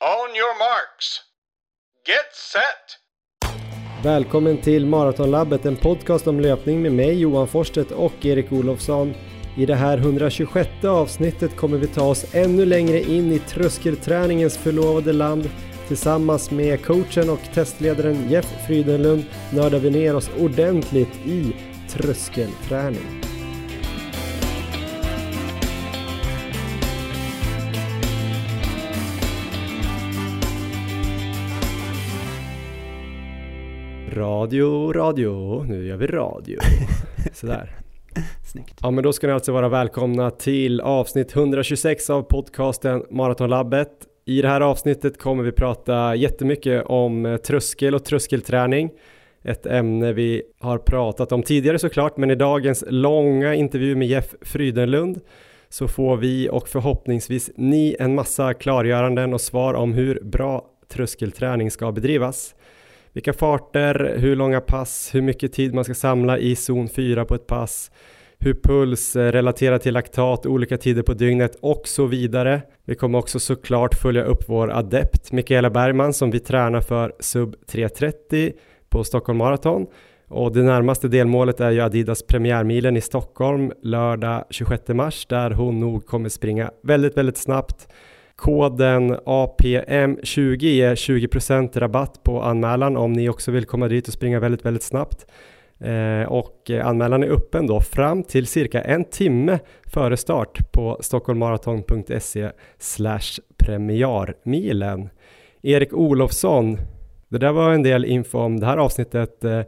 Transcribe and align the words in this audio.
On 0.00 0.36
your 0.36 0.58
marks. 0.58 1.20
Get 2.06 2.34
set! 2.52 2.98
Välkommen 4.04 4.60
till 4.60 4.86
Maratonlabbet, 4.86 5.66
en 5.66 5.76
podcast 5.76 6.26
om 6.26 6.40
löpning 6.40 6.82
med 6.82 6.92
mig 6.92 7.20
Johan 7.20 7.48
Forsstedt 7.48 7.90
och 7.90 8.26
Erik 8.26 8.52
Olofsson. 8.52 9.14
I 9.56 9.66
det 9.66 9.74
här 9.74 9.98
126 9.98 10.68
avsnittet 10.84 11.56
kommer 11.56 11.78
vi 11.78 11.86
ta 11.86 12.08
oss 12.08 12.34
ännu 12.34 12.64
längre 12.64 13.00
in 13.00 13.32
i 13.32 13.38
tröskelträningens 13.38 14.58
förlovade 14.58 15.12
land. 15.12 15.50
Tillsammans 15.88 16.50
med 16.50 16.84
coachen 16.84 17.30
och 17.30 17.40
testledaren 17.54 18.30
Jeff 18.30 18.66
Frydenlund 18.66 19.24
nördar 19.52 19.78
vi 19.78 19.90
ner 19.90 20.16
oss 20.16 20.30
ordentligt 20.38 21.26
i 21.26 21.56
tröskelträning. 21.88 23.27
Radio, 34.28 34.92
radio, 34.92 35.62
nu 35.62 35.86
gör 35.86 35.96
vi 35.96 36.06
radio. 36.06 36.58
Sådär. 37.32 37.76
Snyggt. 38.52 38.78
Ja 38.82 38.90
men 38.90 39.04
då 39.04 39.12
ska 39.12 39.26
ni 39.26 39.32
alltså 39.32 39.52
vara 39.52 39.68
välkomna 39.68 40.30
till 40.30 40.80
avsnitt 40.80 41.36
126 41.36 42.10
av 42.10 42.22
podcasten 42.22 43.04
Maratonlabbet. 43.10 43.90
I 44.26 44.42
det 44.42 44.48
här 44.48 44.60
avsnittet 44.60 45.18
kommer 45.18 45.42
vi 45.42 45.52
prata 45.52 46.14
jättemycket 46.14 46.84
om 46.86 47.26
eh, 47.26 47.36
tröskel 47.36 47.94
och 47.94 48.04
tröskelträning. 48.04 48.90
Ett 49.44 49.66
ämne 49.66 50.12
vi 50.12 50.42
har 50.58 50.78
pratat 50.78 51.32
om 51.32 51.42
tidigare 51.42 51.78
såklart, 51.78 52.16
men 52.16 52.30
i 52.30 52.34
dagens 52.34 52.84
långa 52.88 53.54
intervju 53.54 53.96
med 53.96 54.08
Jeff 54.08 54.34
Frydenlund 54.40 55.20
så 55.68 55.88
får 55.88 56.16
vi 56.16 56.48
och 56.50 56.68
förhoppningsvis 56.68 57.50
ni 57.56 57.96
en 57.98 58.14
massa 58.14 58.54
klargöranden 58.54 59.34
och 59.34 59.40
svar 59.40 59.74
om 59.74 59.94
hur 59.94 60.20
bra 60.22 60.64
tröskelträning 60.88 61.70
ska 61.70 61.92
bedrivas. 61.92 62.54
Vilka 63.18 63.32
farter, 63.32 64.16
hur 64.18 64.36
långa 64.36 64.60
pass, 64.60 65.10
hur 65.14 65.22
mycket 65.22 65.52
tid 65.52 65.74
man 65.74 65.84
ska 65.84 65.94
samla 65.94 66.38
i 66.38 66.56
zon 66.56 66.88
4 66.88 67.24
på 67.24 67.34
ett 67.34 67.46
pass, 67.46 67.90
hur 68.38 68.54
puls 68.54 69.16
eh, 69.16 69.32
relaterar 69.32 69.78
till 69.78 69.94
laktat, 69.94 70.46
olika 70.46 70.76
tider 70.76 71.02
på 71.02 71.14
dygnet 71.14 71.56
och 71.60 71.82
så 71.84 72.06
vidare. 72.06 72.62
Vi 72.84 72.94
kommer 72.94 73.18
också 73.18 73.40
såklart 73.40 73.94
följa 73.94 74.24
upp 74.24 74.44
vår 74.46 74.70
adept 74.70 75.32
Mikaela 75.32 75.70
Bergman 75.70 76.12
som 76.12 76.30
vi 76.30 76.40
tränar 76.40 76.80
för 76.80 77.12
sub 77.20 77.54
3.30 77.72 78.52
på 78.88 79.04
Stockholm 79.04 79.38
Marathon. 79.38 79.86
Och 80.28 80.52
det 80.52 80.62
närmaste 80.62 81.08
delmålet 81.08 81.60
är 81.60 81.70
ju 81.70 81.80
Adidas 81.80 82.22
premiärmilen 82.26 82.96
i 82.96 83.00
Stockholm 83.00 83.72
lördag 83.82 84.44
26 84.50 84.88
mars 84.88 85.26
där 85.26 85.50
hon 85.50 85.80
nog 85.80 86.06
kommer 86.06 86.28
springa 86.28 86.70
väldigt, 86.82 87.16
väldigt 87.16 87.38
snabbt. 87.38 87.88
Koden 88.38 89.16
APM20 89.16 90.64
ger 90.64 90.94
20% 90.94 91.78
rabatt 91.78 92.22
på 92.22 92.42
anmälan 92.42 92.96
om 92.96 93.12
ni 93.12 93.28
också 93.28 93.50
vill 93.50 93.64
komma 93.64 93.88
dit 93.88 94.08
och 94.08 94.14
springa 94.14 94.40
väldigt, 94.40 94.64
väldigt 94.64 94.82
snabbt. 94.82 95.26
Eh, 95.80 96.22
och 96.22 96.70
anmälan 96.82 97.22
är 97.22 97.28
öppen 97.28 97.66
då 97.66 97.80
fram 97.80 98.22
till 98.22 98.46
cirka 98.46 98.82
en 98.82 99.04
timme 99.04 99.58
före 99.86 100.16
start 100.16 100.72
på 100.72 100.98
stockholmmaraton.se 101.00 102.50
premiarmilen. 103.58 105.08
Erik 105.62 105.92
Olofsson, 105.92 106.78
det 107.28 107.38
där 107.38 107.52
var 107.52 107.72
en 107.72 107.82
del 107.82 108.04
info 108.04 108.38
om 108.38 108.60
det 108.60 108.66
här 108.66 108.76
avsnittet. 108.76 109.44
Eh, 109.44 109.62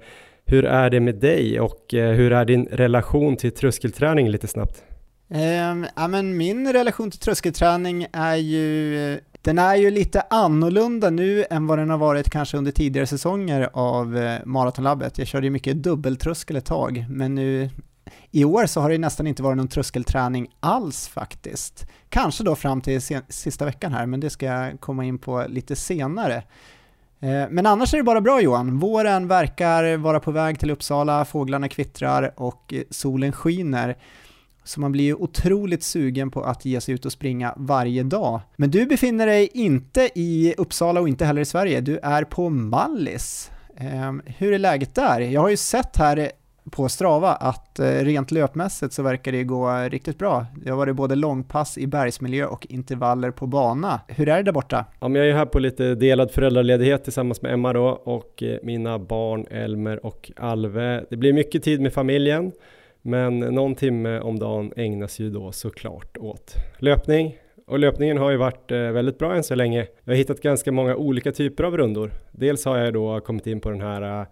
hur 0.46 0.64
är 0.64 0.91
det 0.91 1.00
med 1.00 1.14
dig 1.14 1.60
och 1.60 1.94
eh, 1.94 2.12
hur 2.12 2.32
är 2.32 2.44
din 2.44 2.68
relation 2.72 3.36
till 3.36 3.52
tröskelträning 3.52 4.28
lite 4.28 4.46
snabbt? 4.46 4.84
Ehm, 5.31 5.86
ja, 5.97 6.09
men 6.09 6.36
min 6.36 6.73
relation 6.73 7.11
till 7.11 7.20
tröskelträning 7.20 8.06
är 8.12 8.36
ju, 8.36 9.20
den 9.42 9.59
är 9.59 9.75
ju 9.75 9.91
lite 9.91 10.22
annorlunda 10.31 11.11
nu 11.11 11.45
än 11.50 11.67
vad 11.67 11.78
den 11.78 11.91
har 11.91 11.98
varit 11.98 12.31
kanske 12.31 12.56
under 12.56 12.72
tidigare 12.72 13.06
säsonger 13.06 13.70
av 13.72 14.17
eh, 14.17 14.39
Maratonlabbet. 14.45 15.19
Jag 15.19 15.27
körde 15.27 15.47
ju 15.47 15.50
mycket 15.50 15.83
dubbeltröskel 15.83 16.56
ett 16.56 16.64
tag, 16.64 17.06
men 17.09 17.34
nu 17.34 17.70
i 18.31 18.44
år 18.44 18.66
så 18.66 18.81
har 18.81 18.91
det 18.91 18.99
nästan 18.99 19.27
inte 19.27 19.43
varit 19.43 19.56
någon 19.56 19.69
tröskelträning 19.69 20.49
alls 20.60 21.09
faktiskt. 21.09 21.87
Kanske 22.09 22.44
då 22.44 22.56
fram 22.56 22.81
till 22.81 23.03
sen, 23.03 23.22
sista 23.28 23.65
veckan 23.65 23.93
här, 23.93 24.06
men 24.06 24.21
det 24.21 24.31
ska 24.31 24.47
jag 24.47 24.81
komma 24.81 25.04
in 25.04 25.19
på 25.19 25.44
lite 25.49 25.77
senare. 25.77 26.43
Eh, 27.21 27.44
men 27.50 27.66
annars 27.66 27.94
är 27.94 27.99
det 27.99 28.04
bara 28.04 28.21
bra 28.21 28.41
Johan. 28.41 28.78
Våren 28.78 29.28
verkar 29.28 29.97
vara 29.97 30.21
på 30.21 30.31
väg 30.31 30.59
till 30.59 30.71
Uppsala, 30.71 31.25
fåglarna 31.25 31.69
kvittrar 31.69 32.33
och 32.37 32.75
eh, 32.75 32.83
solen 32.91 33.33
skiner. 33.33 33.97
Så 34.65 34.81
man 34.81 34.93
blir 34.93 35.04
ju 35.04 35.15
otroligt 35.15 35.82
sugen 35.82 36.31
på 36.31 36.43
att 36.43 36.65
ge 36.65 36.81
sig 36.81 36.94
ut 36.94 37.06
och 37.06 37.12
springa 37.12 37.54
varje 37.56 38.03
dag. 38.03 38.41
Men 38.56 38.71
du 38.71 38.87
befinner 38.87 39.26
dig 39.26 39.50
inte 39.54 40.10
i 40.15 40.54
Uppsala 40.59 41.00
och 41.00 41.09
inte 41.09 41.25
heller 41.25 41.43
i 41.43 41.44
Sverige, 41.44 41.81
du 41.81 41.98
är 42.03 42.25
på 42.25 42.48
Mallis. 42.48 43.50
Ehm, 43.76 44.22
hur 44.26 44.53
är 44.53 44.59
läget 44.59 44.94
där? 44.94 45.21
Jag 45.21 45.41
har 45.41 45.48
ju 45.48 45.56
sett 45.56 45.97
här 45.97 46.31
på 46.71 46.88
Strava 46.88 47.32
att 47.32 47.78
eh, 47.78 47.84
rent 47.84 48.31
löpmässigt 48.31 48.93
så 48.93 49.03
verkar 49.03 49.32
det 49.32 49.44
gå 49.44 49.88
riktigt 49.91 50.19
bra. 50.19 50.47
Det 50.65 50.71
har 50.71 50.77
varit 50.77 50.97
både 50.97 51.15
långpass 51.15 51.78
i 51.78 51.87
bergsmiljö 51.87 52.47
och 52.47 52.66
intervaller 52.71 53.31
på 53.31 53.47
bana. 53.47 54.00
Hur 54.09 54.28
är 54.28 54.37
det 54.37 54.42
där 54.42 54.53
borta? 54.53 54.84
Ja, 55.00 55.09
men 55.09 55.22
jag 55.22 55.31
är 55.31 55.34
här 55.34 55.47
på 55.47 55.59
lite 55.59 55.94
delad 55.94 56.31
föräldraledighet 56.31 57.04
tillsammans 57.04 57.42
med 57.42 57.53
Emma 57.53 57.72
då 57.72 57.88
och 57.88 58.42
eh, 58.42 58.59
mina 58.62 58.98
barn 58.98 59.47
Elmer 59.50 60.06
och 60.06 60.31
Alve. 60.37 61.04
Det 61.10 61.16
blir 61.16 61.32
mycket 61.32 61.62
tid 61.62 61.81
med 61.81 61.92
familjen. 61.92 62.53
Men 63.03 63.38
någon 63.38 63.75
timme 63.75 64.21
om 64.21 64.38
dagen 64.38 64.72
ägnas 64.77 65.19
ju 65.19 65.31
då 65.31 65.53
såklart 65.53 66.16
åt 66.19 66.55
löpning. 66.78 67.38
Och 67.66 67.78
löpningen 67.78 68.19
har 68.19 68.31
ju 68.31 68.37
varit 68.37 68.71
eh, 68.71 68.78
väldigt 68.78 69.19
bra 69.19 69.37
än 69.37 69.43
så 69.43 69.55
länge. 69.55 69.87
Jag 70.05 70.12
har 70.12 70.16
hittat 70.16 70.41
ganska 70.41 70.72
många 70.72 70.97
olika 70.97 71.33
typer 71.33 71.65
av 71.65 71.77
rundor. 71.77 72.12
Dels 72.33 72.65
har 72.65 72.78
jag 72.78 72.93
då 72.93 73.21
kommit 73.21 73.47
in 73.47 73.60
på 73.60 73.71
den 73.71 73.81
här 73.81 74.21
eh, 74.21 74.27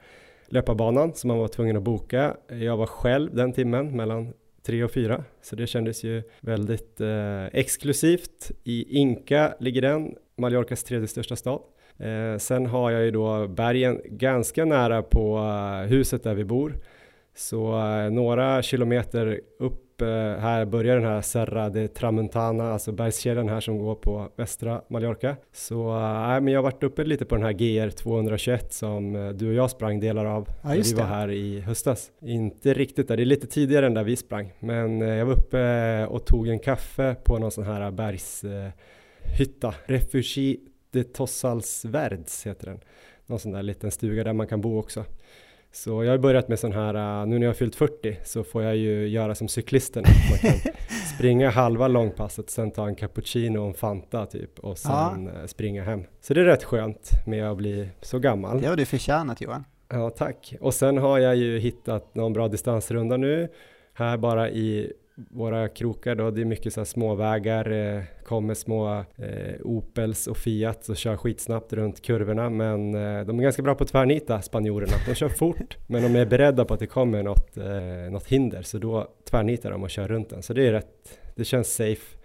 löparbanan 0.48 1.14
som 1.14 1.28
man 1.28 1.38
var 1.38 1.48
tvungen 1.48 1.76
att 1.76 1.82
boka. 1.82 2.36
Jag 2.48 2.76
var 2.76 2.86
själv 2.86 3.34
den 3.34 3.52
timmen 3.52 3.96
mellan 3.96 4.32
tre 4.66 4.84
och 4.84 4.90
fyra, 4.90 5.24
så 5.42 5.56
det 5.56 5.66
kändes 5.66 6.04
ju 6.04 6.22
väldigt 6.40 7.00
eh, 7.00 7.44
exklusivt. 7.44 8.50
I 8.64 8.98
Inka 8.98 9.54
ligger 9.60 9.82
den, 9.82 10.14
Mallorcas 10.36 10.84
tredje 10.84 11.08
största 11.08 11.36
stad. 11.36 11.60
Eh, 11.98 12.38
sen 12.38 12.66
har 12.66 12.90
jag 12.90 13.04
ju 13.04 13.10
då 13.10 13.48
bergen 13.48 14.00
ganska 14.04 14.64
nära 14.64 15.02
på 15.02 15.38
eh, 15.38 15.88
huset 15.88 16.22
där 16.22 16.34
vi 16.34 16.44
bor. 16.44 16.74
Så 17.38 17.78
eh, 17.78 18.10
några 18.10 18.62
kilometer 18.62 19.40
upp 19.58 20.02
eh, 20.02 20.08
här 20.38 20.64
börjar 20.64 20.96
den 20.96 21.04
här 21.04 21.20
Serra 21.20 21.68
de 21.68 21.88
Tramontana, 21.88 22.72
alltså 22.72 22.92
bergskedjan 22.92 23.48
här 23.48 23.60
som 23.60 23.78
går 23.78 23.94
på 23.94 24.28
västra 24.36 24.82
Mallorca. 24.88 25.36
Så 25.52 25.90
äh, 25.96 26.40
men 26.40 26.48
jag 26.48 26.58
har 26.58 26.62
varit 26.62 26.82
uppe 26.82 27.04
lite 27.04 27.24
på 27.24 27.34
den 27.34 27.44
här 27.44 27.52
GR 27.52 27.90
221 27.90 28.72
som 28.72 29.32
du 29.38 29.48
och 29.48 29.54
jag 29.54 29.70
sprang 29.70 30.00
delar 30.00 30.24
av 30.24 30.48
ja, 30.62 30.68
när 30.68 30.82
vi 30.82 30.92
var 30.92 31.04
här 31.04 31.30
i 31.30 31.60
höstas. 31.60 32.10
Inte 32.22 32.74
riktigt 32.74 33.08
där, 33.08 33.16
det 33.16 33.22
är 33.22 33.24
lite 33.24 33.46
tidigare 33.46 33.86
än 33.86 33.94
där 33.94 34.04
vi 34.04 34.16
sprang, 34.16 34.52
men 34.58 35.00
jag 35.00 35.26
var 35.26 35.34
uppe 35.34 36.06
och 36.06 36.26
tog 36.26 36.48
en 36.48 36.58
kaffe 36.58 37.16
på 37.24 37.38
någon 37.38 37.50
sån 37.50 37.64
här 37.64 37.90
bergshytta, 37.90 39.74
Refugi 39.86 40.60
de 40.90 41.04
Tossals 41.04 41.84
Verds 41.84 42.46
heter 42.46 42.66
den. 42.66 42.80
Någon 43.26 43.38
sån 43.38 43.52
där 43.52 43.62
liten 43.62 43.90
stuga 43.90 44.24
där 44.24 44.32
man 44.32 44.46
kan 44.46 44.60
bo 44.60 44.78
också. 44.78 45.04
Så 45.78 46.04
jag 46.04 46.10
har 46.10 46.18
börjat 46.18 46.48
med 46.48 46.58
sån 46.58 46.72
här, 46.72 47.20
uh, 47.20 47.28
nu 47.28 47.38
när 47.38 47.46
jag 47.46 47.48
har 47.48 47.54
fyllt 47.54 47.76
40 47.76 48.18
så 48.24 48.44
får 48.44 48.62
jag 48.62 48.76
ju 48.76 49.08
göra 49.08 49.34
som 49.34 49.48
cyklisten. 49.48 50.04
Man 50.30 50.38
kan 50.38 50.72
springa 51.16 51.50
halva 51.50 51.88
långpasset, 51.88 52.50
sen 52.50 52.70
ta 52.70 52.86
en 52.86 52.94
cappuccino 52.94 53.58
och 53.58 53.68
en 53.68 53.74
Fanta 53.74 54.26
typ 54.26 54.58
och 54.58 54.78
sen 54.78 55.30
ja. 55.34 55.40
Uh, 55.40 55.46
springa 55.46 55.84
hem. 55.84 56.04
Så 56.20 56.34
det 56.34 56.40
är 56.40 56.44
rätt 56.44 56.64
skönt 56.64 57.10
med 57.26 57.50
att 57.50 57.56
bli 57.56 57.88
så 58.00 58.18
gammal. 58.18 58.60
Det 58.60 58.66
har 58.66 58.76
du 58.76 58.84
förtjänat 58.84 59.40
Johan. 59.40 59.64
Ja, 59.88 60.10
tack. 60.10 60.54
Och 60.60 60.74
sen 60.74 60.98
har 60.98 61.18
jag 61.18 61.36
ju 61.36 61.58
hittat 61.58 62.14
någon 62.14 62.32
bra 62.32 62.48
distansrunda 62.48 63.16
nu, 63.16 63.48
här 63.94 64.16
bara 64.16 64.50
i 64.50 64.92
våra 65.30 65.68
krokar 65.68 66.14
då, 66.14 66.30
det 66.30 66.40
är 66.40 66.44
mycket 66.44 66.72
så 66.72 66.80
här 66.80 66.84
småvägar, 66.84 67.70
eh, 67.70 68.02
kommer 68.24 68.54
små 68.54 69.04
eh, 69.16 69.60
Opels 69.62 70.26
och 70.26 70.36
Fiat 70.36 70.88
och 70.88 70.96
kör 70.96 71.16
skitsnabbt 71.16 71.72
runt 71.72 72.02
kurvorna 72.02 72.50
men 72.50 72.94
eh, 72.94 73.26
de 73.26 73.38
är 73.38 73.42
ganska 73.42 73.62
bra 73.62 73.74
på 73.74 73.84
att 73.84 73.90
tvärnita 73.90 74.42
spanjorerna. 74.42 74.92
De 75.06 75.14
kör 75.14 75.28
fort 75.28 75.76
men 75.86 76.02
de 76.02 76.20
är 76.20 76.26
beredda 76.26 76.64
på 76.64 76.74
att 76.74 76.80
det 76.80 76.86
kommer 76.86 77.22
något, 77.22 77.56
eh, 77.56 78.12
något 78.12 78.26
hinder 78.26 78.62
så 78.62 78.78
då 78.78 79.08
tvärnitar 79.30 79.70
de 79.70 79.82
och 79.82 79.90
kör 79.90 80.08
runt 80.08 80.30
den. 80.30 80.42
Så 80.42 80.52
det 80.52 80.66
är 80.66 80.72
rätt, 80.72 81.18
det 81.36 81.44
känns 81.44 81.74
safe. 81.74 82.18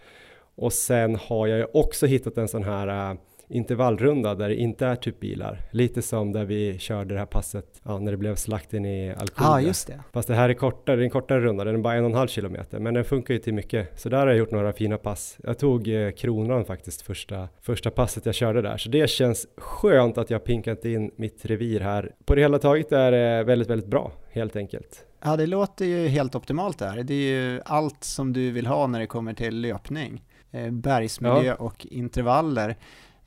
Och 0.55 0.73
sen 0.73 1.15
har 1.15 1.47
jag 1.47 1.57
ju 1.57 1.65
också 1.73 2.05
hittat 2.05 2.37
en 2.37 2.47
sån 2.47 2.63
här 2.63 3.11
eh, 3.11 3.17
intervallrunda 3.53 4.35
där 4.35 4.49
det 4.49 4.55
inte 4.55 4.85
är 4.85 4.95
typ 4.95 5.19
bilar. 5.19 5.59
Lite 5.71 6.01
som 6.01 6.31
där 6.31 6.45
vi 6.45 6.79
körde 6.79 7.13
det 7.13 7.19
här 7.19 7.25
passet 7.25 7.81
ja, 7.83 7.99
när 7.99 8.11
det 8.11 8.17
blev 8.17 8.35
slakten 8.35 8.85
i 8.85 9.09
Alcudia. 9.09 9.49
Ah, 9.49 9.61
just 9.61 9.87
det. 9.87 9.99
Fast 10.11 10.27
det 10.27 10.35
här 10.35 10.49
är 10.49 10.53
kortare, 10.53 10.95
det 10.95 11.01
är 11.01 11.03
en 11.03 11.09
kortare 11.09 11.39
runda, 11.39 11.63
den 11.63 11.75
är 11.75 11.79
bara 11.79 11.93
en 11.93 12.03
och 12.03 12.09
en 12.09 12.15
halv 12.17 12.27
kilometer. 12.27 12.79
Men 12.79 12.93
den 12.93 13.03
funkar 13.03 13.33
ju 13.33 13.39
till 13.39 13.53
mycket. 13.53 13.99
Så 13.99 14.09
där 14.09 14.17
har 14.17 14.27
jag 14.27 14.37
gjort 14.37 14.51
några 14.51 14.73
fina 14.73 14.97
pass. 14.97 15.37
Jag 15.43 15.59
tog 15.59 15.87
eh, 15.87 16.11
kronan 16.11 16.65
faktiskt 16.65 17.01
första, 17.01 17.49
första 17.61 17.91
passet 17.91 18.25
jag 18.25 18.35
körde 18.35 18.61
där. 18.61 18.77
Så 18.77 18.89
det 18.89 19.09
känns 19.09 19.47
skönt 19.57 20.17
att 20.17 20.29
jag 20.29 20.43
pinkat 20.43 20.85
in 20.85 21.11
mitt 21.15 21.45
revir 21.45 21.79
här. 21.79 22.11
På 22.25 22.35
det 22.35 22.41
hela 22.41 22.59
taget 22.59 22.91
är 22.91 23.11
det 23.11 23.43
väldigt, 23.43 23.69
väldigt 23.69 23.89
bra 23.89 24.11
helt 24.31 24.55
enkelt. 24.55 25.05
Ja, 25.23 25.35
det 25.35 25.45
låter 25.45 25.85
ju 25.85 26.07
helt 26.07 26.35
optimalt 26.35 26.79
där. 26.79 27.03
Det 27.03 27.13
är 27.13 27.51
ju 27.51 27.61
allt 27.65 28.03
som 28.03 28.33
du 28.33 28.51
vill 28.51 28.67
ha 28.67 28.87
när 28.87 28.99
det 28.99 29.07
kommer 29.07 29.33
till 29.33 29.61
löpning. 29.61 30.23
Eh, 30.51 30.71
bergsmiljö 30.71 31.43
ja. 31.43 31.55
och 31.55 31.85
intervaller. 31.85 32.75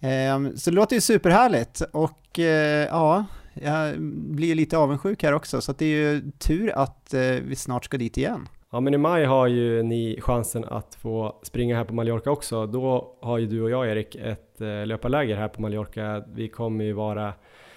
Ehm, 0.00 0.56
så 0.56 0.70
det 0.70 0.76
låter 0.76 0.96
ju 0.96 1.00
superhärligt 1.00 1.82
och 1.93 2.38
eh, 2.38 2.87
ja, 2.87 3.25
jag 3.54 4.00
blir 4.34 4.54
lite 4.54 4.78
avundsjuk 4.78 5.22
här 5.22 5.32
också, 5.32 5.60
så 5.60 5.72
det 5.72 5.84
är 5.84 5.88
ju 5.88 6.31
tur 6.38 6.70
att 6.78 7.14
eh, 7.14 7.20
vi 7.20 7.56
snart 7.56 7.84
ska 7.84 7.96
dit 7.96 8.16
igen. 8.16 8.48
Ja 8.72 8.81
men 8.81 8.94
i 8.94 8.98
maj 8.98 9.25
har 9.25 9.46
ju 9.46 9.82
ni 9.82 10.19
chansen 10.20 10.64
att 10.64 10.94
få 10.94 11.40
springa 11.43 11.76
här 11.76 11.84
på 11.84 11.94
Mallorca 11.94 12.31
också. 12.31 12.66
Då 12.66 13.14
har 13.20 13.38
ju 13.38 13.46
du 13.46 13.62
och 13.62 13.70
jag 13.70 13.88
Erik 13.88 14.14
ett 14.16 14.60
eh, 14.60 14.87
löparläger 14.87 15.37
här 15.37 15.48
på 15.48 15.62
Mallorca. 15.62 16.25
Vi 16.34 16.49
kommer 16.49 16.84
ju 16.84 16.92
vara 16.92 17.34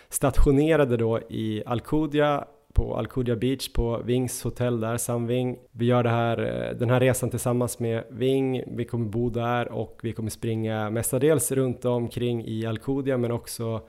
stationerade 0.09 0.97
då 0.97 1.19
i 1.29 1.63
Alcudia 1.65 2.45
på 2.79 2.97
Alcudia 2.97 3.35
Beach 3.35 3.73
på 3.73 4.01
Wings 4.03 4.43
hotell 4.43 4.79
där, 4.79 4.97
Samving. 4.97 5.57
Vi 5.71 5.85
gör 5.85 6.03
det 6.03 6.09
här, 6.09 6.37
eh, 6.37 6.77
den 6.77 6.89
här 6.89 6.99
resan 6.99 7.29
tillsammans 7.29 7.79
med 7.79 8.03
Ving. 8.09 8.63
Vi 8.67 8.85
kommer 8.85 9.05
bo 9.05 9.29
där 9.29 9.71
och 9.71 9.99
vi 10.03 10.13
kommer 10.13 10.29
springa 10.29 10.89
mestadels 10.89 11.51
runt 11.51 11.85
omkring 11.85 12.45
i 12.45 12.65
Alcudia 12.65 13.17
men 13.17 13.31
också 13.31 13.81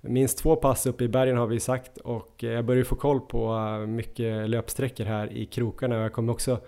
minst 0.00 0.38
två 0.38 0.56
pass 0.56 0.86
uppe 0.86 1.04
i 1.04 1.08
bergen 1.08 1.36
har 1.36 1.46
vi 1.46 1.60
sagt 1.60 1.98
och 1.98 2.44
eh, 2.44 2.50
jag 2.50 2.64
börjar 2.64 2.84
få 2.84 2.94
koll 2.94 3.20
på 3.20 3.54
eh, 3.54 3.86
mycket 3.86 4.50
löpsträckor 4.50 5.04
här 5.04 5.32
i 5.32 5.46
krokarna 5.46 5.96
och 5.96 6.02
jag 6.02 6.12
kommer 6.12 6.32
också 6.32 6.58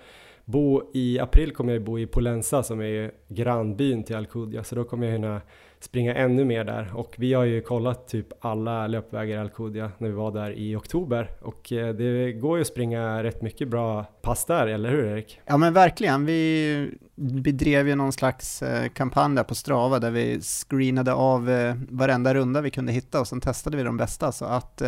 bo 0.45 0.91
i 0.95 1.19
april 1.19 1.53
kommer 1.53 1.73
jag 1.73 1.83
bo 1.83 1.99
i 1.99 2.07
Polensa 2.07 2.63
som 2.63 2.81
är 2.81 3.11
grannbyn 3.29 4.05
till 4.05 4.17
Alcudia 4.17 4.65
så 4.65 4.75
då 4.75 4.85
kommer 4.85 5.07
jag 5.07 5.13
hinna 5.13 5.41
springa 5.87 6.15
ännu 6.15 6.45
mer 6.45 6.65
där. 6.65 6.91
Och 6.95 7.15
vi 7.19 7.35
har 7.35 7.45
ju 7.45 7.61
kollat 7.61 8.09
typ 8.09 8.27
alla 8.41 8.87
löpvägar 8.87 9.37
i 9.37 9.41
Alcudia 9.41 9.91
när 9.99 10.09
vi 10.09 10.15
var 10.15 10.33
där 10.33 10.51
i 10.51 10.77
oktober. 10.77 11.31
Och 11.41 11.73
eh, 11.73 11.95
det 11.95 12.33
går 12.33 12.59
ju 12.59 12.61
att 12.61 12.67
springa 12.67 13.23
rätt 13.23 13.43
mycket 13.43 13.69
bra 13.69 14.05
pass 14.23 14.45
där, 14.45 14.67
eller 14.67 14.91
hur 14.91 15.05
Erik? 15.05 15.41
Ja 15.47 15.57
men 15.57 15.73
verkligen, 15.73 16.27
vi 16.27 16.91
bedrev 17.15 17.89
ju 17.89 17.95
någon 17.95 18.13
slags 18.13 18.63
eh, 18.63 18.89
kampanj 18.89 19.37
där 19.37 19.45
på 19.45 19.55
Strava 19.55 19.99
där 19.99 20.11
vi 20.11 20.41
screenade 20.41 21.13
av 21.13 21.51
eh, 21.51 21.75
varenda 21.89 22.35
runda 22.35 22.61
vi 22.61 22.71
kunde 22.71 22.93
hitta 22.93 23.21
och 23.21 23.29
sen 23.29 23.41
testade 23.41 23.77
vi 23.77 23.83
de 23.83 23.97
bästa. 23.97 24.33
Så 24.33 24.45
att 24.45 24.83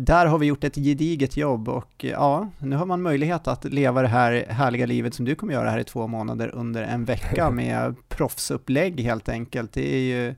där 0.00 0.26
har 0.26 0.38
vi 0.38 0.46
gjort 0.46 0.64
ett 0.64 0.74
gediget 0.74 1.36
jobb 1.36 1.68
och 1.68 2.04
ja, 2.04 2.48
nu 2.58 2.76
har 2.76 2.86
man 2.86 3.02
möjlighet 3.02 3.48
att 3.48 3.64
leva 3.64 4.02
det 4.02 4.08
här 4.08 4.46
härliga 4.48 4.86
livet 4.86 5.14
som 5.14 5.24
du 5.24 5.34
kommer 5.34 5.52
göra 5.52 5.70
här 5.70 5.78
i 5.78 5.84
två 5.84 6.06
månader 6.06 6.50
under 6.54 6.82
en 6.82 7.04
vecka 7.04 7.50
med 7.50 7.94
proffsupplägg 8.08 9.00
helt 9.00 9.28
enkelt. 9.28 9.72
Det, 9.72 9.94
är 9.94 10.00
ju, 10.00 10.34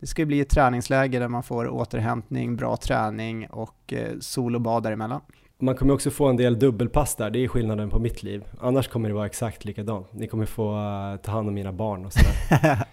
det 0.00 0.06
ska 0.06 0.22
ju 0.22 0.26
bli 0.26 0.40
ett 0.40 0.48
träningsläger 0.48 1.20
där 1.20 1.28
man 1.28 1.42
får 1.42 1.68
återhämtning, 1.68 2.56
bra 2.56 2.76
träning 2.76 3.46
och 3.50 3.92
eh, 3.92 4.18
sol 4.20 4.54
och 4.54 4.60
bad 4.60 4.82
däremellan. 4.82 5.20
Man 5.58 5.74
kommer 5.74 5.94
också 5.94 6.10
få 6.10 6.26
en 6.26 6.36
del 6.36 6.58
dubbelpass 6.58 7.14
där, 7.14 7.30
det 7.30 7.44
är 7.44 7.48
skillnaden 7.48 7.90
på 7.90 7.98
mitt 7.98 8.22
liv. 8.22 8.44
Annars 8.60 8.88
kommer 8.88 9.08
det 9.08 9.14
vara 9.14 9.26
exakt 9.26 9.64
likadant. 9.64 10.12
Ni 10.12 10.26
kommer 10.26 10.46
få 10.46 10.70
uh, 10.70 11.16
ta 11.16 11.32
hand 11.32 11.48
om 11.48 11.54
mina 11.54 11.72
barn 11.72 12.06
och 12.06 12.12
sådär. 12.12 12.34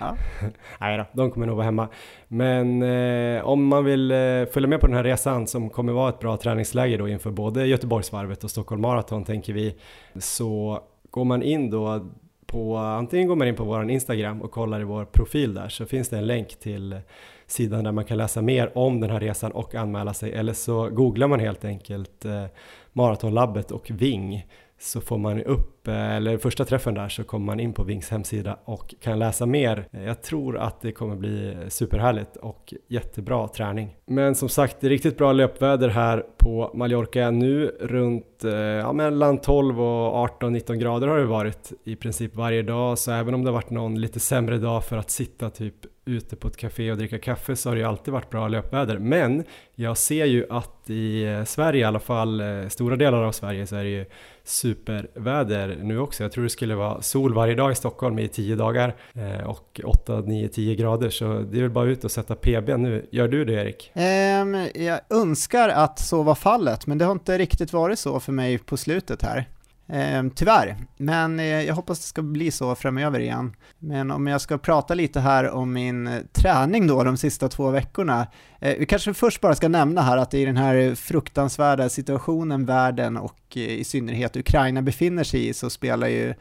uh, 0.00 0.12
Nej 0.80 0.98
då, 0.98 1.04
de 1.12 1.30
kommer 1.30 1.46
nog 1.46 1.56
vara 1.56 1.64
hemma. 1.64 1.88
Men 2.28 2.82
uh, 2.82 3.44
om 3.44 3.66
man 3.66 3.84
vill 3.84 4.08
följa 4.52 4.68
med 4.68 4.80
på 4.80 4.86
den 4.86 4.96
här 4.96 5.04
resan 5.04 5.46
som 5.46 5.70
kommer 5.70 5.92
vara 5.92 6.08
ett 6.08 6.18
bra 6.18 6.36
träningsläger 6.36 6.98
då 6.98 7.08
inför 7.08 7.30
både 7.30 7.66
Göteborgsvarvet 7.66 8.44
och 8.44 8.50
Stockholm 8.50 8.82
Marathon 8.82 9.24
tänker 9.24 9.52
vi, 9.52 9.74
så 10.16 10.80
går 11.10 11.24
man 11.24 11.42
in 11.42 11.70
då 11.70 12.06
på, 12.46 12.76
antingen 12.76 13.28
går 13.28 13.36
man 13.36 13.48
in 13.48 13.56
på 13.56 13.64
vår 13.64 13.90
Instagram 13.90 14.42
och 14.42 14.50
kollar 14.50 14.80
i 14.80 14.84
vår 14.84 15.04
profil 15.04 15.54
där 15.54 15.68
så 15.68 15.86
finns 15.86 16.08
det 16.08 16.18
en 16.18 16.26
länk 16.26 16.48
till 16.58 17.00
sidan 17.48 17.84
där 17.84 17.92
man 17.92 18.04
kan 18.04 18.18
läsa 18.18 18.42
mer 18.42 18.78
om 18.78 19.00
den 19.00 19.10
här 19.10 19.20
resan 19.20 19.52
och 19.52 19.74
anmäla 19.74 20.14
sig. 20.14 20.32
Eller 20.32 20.52
så 20.52 20.88
googlar 20.88 21.28
man 21.28 21.40
helt 21.40 21.64
enkelt 21.64 22.24
eh, 22.24 22.44
Maratonlabbet 22.92 23.70
och 23.70 23.90
Ving 23.90 24.46
så 24.78 25.00
får 25.00 25.18
man 25.18 25.42
upp, 25.42 25.77
Eh, 25.88 26.16
eller 26.16 26.38
första 26.38 26.64
träffen 26.64 26.94
där 26.94 27.08
så 27.08 27.24
kommer 27.24 27.46
man 27.46 27.60
in 27.60 27.72
på 27.72 27.82
Vings 27.82 28.10
hemsida 28.10 28.58
och 28.64 28.94
kan 29.00 29.18
läsa 29.18 29.46
mer. 29.46 29.84
Eh, 29.92 30.04
jag 30.04 30.22
tror 30.22 30.58
att 30.58 30.80
det 30.80 30.92
kommer 30.92 31.16
bli 31.16 31.56
superhärligt 31.68 32.36
och 32.36 32.74
jättebra 32.88 33.48
träning. 33.48 33.96
Men 34.06 34.34
som 34.34 34.48
sagt, 34.48 34.76
det 34.80 34.86
är 34.86 34.88
riktigt 34.88 35.18
bra 35.18 35.32
löpväder 35.32 35.88
här 35.88 36.24
på 36.36 36.70
Mallorca 36.74 37.30
nu 37.30 37.66
runt 37.80 38.44
eh, 38.44 38.52
ja, 38.52 38.92
mellan 38.92 39.38
12 39.38 39.80
och 39.80 40.28
18-19 40.40 40.74
grader 40.74 41.06
har 41.06 41.18
det 41.18 41.24
varit 41.24 41.72
i 41.84 41.96
princip 41.96 42.36
varje 42.36 42.62
dag 42.62 42.98
så 42.98 43.12
även 43.12 43.34
om 43.34 43.44
det 43.44 43.50
har 43.50 43.54
varit 43.54 43.70
någon 43.70 44.00
lite 44.00 44.20
sämre 44.20 44.58
dag 44.58 44.84
för 44.84 44.96
att 44.96 45.10
sitta 45.10 45.50
typ 45.50 45.74
ute 46.04 46.36
på 46.36 46.48
ett 46.48 46.56
café 46.56 46.90
och 46.92 46.98
dricka 46.98 47.18
kaffe 47.18 47.56
så 47.56 47.68
har 47.68 47.76
det 47.76 47.80
ju 47.80 47.88
alltid 47.88 48.12
varit 48.14 48.30
bra 48.30 48.48
löpväder. 48.48 48.98
Men 48.98 49.44
jag 49.74 49.96
ser 49.96 50.24
ju 50.24 50.46
att 50.50 50.90
i 50.90 51.42
Sverige 51.46 51.80
i 51.80 51.84
alla 51.84 51.98
fall, 51.98 52.42
stora 52.68 52.96
delar 52.96 53.22
av 53.22 53.32
Sverige 53.32 53.66
så 53.66 53.76
är 53.76 53.84
det 53.84 53.90
ju 53.90 54.04
superväder 54.44 55.77
nu 55.82 55.98
också. 55.98 56.22
Jag 56.22 56.32
tror 56.32 56.44
det 56.44 56.50
skulle 56.50 56.74
vara 56.74 57.02
sol 57.02 57.34
varje 57.34 57.54
dag 57.54 57.72
i 57.72 57.74
Stockholm 57.74 58.18
i 58.18 58.28
10 58.28 58.56
dagar 58.56 58.94
eh, 59.14 59.48
och 59.48 59.80
8, 59.84 60.20
9, 60.20 60.48
10 60.48 60.74
grader 60.74 61.10
så 61.10 61.24
det 61.24 61.58
är 61.58 61.62
väl 61.62 61.70
bara 61.70 61.88
ut 61.88 62.04
och 62.04 62.10
sätta 62.10 62.34
PB 62.34 62.68
nu. 62.78 63.06
Gör 63.10 63.28
du 63.28 63.44
det 63.44 63.52
Erik? 63.52 63.90
Ehm, 63.94 64.66
jag 64.74 65.00
önskar 65.10 65.68
att 65.68 65.98
så 65.98 66.22
var 66.22 66.34
fallet 66.34 66.86
men 66.86 66.98
det 66.98 67.04
har 67.04 67.12
inte 67.12 67.38
riktigt 67.38 67.72
varit 67.72 67.98
så 67.98 68.20
för 68.20 68.32
mig 68.32 68.58
på 68.58 68.76
slutet 68.76 69.22
här. 69.22 69.48
Eh, 69.88 70.24
tyvärr, 70.34 70.76
men 70.96 71.40
eh, 71.40 71.46
jag 71.46 71.74
hoppas 71.74 71.98
det 71.98 72.04
ska 72.04 72.22
bli 72.22 72.50
så 72.50 72.74
framöver 72.74 73.20
igen. 73.20 73.56
Men 73.78 74.10
om 74.10 74.26
jag 74.26 74.40
ska 74.40 74.58
prata 74.58 74.94
lite 74.94 75.20
här 75.20 75.50
om 75.50 75.72
min 75.72 76.06
eh, 76.06 76.20
träning 76.32 76.86
då 76.86 77.04
de 77.04 77.16
sista 77.16 77.48
två 77.48 77.70
veckorna. 77.70 78.26
Eh, 78.60 78.74
vi 78.78 78.86
kanske 78.86 79.14
först 79.14 79.40
bara 79.40 79.54
ska 79.54 79.68
nämna 79.68 80.02
här 80.02 80.16
att 80.16 80.34
i 80.34 80.44
den 80.44 80.56
här 80.56 80.94
fruktansvärda 80.94 81.88
situationen 81.88 82.66
världen 82.66 83.16
och 83.16 83.40
eh, 83.56 83.62
i 83.62 83.84
synnerhet 83.84 84.36
Ukraina 84.36 84.82
befinner 84.82 85.24
sig 85.24 85.48
i 85.48 85.54
så 85.54 85.70
spelar 85.70 86.08
ju 86.08 86.34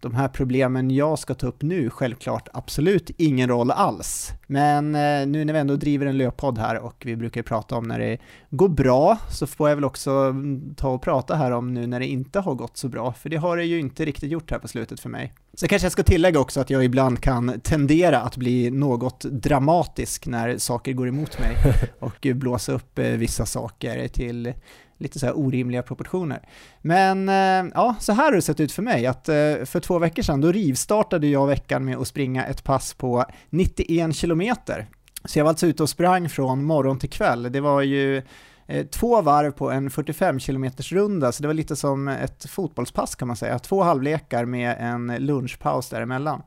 de 0.00 0.14
här 0.14 0.28
problemen 0.28 0.90
jag 0.90 1.18
ska 1.18 1.34
ta 1.34 1.46
upp 1.46 1.62
nu 1.62 1.90
självklart 1.90 2.48
absolut 2.52 3.10
ingen 3.16 3.48
roll 3.48 3.70
alls. 3.70 4.32
Men 4.46 4.94
eh, 4.94 5.26
nu 5.26 5.44
när 5.44 5.52
vi 5.52 5.58
ändå 5.58 5.76
driver 5.76 6.06
en 6.06 6.18
löppodd 6.18 6.58
här 6.58 6.78
och 6.78 7.02
vi 7.06 7.16
brukar 7.16 7.42
prata 7.42 7.76
om 7.76 7.88
när 7.88 7.98
det 7.98 8.18
går 8.50 8.68
bra 8.68 9.18
så 9.30 9.46
får 9.46 9.68
jag 9.68 9.76
väl 9.76 9.84
också 9.84 10.10
mm, 10.10 10.74
ta 10.74 10.88
och 10.88 11.02
prata 11.02 11.34
här 11.34 11.50
om 11.50 11.74
nu 11.74 11.86
när 11.86 12.00
det 12.00 12.06
inte 12.06 12.40
har 12.40 12.54
gått 12.54 12.76
så 12.76 12.88
bra, 12.88 13.12
för 13.12 13.28
det 13.28 13.36
har 13.36 13.56
det 13.56 13.64
ju 13.64 13.80
inte 13.80 14.04
riktigt 14.04 14.30
gjort 14.30 14.50
här 14.50 14.58
på 14.58 14.68
slutet 14.68 15.00
för 15.00 15.08
mig. 15.08 15.32
Så 15.54 15.68
kanske 15.68 15.86
jag 15.86 15.92
ska 15.92 16.02
tillägga 16.02 16.40
också 16.40 16.60
att 16.60 16.70
jag 16.70 16.84
ibland 16.84 17.20
kan 17.20 17.60
tendera 17.60 18.20
att 18.20 18.36
bli 18.36 18.70
något 18.70 19.20
dramatisk 19.20 20.26
när 20.26 20.58
saker 20.58 20.92
går 20.92 21.08
emot 21.08 21.38
mig 21.38 21.56
och 21.98 22.26
blåsa 22.34 22.72
upp 22.72 22.98
eh, 22.98 23.04
vissa 23.04 23.46
saker 23.46 24.08
till 24.08 24.52
lite 24.98 25.18
så 25.18 25.26
här 25.26 25.38
orimliga 25.38 25.82
proportioner. 25.82 26.48
Men 26.80 27.28
eh, 27.28 27.72
ja, 27.74 27.96
så 28.00 28.12
här 28.12 28.24
har 28.24 28.32
det 28.32 28.42
sett 28.42 28.60
ut 28.60 28.72
för 28.72 28.82
mig, 28.82 29.06
att 29.06 29.28
eh, 29.28 29.34
för 29.64 29.80
två 29.80 29.98
veckor 29.98 30.22
sedan 30.22 30.40
då 30.40 30.52
rivstartade 30.52 31.26
jag 31.26 31.46
veckan 31.46 31.84
med 31.84 31.96
att 31.96 32.08
springa 32.08 32.46
ett 32.46 32.64
pass 32.64 32.94
på 32.94 33.24
91 33.50 34.16
kilometer. 34.16 34.86
Så 35.24 35.38
jag 35.38 35.44
var 35.44 35.48
alltså 35.48 35.66
ute 35.66 35.82
och 35.82 35.88
sprang 35.88 36.28
från 36.28 36.64
morgon 36.64 36.98
till 36.98 37.10
kväll. 37.10 37.52
Det 37.52 37.60
var 37.60 37.82
ju 37.82 38.22
eh, 38.66 38.86
två 38.86 39.22
varv 39.22 39.50
på 39.50 39.70
en 39.70 39.90
45 39.90 40.38
km 40.38 40.70
runda, 40.78 41.32
så 41.32 41.42
det 41.42 41.46
var 41.46 41.54
lite 41.54 41.76
som 41.76 42.08
ett 42.08 42.50
fotbollspass 42.50 43.14
kan 43.14 43.28
man 43.28 43.36
säga. 43.36 43.58
Två 43.58 43.82
halvlekar 43.82 44.44
med 44.44 44.76
en 44.80 45.16
lunchpaus 45.18 45.88
däremellan. 45.88 46.42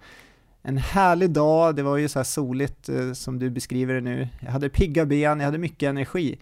En 0.63 0.77
härlig 0.77 1.31
dag, 1.31 1.75
det 1.75 1.84
var 1.84 1.98
ju 1.98 2.10
så 2.10 2.20
här 2.20 2.24
soligt 2.24 2.89
som 3.13 3.39
du 3.39 3.50
beskriver 3.50 3.93
det 3.93 4.01
nu. 4.01 4.27
Jag 4.39 4.51
hade 4.51 4.70
pigga 4.70 5.05
ben, 5.05 5.39
jag 5.39 5.46
hade 5.46 5.58
mycket 5.58 5.89
energi. 5.89 6.39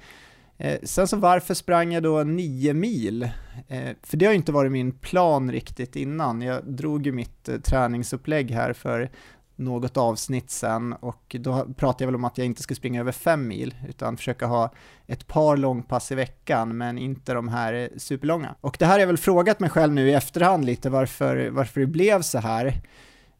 Eh, 0.62 0.80
sen 0.84 1.08
så 1.08 1.18
varför 1.18 1.54
sprang 1.54 1.94
jag 1.94 2.04
då 2.04 2.24
nio 2.24 2.74
mil? 2.74 3.24
Eh, 3.68 3.90
för 4.04 4.18
det 4.18 4.26
har 4.26 4.34
ju 4.34 4.38
inte 4.38 4.52
varit 4.52 4.72
min 4.72 4.92
plan 4.92 5.52
riktigt 5.52 5.96
innan. 5.96 6.42
Jag 6.42 6.64
drog 6.64 7.06
ju 7.06 7.12
mitt 7.12 7.50
eh, 7.50 7.58
träningsupplägg 7.58 8.52
här 8.52 8.74
för 8.74 9.10
något 9.56 9.98
avsnitt 9.98 10.50
sen 10.50 10.94
och 10.94 11.36
då 11.40 11.66
pratade 11.78 12.04
jag 12.04 12.08
väl 12.08 12.16
om 12.16 12.26
att 12.26 12.38
jag 12.38 12.46
inte 12.46 12.64
skulle 12.64 12.76
springa 12.76 13.00
över 13.00 13.12
fem 13.12 13.48
mil 13.48 13.76
utan 13.88 14.18
försöka 14.18 14.46
ha 14.46 14.74
ett 15.08 15.28
par 15.28 15.58
långpass 15.58 16.12
i 16.12 16.16
veckan 16.16 16.78
men 16.78 16.98
inte 16.98 17.34
de 17.34 17.48
här 17.48 17.74
eh, 17.74 17.88
superlånga. 17.98 18.56
Och 18.62 18.76
det 18.80 18.86
här 18.86 18.94
har 18.94 19.00
jag 19.00 19.08
väl 19.08 19.18
frågat 19.18 19.60
mig 19.60 19.70
själv 19.70 19.94
nu 19.94 20.10
i 20.10 20.14
efterhand 20.14 20.66
lite 20.66 20.90
varför, 20.90 21.50
varför 21.50 21.82
det 21.82 21.88
blev 21.88 22.22
så 22.22 22.40
här. 22.40 22.82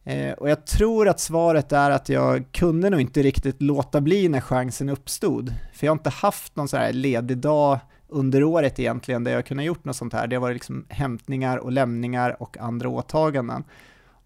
Eh, 0.04 0.32
och 0.32 0.50
jag 0.50 0.66
tror 0.66 1.08
att 1.08 1.20
svaret 1.20 1.72
är 1.72 1.90
att 1.90 2.08
jag 2.08 2.44
kunde 2.52 2.90
nog 2.90 3.00
inte 3.00 3.22
riktigt 3.22 3.62
låta 3.62 4.00
bli 4.00 4.28
när 4.28 4.40
chansen 4.40 4.88
uppstod. 4.88 5.54
För 5.74 5.86
jag 5.86 5.90
har 5.92 5.98
inte 5.98 6.10
haft 6.10 6.56
någon 6.56 6.68
så 6.68 6.76
här 6.76 6.92
ledig 6.92 7.38
dag 7.38 7.78
under 8.08 8.44
året 8.44 8.78
egentligen 8.78 9.24
där 9.24 9.32
jag 9.32 9.46
kunde 9.46 9.64
gjort 9.64 9.84
något 9.84 9.96
sånt 9.96 10.12
här. 10.12 10.26
Det 10.26 10.36
har 10.36 10.40
varit 10.40 10.54
liksom 10.54 10.86
hämtningar 10.88 11.56
och 11.56 11.72
lämningar 11.72 12.42
och 12.42 12.58
andra 12.58 12.88
åtaganden. 12.88 13.64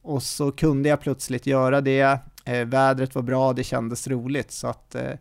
Och 0.02 0.22
så 0.22 0.52
kunde 0.52 0.88
jag 0.88 1.00
plötsligt 1.00 1.46
göra 1.46 1.80
det, 1.80 2.18
eh, 2.44 2.64
vädret 2.64 3.14
var 3.14 3.22
bra, 3.22 3.52
det 3.52 3.64
kändes 3.64 4.08
roligt 4.08 4.50
så 4.50 4.66
att 4.66 4.94
eh, 4.94 5.12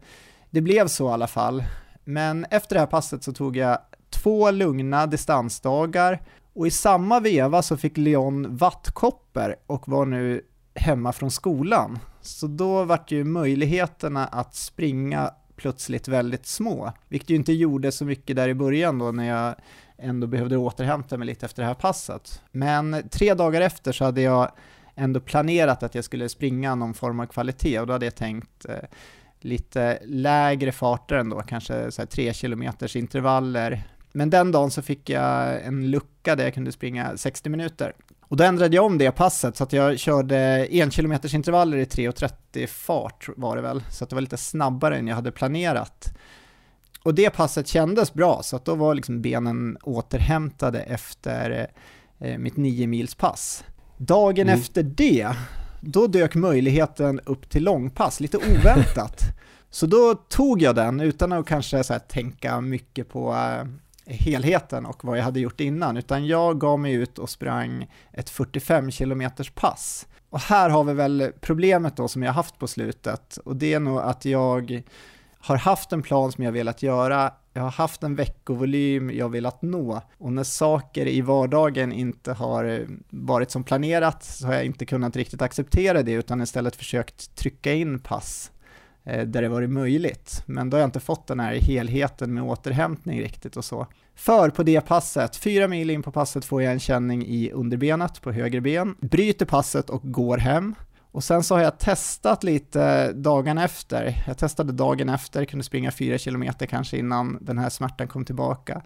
det 0.49 0.61
blev 0.61 0.87
så 0.87 1.09
i 1.09 1.13
alla 1.13 1.27
fall. 1.27 1.63
Men 2.03 2.45
efter 2.49 2.75
det 2.75 2.79
här 2.79 2.87
passet 2.87 3.23
så 3.23 3.33
tog 3.33 3.57
jag 3.57 3.77
två 4.09 4.51
lugna 4.51 5.05
distansdagar 5.05 6.21
och 6.53 6.67
i 6.67 6.71
samma 6.71 7.19
veva 7.19 7.61
så 7.61 7.77
fick 7.77 7.97
Leon 7.97 8.57
vattkoppor 8.57 9.55
och 9.67 9.87
var 9.87 10.05
nu 10.05 10.41
hemma 10.75 11.13
från 11.13 11.31
skolan. 11.31 11.99
Så 12.21 12.47
då 12.47 12.83
vart 12.83 13.11
ju 13.11 13.23
möjligheterna 13.23 14.25
att 14.25 14.55
springa 14.55 15.31
plötsligt 15.55 16.07
väldigt 16.07 16.45
små, 16.45 16.91
vilket 17.07 17.29
ju 17.29 17.35
inte 17.35 17.53
gjorde 17.53 17.91
så 17.91 18.05
mycket 18.05 18.35
där 18.35 18.49
i 18.49 18.53
början 18.53 18.99
då 18.99 19.11
när 19.11 19.27
jag 19.27 19.55
ändå 19.97 20.27
behövde 20.27 20.57
återhämta 20.57 21.17
mig 21.17 21.25
lite 21.25 21.45
efter 21.45 21.61
det 21.61 21.67
här 21.67 21.75
passet. 21.75 22.41
Men 22.51 23.09
tre 23.09 23.33
dagar 23.33 23.61
efter 23.61 23.91
så 23.91 24.05
hade 24.05 24.21
jag 24.21 24.51
ändå 24.95 25.19
planerat 25.19 25.83
att 25.83 25.95
jag 25.95 26.03
skulle 26.03 26.29
springa 26.29 26.75
någon 26.75 26.93
form 26.93 27.19
av 27.19 27.25
kvalitet 27.25 27.79
och 27.79 27.87
då 27.87 27.93
hade 27.93 28.05
jag 28.05 28.15
tänkt 28.15 28.65
eh, 28.65 28.75
lite 29.39 29.99
lägre 30.05 30.71
farter 30.71 31.15
ändå, 31.15 31.41
kanske 31.41 31.91
så 31.91 32.01
här 32.01 32.07
tre 32.07 32.33
kilometers 32.33 32.95
intervaller. 32.95 33.83
Men 34.15 34.29
den 34.29 34.51
dagen 34.51 34.71
så 34.71 34.81
fick 34.81 35.09
jag 35.09 35.63
en 35.65 35.91
lucka 35.91 36.35
där 36.35 36.43
jag 36.43 36.53
kunde 36.53 36.71
springa 36.71 37.17
60 37.17 37.49
minuter. 37.49 37.93
Och 38.21 38.37
då 38.37 38.43
ändrade 38.43 38.75
jag 38.75 38.85
om 38.85 38.97
det 38.97 39.11
passet 39.11 39.57
så 39.57 39.63
att 39.63 39.73
jag 39.73 39.99
körde 39.99 40.37
1 40.65 40.93
km 40.93 41.11
intervaller 41.11 41.77
i 41.77 41.83
3.30 41.85 42.67
fart 42.67 43.29
var 43.37 43.55
det 43.55 43.61
väl, 43.61 43.83
så 43.89 44.03
att 44.03 44.09
det 44.09 44.15
var 44.15 44.21
lite 44.21 44.37
snabbare 44.37 44.97
än 44.97 45.07
jag 45.07 45.15
hade 45.15 45.31
planerat. 45.31 46.13
Och 47.03 47.15
det 47.15 47.29
passet 47.29 47.67
kändes 47.67 48.13
bra, 48.13 48.43
så 48.43 48.55
att 48.55 48.65
då 48.65 48.75
var 48.75 48.95
liksom 48.95 49.21
benen 49.21 49.77
återhämtade 49.83 50.81
efter 50.81 51.67
eh, 52.19 52.37
mitt 52.37 52.57
9 52.57 52.87
mils 52.87 53.15
pass. 53.15 53.63
Dagen 53.97 54.47
mm. 54.47 54.59
efter 54.59 54.83
det, 54.83 55.29
då 55.81 56.07
dök 56.07 56.35
möjligheten 56.35 57.19
upp 57.19 57.49
till 57.49 57.63
långpass, 57.63 58.19
lite 58.19 58.37
oväntat. 58.37 59.19
så 59.69 59.85
då 59.85 60.15
tog 60.15 60.61
jag 60.61 60.75
den 60.75 60.99
utan 60.99 61.31
att 61.31 61.45
kanske 61.47 61.83
så 61.83 61.99
tänka 61.99 62.61
mycket 62.61 63.09
på 63.09 63.33
eh, 63.33 63.65
helheten 64.05 64.85
och 64.85 65.05
vad 65.05 65.17
jag 65.17 65.23
hade 65.23 65.39
gjort 65.39 65.59
innan, 65.59 65.97
utan 65.97 66.27
jag 66.27 66.59
gav 66.59 66.79
mig 66.79 66.93
ut 66.93 67.19
och 67.19 67.29
sprang 67.29 67.87
ett 68.11 68.29
45 68.29 68.91
km 68.91 69.23
pass. 69.55 70.07
Och 70.29 70.39
här 70.39 70.69
har 70.69 70.83
vi 70.83 70.93
väl 70.93 71.31
problemet 71.41 71.97
då 71.97 72.07
som 72.07 72.23
jag 72.23 72.33
haft 72.33 72.59
på 72.59 72.67
slutet 72.67 73.37
och 73.37 73.55
det 73.55 73.73
är 73.73 73.79
nog 73.79 73.99
att 73.99 74.25
jag 74.25 74.83
har 75.37 75.57
haft 75.57 75.93
en 75.93 76.01
plan 76.01 76.31
som 76.31 76.43
jag 76.43 76.51
velat 76.51 76.83
göra, 76.83 77.33
jag 77.53 77.61
har 77.63 77.71
haft 77.71 78.03
en 78.03 78.15
veckovolym 78.15 79.11
jag 79.11 79.29
velat 79.29 79.61
nå 79.61 80.01
och 80.17 80.33
när 80.33 80.43
saker 80.43 81.07
i 81.07 81.21
vardagen 81.21 81.91
inte 81.91 82.33
har 82.33 82.87
varit 83.09 83.51
som 83.51 83.63
planerat 83.63 84.23
så 84.23 84.47
har 84.47 84.53
jag 84.53 84.65
inte 84.65 84.85
kunnat 84.85 85.15
riktigt 85.15 85.41
acceptera 85.41 86.03
det 86.03 86.11
utan 86.11 86.41
istället 86.41 86.75
försökt 86.75 87.35
trycka 87.35 87.73
in 87.73 87.99
pass 87.99 88.51
Eh, 89.05 89.25
där 89.25 89.41
det 89.41 89.49
varit 89.49 89.69
möjligt. 89.69 90.43
Men 90.45 90.69
då 90.69 90.77
har 90.77 90.79
jag 90.79 90.87
inte 90.87 90.99
fått 90.99 91.27
den 91.27 91.39
här 91.39 91.53
helheten 91.53 92.33
med 92.33 92.43
återhämtning 92.43 93.21
riktigt 93.21 93.57
och 93.57 93.65
så. 93.65 93.87
För 94.15 94.49
på 94.49 94.63
det 94.63 94.81
passet, 94.81 95.35
fyra 95.35 95.67
mil 95.67 95.89
in 95.89 96.03
på 96.03 96.11
passet 96.11 96.45
får 96.45 96.61
jag 96.63 96.73
en 96.73 96.79
känning 96.79 97.25
i 97.25 97.51
underbenet 97.51 98.21
på 98.21 98.31
höger 98.31 98.59
ben, 98.59 98.95
bryter 99.01 99.45
passet 99.45 99.89
och 99.89 100.01
går 100.03 100.37
hem. 100.37 100.75
Och 101.11 101.23
sen 101.23 101.43
så 101.43 101.55
har 101.55 101.61
jag 101.61 101.79
testat 101.79 102.43
lite 102.43 103.11
dagen 103.13 103.57
efter. 103.57 104.23
Jag 104.27 104.37
testade 104.37 104.73
dagen 104.73 105.09
efter, 105.09 105.45
kunde 105.45 105.63
springa 105.63 105.91
fyra 105.91 106.17
kilometer 106.17 106.65
kanske 106.65 106.97
innan 106.97 107.37
den 107.41 107.57
här 107.57 107.69
smärtan 107.69 108.07
kom 108.07 108.25
tillbaka. 108.25 108.81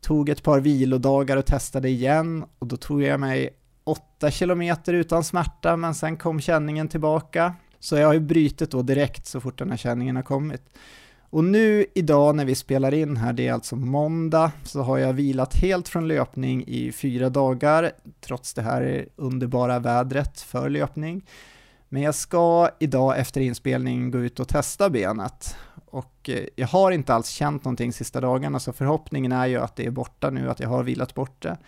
Tog 0.00 0.28
ett 0.28 0.42
par 0.42 0.60
vilodagar 0.60 1.36
och 1.36 1.46
testade 1.46 1.88
igen 1.88 2.44
och 2.58 2.66
då 2.66 2.76
tog 2.76 3.02
jag 3.02 3.20
mig 3.20 3.50
åtta 3.84 4.30
kilometer 4.30 4.94
utan 4.94 5.24
smärta 5.24 5.76
men 5.76 5.94
sen 5.94 6.16
kom 6.16 6.40
känningen 6.40 6.88
tillbaka. 6.88 7.54
Så 7.80 7.96
jag 7.96 8.06
har 8.06 8.14
ju 8.14 8.20
brytit 8.20 8.70
då 8.70 8.82
direkt 8.82 9.26
så 9.26 9.40
fort 9.40 9.58
den 9.58 9.70
här 9.70 9.76
känningen 9.76 10.16
har 10.16 10.22
kommit. 10.22 10.62
Och 11.30 11.44
nu 11.44 11.86
idag 11.94 12.36
när 12.36 12.44
vi 12.44 12.54
spelar 12.54 12.94
in 12.94 13.16
här, 13.16 13.32
det 13.32 13.48
är 13.48 13.52
alltså 13.52 13.76
måndag, 13.76 14.52
så 14.64 14.82
har 14.82 14.98
jag 14.98 15.12
vilat 15.12 15.54
helt 15.54 15.88
från 15.88 16.08
löpning 16.08 16.64
i 16.66 16.92
fyra 16.92 17.30
dagar, 17.30 17.92
trots 18.20 18.54
det 18.54 18.62
här 18.62 19.08
underbara 19.16 19.78
vädret 19.78 20.40
för 20.40 20.68
löpning. 20.68 21.22
Men 21.88 22.02
jag 22.02 22.14
ska 22.14 22.70
idag 22.78 23.18
efter 23.18 23.40
inspelning 23.40 24.10
gå 24.10 24.18
ut 24.18 24.40
och 24.40 24.48
testa 24.48 24.90
benet. 24.90 25.56
Och 25.90 26.30
eh, 26.30 26.44
jag 26.56 26.68
har 26.68 26.90
inte 26.90 27.14
alls 27.14 27.28
känt 27.28 27.64
någonting 27.64 27.92
sista 27.92 28.20
dagarna, 28.20 28.60
så 28.60 28.72
förhoppningen 28.72 29.32
är 29.32 29.46
ju 29.46 29.56
att 29.56 29.76
det 29.76 29.86
är 29.86 29.90
borta 29.90 30.30
nu, 30.30 30.50
att 30.50 30.60
jag 30.60 30.68
har 30.68 30.82
vilat 30.82 31.14
bort 31.14 31.42
det. 31.42 31.58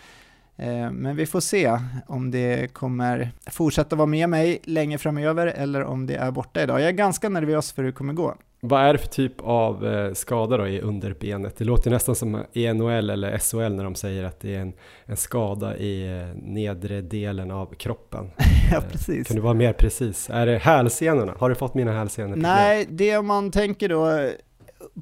Eh, 0.60 0.90
men 0.90 1.16
vi 1.16 1.26
får 1.26 1.40
se 1.40 1.78
om 2.06 2.30
det 2.30 2.74
kommer 2.74 3.32
fortsätta 3.50 3.96
vara 3.96 4.06
med 4.06 4.28
mig 4.28 4.60
länge 4.64 4.98
framöver 4.98 5.46
eller 5.46 5.84
om 5.84 6.06
det 6.06 6.14
är 6.14 6.30
borta 6.30 6.62
idag. 6.62 6.80
Jag 6.80 6.88
är 6.88 6.92
ganska 6.92 7.28
nervös 7.28 7.72
för 7.72 7.82
hur 7.82 7.90
det 7.90 7.96
kommer 7.96 8.12
gå. 8.12 8.34
Vad 8.62 8.82
är 8.82 8.92
det 8.92 8.98
för 8.98 9.08
typ 9.08 9.40
av 9.40 9.86
eh, 9.86 10.12
skada 10.12 10.56
då 10.56 10.68
i 10.68 10.80
underbenet? 10.80 11.56
Det 11.56 11.64
låter 11.64 11.90
nästan 11.90 12.14
som 12.14 12.42
ENOL 12.52 13.10
eller 13.10 13.38
SOL 13.38 13.74
när 13.74 13.84
de 13.84 13.94
säger 13.94 14.24
att 14.24 14.40
det 14.40 14.54
är 14.54 14.60
en, 14.60 14.72
en 15.04 15.16
skada 15.16 15.76
i 15.76 16.20
eh, 16.20 16.42
nedre 16.42 17.00
delen 17.00 17.50
av 17.50 17.74
kroppen. 17.74 18.30
ja, 18.72 18.80
precis. 18.92 19.26
Kan 19.26 19.36
du 19.36 19.42
vara 19.42 19.54
mer 19.54 19.72
precis? 19.72 20.30
Är 20.30 20.46
det 20.46 20.58
hälsenorna? 20.58 21.34
Har 21.38 21.48
du 21.48 21.54
fått 21.54 21.74
mina 21.74 21.92
hälsenor? 21.92 22.36
Nej, 22.36 22.86
det 22.90 23.22
man 23.22 23.50
tänker 23.50 23.88
då 23.88 24.30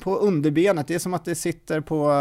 på 0.03 0.17
underbenet, 0.17 0.88
det 0.88 0.95
är 0.95 0.99
som 0.99 1.15
att 1.15 1.25
det 1.25 1.35
sitter 1.35 1.81
på 1.81 2.12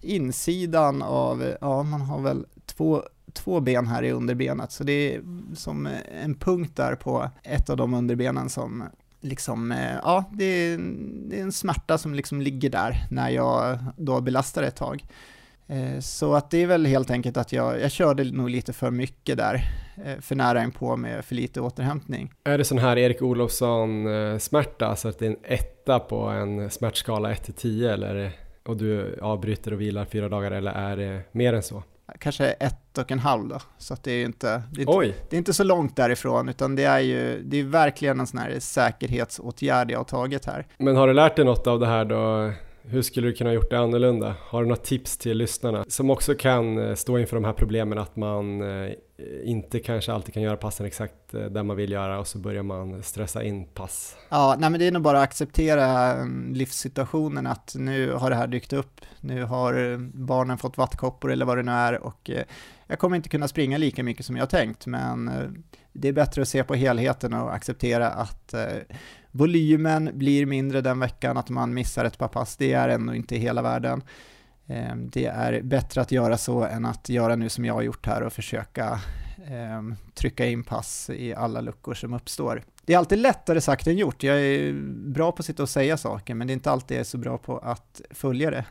insidan 0.00 1.02
av, 1.02 1.44
ja 1.60 1.82
man 1.82 2.00
har 2.00 2.20
väl 2.20 2.46
två, 2.80 3.02
två 3.32 3.60
ben 3.60 3.86
här 3.86 4.02
i 4.02 4.12
underbenet, 4.12 4.72
så 4.72 4.84
det 4.84 5.14
är 5.14 5.22
som 5.54 5.88
en 6.22 6.34
punkt 6.34 6.76
där 6.76 6.94
på 6.94 7.30
ett 7.42 7.70
av 7.70 7.76
de 7.76 7.94
underbenen 7.94 8.48
som 8.48 8.84
liksom, 9.20 9.72
eh, 9.72 9.96
ja, 10.02 10.24
det 10.32 10.44
är, 10.44 10.78
det 11.28 11.38
är 11.38 11.42
en 11.42 11.52
smärta 11.52 11.98
som 11.98 12.14
liksom 12.14 12.40
ligger 12.40 12.70
där 12.70 13.06
när 13.10 13.30
jag 13.30 13.78
då 13.96 14.20
belastar 14.20 14.62
ett 14.62 14.76
tag. 14.76 15.04
Eh, 15.66 16.00
så 16.00 16.34
att 16.34 16.50
det 16.50 16.62
är 16.62 16.66
väl 16.66 16.86
helt 16.86 17.10
enkelt 17.10 17.36
att 17.36 17.52
jag, 17.52 17.80
jag 17.80 17.90
körde 17.90 18.24
nog 18.24 18.50
lite 18.50 18.72
för 18.72 18.90
mycket 18.90 19.36
där, 19.36 19.54
eh, 20.04 20.20
för 20.20 20.34
nära 20.34 20.60
en 20.60 20.70
på 20.70 20.96
med 20.96 21.24
för 21.24 21.34
lite 21.34 21.60
återhämtning. 21.60 22.32
Är 22.44 22.58
det 22.58 22.64
sån 22.64 22.78
här 22.78 22.98
Erik 22.98 23.22
Olofsson 23.22 24.06
smärta, 24.40 24.86
alltså 24.86 25.08
att 25.08 25.18
det 25.18 25.26
är 25.26 25.30
en 25.30 25.44
etta 25.44 25.98
på 25.98 26.20
en 26.28 26.70
smärtskala 26.70 27.32
1 27.32 27.44
till 27.44 27.54
10 27.54 27.92
eller 27.92 28.32
och 28.66 28.76
du 28.76 29.18
avbryter 29.22 29.72
och 29.72 29.80
vilar 29.80 30.04
fyra 30.04 30.28
dagar 30.28 30.50
eller 30.50 30.72
är 30.72 30.96
det 30.96 31.22
mer 31.32 31.52
än 31.52 31.62
så? 31.62 31.82
Kanske 32.18 32.46
ett 32.46 32.98
och 32.98 33.12
en 33.12 33.18
halv 33.18 33.48
då, 33.48 33.58
så 33.78 33.94
att 33.94 34.04
det 34.04 34.12
är 34.12 34.24
inte, 34.24 34.62
det 34.70 34.82
är 34.82 35.02
inte, 35.02 35.18
det 35.30 35.36
är 35.36 35.38
inte 35.38 35.52
så 35.52 35.64
långt 35.64 35.96
därifrån, 35.96 36.48
utan 36.48 36.76
det 36.76 36.84
är 36.84 37.00
ju, 37.00 37.42
det 37.42 37.60
är 37.60 37.64
verkligen 37.64 38.20
en 38.20 38.26
sån 38.26 38.38
här 38.38 38.56
säkerhetsåtgärd 38.60 39.90
jag 39.90 39.98
har 39.98 40.04
tagit 40.04 40.44
här. 40.44 40.66
Men 40.78 40.96
har 40.96 41.06
du 41.06 41.14
lärt 41.14 41.36
dig 41.36 41.44
något 41.44 41.66
av 41.66 41.80
det 41.80 41.86
här 41.86 42.04
då? 42.04 42.52
Hur 42.82 43.02
skulle 43.02 43.28
du 43.28 43.32
kunna 43.32 43.52
gjort 43.52 43.70
det 43.70 43.78
annorlunda? 43.78 44.34
Har 44.40 44.62
du 44.62 44.68
några 44.68 44.82
tips 44.82 45.16
till 45.16 45.38
lyssnarna 45.38 45.84
som 45.88 46.10
också 46.10 46.34
kan 46.34 46.88
eh, 46.88 46.94
stå 46.94 47.18
inför 47.18 47.36
de 47.36 47.44
här 47.44 47.52
problemen 47.52 47.98
att 47.98 48.16
man 48.16 48.62
eh, 48.62 48.92
Eh, 49.20 49.50
inte 49.50 49.78
kanske 49.78 50.12
alltid 50.12 50.34
kan 50.34 50.42
göra 50.42 50.56
passen 50.56 50.86
exakt 50.86 51.34
eh, 51.34 51.40
där 51.40 51.62
man 51.62 51.76
vill 51.76 51.92
göra 51.92 52.18
och 52.18 52.26
så 52.26 52.38
börjar 52.38 52.62
man 52.62 53.02
stressa 53.02 53.42
in 53.42 53.66
pass? 53.66 54.16
Ja, 54.28 54.56
nej 54.58 54.70
men 54.70 54.80
det 54.80 54.86
är 54.86 54.92
nog 54.92 55.02
bara 55.02 55.18
att 55.18 55.24
acceptera 55.24 56.14
mm, 56.14 56.54
livssituationen 56.54 57.46
att 57.46 57.74
nu 57.78 58.12
har 58.12 58.30
det 58.30 58.36
här 58.36 58.46
dykt 58.46 58.72
upp, 58.72 59.00
nu 59.20 59.44
har 59.44 59.92
eh, 59.92 59.98
barnen 59.98 60.58
fått 60.58 60.76
vattkoppor 60.76 61.32
eller 61.32 61.46
vad 61.46 61.58
det 61.58 61.62
nu 61.62 61.72
är 61.72 62.02
och 62.02 62.30
jag 62.86 62.98
kommer 62.98 63.16
inte 63.16 63.28
kunna 63.28 63.48
springa 63.48 63.78
lika 63.78 64.02
mycket 64.02 64.26
som 64.26 64.36
jag 64.36 64.50
tänkt 64.50 64.86
men 64.86 65.30
det 65.92 66.08
är 66.08 66.12
bättre 66.12 66.42
att 66.42 66.48
se 66.48 66.64
på 66.64 66.74
helheten 66.74 67.32
och 67.32 67.54
acceptera 67.54 68.08
att 68.08 68.54
volymen 69.30 70.10
blir 70.14 70.46
mindre 70.46 70.80
den 70.80 71.00
veckan, 71.00 71.36
att 71.36 71.50
man 71.50 71.74
missar 71.74 72.04
ett 72.04 72.18
par 72.18 72.28
pass, 72.28 72.56
det 72.56 72.72
är 72.72 72.88
ändå 72.88 73.14
inte 73.14 73.36
hela 73.36 73.62
världen. 73.62 74.02
Ehm, 74.70 75.10
det 75.10 75.26
är 75.26 75.62
bättre 75.62 76.00
att 76.00 76.12
göra 76.12 76.38
så 76.38 76.64
än 76.64 76.84
att 76.84 77.08
göra 77.08 77.36
nu 77.36 77.48
som 77.48 77.64
jag 77.64 77.74
har 77.74 77.82
gjort 77.82 78.06
här 78.06 78.22
och 78.22 78.32
försöka 78.32 79.00
ehm, 79.46 79.94
trycka 80.14 80.46
in 80.46 80.64
pass 80.64 81.10
i 81.10 81.34
alla 81.34 81.60
luckor 81.60 81.94
som 81.94 82.14
uppstår. 82.14 82.62
Det 82.84 82.94
är 82.94 82.98
alltid 82.98 83.18
lättare 83.18 83.60
sagt 83.60 83.86
än 83.86 83.98
gjort. 83.98 84.22
Jag 84.22 84.40
är 84.40 84.72
bra 85.12 85.32
på 85.32 85.40
att 85.40 85.46
sitta 85.46 85.62
och 85.62 85.68
säga 85.68 85.96
saker, 85.96 86.34
men 86.34 86.46
det 86.46 86.50
är 86.52 86.54
inte 86.54 86.70
alltid 86.70 86.96
jag 86.96 87.00
är 87.00 87.04
så 87.04 87.18
bra 87.18 87.38
på 87.38 87.58
att 87.58 88.00
följa 88.10 88.50
det. 88.50 88.64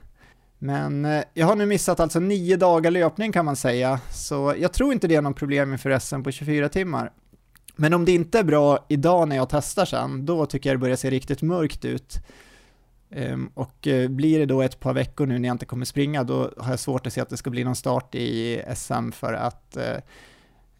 Men 0.57 1.05
eh, 1.05 1.23
jag 1.33 1.47
har 1.47 1.55
nu 1.55 1.65
missat 1.65 1.99
alltså 1.99 2.19
nio 2.19 2.57
dagar 2.57 2.91
löpning 2.91 3.31
kan 3.31 3.45
man 3.45 3.55
säga, 3.55 3.99
så 4.11 4.55
jag 4.57 4.73
tror 4.73 4.93
inte 4.93 5.07
det 5.07 5.15
är 5.15 5.21
någon 5.21 5.33
problem 5.33 5.71
inför 5.71 5.99
SM 5.99 6.23
på 6.23 6.31
24 6.31 6.69
timmar. 6.69 7.11
Men 7.75 7.93
om 7.93 8.05
det 8.05 8.11
inte 8.11 8.39
är 8.39 8.43
bra 8.43 8.85
idag 8.89 9.27
när 9.27 9.35
jag 9.35 9.49
testar 9.49 9.85
sen, 9.85 10.25
då 10.25 10.45
tycker 10.45 10.69
jag 10.69 10.77
det 10.77 10.81
börjar 10.81 10.95
se 10.95 11.09
riktigt 11.09 11.41
mörkt 11.41 11.85
ut. 11.85 12.19
Ehm, 13.11 13.49
och 13.53 13.87
eh, 13.87 14.09
blir 14.09 14.39
det 14.39 14.45
då 14.45 14.61
ett 14.61 14.79
par 14.79 14.93
veckor 14.93 15.25
nu 15.25 15.39
när 15.39 15.49
jag 15.49 15.53
inte 15.53 15.65
kommer 15.65 15.85
springa, 15.85 16.23
då 16.23 16.51
har 16.57 16.69
jag 16.69 16.79
svårt 16.79 17.07
att 17.07 17.13
se 17.13 17.21
att 17.21 17.29
det 17.29 17.37
ska 17.37 17.49
bli 17.49 17.63
någon 17.63 17.75
start 17.75 18.15
i 18.15 18.61
SM 18.75 19.11
för 19.11 19.33
att 19.33 19.77
eh, 19.77 19.97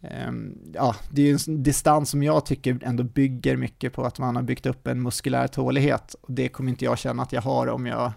ehm, 0.00 0.58
ja, 0.74 0.96
det 1.10 1.22
är 1.22 1.26
ju 1.26 1.38
en 1.48 1.62
distans 1.62 2.10
som 2.10 2.22
jag 2.22 2.46
tycker 2.46 2.78
ändå 2.82 3.02
bygger 3.02 3.56
mycket 3.56 3.92
på 3.92 4.04
att 4.04 4.18
man 4.18 4.36
har 4.36 4.42
byggt 4.42 4.66
upp 4.66 4.86
en 4.86 5.02
muskulär 5.02 5.46
tålighet 5.46 6.14
och 6.20 6.32
det 6.32 6.48
kommer 6.48 6.70
inte 6.70 6.84
jag 6.84 6.98
känna 6.98 7.22
att 7.22 7.32
jag 7.32 7.42
har 7.42 7.66
om 7.66 7.86
jag 7.86 8.12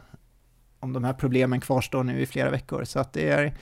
om 0.80 0.94
de 0.94 1.04
här 1.04 1.14
problemen 1.14 1.62
kvarstår 1.62 2.04
nu 2.04 2.22
i 2.22 2.26
flera 2.26 2.50
veckor. 2.50 2.84
Så 2.84 3.00
att 3.00 3.14
det 3.14 3.30
är, 3.30 3.58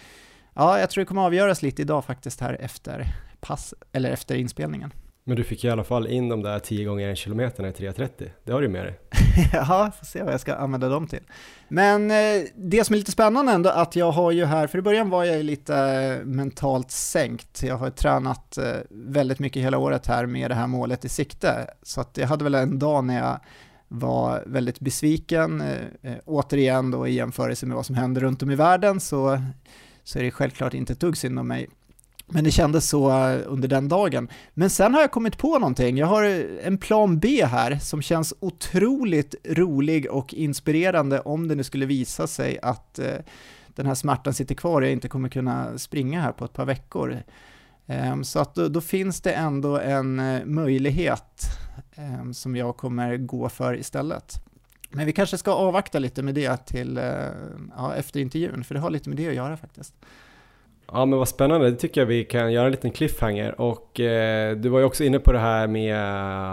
ja, 0.54 0.80
jag 0.80 0.90
tror 0.90 1.02
det 1.02 1.06
kommer 1.06 1.22
avgöras 1.22 1.62
lite 1.62 1.82
idag 1.82 2.06
faktiskt 2.06 2.42
här 2.42 2.58
efter 2.62 3.08
pass, 3.40 3.74
eller 3.92 4.12
efter 4.12 4.36
inspelningen. 4.36 4.94
Men 5.32 5.36
du 5.36 5.44
fick 5.44 5.64
i 5.64 5.70
alla 5.70 5.84
fall 5.84 6.08
in 6.08 6.30
de 6.30 6.44
där 6.44 6.60
10 6.60 6.86
gånger 6.86 7.10
en 7.10 7.16
kilometer 7.16 7.66
i 7.66 7.72
3.30. 7.72 8.30
Det 8.44 8.52
har 8.52 8.62
du 8.62 8.70
med 8.70 8.86
dig. 8.86 9.00
ja, 9.54 9.92
får 10.00 10.06
se 10.06 10.24
vad 10.24 10.34
jag 10.34 10.40
ska 10.40 10.56
använda 10.56 10.90
dem 10.90 11.08
till. 11.08 11.20
Men 11.68 12.12
eh, 12.12 12.44
det 12.56 12.86
som 12.86 12.94
är 12.94 12.98
lite 12.98 13.12
spännande 13.12 13.52
ändå 13.52 13.70
att 13.70 13.96
jag 13.96 14.12
har 14.12 14.32
ju 14.32 14.46
här, 14.46 14.68
för 14.68 14.78
i 14.78 14.82
början 14.82 15.10
var 15.10 15.24
jag 15.24 15.44
lite 15.44 15.76
eh, 15.78 16.26
mentalt 16.26 16.92
sänkt. 16.92 17.64
Jag 17.64 17.78
har 17.78 17.90
tränat 17.90 18.58
eh, 18.58 18.74
väldigt 18.90 19.40
mycket 19.40 19.64
hela 19.64 19.78
året 19.78 20.08
här 20.08 20.26
med 20.26 20.52
det 20.52 20.56
här 20.56 20.68
målet 20.68 21.06
i 21.06 21.10
sikte. 21.10 21.68
Så 21.84 22.02
att 22.02 22.18
jag 22.18 22.28
hade 22.28 22.44
väl 22.44 22.56
en 22.56 22.80
dag 22.80 23.04
när 23.04 23.18
jag 23.18 23.40
var 23.88 24.44
väldigt 24.46 24.80
besviken. 24.80 25.62
Eh, 25.62 26.12
eh, 26.12 26.18
återigen 26.26 26.92
då 26.92 27.08
i 27.08 27.14
jämförelse 27.14 27.66
med 27.66 27.76
vad 27.76 27.86
som 27.86 27.96
händer 27.96 28.22
runt 28.22 28.44
om 28.44 28.52
i 28.52 28.56
världen 28.56 29.00
så, 29.00 29.42
så 30.04 30.20
är 30.20 30.24
det 30.24 30.32
självklart 30.32 30.74
inte 30.74 30.94
ett 30.94 31.00
dugg 31.00 31.18
synd 31.18 31.40
om 31.40 31.48
mig. 31.48 31.70
Men 32.34 32.44
det 32.44 32.52
kändes 32.52 32.90
så 32.90 33.10
eh, 33.10 33.42
under 33.46 33.68
den 33.68 33.88
dagen. 33.88 34.28
Men 34.54 34.70
sen 34.70 34.94
har 34.94 35.02
jag 35.02 35.12
kommit 35.12 35.38
på 35.38 35.60
någonting. 35.60 35.98
Jag 35.98 36.08
har 36.08 36.24
eh, 36.24 36.44
en 36.64 36.78
plan 36.78 37.20
B 37.20 37.46
här 37.46 37.76
som 37.76 38.02
känns 38.02 38.34
otroligt 38.40 39.36
rolig 39.44 40.12
och 40.12 40.34
inspirerande 40.34 41.20
om 41.20 41.48
det 41.48 41.56
nu 41.56 41.64
skulle 41.64 41.86
visa 41.86 42.28
sig 42.28 42.60
att 42.62 43.00
eh, 43.00 43.16
den 43.68 43.86
här 43.86 43.96
smärtan 43.96 44.34
sitter 44.34 44.56
kvar 44.56 44.82
och 44.82 44.88
jag 44.88 44.92
inte 44.92 45.10
kommer 45.10 45.30
kunna 45.30 45.78
springa 45.78 46.22
här 46.22 46.32
på 46.32 46.46
ett 46.46 46.54
par 46.54 46.66
veckor. 46.66 47.18
Ehm, 47.88 48.24
så 48.24 48.40
att 48.40 48.56
då, 48.56 48.68
då 48.68 48.82
finns 48.82 49.22
det 49.22 49.32
ändå 49.32 49.80
en 49.80 50.22
möjlighet 50.46 51.42
ehm, 51.96 52.34
som 52.34 52.56
jag 52.56 52.78
kommer 52.78 53.18
gå 53.18 53.50
för 53.50 53.80
istället. 53.80 54.34
Men 54.90 55.06
vi 55.06 55.14
kanske 55.14 55.38
ska 55.38 55.52
avvakta 55.52 56.00
lite 56.00 56.24
med 56.24 56.36
det 56.36 56.58
till 56.66 57.00
ja, 57.78 57.96
efter 57.96 58.20
intervjun, 58.20 58.64
för 58.64 58.76
det 58.76 58.82
har 58.82 58.90
lite 58.90 59.10
med 59.10 59.18
det 59.18 59.28
att 59.28 59.36
göra 59.36 59.58
faktiskt. 59.58 59.94
Ja 60.94 61.06
men 61.06 61.20
vad 61.20 61.28
spännande, 61.28 61.72
det 61.72 61.78
tycker 61.78 62.02
jag 62.02 62.06
vi 62.06 62.26
kan 62.26 62.54
göra 62.54 62.66
en 62.66 62.72
liten 62.72 62.92
cliffhanger 62.92 63.62
och 63.62 64.00
eh, 64.00 64.58
du 64.58 64.70
var 64.70 64.80
ju 64.80 64.86
också 64.86 65.04
inne 65.04 65.20
på 65.20 65.32
det 65.32 65.40
här 65.40 65.68
med 65.68 65.96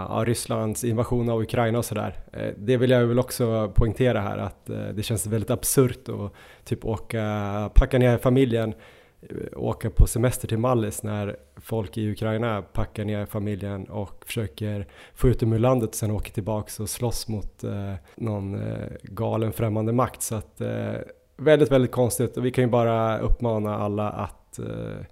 ja, 0.09 0.23
Rysslands 0.27 0.83
invasion 0.83 1.29
av 1.29 1.41
Ukraina 1.41 1.77
och 1.77 1.85
sådär. 1.85 2.19
Eh, 2.33 2.53
det 2.57 2.77
vill 2.77 2.89
jag 2.89 3.05
väl 3.05 3.19
också 3.19 3.71
poängtera 3.75 4.21
här 4.21 4.37
att 4.37 4.69
eh, 4.69 4.87
det 4.93 5.03
känns 5.03 5.27
väldigt 5.27 5.49
absurt 5.49 6.09
att 6.09 6.33
typ 6.65 6.85
åka, 6.85 7.71
packa 7.75 7.97
ner 7.97 8.17
familjen, 8.17 8.73
eh, 9.21 9.35
åka 9.55 9.89
på 9.89 10.07
semester 10.07 10.47
till 10.47 10.57
Mallis 10.57 11.03
när 11.03 11.35
folk 11.57 11.97
i 11.97 12.11
Ukraina 12.11 12.61
packar 12.61 13.05
ner 13.05 13.25
familjen 13.25 13.85
och 13.85 14.25
försöker 14.25 14.87
få 15.13 15.27
ut 15.27 15.39
dem 15.39 15.53
ur 15.53 15.59
landet 15.59 15.89
och 15.89 15.95
sen 15.95 16.11
åker 16.11 16.33
tillbaks 16.33 16.79
och 16.79 16.89
slåss 16.89 17.27
mot 17.27 17.63
eh, 17.63 17.93
någon 18.15 18.55
eh, 18.55 18.87
galen 19.03 19.53
främmande 19.53 19.93
makt. 19.93 20.21
Så 20.21 20.35
att 20.35 20.61
eh, 20.61 20.93
väldigt, 21.39 21.71
väldigt 21.71 21.91
konstigt 21.91 22.37
och 22.37 22.45
vi 22.45 22.51
kan 22.51 22.63
ju 22.63 22.69
bara 22.69 23.19
uppmana 23.19 23.75
alla 23.75 24.09
att 24.09 24.59
eh, 24.59 25.05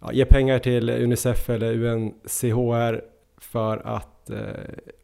ja, 0.00 0.12
ge 0.12 0.24
pengar 0.24 0.58
till 0.58 0.90
Unicef 0.90 1.50
eller 1.50 1.84
UNCHR 1.84 3.02
för 3.40 3.86
att 3.86 4.30
eh, 4.30 4.38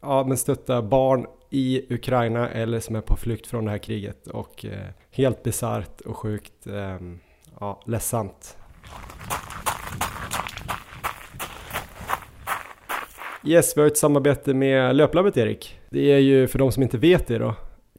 ja, 0.01 0.23
men 0.27 0.37
stötta 0.37 0.81
barn 0.81 1.25
i 1.49 1.93
Ukraina 1.93 2.49
eller 2.49 2.79
som 2.79 2.95
är 2.95 3.01
på 3.01 3.15
flykt 3.15 3.47
från 3.47 3.65
det 3.65 3.71
här 3.71 3.77
kriget 3.77 4.27
och 4.27 4.65
eh, 4.65 4.87
helt 5.11 5.43
bisarrt 5.43 6.01
och 6.01 6.17
sjukt 6.17 6.67
eh, 6.67 6.97
ja, 7.59 7.81
ledsamt. 7.85 8.57
Yes, 13.43 13.77
vi 13.77 13.81
har 13.81 13.87
ett 13.87 13.97
samarbete 13.97 14.53
med 14.53 14.95
Löplabbet 14.95 15.37
Erik. 15.37 15.79
Det 15.89 16.11
är 16.11 16.19
ju 16.19 16.47
för 16.47 16.59
de 16.59 16.71
som 16.71 16.83
inte 16.83 16.97
vet 16.97 17.27
det 17.27 17.37
då 17.37 17.55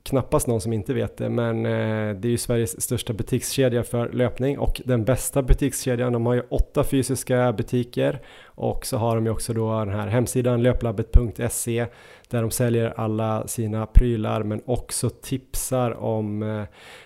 knappast 0.09 0.47
någon 0.47 0.61
som 0.61 0.73
inte 0.73 0.95
vet 0.95 1.17
det, 1.17 1.29
men 1.29 1.67
eh, 1.67 2.17
det 2.17 2.29
är 2.29 2.31
ju 2.31 2.39
Sveriges 2.39 2.81
största 2.81 3.13
butikskedja 3.13 3.83
för 3.83 4.09
löpning 4.13 4.59
och 4.59 4.81
den 4.85 5.05
bästa 5.05 5.43
butikskedjan. 5.43 6.13
De 6.13 6.27
har 6.27 6.35
ju 6.35 6.43
åtta 6.51 6.85
fysiska 6.85 7.53
butiker 7.53 8.21
och 8.45 8.87
så 8.87 8.97
har 8.97 9.15
de 9.15 9.25
ju 9.27 9.33
också 9.33 9.53
då 9.53 9.79
den 9.79 9.95
här 9.95 10.07
hemsidan 10.07 10.63
löplabbet.se 10.63 11.87
där 12.29 12.43
de 12.43 12.51
säljer 12.51 12.95
alla 12.97 13.47
sina 13.47 13.87
prylar 13.87 14.43
men 14.43 14.63
också 14.65 15.11
tipsar 15.11 15.91
om 15.91 16.43
eh, 16.43 16.63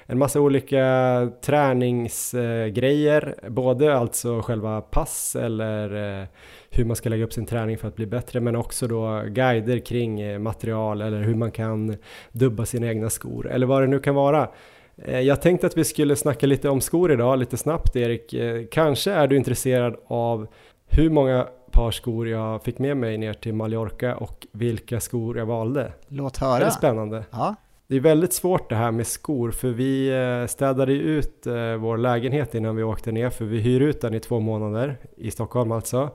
en 0.07 0.19
massa 0.19 0.41
olika 0.41 1.31
träningsgrejer, 1.41 3.35
eh, 3.43 3.51
både 3.51 3.97
alltså 3.97 4.43
själva 4.43 4.81
pass 4.81 5.37
eller 5.37 6.29
hur 6.75 6.85
man 6.85 6.97
ska 6.97 7.09
lägga 7.09 7.25
upp 7.25 7.33
sin 7.33 7.47
träning 7.47 7.79
för 7.79 7.89
att 7.89 7.97
bli 7.97 8.07
bättre 8.07 8.41
men 8.41 8.57
också 8.57 8.87
då 8.87 9.23
guider 9.29 9.79
kring 9.79 10.21
eh, 10.21 10.39
material 10.39 11.03
eller 11.03 11.23
hur 11.23 11.35
man 11.35 11.51
kan 11.51 11.97
dubba 12.33 12.67
sina 12.67 12.87
egna 12.87 13.11
skor 13.11 13.51
eller 13.51 13.67
vad 13.67 13.83
det 13.83 13.87
nu 13.87 13.99
kan 13.99 14.15
vara. 14.15 14.49
Eh, 14.97 15.21
jag 15.21 15.43
tänkte 15.43 15.67
att 15.67 15.77
vi 15.77 15.85
skulle 15.85 16.17
snacka 16.17 16.47
lite 16.47 16.69
om 16.69 16.81
skor 16.81 17.13
idag, 17.13 17.39
lite 17.39 17.57
snabbt 17.57 17.97
Erik. 17.97 18.35
Eh, 18.35 18.63
kanske 18.71 19.13
är 19.13 19.27
du 19.27 19.37
intresserad 19.37 19.97
av 20.07 20.47
hur 20.87 21.11
många 21.11 21.47
par 21.71 21.91
skor 21.91 22.29
jag 22.29 22.63
fick 22.63 22.79
med 22.79 22.97
mig 22.97 23.19
ner 23.19 23.33
till 23.33 23.55
Mallorca 23.55 24.17
och 24.17 24.47
vilka 24.53 25.01
skor 25.01 25.39
jag 25.39 25.47
valde. 25.47 25.93
Låt 26.09 26.37
höra. 26.37 26.59
Det 26.59 26.67
är 26.67 26.71
spännande. 26.71 27.25
Ja. 27.31 27.55
Det 27.87 27.97
är 27.97 28.01
väldigt 28.01 28.33
svårt 28.33 28.69
det 28.69 28.75
här 28.75 28.91
med 28.91 29.07
skor 29.07 29.51
för 29.51 29.69
vi 29.69 30.11
städade 30.49 30.93
ut 30.93 31.47
vår 31.79 31.97
lägenhet 31.97 32.55
innan 32.55 32.77
vi 32.77 32.83
åkte 32.83 33.13
ner 33.13 33.31
för 33.31 33.45
vi 33.45 33.61
hyr 33.61 33.81
ut 33.81 34.01
den 34.01 34.15
i 34.15 34.21
två 34.21 34.41
månader 34.41 34.97
i 35.17 35.31
Stockholm 35.31 35.73
alltså 35.73 36.11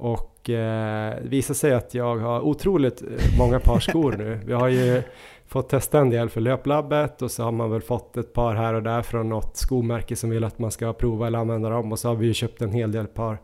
och 0.00 0.50
eh, 0.50 1.14
det 1.22 1.28
visar 1.28 1.54
sig 1.54 1.74
att 1.74 1.94
jag 1.94 2.16
har 2.16 2.40
otroligt 2.40 3.02
eh, 3.02 3.08
många 3.38 3.60
par 3.60 3.80
skor 3.80 4.14
nu. 4.18 4.40
Vi 4.44 4.52
har 4.52 4.68
ju 4.68 5.02
fått 5.46 5.68
testa 5.68 5.98
en 5.98 6.10
del 6.10 6.28
för 6.28 6.40
löplabbet 6.40 7.22
och 7.22 7.30
så 7.30 7.42
har 7.42 7.52
man 7.52 7.70
väl 7.70 7.82
fått 7.82 8.16
ett 8.16 8.32
par 8.32 8.54
här 8.54 8.74
och 8.74 8.82
där 8.82 9.02
från 9.02 9.28
något 9.28 9.56
skomärke 9.56 10.16
som 10.16 10.30
vill 10.30 10.44
att 10.44 10.58
man 10.58 10.70
ska 10.70 10.92
prova 10.92 11.26
eller 11.26 11.38
använda 11.38 11.68
dem 11.68 11.92
och 11.92 11.98
så 11.98 12.08
har 12.08 12.14
vi 12.14 12.26
ju 12.26 12.34
köpt 12.34 12.62
en 12.62 12.72
hel 12.72 12.92
del 12.92 13.06
par 13.06 13.38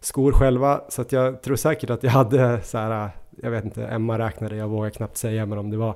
skor 0.00 0.32
själva 0.32 0.80
så 0.88 1.02
att 1.02 1.12
jag 1.12 1.42
tror 1.42 1.56
säkert 1.56 1.90
att 1.90 2.02
jag 2.02 2.10
hade 2.10 2.60
så 2.62 2.78
här, 2.78 3.10
jag 3.42 3.50
vet 3.50 3.64
inte, 3.64 3.86
Emma 3.86 4.18
räknade, 4.18 4.56
jag 4.56 4.68
vågar 4.68 4.90
knappt 4.90 5.16
säga 5.16 5.46
men 5.46 5.58
om 5.58 5.70
det 5.70 5.76
var 5.76 5.94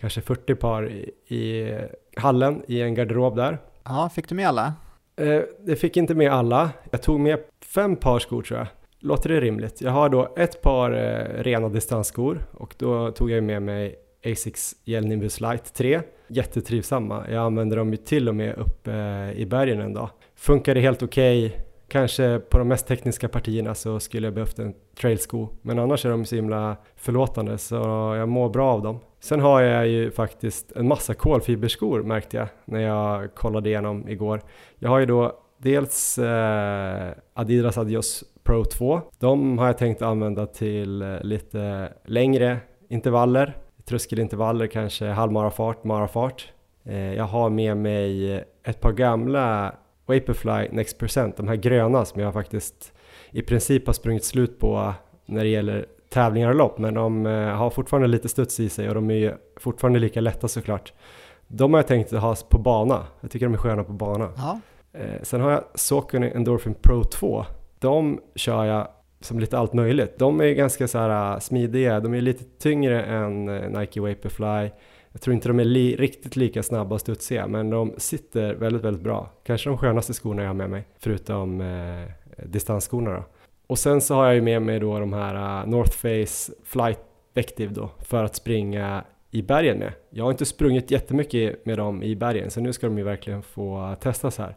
kanske 0.00 0.20
40 0.20 0.54
par 0.54 0.90
i, 0.90 1.10
i 1.36 1.74
hallen 2.16 2.62
i 2.68 2.80
en 2.80 2.94
garderob 2.94 3.36
där. 3.36 3.58
Ja, 3.84 4.10
fick 4.14 4.28
du 4.28 4.34
med 4.34 4.48
alla? 4.48 4.72
Eh, 5.16 5.42
det 5.60 5.76
fick 5.76 5.96
inte 5.96 6.14
med 6.14 6.32
alla. 6.32 6.70
Jag 6.90 7.02
tog 7.02 7.20
med 7.20 7.38
fem 7.74 7.96
par 7.96 8.18
skor 8.18 8.42
tror 8.42 8.58
jag. 8.58 8.66
Låter 9.00 9.28
det 9.28 9.40
rimligt? 9.40 9.80
Jag 9.80 9.90
har 9.90 10.08
då 10.08 10.34
ett 10.36 10.62
par 10.62 10.90
eh, 10.90 11.42
rena 11.42 11.68
distansskor 11.68 12.46
och 12.52 12.74
då 12.78 13.10
tog 13.10 13.30
jag 13.30 13.44
med 13.44 13.62
mig 13.62 13.94
Asics 14.24 14.74
Gel 14.84 15.06
Nimbus 15.06 15.40
Light 15.40 15.74
3. 15.74 16.00
Jättetrivsamma. 16.28 17.24
Jag 17.30 17.42
använder 17.42 17.76
dem 17.76 17.90
ju 17.90 17.96
till 17.96 18.28
och 18.28 18.34
med 18.34 18.54
uppe 18.58 18.92
eh, 18.92 19.40
i 19.40 19.46
bergen 19.46 19.80
en 19.80 19.94
dag. 19.94 20.10
Funkade 20.36 20.80
helt 20.80 21.02
okej. 21.02 21.46
Okay. 21.46 21.60
Kanske 21.88 22.38
på 22.38 22.58
de 22.58 22.68
mest 22.68 22.86
tekniska 22.86 23.28
partierna 23.28 23.74
så 23.74 24.00
skulle 24.00 24.26
jag 24.26 24.34
behövt 24.34 24.58
en 24.58 24.74
trailsko. 25.00 25.48
Men 25.62 25.78
annars 25.78 26.04
är 26.04 26.10
de 26.10 26.24
så 26.24 26.36
himla 26.36 26.76
förlåtande 26.96 27.58
så 27.58 27.74
jag 28.18 28.28
mår 28.28 28.48
bra 28.48 28.72
av 28.72 28.82
dem. 28.82 28.98
Sen 29.20 29.40
har 29.40 29.60
jag 29.60 29.88
ju 29.88 30.10
faktiskt 30.10 30.72
en 30.72 30.88
massa 30.88 31.14
kolfiberskor 31.14 32.02
märkte 32.02 32.36
jag 32.36 32.48
när 32.64 32.80
jag 32.80 33.34
kollade 33.34 33.68
igenom 33.68 34.08
igår. 34.08 34.42
Jag 34.78 34.90
har 34.90 34.98
ju 34.98 35.06
då 35.06 35.38
dels 35.58 36.18
eh, 36.18 37.12
Adidas 37.34 37.78
Adios 37.78 38.24
Pro 38.46 38.64
2. 38.64 39.00
De 39.18 39.58
har 39.58 39.66
jag 39.66 39.78
tänkt 39.78 40.02
använda 40.02 40.46
till 40.46 41.02
eh, 41.02 41.20
lite 41.22 41.92
längre 42.04 42.58
intervaller, 42.88 43.56
tröskelintervaller, 43.84 44.66
kanske 44.66 45.06
halvmarafart, 45.06 45.84
marafart. 45.84 46.52
Eh, 46.84 47.14
jag 47.14 47.24
har 47.24 47.50
med 47.50 47.76
mig 47.76 48.34
ett 48.64 48.80
par 48.80 48.92
gamla 48.92 49.74
Vaporfly 50.06 50.68
Next 50.70 50.98
Percent, 50.98 51.36
de 51.36 51.48
här 51.48 51.56
gröna 51.56 52.04
som 52.04 52.20
jag 52.20 52.32
faktiskt 52.32 52.92
i 53.30 53.42
princip 53.42 53.86
har 53.86 53.92
sprungit 53.92 54.24
slut 54.24 54.58
på 54.58 54.94
när 55.26 55.44
det 55.44 55.50
gäller 55.50 55.86
tävlingar 56.08 56.48
och 56.48 56.54
lopp, 56.54 56.78
men 56.78 56.94
de 56.94 57.26
eh, 57.26 57.32
har 57.32 57.70
fortfarande 57.70 58.08
lite 58.08 58.28
studs 58.28 58.60
i 58.60 58.68
sig 58.68 58.88
och 58.88 58.94
de 58.94 59.10
är 59.10 59.36
fortfarande 59.56 59.98
lika 59.98 60.20
lätta 60.20 60.48
såklart. 60.48 60.92
De 61.48 61.72
har 61.72 61.78
jag 61.80 61.86
tänkt 61.86 62.12
ha 62.12 62.36
på 62.48 62.58
bana, 62.58 63.06
jag 63.20 63.30
tycker 63.30 63.46
de 63.46 63.54
är 63.54 63.58
sköna 63.58 63.84
på 63.84 63.92
bana. 63.92 64.30
Ja. 64.36 64.60
Sen 65.22 65.40
har 65.40 65.50
jag 65.50 65.64
Saucony 65.74 66.30
Endorphin 66.30 66.74
Pro 66.74 67.04
2 67.04 67.44
de 67.86 68.20
kör 68.34 68.64
jag 68.64 68.88
som 69.20 69.40
lite 69.40 69.58
allt 69.58 69.72
möjligt. 69.72 70.18
De 70.18 70.40
är 70.40 70.52
ganska 70.52 70.88
så 70.88 70.98
här 70.98 71.34
äh, 71.34 71.38
smidiga, 71.38 72.00
de 72.00 72.14
är 72.14 72.20
lite 72.20 72.44
tyngre 72.58 73.02
än 73.02 73.48
äh, 73.48 73.80
Nike 73.80 74.00
Vaporfly. 74.00 74.70
Jag 75.12 75.20
tror 75.20 75.34
inte 75.34 75.48
de 75.48 75.60
är 75.60 75.64
li 75.64 75.96
riktigt 75.96 76.36
lika 76.36 76.62
snabba 76.62 76.94
och 76.94 77.00
studsiga, 77.00 77.46
men 77.46 77.70
de 77.70 77.94
sitter 77.96 78.54
väldigt, 78.54 78.82
väldigt 78.82 79.02
bra. 79.02 79.30
Kanske 79.44 79.70
de 79.70 79.78
skönaste 79.78 80.12
skorna 80.12 80.42
jag 80.42 80.48
har 80.48 80.54
med 80.54 80.70
mig, 80.70 80.84
förutom 80.98 81.60
eh, 81.60 82.46
distansskorna 82.46 83.10
då. 83.10 83.24
Och 83.66 83.78
sen 83.78 84.00
så 84.00 84.14
har 84.14 84.26
jag 84.26 84.34
ju 84.34 84.40
med 84.40 84.62
mig 84.62 84.80
då 84.80 84.98
de 85.00 85.12
här 85.12 85.62
uh, 85.62 85.70
North 85.70 85.92
Face 85.92 86.52
Flight 86.64 87.00
Vective 87.34 87.74
då, 87.74 87.90
för 87.98 88.24
att 88.24 88.36
springa 88.36 89.04
i 89.30 89.42
bergen 89.42 89.78
med. 89.78 89.92
Jag 90.10 90.24
har 90.24 90.30
inte 90.30 90.46
sprungit 90.46 90.90
jättemycket 90.90 91.66
med 91.66 91.78
dem 91.78 92.02
i 92.02 92.16
bergen, 92.16 92.50
så 92.50 92.60
nu 92.60 92.72
ska 92.72 92.86
de 92.86 92.98
ju 92.98 93.04
verkligen 93.04 93.42
få 93.42 93.96
testas 94.00 94.38
här. 94.38 94.56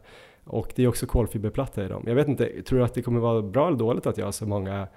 Och 0.50 0.72
det 0.76 0.84
är 0.84 0.88
också 0.88 1.06
kolfiberplatta 1.06 1.86
i 1.86 1.88
dem. 1.88 2.04
Jag 2.08 2.16
vet 2.16 2.28
inte, 2.28 2.62
tror 2.62 2.80
du 2.80 2.86
att 2.86 2.94
det 2.94 3.02
kommer 3.02 3.20
vara 3.20 3.42
bra 3.42 3.68
eller 3.68 3.78
dåligt 3.78 4.06
att 4.06 4.18
jag 4.18 4.26
har 4.26 4.32
så 4.32 4.46
många 4.46 4.88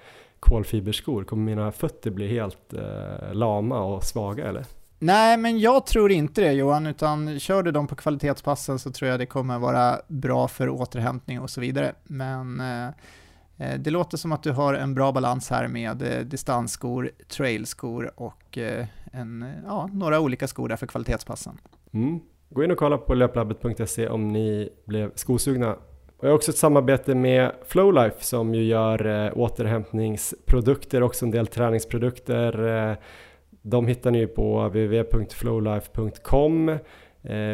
kolfiberskor? 0.41 1.25
Kommer 1.25 1.43
mina 1.43 1.73
fötter 1.73 2.11
bli 2.11 2.29
helt 2.29 2.73
eh, 2.73 3.35
lama 3.35 3.81
och 3.81 4.05
svaga 4.05 4.49
eller? 4.49 4.65
Nej, 4.99 5.37
men 5.37 5.59
jag 5.59 5.87
tror 5.87 6.12
inte 6.12 6.41
det 6.41 6.53
Johan, 6.53 6.87
utan 6.87 7.38
kör 7.41 7.62
du 7.62 7.71
dem 7.71 7.87
på 7.87 7.95
kvalitetspassen 7.95 8.79
så 8.79 8.93
tror 8.93 9.11
jag 9.11 9.21
det 9.21 9.27
kommer 9.27 9.59
vara 9.59 10.01
bra 10.09 10.49
för 10.49 10.69
återhämtning 10.69 11.41
och 11.41 11.51
så 11.51 11.61
vidare. 11.61 11.95
Men 12.05 12.61
eh, 12.61 12.87
eh 13.59 13.79
det 13.79 13.91
låter 13.91 14.17
som 14.17 14.33
att 14.33 14.43
du 14.43 14.53
har 14.53 14.75
en 14.75 14.95
bra 14.95 15.12
balans 15.12 15.51
här 15.51 15.69
med 15.69 16.03
eh, 16.03 16.21
distansskor, 16.21 17.11
trailskor 17.29 18.11
och 18.17 18.59
eh, 18.59 18.87
en, 19.12 19.53
ja, 19.67 19.88
några 19.93 20.21
olika 20.21 20.49
skor 20.49 20.69
där 20.69 20.77
för 20.77 20.87
kvalitetspassen. 20.87 21.59
Mm. 21.93 22.21
Gå 22.55 22.65
in 22.65 22.71
och 22.71 22.79
kolla 22.79 22.99
på 22.99 23.15
löplabbet.se 23.15 24.09
om 24.09 24.29
ni 24.29 24.69
blev 24.85 25.11
skosugna. 25.15 25.73
Och 26.17 26.25
jag 26.25 26.29
har 26.29 26.35
också 26.35 26.51
ett 26.51 26.57
samarbete 26.57 27.15
med 27.15 27.53
Flowlife 27.67 28.25
som 28.25 28.55
ju 28.55 28.65
gör 28.65 29.27
eh, 29.27 29.38
återhämtningsprodukter, 29.38 31.03
också 31.03 31.25
en 31.25 31.31
del 31.31 31.47
träningsprodukter. 31.47 32.69
Eh, 32.91 32.97
de 33.62 33.87
hittar 33.87 34.11
ni 34.11 34.19
ju 34.19 34.27
på 34.27 34.69
www.flowlife.com. 34.69 36.69
Eh, 36.69 36.79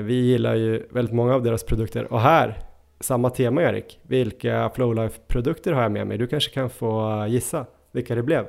vi 0.02 0.14
gillar 0.14 0.54
ju 0.54 0.86
väldigt 0.90 1.14
många 1.14 1.34
av 1.34 1.42
deras 1.42 1.64
produkter 1.64 2.12
och 2.12 2.20
här 2.20 2.58
samma 3.00 3.30
tema 3.30 3.62
Erik. 3.62 4.00
Vilka 4.02 4.70
Flowlife-produkter 4.74 5.72
har 5.72 5.82
jag 5.82 5.92
med 5.92 6.06
mig? 6.06 6.18
Du 6.18 6.26
kanske 6.26 6.50
kan 6.50 6.70
få 6.70 7.26
gissa 7.28 7.66
vilka 7.92 8.14
det 8.14 8.22
blev? 8.22 8.46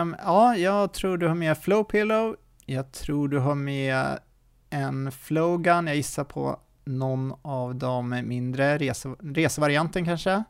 Um, 0.00 0.16
ja, 0.24 0.56
jag 0.56 0.92
tror 0.92 1.16
du 1.16 1.28
har 1.28 1.34
med 1.34 1.58
Flowpillow. 1.58 2.36
Jag 2.66 2.92
tror 2.92 3.28
du 3.28 3.38
har 3.38 3.54
med 3.54 4.18
en 4.70 5.12
Flowgun. 5.12 5.86
Jag 5.86 5.96
gissar 5.96 6.24
på 6.24 6.60
någon 6.84 7.34
av 7.42 7.74
de 7.74 8.22
mindre 8.24 8.78
rese, 8.78 9.14
resevarianten 9.20 10.04
kanske. 10.04 10.44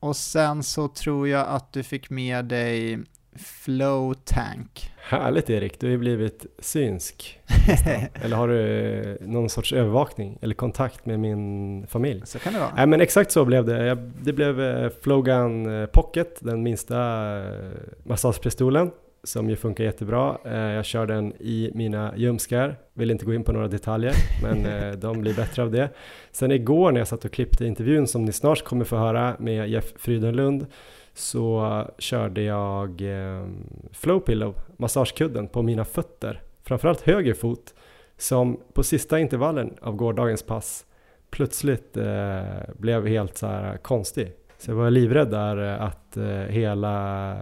Och 0.00 0.16
sen 0.16 0.62
så 0.62 0.88
tror 0.88 1.28
jag 1.28 1.48
att 1.48 1.72
du 1.72 1.82
fick 1.82 2.10
med 2.10 2.44
dig 2.44 2.98
Flow 3.36 4.14
Tank. 4.14 4.92
Härligt 4.96 5.50
Erik, 5.50 5.80
du 5.80 5.86
har 5.86 5.90
ju 5.90 5.98
blivit 5.98 6.46
synsk. 6.58 7.40
eller 8.22 8.36
har 8.36 8.48
du 8.48 9.18
någon 9.20 9.48
sorts 9.48 9.72
övervakning 9.72 10.38
eller 10.40 10.54
kontakt 10.54 11.06
med 11.06 11.20
min 11.20 11.86
familj? 11.86 12.22
Så 12.24 12.38
kan 12.38 12.52
det 12.52 12.58
vara. 12.58 12.72
Nej 12.76 12.86
men 12.86 13.00
exakt 13.00 13.32
så 13.32 13.44
blev 13.44 13.64
det. 13.64 13.94
Det 14.22 14.32
blev 14.32 14.60
eh, 14.60 14.90
Flowgun 15.02 15.80
eh, 15.80 15.86
Pocket, 15.86 16.38
den 16.40 16.62
minsta 16.62 16.98
eh, 17.38 17.70
massagepistolen 18.04 18.90
som 19.24 19.50
ju 19.50 19.56
funkar 19.56 19.84
jättebra. 19.84 20.38
Jag 20.74 20.84
kör 20.84 21.06
den 21.06 21.32
i 21.32 21.70
mina 21.74 22.16
ljumskar, 22.16 22.76
vill 22.92 23.10
inte 23.10 23.24
gå 23.24 23.34
in 23.34 23.44
på 23.44 23.52
några 23.52 23.68
detaljer, 23.68 24.14
men 24.42 24.66
de 25.00 25.20
blir 25.20 25.34
bättre 25.34 25.62
av 25.62 25.70
det. 25.70 25.88
Sen 26.32 26.52
igår 26.52 26.92
när 26.92 27.00
jag 27.00 27.08
satt 27.08 27.24
och 27.24 27.32
klippte 27.32 27.66
intervjun 27.66 28.06
som 28.06 28.24
ni 28.24 28.32
snart 28.32 28.64
kommer 28.64 28.84
få 28.84 28.96
höra 28.96 29.36
med 29.38 29.68
Jeff 29.68 29.92
Frydenlund 29.96 30.66
så 31.14 31.84
körde 31.98 32.42
jag 32.42 33.00
eh, 33.00 33.46
Flowpillow, 33.92 34.54
massagekudden, 34.76 35.48
på 35.48 35.62
mina 35.62 35.84
fötter. 35.84 36.42
Framförallt 36.62 37.00
höger 37.00 37.34
fot 37.34 37.74
som 38.16 38.60
på 38.72 38.82
sista 38.82 39.18
intervallen 39.18 39.74
av 39.80 39.96
gårdagens 39.96 40.42
pass 40.42 40.86
plötsligt 41.30 41.96
eh, 41.96 42.42
blev 42.78 43.06
helt 43.06 43.36
så 43.36 43.72
konstig. 43.82 44.32
Så 44.58 44.70
jag 44.70 44.76
var 44.76 44.90
livrädd 44.90 45.30
där 45.30 45.72
eh, 45.72 45.82
att 45.82 46.16
eh, 46.16 46.24
hela 46.24 47.36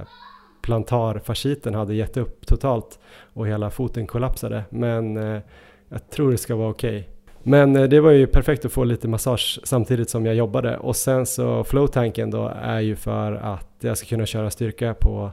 plantarfasciten 0.62 1.74
hade 1.74 1.94
gett 1.94 2.16
upp 2.16 2.46
totalt 2.46 2.98
och 3.32 3.46
hela 3.46 3.70
foten 3.70 4.06
kollapsade. 4.06 4.64
Men 4.70 5.16
eh, 5.16 5.40
jag 5.88 6.10
tror 6.10 6.30
det 6.30 6.38
ska 6.38 6.56
vara 6.56 6.70
okej. 6.70 6.98
Okay. 6.98 7.04
Men 7.42 7.76
eh, 7.76 7.82
det 7.82 8.00
var 8.00 8.10
ju 8.10 8.26
perfekt 8.26 8.64
att 8.64 8.72
få 8.72 8.84
lite 8.84 9.08
massage 9.08 9.60
samtidigt 9.64 10.10
som 10.10 10.26
jag 10.26 10.34
jobbade 10.34 10.76
och 10.76 10.96
sen 10.96 11.26
så 11.26 11.64
flowtanken 11.64 12.30
då 12.30 12.52
är 12.62 12.80
ju 12.80 12.96
för 12.96 13.32
att 13.32 13.68
jag 13.80 13.98
ska 13.98 14.06
kunna 14.06 14.26
köra 14.26 14.50
styrka 14.50 14.94
på 14.94 15.30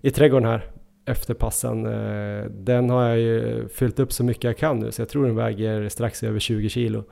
i 0.00 0.10
trädgården 0.10 0.48
här 0.48 0.70
efter 1.06 1.34
passen. 1.34 1.86
Eh, 1.86 2.44
den 2.50 2.90
har 2.90 3.08
jag 3.08 3.18
ju 3.18 3.68
fyllt 3.68 3.98
upp 3.98 4.12
så 4.12 4.24
mycket 4.24 4.44
jag 4.44 4.56
kan 4.56 4.78
nu 4.78 4.92
så 4.92 5.00
jag 5.02 5.08
tror 5.08 5.26
den 5.26 5.36
väger 5.36 5.88
strax 5.88 6.22
över 6.22 6.38
20 6.38 6.68
kilo. 6.68 7.04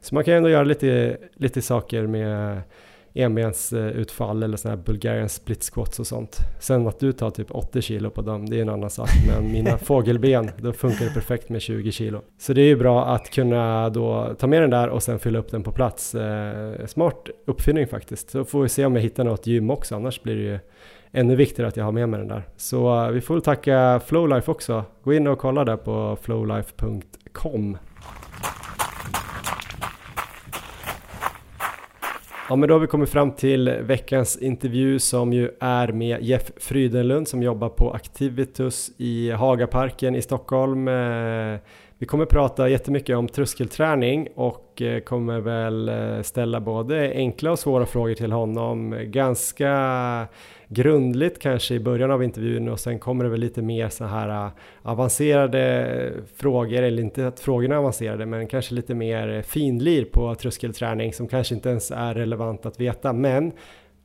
Så 0.00 0.14
man 0.14 0.24
kan 0.24 0.34
ändå 0.34 0.48
göra 0.48 0.64
lite, 0.64 1.16
lite 1.34 1.62
saker 1.62 2.06
med 2.06 2.62
enbensutfall 3.14 4.42
eller 4.42 4.56
sådana 4.56 4.76
här 4.76 4.84
Bulgarian 4.84 5.28
split 5.28 5.62
squats 5.62 6.00
och 6.00 6.06
sånt. 6.06 6.36
Sen 6.60 6.86
att 6.86 7.00
du 7.00 7.12
tar 7.12 7.30
typ 7.30 7.50
80 7.50 7.82
kilo 7.82 8.10
på 8.10 8.22
dem, 8.22 8.48
det 8.48 8.58
är 8.58 8.62
en 8.62 8.68
annan 8.68 8.90
sak. 8.90 9.08
Men 9.28 9.52
mina 9.52 9.78
fågelben, 9.82 10.50
då 10.56 10.72
funkar 10.72 11.04
det 11.04 11.14
perfekt 11.14 11.48
med 11.48 11.62
20 11.62 11.92
kilo. 11.92 12.20
Så 12.38 12.52
det 12.52 12.62
är 12.62 12.66
ju 12.66 12.76
bra 12.76 13.06
att 13.06 13.30
kunna 13.30 13.90
då 13.90 14.34
ta 14.38 14.46
med 14.46 14.62
den 14.62 14.70
där 14.70 14.88
och 14.88 15.02
sen 15.02 15.18
fylla 15.18 15.38
upp 15.38 15.50
den 15.50 15.62
på 15.62 15.72
plats. 15.72 16.14
Eh, 16.14 16.86
smart 16.86 17.28
uppfinning 17.46 17.86
faktiskt. 17.86 18.30
Så 18.30 18.44
får 18.44 18.62
vi 18.62 18.68
se 18.68 18.84
om 18.84 18.96
jag 18.96 19.02
hittar 19.02 19.24
något 19.24 19.46
gym 19.46 19.70
också, 19.70 19.96
annars 19.96 20.22
blir 20.22 20.36
det 20.36 20.42
ju 20.42 20.58
ännu 21.12 21.36
viktigare 21.36 21.68
att 21.68 21.76
jag 21.76 21.84
har 21.84 21.92
med 21.92 22.08
mig 22.08 22.20
den 22.20 22.28
där. 22.28 22.42
Så 22.56 23.04
eh, 23.04 23.10
vi 23.10 23.20
får 23.20 23.40
tacka 23.40 24.00
Flowlife 24.06 24.50
också. 24.50 24.84
Gå 25.04 25.14
in 25.14 25.26
och 25.26 25.38
kolla 25.38 25.64
där 25.64 25.76
på 25.76 26.16
flowlife.com 26.22 27.76
Ja 32.48 32.56
men 32.56 32.68
då 32.68 32.74
har 32.74 32.80
vi 32.80 32.86
kommit 32.86 33.10
fram 33.10 33.32
till 33.32 33.70
veckans 33.70 34.36
intervju 34.36 34.98
som 34.98 35.32
ju 35.32 35.50
är 35.60 35.88
med 35.88 36.22
Jeff 36.22 36.50
Frydenlund 36.56 37.28
som 37.28 37.42
jobbar 37.42 37.68
på 37.68 37.92
Activitus 37.92 38.90
i 38.96 39.30
Hagaparken 39.30 40.14
i 40.14 40.22
Stockholm. 40.22 40.88
Eh, 40.88 41.58
vi 42.02 42.06
kommer 42.06 42.24
prata 42.24 42.68
jättemycket 42.68 43.16
om 43.16 43.28
tröskelträning 43.28 44.28
och 44.34 44.82
eh, 44.82 45.00
kommer 45.00 45.40
väl 45.40 45.88
eh, 45.88 46.22
ställa 46.22 46.60
både 46.60 47.12
enkla 47.14 47.50
och 47.52 47.58
svåra 47.58 47.86
frågor 47.86 48.14
till 48.14 48.32
honom. 48.32 48.92
Eh, 48.92 49.00
ganska 49.00 50.26
grundligt 50.68 51.38
kanske 51.38 51.74
i 51.74 51.80
början 51.80 52.10
av 52.10 52.22
intervjun 52.22 52.68
och 52.68 52.80
sen 52.80 52.98
kommer 52.98 53.24
det 53.24 53.30
väl 53.30 53.40
lite 53.40 53.62
mer 53.62 53.88
så 53.88 54.04
här 54.04 54.50
avancerade 54.82 56.12
frågor, 56.36 56.82
eller 56.82 57.02
inte 57.02 57.26
att 57.26 57.40
frågorna 57.40 57.74
är 57.74 57.78
avancerade, 57.78 58.26
men 58.26 58.46
kanske 58.46 58.74
lite 58.74 58.94
mer 58.94 59.42
finlir 59.42 60.04
på 60.04 60.34
tröskelträning 60.34 61.12
som 61.12 61.28
kanske 61.28 61.54
inte 61.54 61.68
ens 61.68 61.90
är 61.90 62.14
relevant 62.14 62.66
att 62.66 62.80
veta. 62.80 63.12
Men 63.12 63.52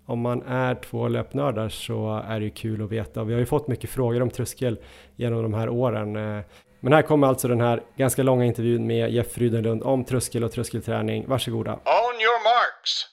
om 0.06 0.20
man 0.20 0.42
är 0.42 0.76
två 0.76 1.08
löpnördar 1.08 1.70
så 1.70 2.24
är 2.28 2.40
det 2.40 2.46
ju 2.46 2.52
kul 2.52 2.84
att 2.84 2.92
veta. 2.92 3.24
Vi 3.24 3.34
har 3.34 3.40
ju 3.40 3.46
fått 3.46 3.68
mycket 3.68 3.90
frågor 3.90 4.22
om 4.22 4.30
tröskel 4.30 4.80
genom 5.16 5.44
de 5.44 5.54
här 5.54 5.70
åren. 5.70 6.44
Men 6.80 6.94
här 6.94 7.02
kommer 7.02 7.28
alltså 7.28 7.48
den 7.48 7.62
här 7.62 7.84
ganska 7.96 8.24
långa 8.24 8.46
intervjun 8.46 8.88
med 8.88 9.12
Jeff 9.12 9.32
Frydenlund 9.32 9.84
om 9.84 10.06
tröskel 10.06 10.44
och 10.44 10.52
tröskelträning. 10.52 11.28
Varsågoda. 11.28 11.72
On 11.74 12.16
your 12.22 12.44
marks. 12.44 13.06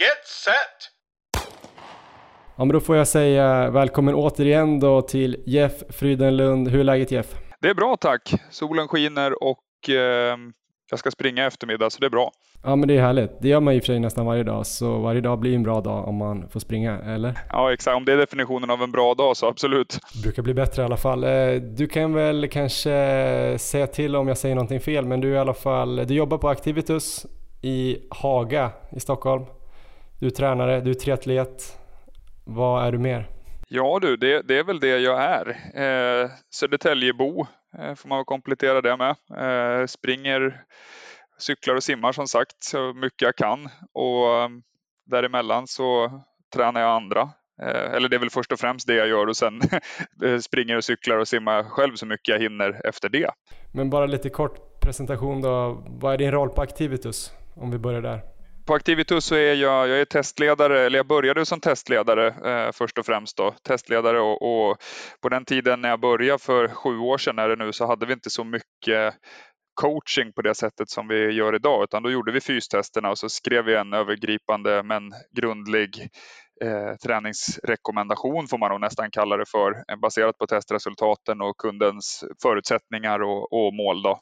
Get 0.00 0.26
set. 0.26 0.90
Ja, 2.56 2.64
men 2.64 2.68
då 2.68 2.80
får 2.80 2.96
jag 2.96 3.08
säga 3.08 3.70
välkommen 3.70 4.14
återigen 4.14 4.80
då 4.80 5.02
till 5.02 5.42
Jeff 5.46 5.72
Frydenlund. 5.88 6.68
Hur 6.68 6.80
är 6.80 6.84
läget 6.84 7.10
Jeff? 7.10 7.34
Det 7.60 7.68
är 7.68 7.74
bra 7.74 7.96
tack. 7.96 8.32
Solen 8.50 8.88
skiner 8.88 9.42
och 9.42 9.90
eh, 9.90 10.36
jag 10.94 10.98
ska 10.98 11.10
springa 11.10 11.46
eftermiddag 11.46 11.90
så 11.90 12.00
det 12.00 12.06
är 12.06 12.10
bra. 12.10 12.32
Ja 12.62 12.76
men 12.76 12.88
det 12.88 12.96
är 12.96 13.00
härligt. 13.00 13.30
Det 13.40 13.48
gör 13.48 13.60
man 13.60 13.74
i 13.74 13.78
och 13.78 13.82
för 13.82 13.86
sig 13.86 14.00
nästan 14.00 14.26
varje 14.26 14.42
dag 14.42 14.66
så 14.66 14.98
varje 14.98 15.20
dag 15.20 15.38
blir 15.38 15.54
en 15.54 15.62
bra 15.62 15.80
dag 15.80 16.08
om 16.08 16.14
man 16.14 16.48
får 16.48 16.60
springa, 16.60 16.98
eller? 16.98 17.38
Ja 17.50 17.72
exakt, 17.72 17.96
om 17.96 18.04
det 18.04 18.12
är 18.12 18.16
definitionen 18.16 18.70
av 18.70 18.82
en 18.82 18.92
bra 18.92 19.14
dag 19.14 19.36
så 19.36 19.48
absolut. 19.48 19.98
Det 20.14 20.22
brukar 20.22 20.42
bli 20.42 20.54
bättre 20.54 20.82
i 20.82 20.84
alla 20.84 20.96
fall. 20.96 21.24
Eh, 21.24 21.54
du 21.54 21.88
kan 21.88 22.14
väl 22.14 22.48
kanske 22.48 22.90
säga 23.58 23.86
till 23.86 24.16
om 24.16 24.28
jag 24.28 24.38
säger 24.38 24.54
någonting 24.54 24.80
fel 24.80 25.04
men 25.04 25.20
du 25.20 25.30
är 25.30 25.34
i 25.34 25.38
alla 25.38 25.54
fall, 25.54 25.96
du 26.06 26.14
jobbar 26.14 26.38
på 26.38 26.48
Activitus 26.48 27.26
i 27.62 27.96
Haga 28.10 28.70
i 28.96 29.00
Stockholm. 29.00 29.44
Du 30.20 30.26
är 30.26 30.30
tränare, 30.30 30.80
du 30.80 30.90
är 30.90 30.94
triatlet 30.94 31.78
vad 32.44 32.86
är 32.86 32.92
du 32.92 32.98
mer? 32.98 33.28
Ja 33.68 33.98
du, 34.02 34.16
det, 34.16 34.42
det 34.42 34.58
är 34.58 34.64
väl 34.64 34.80
det 34.80 34.98
jag 34.98 35.22
är. 35.22 35.48
Eh, 35.74 36.30
Södertäljebo 36.50 37.46
Eh, 37.78 37.94
får 37.94 38.08
man 38.08 38.24
komplettera 38.24 38.80
det 38.80 38.96
med. 38.96 39.16
Eh, 39.38 39.86
springer, 39.86 40.62
cyklar 41.38 41.74
och 41.74 41.82
simmar 41.82 42.12
som 42.12 42.26
sagt 42.26 42.64
så 42.64 42.92
mycket 42.92 43.22
jag 43.22 43.36
kan 43.36 43.68
och 43.92 44.42
eh, 44.42 44.48
däremellan 45.06 45.66
så 45.66 46.20
tränar 46.54 46.80
jag 46.80 46.90
andra. 46.90 47.30
Eller 47.62 48.08
det 48.08 48.16
är 48.16 48.20
väl 48.20 48.30
först 48.30 48.52
och 48.52 48.58
främst 48.58 48.86
det 48.86 48.94
jag 48.94 49.08
gör 49.08 49.26
och 49.26 49.36
sen 49.36 49.60
springer 50.40 50.76
och 50.76 50.84
cyklar 50.84 51.18
och 51.18 51.28
simmar 51.28 51.62
själv 51.62 51.94
så 51.94 52.06
mycket 52.06 52.28
jag 52.28 52.38
hinner 52.38 52.86
efter 52.86 53.08
det. 53.08 53.30
Men 53.72 53.90
bara 53.90 54.06
lite 54.06 54.30
kort 54.30 54.80
presentation 54.80 55.42
då. 55.42 55.84
Vad 55.86 56.14
är 56.14 56.18
din 56.18 56.30
roll 56.30 56.50
på 56.50 56.62
Activitus? 56.62 57.32
Om 57.56 57.70
vi 57.70 57.78
börjar 57.78 58.00
där 58.02 58.33
på 58.66 58.74
Activitus 58.74 59.24
så 59.24 59.34
är 59.34 59.54
jag, 59.54 59.88
jag 59.88 60.00
är 60.00 60.04
testledare, 60.04 60.80
eller 60.80 60.98
jag 60.98 61.06
började 61.06 61.46
som 61.46 61.60
testledare 61.60 62.26
eh, 62.26 62.72
först 62.72 62.98
och 62.98 63.06
främst. 63.06 63.36
Då. 63.36 63.54
Testledare 63.68 64.20
och, 64.20 64.42
och, 64.42 64.76
på 65.22 65.28
den 65.28 65.44
tiden 65.44 65.80
när 65.80 65.88
jag 65.88 66.00
började 66.00 66.38
för 66.38 66.68
sju 66.68 66.98
år 66.98 67.18
sedan 67.18 67.38
är 67.38 67.48
det 67.48 67.56
nu 67.56 67.72
så 67.72 67.86
hade 67.86 68.06
vi 68.06 68.12
inte 68.12 68.30
så 68.30 68.44
mycket 68.44 69.14
coaching 69.74 70.32
på 70.32 70.42
det 70.42 70.54
sättet 70.54 70.90
som 70.90 71.08
vi 71.08 71.30
gör 71.30 71.54
idag 71.54 71.84
utan 71.84 72.02
då 72.02 72.10
gjorde 72.10 72.32
vi 72.32 72.40
fystesterna 72.40 73.10
och 73.10 73.18
så 73.18 73.28
skrev 73.28 73.64
vi 73.64 73.74
en 73.74 73.92
övergripande 73.92 74.82
men 74.82 75.02
grundlig 75.36 76.08
eh, 76.62 76.96
träningsrekommendation 77.06 78.48
får 78.48 78.58
man 78.58 78.70
nog 78.70 78.80
nästan 78.80 79.10
kalla 79.10 79.36
det 79.36 79.50
för 79.50 79.70
eh, 79.70 79.96
baserat 79.96 80.38
på 80.38 80.46
testresultaten 80.46 81.40
och 81.40 81.56
kundens 81.58 82.24
förutsättningar 82.42 83.22
och, 83.22 83.52
och 83.52 83.74
mål. 83.74 84.02
Då. 84.02 84.20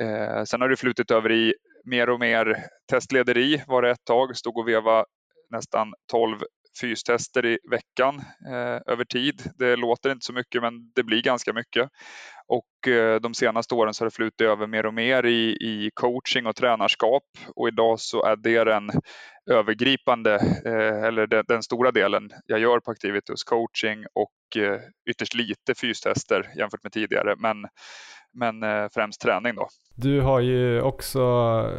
Eh, 0.00 0.44
sen 0.44 0.60
har 0.60 0.68
det 0.68 0.76
flutit 0.76 1.10
över 1.10 1.32
i 1.32 1.54
mer 1.88 2.08
och 2.10 2.20
mer 2.20 2.66
testlederi 2.90 3.62
var 3.66 3.82
det 3.82 3.90
ett 3.90 4.04
tag, 4.04 4.36
stod 4.36 4.58
och 4.58 4.68
veva 4.68 5.04
nästan 5.50 5.94
12 6.10 6.38
fystester 6.80 7.46
i 7.46 7.58
veckan 7.70 8.16
eh, 8.52 8.92
över 8.92 9.04
tid. 9.04 9.42
Det 9.58 9.76
låter 9.76 10.10
inte 10.10 10.24
så 10.26 10.32
mycket 10.32 10.62
men 10.62 10.92
det 10.94 11.02
blir 11.02 11.22
ganska 11.22 11.52
mycket. 11.52 11.88
Och 12.48 12.88
eh, 12.92 13.20
de 13.20 13.34
senaste 13.34 13.74
åren 13.74 13.94
så 13.94 14.04
har 14.04 14.06
det 14.06 14.14
flutit 14.14 14.40
över 14.40 14.66
mer 14.66 14.86
och 14.86 14.94
mer 14.94 15.26
i, 15.26 15.50
i 15.60 15.90
coaching 15.94 16.46
och 16.46 16.56
tränarskap 16.56 17.22
och 17.56 17.68
idag 17.68 18.00
så 18.00 18.24
är 18.24 18.36
det 18.36 18.64
den 18.64 18.90
övergripande 19.50 20.34
eh, 20.64 21.04
eller 21.04 21.26
den, 21.26 21.44
den, 21.48 21.62
stora 21.62 21.90
delen 21.90 22.30
jag 22.46 22.58
gör 22.60 22.80
på 22.80 22.90
Activitus, 22.90 23.44
coaching 23.44 24.04
och 24.14 24.62
eh, 24.62 24.80
ytterst 25.10 25.34
lite 25.34 25.74
fystester 25.76 26.48
jämfört 26.58 26.82
med 26.82 26.92
tidigare. 26.92 27.34
Men 27.38 27.56
men 28.32 28.62
eh, 28.62 28.88
främst 28.94 29.20
träning 29.20 29.54
då. 29.54 29.68
Du 29.94 30.20
har 30.20 30.40
ju 30.40 30.82
också 30.82 31.22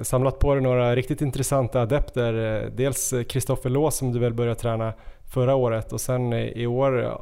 samlat 0.03 0.39
på 0.39 0.53
dig 0.53 0.63
några 0.63 0.95
riktigt 0.95 1.21
intressanta 1.21 1.81
adepter. 1.81 2.33
Dels 2.77 3.13
Kristoffer 3.29 3.69
Lås 3.69 3.97
som 3.97 4.11
du 4.11 4.19
väl 4.19 4.33
började 4.33 4.59
träna 4.59 4.93
förra 5.33 5.55
året 5.55 5.93
och 5.93 6.01
sen 6.01 6.33
i 6.33 6.67
år 6.67 7.21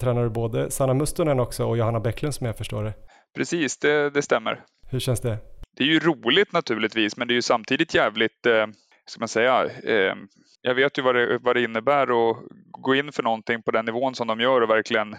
tränar 0.00 0.22
du 0.22 0.30
både 0.30 0.70
Sanna 0.70 0.94
Mustonen 0.94 1.40
också 1.40 1.64
och 1.64 1.78
Johanna 1.78 2.00
Bäcklund 2.00 2.34
som 2.34 2.46
jag 2.46 2.56
förstår 2.56 2.84
det. 2.84 2.94
Precis, 3.36 3.78
det, 3.78 4.10
det 4.10 4.22
stämmer. 4.22 4.64
Hur 4.90 5.00
känns 5.00 5.20
det? 5.20 5.38
Det 5.76 5.84
är 5.84 5.88
ju 5.88 5.98
roligt 5.98 6.52
naturligtvis 6.52 7.16
men 7.16 7.28
det 7.28 7.32
är 7.32 7.36
ju 7.36 7.42
samtidigt 7.42 7.94
jävligt 7.94 8.46
eh, 8.46 8.66
ska 9.06 9.20
man 9.20 9.28
säga, 9.28 9.64
eh, 9.64 10.14
jag 10.62 10.74
vet 10.74 10.98
ju 10.98 11.02
vad 11.02 11.14
det, 11.14 11.38
vad 11.38 11.56
det 11.56 11.62
innebär 11.62 12.02
att 12.02 12.36
gå 12.70 12.94
in 12.94 13.12
för 13.12 13.22
någonting 13.22 13.62
på 13.62 13.70
den 13.70 13.84
nivån 13.84 14.14
som 14.14 14.26
de 14.26 14.40
gör 14.40 14.60
och 14.60 14.70
verkligen 14.70 15.14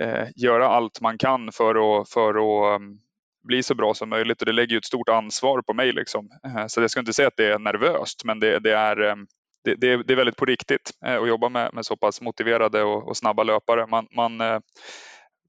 eh, 0.00 0.28
göra 0.36 0.68
allt 0.68 1.00
man 1.00 1.18
kan 1.18 1.52
för 1.52 2.00
att, 2.00 2.10
för 2.10 2.30
att 2.30 2.80
um, 2.80 2.98
bli 3.46 3.62
så 3.62 3.74
bra 3.74 3.94
som 3.94 4.08
möjligt 4.08 4.42
och 4.42 4.46
det 4.46 4.52
lägger 4.52 4.72
ju 4.72 4.78
ett 4.78 4.84
stort 4.84 5.08
ansvar 5.08 5.62
på 5.62 5.74
mig. 5.74 5.92
Liksom. 5.92 6.28
Eh, 6.46 6.66
så 6.66 6.80
jag 6.80 6.90
ska 6.90 7.00
inte 7.00 7.12
säga 7.12 7.28
att 7.28 7.36
det 7.36 7.52
är 7.52 7.58
nervöst 7.58 8.24
men 8.24 8.40
det, 8.40 8.58
det 8.58 8.72
är 8.72 9.00
um, 9.00 9.26
det, 9.64 9.74
det, 9.74 10.02
det, 10.02 10.12
är 10.14 10.16
väldigt 10.16 10.36
på 10.36 10.44
riktigt 10.44 10.90
eh, 11.06 11.22
att 11.22 11.28
jobba 11.28 11.48
med, 11.48 11.74
med 11.74 11.86
så 11.86 11.96
pass 11.96 12.20
motiverade 12.20 12.82
och, 12.82 13.08
och 13.08 13.16
snabba 13.16 13.42
löpare. 13.42 13.86
Man, 13.86 14.06
man 14.16 14.40
eh, 14.40 14.58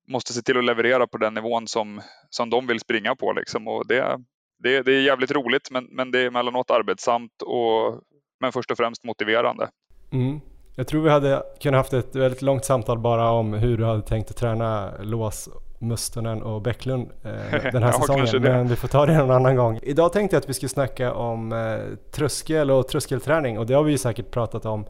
måste 0.07 0.33
se 0.33 0.41
till 0.41 0.57
att 0.57 0.65
leverera 0.65 1.07
på 1.07 1.17
den 1.17 1.33
nivån 1.33 1.67
som, 1.67 2.01
som 2.29 2.49
de 2.49 2.67
vill 2.67 2.79
springa 2.79 3.15
på. 3.15 3.33
Liksom. 3.33 3.67
Och 3.67 3.87
det, 3.87 4.17
det, 4.63 4.81
det 4.81 4.91
är 4.91 5.01
jävligt 5.01 5.31
roligt 5.31 5.71
men, 5.71 5.87
men 5.91 6.11
det 6.11 6.19
är 6.19 6.27
emellanåt 6.27 6.71
arbetsamt 6.71 7.41
och, 7.41 8.01
men 8.39 8.51
först 8.51 8.71
och 8.71 8.77
främst 8.77 9.03
motiverande. 9.03 9.69
Mm. 10.11 10.39
Jag 10.75 10.87
tror 10.87 11.03
vi 11.03 11.09
hade 11.09 11.43
kunnat 11.61 11.77
haft 11.77 11.93
ett 11.93 12.15
väldigt 12.15 12.41
långt 12.41 12.65
samtal 12.65 12.99
bara 12.99 13.31
om 13.31 13.53
hur 13.53 13.77
du 13.77 13.85
hade 13.85 14.01
tänkt 14.01 14.29
att 14.29 14.37
träna 14.37 14.91
lås 15.01 15.49
Mustonen 15.79 16.41
och 16.43 16.61
Bäcklund 16.61 17.09
eh, 17.23 17.31
den 17.71 17.83
här 17.83 17.91
ja, 17.91 17.99
säsongen. 17.99 18.41
Men 18.41 18.67
vi 18.67 18.75
får 18.75 18.87
ta 18.87 19.05
det 19.05 19.17
någon 19.17 19.31
annan 19.31 19.55
gång. 19.55 19.79
Idag 19.83 20.13
tänkte 20.13 20.35
jag 20.35 20.41
att 20.41 20.49
vi 20.49 20.53
skulle 20.53 20.69
snacka 20.69 21.13
om 21.13 21.51
eh, 21.51 21.97
tröskel 22.11 22.71
och 22.71 22.87
tröskelträning 22.87 23.59
och 23.59 23.65
det 23.65 23.73
har 23.73 23.83
vi 23.83 23.91
ju 23.91 23.97
säkert 23.97 24.31
pratat 24.31 24.65
om 24.65 24.85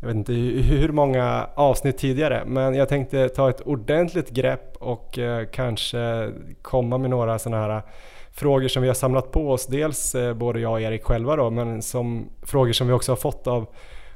jag 0.00 0.06
vet 0.06 0.16
inte 0.16 0.32
hur 0.32 0.88
många 0.88 1.46
avsnitt 1.54 1.98
tidigare 1.98 2.42
men 2.46 2.74
jag 2.74 2.88
tänkte 2.88 3.28
ta 3.28 3.50
ett 3.50 3.60
ordentligt 3.60 4.30
grepp 4.30 4.76
och 4.76 5.18
eh, 5.18 5.46
kanske 5.52 6.30
komma 6.62 6.98
med 6.98 7.10
några 7.10 7.38
sådana 7.38 7.62
här 7.62 7.82
frågor 8.32 8.68
som 8.68 8.82
vi 8.82 8.88
har 8.88 8.94
samlat 8.94 9.32
på 9.32 9.50
oss. 9.50 9.66
Dels 9.66 10.14
eh, 10.14 10.34
både 10.34 10.60
jag 10.60 10.72
och 10.72 10.80
Erik 10.80 11.04
själva 11.04 11.36
då 11.36 11.50
men 11.50 11.82
som 11.82 12.28
frågor 12.42 12.72
som 12.72 12.86
vi 12.86 12.92
också 12.92 13.12
har 13.12 13.16
fått 13.16 13.46
av, 13.46 13.66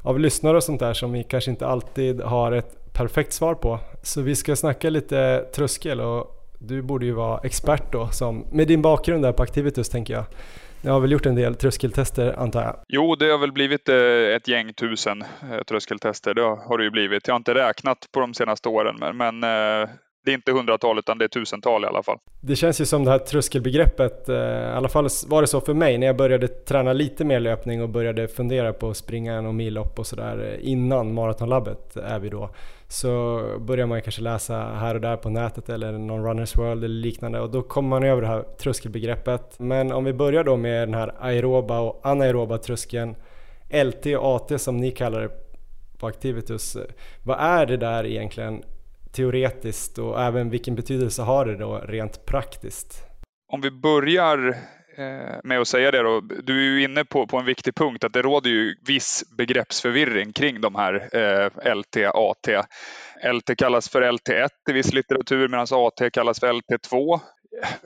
av 0.03 0.21
lyssnare 0.21 0.57
och 0.57 0.63
sånt 0.63 0.81
där 0.81 0.93
som 0.93 1.13
vi 1.13 1.25
kanske 1.25 1.51
inte 1.51 1.67
alltid 1.67 2.21
har 2.21 2.53
ett 2.53 2.80
perfekt 3.01 3.33
svar 3.33 3.55
på. 3.55 3.79
Så 4.03 4.23
vi 4.23 4.37
ska 4.37 4.57
snacka 4.57 4.91
lite 4.91 5.47
tröskel 5.55 6.01
och 6.01 6.27
du 6.59 6.83
borde 6.83 7.07
ju 7.07 7.13
vara 7.13 7.41
expert 7.43 7.93
då, 7.93 8.09
som, 8.09 8.45
med 8.53 8.69
din 8.69 8.83
bakgrund 8.83 9.25
där 9.25 9.33
på 9.33 9.43
Activitus 9.43 9.89
tänker 9.89 10.15
jag. 10.15 10.25
Ni 10.83 10.91
har 10.91 11.01
väl 11.01 11.13
gjort 11.13 11.27
en 11.27 11.35
del 11.35 11.55
tröskeltester 11.55 12.35
antar 12.39 12.63
jag? 12.63 12.77
Jo, 12.89 13.15
det 13.15 13.31
har 13.31 13.39
väl 13.39 13.53
blivit 13.53 13.89
eh, 13.89 13.97
ett 14.37 14.49
gäng 14.49 14.73
tusen 14.75 15.23
eh, 15.23 15.63
tröskeltester. 15.69 16.35
Det 16.35 16.43
har 16.43 16.79
det 16.79 16.85
ju 16.85 16.91
blivit. 16.91 17.27
Jag 17.27 17.35
har 17.35 17.37
inte 17.37 17.55
räknat 17.55 17.99
på 18.13 18.21
de 18.21 18.35
senaste 18.35 18.69
åren, 18.69 19.17
men, 19.17 19.43
eh, 19.45 19.89
det 20.25 20.31
är 20.31 20.35
inte 20.35 20.53
hundratal 20.53 20.99
utan 20.99 21.19
det 21.19 21.25
är 21.25 21.29
tusental 21.29 21.85
i 21.85 21.87
alla 21.87 22.03
fall. 22.03 22.19
Det 22.41 22.57
känns 22.57 22.81
ju 22.81 22.85
som 22.85 23.05
det 23.05 23.11
här 23.11 23.19
tröskelbegreppet, 23.19 24.29
i 24.29 24.33
alla 24.75 24.89
fall 24.89 25.09
var 25.27 25.41
det 25.41 25.47
så 25.47 25.61
för 25.61 25.75
mig 25.75 25.99
när 25.99 26.07
jag 26.07 26.17
började 26.17 26.49
träna 26.49 26.93
lite 26.93 27.25
mer 27.25 27.41
löpning 27.41 27.83
och 27.83 27.89
började 27.89 28.29
fundera 28.29 28.73
på 28.73 28.91
att 28.91 28.97
springa 28.97 29.35
en 29.35 29.57
millopp 29.57 29.99
och 29.99 30.07
sådär 30.07 30.59
innan 30.61 31.15
maratonlabbet 31.15 31.97
är 31.97 32.19
vi 32.19 32.29
då. 32.29 32.51
Så 32.91 33.43
börjar 33.61 33.87
man 33.87 34.03
kanske 34.03 34.23
läsa 34.23 34.57
här 34.57 34.95
och 34.95 35.01
där 35.01 35.17
på 35.17 35.31
nätet 35.31 35.69
eller 35.69 35.93
någon 35.93 36.25
Runners 36.25 36.57
World 36.57 36.85
eller 36.85 36.95
liknande 36.95 37.41
och 37.41 37.51
då 37.51 37.63
kommer 37.63 37.89
man 37.89 38.05
över 38.05 38.23
det 38.23 38.29
här 38.29 38.45
tröskelbegreppet. 38.59 39.59
Men 39.59 39.93
om 39.93 40.05
vi 40.05 40.13
börjar 40.13 40.45
då 40.45 40.57
med 40.57 40.89
den 40.89 40.95
här 40.95 41.15
aeroba 41.21 41.81
och 41.81 42.01
anaeroba 42.03 42.59
tröskeln, 42.59 43.17
LT 43.85 44.07
och 44.07 44.37
AT 44.37 44.59
som 44.59 44.77
ni 44.77 44.91
kallar 44.91 45.21
det 45.21 45.31
på 45.99 46.07
Activitus. 46.07 46.77
Vad 47.25 47.41
är 47.41 47.67
det 47.67 47.77
där 47.77 48.07
egentligen? 48.07 48.63
teoretiskt 49.13 49.99
och 49.99 50.21
även 50.21 50.51
vilken 50.51 50.75
betydelse 50.75 51.23
har 51.23 51.47
det 51.47 51.57
då 51.57 51.79
rent 51.79 52.27
praktiskt? 52.27 53.05
Om 53.53 53.61
vi 53.61 53.71
börjar 53.71 54.57
Eh, 55.01 55.37
med 55.45 55.61
att 55.61 55.69
säga 55.69 55.91
det 55.91 56.03
då. 56.03 56.21
Du 56.21 56.59
är 56.59 56.65
ju 56.65 56.83
inne 56.83 57.05
på, 57.05 57.27
på 57.27 57.39
en 57.39 57.45
viktig 57.45 57.75
punkt 57.75 58.05
att 58.05 58.13
det 58.13 58.23
råder 58.23 58.51
ju 58.51 58.75
viss 58.87 59.25
begreppsförvirring 59.39 60.33
kring 60.33 60.61
de 60.61 60.75
här 60.75 61.17
eh, 61.17 61.75
LT, 61.75 61.97
AT. 62.15 62.67
LT 63.33 63.59
kallas 63.59 63.89
för 63.89 64.03
LT1 64.03 64.49
i 64.71 64.73
viss 64.73 64.93
litteratur 64.93 65.49
medan 65.49 65.67
AT 65.71 66.11
kallas 66.13 66.41
för 66.41 66.53
LT2 66.53 67.21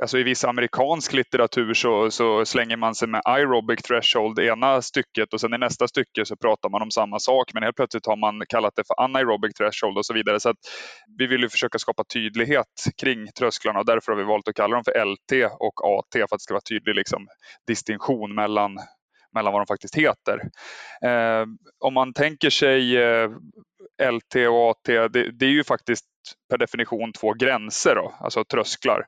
alltså 0.00 0.18
i 0.18 0.22
viss 0.22 0.44
amerikansk 0.44 1.12
litteratur 1.12 1.74
så, 1.74 2.10
så, 2.10 2.44
slänger 2.44 2.76
man 2.76 2.94
sig 2.94 3.08
med 3.08 3.22
aerobic 3.24 3.82
threshold 3.82 4.38
i 4.38 4.46
ena 4.46 4.82
stycket 4.82 5.32
och 5.32 5.40
sen 5.40 5.54
i 5.54 5.58
nästa 5.58 5.88
stycke 5.88 6.24
så 6.24 6.36
pratar 6.36 6.68
man 6.68 6.82
om 6.82 6.90
samma 6.90 7.18
sak 7.18 7.54
men 7.54 7.62
helt 7.62 7.76
plötsligt 7.76 8.06
har 8.06 8.16
man 8.16 8.42
kallat 8.48 8.72
det 8.76 8.86
för 8.86 9.02
anaerobic 9.02 9.54
threshold 9.54 9.98
och 9.98 10.06
så 10.06 10.14
vidare. 10.14 10.40
Så 10.40 10.48
att 10.48 10.56
vi 11.18 11.26
vill 11.26 11.40
ju 11.40 11.48
försöka 11.48 11.78
skapa 11.78 12.04
tydlighet 12.04 12.84
kring 13.00 13.32
trösklarna 13.38 13.78
och 13.78 13.86
därför 13.86 14.12
har 14.12 14.18
vi 14.18 14.24
valt 14.24 14.48
att 14.48 14.54
kalla 14.54 14.74
dem 14.74 14.84
för 14.84 15.04
LT 15.04 15.52
och 15.58 15.98
AT 15.98 16.12
för 16.12 16.22
att 16.22 16.30
det 16.30 16.40
ska 16.40 16.54
vara 16.54 16.68
tydlig 16.68 16.94
liksom, 16.94 17.26
distinktion 17.66 18.34
mellan 18.34 18.78
mellan 19.34 19.52
vad 19.52 19.62
de 19.62 19.66
faktiskt 19.66 19.94
heter. 19.94 20.40
Eh, 21.02 21.46
om 21.80 21.94
man 21.94 22.12
tänker 22.12 22.50
sig 22.50 23.02
eh, 23.02 23.30
LT 24.12 24.34
och 24.48 24.70
AT, 24.70 25.08
det, 25.08 25.08
det, 25.08 25.46
är 25.46 25.50
ju 25.50 25.64
faktiskt 25.64 26.04
per 26.50 26.58
definition 26.58 27.12
två 27.12 27.32
gränser, 27.32 27.94
då, 27.94 28.14
alltså 28.20 28.44
trösklar. 28.44 29.06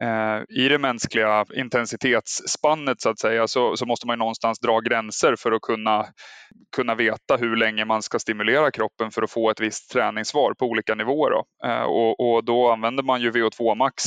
Eh, 0.00 0.42
I 0.48 0.68
det 0.68 0.78
mänskliga 0.78 1.44
intensitetsspannet 1.54 3.00
så 3.00 3.08
att 3.08 3.18
säga 3.18 3.48
så, 3.48 3.76
så, 3.76 3.86
måste 3.86 4.06
man 4.06 4.18
någonstans 4.18 4.58
dra 4.58 4.80
gränser 4.80 5.36
för 5.38 5.52
att 5.52 5.62
kunna, 5.62 6.06
kunna 6.76 6.94
veta 6.94 7.36
hur 7.36 7.56
länge 7.56 7.84
man 7.84 8.02
ska 8.02 8.18
stimulera 8.18 8.70
kroppen 8.70 9.10
för 9.10 9.22
att 9.22 9.30
få 9.30 9.50
ett 9.50 9.60
visst 9.60 9.90
träningssvar 9.90 10.54
på 10.58 10.66
olika 10.66 10.94
nivåer. 10.94 11.30
Då. 11.30 11.68
Eh, 11.68 11.82
och, 11.82 12.20
och, 12.20 12.44
då 12.44 12.70
använder 12.70 13.02
man 13.02 13.20
ju 13.20 13.30
VO2 13.30 13.74
max 13.74 14.02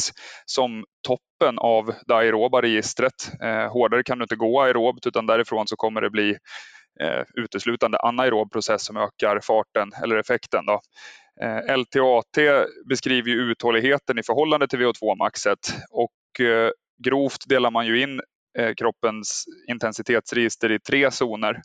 som 0.45 0.85
toppen 1.07 1.59
av 1.59 1.93
det 2.07 2.15
aeroba 2.15 2.61
registret. 2.61 3.31
Eh, 3.43 3.71
hårdare 3.71 4.03
kan 4.03 4.17
du 4.17 4.23
inte 4.23 4.35
gå 4.35 4.61
aerobt 4.61 5.07
utan 5.07 5.25
därifrån 5.25 5.67
så 5.67 5.75
kommer 5.75 6.01
det 6.01 6.09
bli 6.09 6.29
eh, 7.01 7.23
uteslutande 7.35 7.97
anaerob 7.97 8.51
process 8.51 8.85
som 8.85 8.97
ökar 8.97 9.39
farten 9.43 9.91
eller 10.03 10.17
effekten. 10.17 10.65
Då. 10.65 10.81
Eh, 11.43 11.77
LTAT 11.77 12.65
beskriver 12.89 13.29
ju 13.29 13.51
uthålligheten 13.51 14.19
i 14.19 14.23
förhållande 14.23 14.67
till 14.67 14.79
VO2-maxet 14.79 15.73
och 15.91 16.45
eh, 16.45 16.71
grovt 17.05 17.49
delar 17.49 17.71
man 17.71 17.87
ju 17.87 18.01
in 18.01 18.21
eh, 18.59 18.73
kroppens 18.73 19.45
intensitetsregister 19.69 20.71
i 20.71 20.79
tre 20.79 21.11
zoner. 21.11 21.61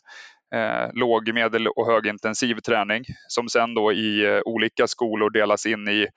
Eh, 0.55 0.89
låg, 0.93 1.33
medel 1.33 1.67
och 1.67 1.87
högintensiv 1.87 2.55
träning 2.55 3.03
som 3.27 3.49
sen 3.49 3.73
då 3.73 3.93
i 3.93 4.25
eh, 4.25 4.39
olika 4.45 4.87
skolor 4.87 5.29
delas 5.29 5.65
in 5.65 5.87
i 5.87 6.07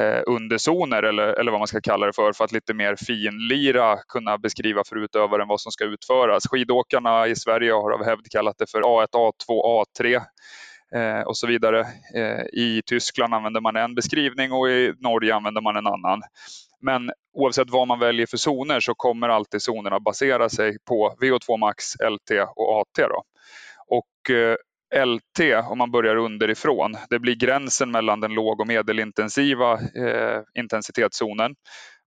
eh, 0.00 0.22
underzoner 0.26 1.02
eller, 1.02 1.26
eller 1.26 1.50
vad 1.50 1.60
man 1.60 1.66
ska 1.66 1.80
kalla 1.80 2.06
det 2.06 2.12
för, 2.12 2.32
för 2.32 2.44
att 2.44 2.52
lite 2.52 2.74
mer 2.74 2.96
finlira 2.96 3.96
kunna 4.08 4.38
beskriva 4.38 4.82
för 4.88 4.96
utövaren 4.96 5.48
vad 5.48 5.60
som 5.60 5.72
ska 5.72 5.84
utföras. 5.84 6.42
Skidåkarna 6.50 7.26
i 7.26 7.36
Sverige 7.36 7.72
har 7.72 7.90
av 7.90 8.04
hävd 8.04 8.26
kallat 8.30 8.58
det 8.58 8.70
för 8.70 8.80
A1, 8.80 9.06
A2, 9.12 9.84
A3 9.84 10.20
eh, 10.94 11.20
och 11.20 11.36
så 11.36 11.46
vidare. 11.46 11.80
Eh, 12.14 12.44
I 12.52 12.82
Tyskland 12.86 13.34
använder 13.34 13.60
man 13.60 13.76
en 13.76 13.94
beskrivning 13.94 14.52
och 14.52 14.70
i 14.70 14.94
Norge 14.98 15.34
använder 15.34 15.60
man 15.60 15.76
en 15.76 15.86
annan. 15.86 16.22
Men 16.80 17.12
oavsett 17.32 17.70
vad 17.70 17.88
man 17.88 17.98
väljer 17.98 18.26
för 18.26 18.36
zoner 18.36 18.80
så 18.80 18.94
kommer 18.94 19.28
alltid 19.28 19.62
zonerna 19.62 20.00
basera 20.00 20.48
sig 20.48 20.76
på 20.88 21.16
VO2 21.20 21.58
max, 21.58 21.84
LT 21.94 22.30
och 22.56 22.80
AT. 22.80 23.08
Då. 23.08 23.22
Och 23.86 24.30
eh, 24.36 24.56
LT, 25.06 25.68
om 25.70 25.78
man 25.78 25.90
börjar 25.90 26.16
underifrån, 26.16 26.96
det 27.10 27.18
blir 27.18 27.34
gränsen 27.34 27.90
mellan 27.90 28.20
den 28.20 28.34
låg 28.34 28.60
och 28.60 28.66
medelintensiva 28.66 29.72
eh, 29.72 30.42
intensitetszonen 30.54 31.54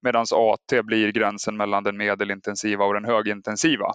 medan 0.02 0.26
AT 0.34 0.84
blir 0.84 1.12
gränsen 1.12 1.58
mellan 1.58 1.84
den 1.84 1.98
medelintensiva 1.98 2.86
och 2.86 2.94
den 2.94 3.06
högintensiva. 3.06 3.94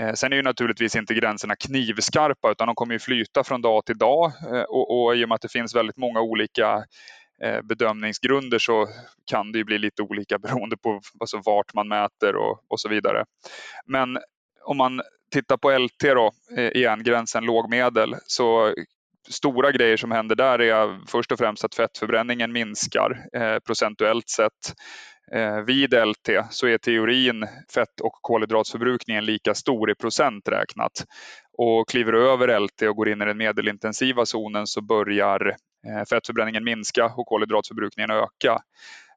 Eh, 0.00 0.12
sen 0.12 0.32
är 0.32 0.36
ju 0.36 0.42
naturligtvis 0.42 0.96
inte 0.96 1.14
gränserna 1.14 1.56
knivskarpa 1.56 2.50
utan 2.50 2.66
de 2.66 2.74
kommer 2.74 2.92
ju 2.92 2.98
flyta 2.98 3.44
från 3.44 3.62
dag 3.62 3.84
till 3.84 3.98
dag 3.98 4.32
eh, 4.52 4.62
och, 4.62 5.04
och 5.04 5.16
i 5.16 5.24
och 5.24 5.28
med 5.28 5.34
att 5.34 5.42
det 5.42 5.52
finns 5.52 5.74
väldigt 5.74 5.96
många 5.96 6.20
olika 6.20 6.84
eh, 7.42 7.62
bedömningsgrunder 7.62 8.58
så 8.58 8.88
kan 9.30 9.52
det 9.52 9.58
ju 9.58 9.64
bli 9.64 9.78
lite 9.78 10.02
olika 10.02 10.38
beroende 10.38 10.76
på 10.76 11.00
alltså 11.20 11.40
vart 11.44 11.74
man 11.74 11.88
mäter 11.88 12.36
och, 12.36 12.60
och 12.68 12.80
så 12.80 12.88
vidare. 12.88 13.24
Men 13.86 14.18
om 14.64 14.76
man 14.76 15.00
tittar 15.32 15.56
på 15.56 15.78
LT 15.78 16.00
då, 16.00 16.30
eh, 16.56 16.68
igen, 16.68 17.02
gränsen 17.02 17.44
lågmedel, 17.44 18.16
så 18.26 18.74
stora 19.28 19.72
grejer 19.72 19.96
som 19.96 20.10
händer 20.10 20.36
där 20.36 20.58
är 20.58 20.98
först 21.06 21.32
och 21.32 21.38
främst 21.38 21.64
att 21.64 21.74
fettförbränningen 21.74 22.52
minskar 22.52 23.26
eh, 23.32 23.58
procentuellt 23.58 24.28
sett. 24.28 24.74
Eh, 25.32 25.60
vid 25.60 25.94
LT 25.94 26.30
så 26.50 26.66
är 26.66 26.78
teorin 26.78 27.46
fett 27.74 28.00
och 28.00 28.12
kolhydratsförbrukningen 28.12 29.24
lika 29.24 29.54
stor 29.54 29.90
i 29.90 29.94
procent 29.94 30.48
räknat. 30.48 31.04
Och 31.58 31.88
kliver 31.88 32.12
du 32.12 32.30
över 32.30 32.60
LT 32.60 32.82
och 32.82 32.96
går 32.96 33.08
in 33.08 33.22
i 33.22 33.24
den 33.24 33.38
medelintensiva 33.38 34.26
zonen 34.26 34.66
så 34.66 34.80
börjar 34.80 35.48
eh, 35.86 36.04
fettförbränningen 36.10 36.64
minska 36.64 37.04
och 37.16 37.26
kolhydratförbrukningen 37.26 38.10
öka. 38.10 38.62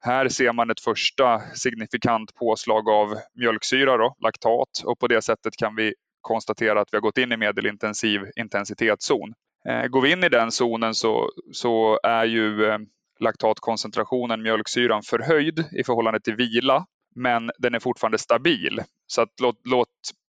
Här 0.01 0.29
ser 0.29 0.53
man 0.53 0.69
ett 0.69 0.79
första 0.79 1.41
signifikant 1.55 2.35
påslag 2.35 2.89
av 2.89 3.15
mjölksyra, 3.35 3.97
då, 3.97 4.15
laktat, 4.23 4.83
och 4.85 4.99
på 4.99 5.07
det 5.07 5.21
sättet 5.21 5.55
kan 5.57 5.75
vi 5.75 5.93
konstatera 6.21 6.81
att 6.81 6.87
vi 6.91 6.97
har 6.97 7.01
gått 7.01 7.17
in 7.17 7.31
i 7.31 7.37
medelintensiv 7.37 8.21
intensitetszon. 8.35 9.33
Eh, 9.69 9.87
går 9.87 10.01
vi 10.01 10.11
in 10.11 10.23
i 10.23 10.29
den 10.29 10.51
zonen 10.51 10.95
så, 10.95 11.29
så 11.51 11.99
är 12.03 12.25
ju 12.25 12.77
laktatkoncentrationen, 13.19 14.41
mjölksyran, 14.41 15.01
förhöjd 15.03 15.59
i 15.59 15.83
förhållande 15.83 16.19
till 16.19 16.35
vila, 16.35 16.85
men 17.15 17.51
den 17.57 17.75
är 17.75 17.79
fortfarande 17.79 18.17
stabil. 18.17 18.81
Så 19.07 19.21
att 19.21 19.39
låt, 19.41 19.61
låt 19.63 19.89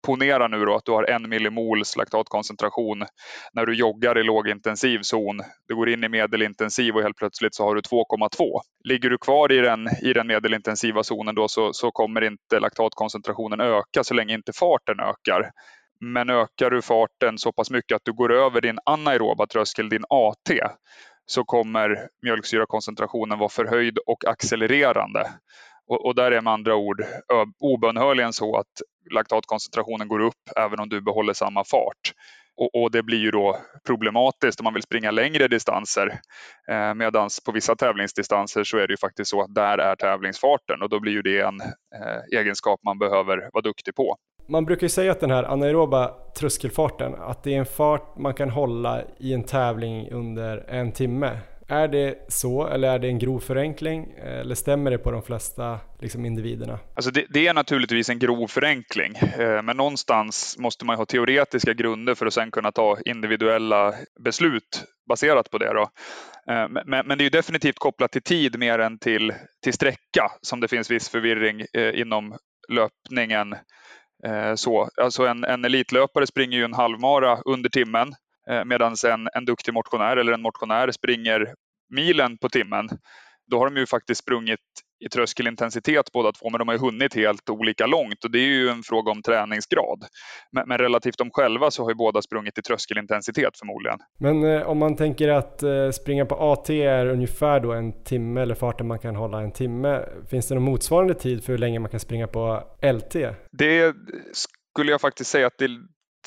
ponera 0.06 0.48
nu 0.48 0.64
då 0.64 0.74
att 0.74 0.84
du 0.84 0.92
har 0.92 1.04
en 1.04 1.28
millimols 1.28 1.96
laktatkoncentration 1.96 3.04
när 3.52 3.66
du 3.66 3.74
joggar 3.74 4.18
i 4.18 4.22
lågintensiv 4.22 4.98
zon. 5.02 5.40
Du 5.68 5.76
går 5.76 5.88
in 5.88 6.04
i 6.04 6.08
medelintensiv 6.08 6.96
och 6.96 7.02
helt 7.02 7.16
plötsligt 7.16 7.54
så 7.54 7.64
har 7.64 7.74
du 7.74 7.80
2,2. 7.80 8.60
Ligger 8.84 9.10
du 9.10 9.18
kvar 9.18 9.52
i 9.52 9.58
den, 9.58 9.88
i 10.02 10.12
den 10.12 10.26
medelintensiva 10.26 11.02
zonen 11.02 11.34
då 11.34 11.48
så, 11.48 11.72
så 11.72 11.90
kommer 11.90 12.24
inte 12.24 12.60
laktatkoncentrationen 12.60 13.60
öka 13.60 14.04
så 14.04 14.14
länge 14.14 14.34
inte 14.34 14.52
farten 14.52 15.00
ökar. 15.00 15.50
Men 16.00 16.30
ökar 16.30 16.70
du 16.70 16.82
farten 16.82 17.38
så 17.38 17.52
pass 17.52 17.70
mycket 17.70 17.96
att 17.96 18.04
du 18.04 18.12
går 18.12 18.32
över 18.32 18.60
din 18.60 18.78
anaeroba 18.84 19.46
tröskel, 19.46 19.88
din 19.88 20.04
AT, 20.08 20.50
så 21.26 21.44
kommer 21.44 22.08
mjölksyrakoncentrationen 22.22 23.38
vara 23.38 23.48
förhöjd 23.48 23.98
och 24.06 24.24
accelererande. 24.24 25.30
Och, 25.88 26.06
och 26.06 26.14
där 26.14 26.32
är 26.32 26.40
med 26.40 26.52
andra 26.52 26.76
ord 26.76 27.04
obönhörligen 27.60 28.32
så 28.32 28.56
att 28.56 28.82
laktatkoncentrationen 29.10 30.08
går 30.08 30.20
upp 30.20 30.50
även 30.56 30.80
om 30.80 30.88
du 30.88 31.00
behåller 31.00 31.32
samma 31.32 31.64
fart. 31.64 32.12
Och, 32.56 32.82
och, 32.82 32.90
det 32.90 33.02
blir 33.02 33.18
ju 33.18 33.30
då 33.30 33.58
problematiskt 33.86 34.60
om 34.60 34.64
man 34.64 34.74
vill 34.74 34.82
springa 34.82 35.10
längre 35.10 35.48
distanser. 35.48 36.20
Eh, 36.70 36.94
Medan 36.94 37.28
på 37.44 37.52
vissa 37.52 37.76
tävlingsdistanser 37.76 38.64
så 38.64 38.78
är 38.78 38.86
det 38.86 38.92
ju 38.92 38.96
faktiskt 38.96 39.30
så 39.30 39.42
att 39.42 39.54
där 39.54 39.78
är 39.78 39.96
tävlingsfarten 39.96 40.82
och 40.82 40.88
då 40.88 41.00
blir 41.00 41.12
ju 41.12 41.22
det 41.22 41.40
en 41.40 41.60
eh, 41.60 42.38
egenskap 42.38 42.80
man 42.84 42.98
behöver 42.98 43.50
vara 43.52 43.62
duktig 43.62 43.94
på. 43.94 44.16
Man 44.48 44.64
brukar 44.64 44.82
ju 44.82 44.88
säga 44.88 45.12
att 45.12 45.20
den 45.20 45.30
här 45.30 45.44
anaeroba 45.44 46.14
tröskelfarten, 46.38 47.14
att 47.14 47.42
det 47.42 47.54
är 47.54 47.58
en 47.58 47.66
fart 47.66 48.18
man 48.18 48.34
kan 48.34 48.50
hålla 48.50 49.02
i 49.18 49.32
en 49.32 49.44
tävling 49.44 50.10
under 50.10 50.64
en 50.68 50.92
timme. 50.92 51.38
Är 51.68 51.88
det 51.88 52.24
så 52.28 52.66
eller 52.66 52.88
är 52.88 52.98
det 52.98 53.08
en 53.08 53.18
grov 53.18 53.40
förenkling 53.40 54.14
eller 54.18 54.54
stämmer 54.54 54.90
det 54.90 54.98
på 54.98 55.10
de 55.10 55.22
flesta 55.22 55.80
liksom, 56.00 56.24
individerna? 56.24 56.78
Alltså 56.94 57.10
det, 57.10 57.26
det, 57.30 57.46
är 57.46 57.54
naturligtvis 57.54 58.10
en 58.10 58.18
grov 58.18 58.46
förenkling 58.46 59.16
eh, 59.16 59.62
men 59.62 59.76
någonstans 59.76 60.56
måste 60.58 60.84
man 60.84 60.96
ha 60.96 61.06
teoretiska 61.06 61.72
grunder 61.72 62.14
för 62.14 62.26
att 62.26 62.34
sen 62.34 62.50
kunna 62.50 62.72
ta 62.72 62.98
individuella 63.04 63.94
beslut 64.24 64.84
baserat 65.08 65.50
på 65.50 65.58
det. 65.58 65.72
Då. 65.72 65.82
Eh, 66.52 66.68
men, 66.84 67.06
men 67.06 67.18
det 67.18 67.26
är 67.26 67.30
definitivt 67.30 67.78
kopplat 67.78 68.12
till 68.12 68.22
tid 68.22 68.58
mer 68.58 68.78
än 68.78 68.98
till, 68.98 69.32
till 69.64 69.72
sträcka 69.72 70.30
som 70.42 70.60
det 70.60 70.68
finns 70.68 70.90
viss 70.90 71.08
förvirring 71.08 71.64
eh, 71.72 72.00
inom 72.00 72.36
löpningen. 72.68 73.54
Eh, 74.24 74.54
så, 74.54 74.90
alltså 75.02 75.26
en, 75.26 75.44
en 75.44 75.64
elitlöpare 75.64 76.26
springer 76.26 76.58
ju 76.58 76.64
en 76.64 76.74
halvmara 76.74 77.40
under 77.44 77.70
timmen 77.70 78.14
Eh, 78.50 78.64
medan 78.64 78.94
en, 79.06 79.28
en 79.34 79.44
duktig 79.44 79.74
motionär 79.74 80.16
eller 80.16 80.32
en 80.32 80.42
motionär 80.42 80.90
springer 80.90 81.54
milen 81.90 82.38
på 82.38 82.48
timmen. 82.48 82.88
Då 83.50 83.58
har 83.58 83.70
de 83.70 83.80
ju 83.80 83.86
faktiskt 83.86 84.20
sprungit 84.20 84.60
i 85.00 85.08
tröskelintensitet 85.08 86.12
båda 86.12 86.32
två, 86.32 86.50
men 86.50 86.58
de 86.58 86.68
har 86.68 86.74
ju 86.74 86.80
hunnit 86.80 87.14
helt 87.14 87.50
olika 87.50 87.86
långt 87.86 88.24
och 88.24 88.30
det 88.30 88.38
är 88.38 88.48
ju 88.48 88.68
en 88.68 88.82
fråga 88.82 89.10
om 89.10 89.22
träningsgrad. 89.22 90.04
Men, 90.52 90.68
men 90.68 90.78
relativt 90.78 91.18
dem 91.18 91.30
själva 91.32 91.70
så 91.70 91.82
har 91.82 91.90
ju 91.90 91.94
båda 91.94 92.22
sprungit 92.22 92.58
i 92.58 92.62
tröskelintensitet 92.62 93.58
förmodligen. 93.58 93.98
Men 94.18 94.44
eh, 94.44 94.68
om 94.68 94.78
man 94.78 94.96
tänker 94.96 95.28
att 95.28 95.62
eh, 95.62 95.90
springa 95.90 96.26
på 96.26 96.34
AT 96.34 96.70
är 96.70 97.06
ungefär 97.06 97.60
då 97.60 97.72
en 97.72 98.04
timme 98.04 98.40
eller 98.42 98.54
farten 98.54 98.86
man 98.86 98.98
kan 98.98 99.16
hålla 99.16 99.40
en 99.40 99.52
timme. 99.52 100.02
Finns 100.30 100.48
det 100.48 100.54
någon 100.54 100.64
motsvarande 100.64 101.14
tid 101.14 101.44
för 101.44 101.52
hur 101.52 101.58
länge 101.58 101.78
man 101.78 101.90
kan 101.90 102.00
springa 102.00 102.26
på 102.26 102.62
LT? 102.82 103.16
Det 103.52 103.94
skulle 104.32 104.90
jag 104.90 105.00
faktiskt 105.00 105.30
säga 105.30 105.46
att 105.46 105.58
det, 105.58 105.68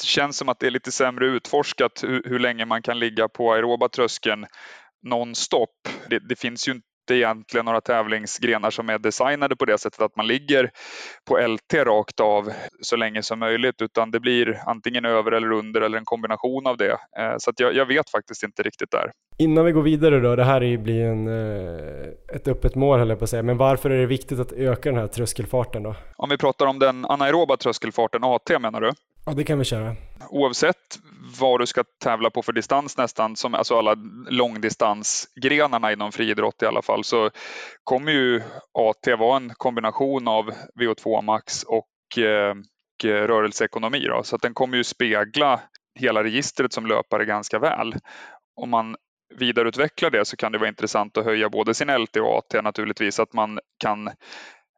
känns 0.03 0.37
som 0.37 0.49
att 0.49 0.59
det 0.59 0.67
är 0.67 0.71
lite 0.71 0.91
sämre 0.91 1.27
utforskat 1.27 2.03
hur, 2.03 2.23
hur 2.25 2.39
länge 2.39 2.65
man 2.65 2.81
kan 2.81 2.99
ligga 2.99 3.27
på 3.27 3.53
aeroba 3.53 3.89
tröskeln 3.89 4.45
nonstop. 5.03 5.69
Det, 6.09 6.19
det 6.29 6.39
finns 6.39 6.67
ju 6.67 6.71
inte 6.71 6.88
egentligen 7.11 7.65
några 7.65 7.81
tävlingsgrenar 7.81 8.69
som 8.69 8.89
är 8.89 8.99
designade 8.99 9.55
på 9.55 9.65
det 9.65 9.77
sättet 9.77 10.01
att 10.01 10.15
man 10.15 10.27
ligger 10.27 10.71
på 11.27 11.37
LT 11.37 11.73
rakt 11.73 12.19
av 12.19 12.51
så 12.81 12.95
länge 12.95 13.23
som 13.23 13.39
möjligt 13.39 13.81
utan 13.81 14.11
det 14.11 14.19
blir 14.19 14.59
antingen 14.65 15.05
över 15.05 15.31
eller 15.31 15.51
under 15.51 15.81
eller 15.81 15.97
en 15.97 16.05
kombination 16.05 16.67
av 16.67 16.77
det. 16.77 16.91
Eh, 16.91 17.33
så 17.37 17.51
jag, 17.57 17.75
jag, 17.75 17.85
vet 17.85 18.09
faktiskt 18.09 18.43
inte 18.43 18.63
riktigt 18.63 18.91
där. 18.91 19.11
Innan 19.37 19.65
vi 19.65 19.71
går 19.71 19.81
vidare 19.81 20.19
då, 20.19 20.35
det 20.35 20.43
här 20.43 20.77
blir 20.77 21.05
en, 21.05 21.27
eh, 21.27 22.35
ett 22.35 22.47
öppet 22.47 22.75
mål 22.75 22.99
höll 22.99 23.09
jag 23.09 23.19
på 23.19 23.23
att 23.23 23.29
säga, 23.29 23.43
men 23.43 23.57
varför 23.57 23.89
är 23.89 23.99
det 23.99 24.05
viktigt 24.05 24.39
att 24.39 24.51
öka 24.51 24.89
den 24.89 24.99
här 24.99 25.07
tröskelfarten 25.07 25.83
då? 25.83 25.95
Om 26.15 26.29
vi 26.29 26.37
pratar 26.37 26.65
om 26.65 26.79
den 26.79 27.05
anaeroba 27.05 27.57
tröskelfarten, 27.57 28.23
AT 28.23 28.59
menar 28.59 28.81
du? 28.81 28.91
Ja, 29.25 29.33
det 29.33 29.43
kan 29.43 29.59
vi 29.59 29.65
köra. 29.65 29.95
Oavsett 30.29 30.99
vad 31.39 31.59
du 31.59 31.65
ska 31.65 31.83
tävla 32.03 32.29
på 32.29 32.41
för 32.41 32.53
distans 32.53 32.97
nästan, 32.97 33.35
som 33.35 33.55
alltså 33.55 33.77
alla 33.77 33.95
långdistansgrenarna 34.29 35.91
inom 35.91 36.11
friidrott 36.11 36.61
i 36.61 36.65
alla 36.65 36.81
fall, 36.81 37.03
så 37.03 37.29
kommer 37.83 38.11
ju 38.11 38.41
AT 38.73 39.19
vara 39.19 39.37
en 39.37 39.49
kombination 39.53 40.27
av 40.27 40.51
VO2 40.79 41.21
max 41.21 41.63
och 41.63 42.17
eh, 42.23 42.55
rörelseekonomi. 43.03 43.99
Då. 43.99 44.23
Så 44.23 44.35
att 44.35 44.41
den 44.41 44.53
kommer 44.53 44.77
ju 44.77 44.83
spegla 44.83 45.59
hela 45.99 46.23
registret 46.23 46.73
som 46.73 46.85
löpare 46.85 47.25
ganska 47.25 47.59
väl. 47.59 47.95
Om 48.55 48.69
man 48.69 48.95
vidareutvecklar 49.35 50.09
det 50.09 50.25
så 50.25 50.37
kan 50.37 50.51
det 50.51 50.57
vara 50.57 50.69
intressant 50.69 51.17
att 51.17 51.25
höja 51.25 51.49
både 51.49 51.73
sin 51.73 51.97
LT 51.97 52.17
och 52.17 52.37
AT 52.37 52.61
naturligtvis, 52.63 53.19
att 53.19 53.33
man 53.33 53.59
kan 53.77 54.09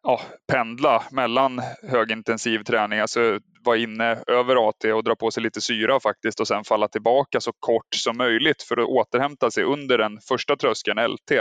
ja, 0.03 0.21
pendla 0.51 1.03
mellan 1.11 1.61
högintensiv 1.83 2.63
träning, 2.63 2.99
alltså 2.99 3.39
vara 3.65 3.77
inne 3.77 4.23
över 4.27 4.69
AT 4.69 4.83
och 4.85 5.03
dra 5.03 5.15
på 5.15 5.31
sig 5.31 5.43
lite 5.43 5.61
syra 5.61 5.99
faktiskt 5.99 6.39
och 6.39 6.47
sen 6.47 6.63
falla 6.63 6.87
tillbaka 6.87 7.39
så 7.41 7.51
kort 7.59 7.95
som 7.95 8.17
möjligt 8.17 8.63
för 8.63 8.77
att 8.77 8.87
återhämta 8.87 9.51
sig 9.51 9.63
under 9.63 9.97
den 9.97 10.19
första 10.27 10.55
tröskeln, 10.55 10.99
LT. 10.99 11.31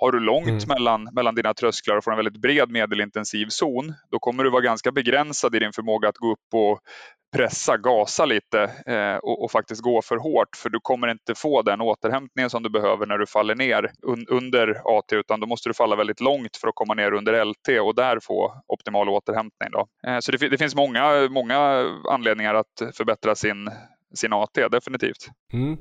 Har 0.00 0.12
du 0.12 0.20
långt 0.20 0.48
mm. 0.48 0.68
mellan, 0.68 1.08
mellan 1.12 1.34
dina 1.34 1.54
trösklar 1.54 1.96
och 1.96 2.04
får 2.04 2.10
en 2.10 2.16
väldigt 2.16 2.40
bred 2.42 2.70
medelintensiv 2.70 3.46
zon, 3.48 3.94
då 4.10 4.18
kommer 4.18 4.44
du 4.44 4.50
vara 4.50 4.62
ganska 4.62 4.92
begränsad 4.92 5.54
i 5.54 5.58
din 5.58 5.72
förmåga 5.72 6.08
att 6.08 6.16
gå 6.16 6.32
upp 6.32 6.54
och 6.54 6.80
pressa, 7.36 7.76
gasa 7.76 8.24
lite 8.24 8.62
eh, 8.86 9.16
och, 9.16 9.44
och, 9.44 9.50
faktiskt 9.50 9.82
gå 9.82 10.02
för 10.02 10.16
hårt 10.16 10.56
för 10.56 10.70
du 10.70 10.78
kommer 10.82 11.08
inte 11.08 11.34
få 11.34 11.62
den 11.62 11.80
återhämtningen 11.80 12.50
som 12.50 12.62
du 12.62 12.70
behöver 12.70 13.06
när 13.06 13.18
du 13.18 13.26
faller 13.26 13.54
ner 13.54 13.90
un, 14.02 14.26
under 14.28 14.98
AT 14.98 15.12
utan 15.12 15.40
då 15.40 15.46
måste 15.46 15.68
du 15.68 15.74
falla 15.74 15.96
väldigt 15.96 16.20
långt 16.20 16.56
för 16.56 16.68
att 16.68 16.74
komma 16.74 16.94
ner 16.94 17.12
under 17.12 17.44
LT 17.44 17.80
och 17.82 17.94
där 17.94 18.18
få 18.22 18.62
optimal 18.66 19.08
återhämtning. 19.08 19.70
Då. 19.72 19.86
Eh, 20.06 20.18
så 20.20 20.32
det, 20.32 20.48
det, 20.48 20.58
finns 20.58 20.74
många, 20.74 21.28
många 21.30 21.58
anledningar 22.10 22.54
att 22.54 22.96
förbättra 22.96 23.34
sin, 23.34 23.70
sin 24.14 24.32
AT, 24.32 24.68
definitivt. 24.70 25.28
Mm. 25.52 25.76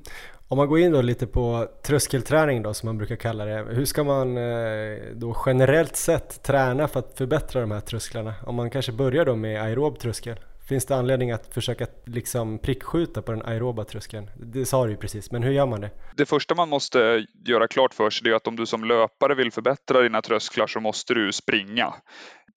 Om 0.49 0.57
man 0.57 0.67
går 0.67 0.79
in 0.79 0.91
då 0.91 1.01
lite 1.01 1.27
på 1.27 1.67
tröskelträning 1.83 2.63
då 2.63 2.73
som 2.73 2.87
man 2.87 2.97
brukar 2.97 3.15
kalla 3.15 3.45
det. 3.45 3.65
Hur 3.69 3.85
ska 3.85 4.03
man 4.03 4.37
eh, 4.37 4.97
då 5.15 5.37
generellt 5.45 5.95
sett 5.95 6.43
träna 6.43 6.87
för 6.87 6.99
att 6.99 7.17
förbättra 7.17 7.61
de 7.61 7.71
här 7.71 7.79
trösklarna? 7.79 8.33
Om 8.45 8.55
man 8.55 8.69
kanske 8.69 8.91
börjar 8.91 9.25
då 9.25 9.35
med 9.35 9.61
aerob 9.61 9.99
tröskel? 9.99 10.39
Finns 10.67 10.85
det 10.85 10.95
anledning 10.95 11.31
att 11.31 11.53
försöka 11.53 11.87
liksom 12.05 12.59
prickskjuta 12.59 13.21
på 13.21 13.31
den 13.31 13.41
aeroba 13.45 13.83
tröskeln? 13.83 14.29
Det 14.35 14.65
sa 14.65 14.85
du 14.85 14.91
ju 14.91 14.97
precis, 14.97 15.31
men 15.31 15.43
hur 15.43 15.51
gör 15.51 15.65
man 15.65 15.81
det? 15.81 15.91
Det 16.17 16.25
första 16.25 16.55
man 16.55 16.69
måste 16.69 17.25
göra 17.45 17.67
klart 17.67 17.93
för 17.93 18.09
sig 18.09 18.31
är 18.31 18.35
att 18.35 18.47
om 18.47 18.55
du 18.55 18.65
som 18.65 18.83
löpare 18.83 19.35
vill 19.35 19.51
förbättra 19.51 20.01
dina 20.01 20.21
trösklar 20.21 20.67
så 20.67 20.79
måste 20.79 21.13
du 21.13 21.31
springa. 21.31 21.93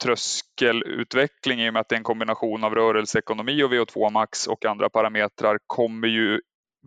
Tröskelutveckling 0.02 1.60
i 1.60 1.68
och 1.68 1.72
med 1.72 1.80
att 1.80 1.88
det 1.88 1.94
är 1.94 1.98
en 1.98 2.04
kombination 2.04 2.64
av 2.64 2.74
rörelseekonomi 2.74 3.62
och 3.62 3.72
VO2 3.72 4.10
max 4.10 4.46
och 4.46 4.64
andra 4.64 4.88
parametrar 4.88 5.58
kommer 5.66 6.08
ju 6.08 6.40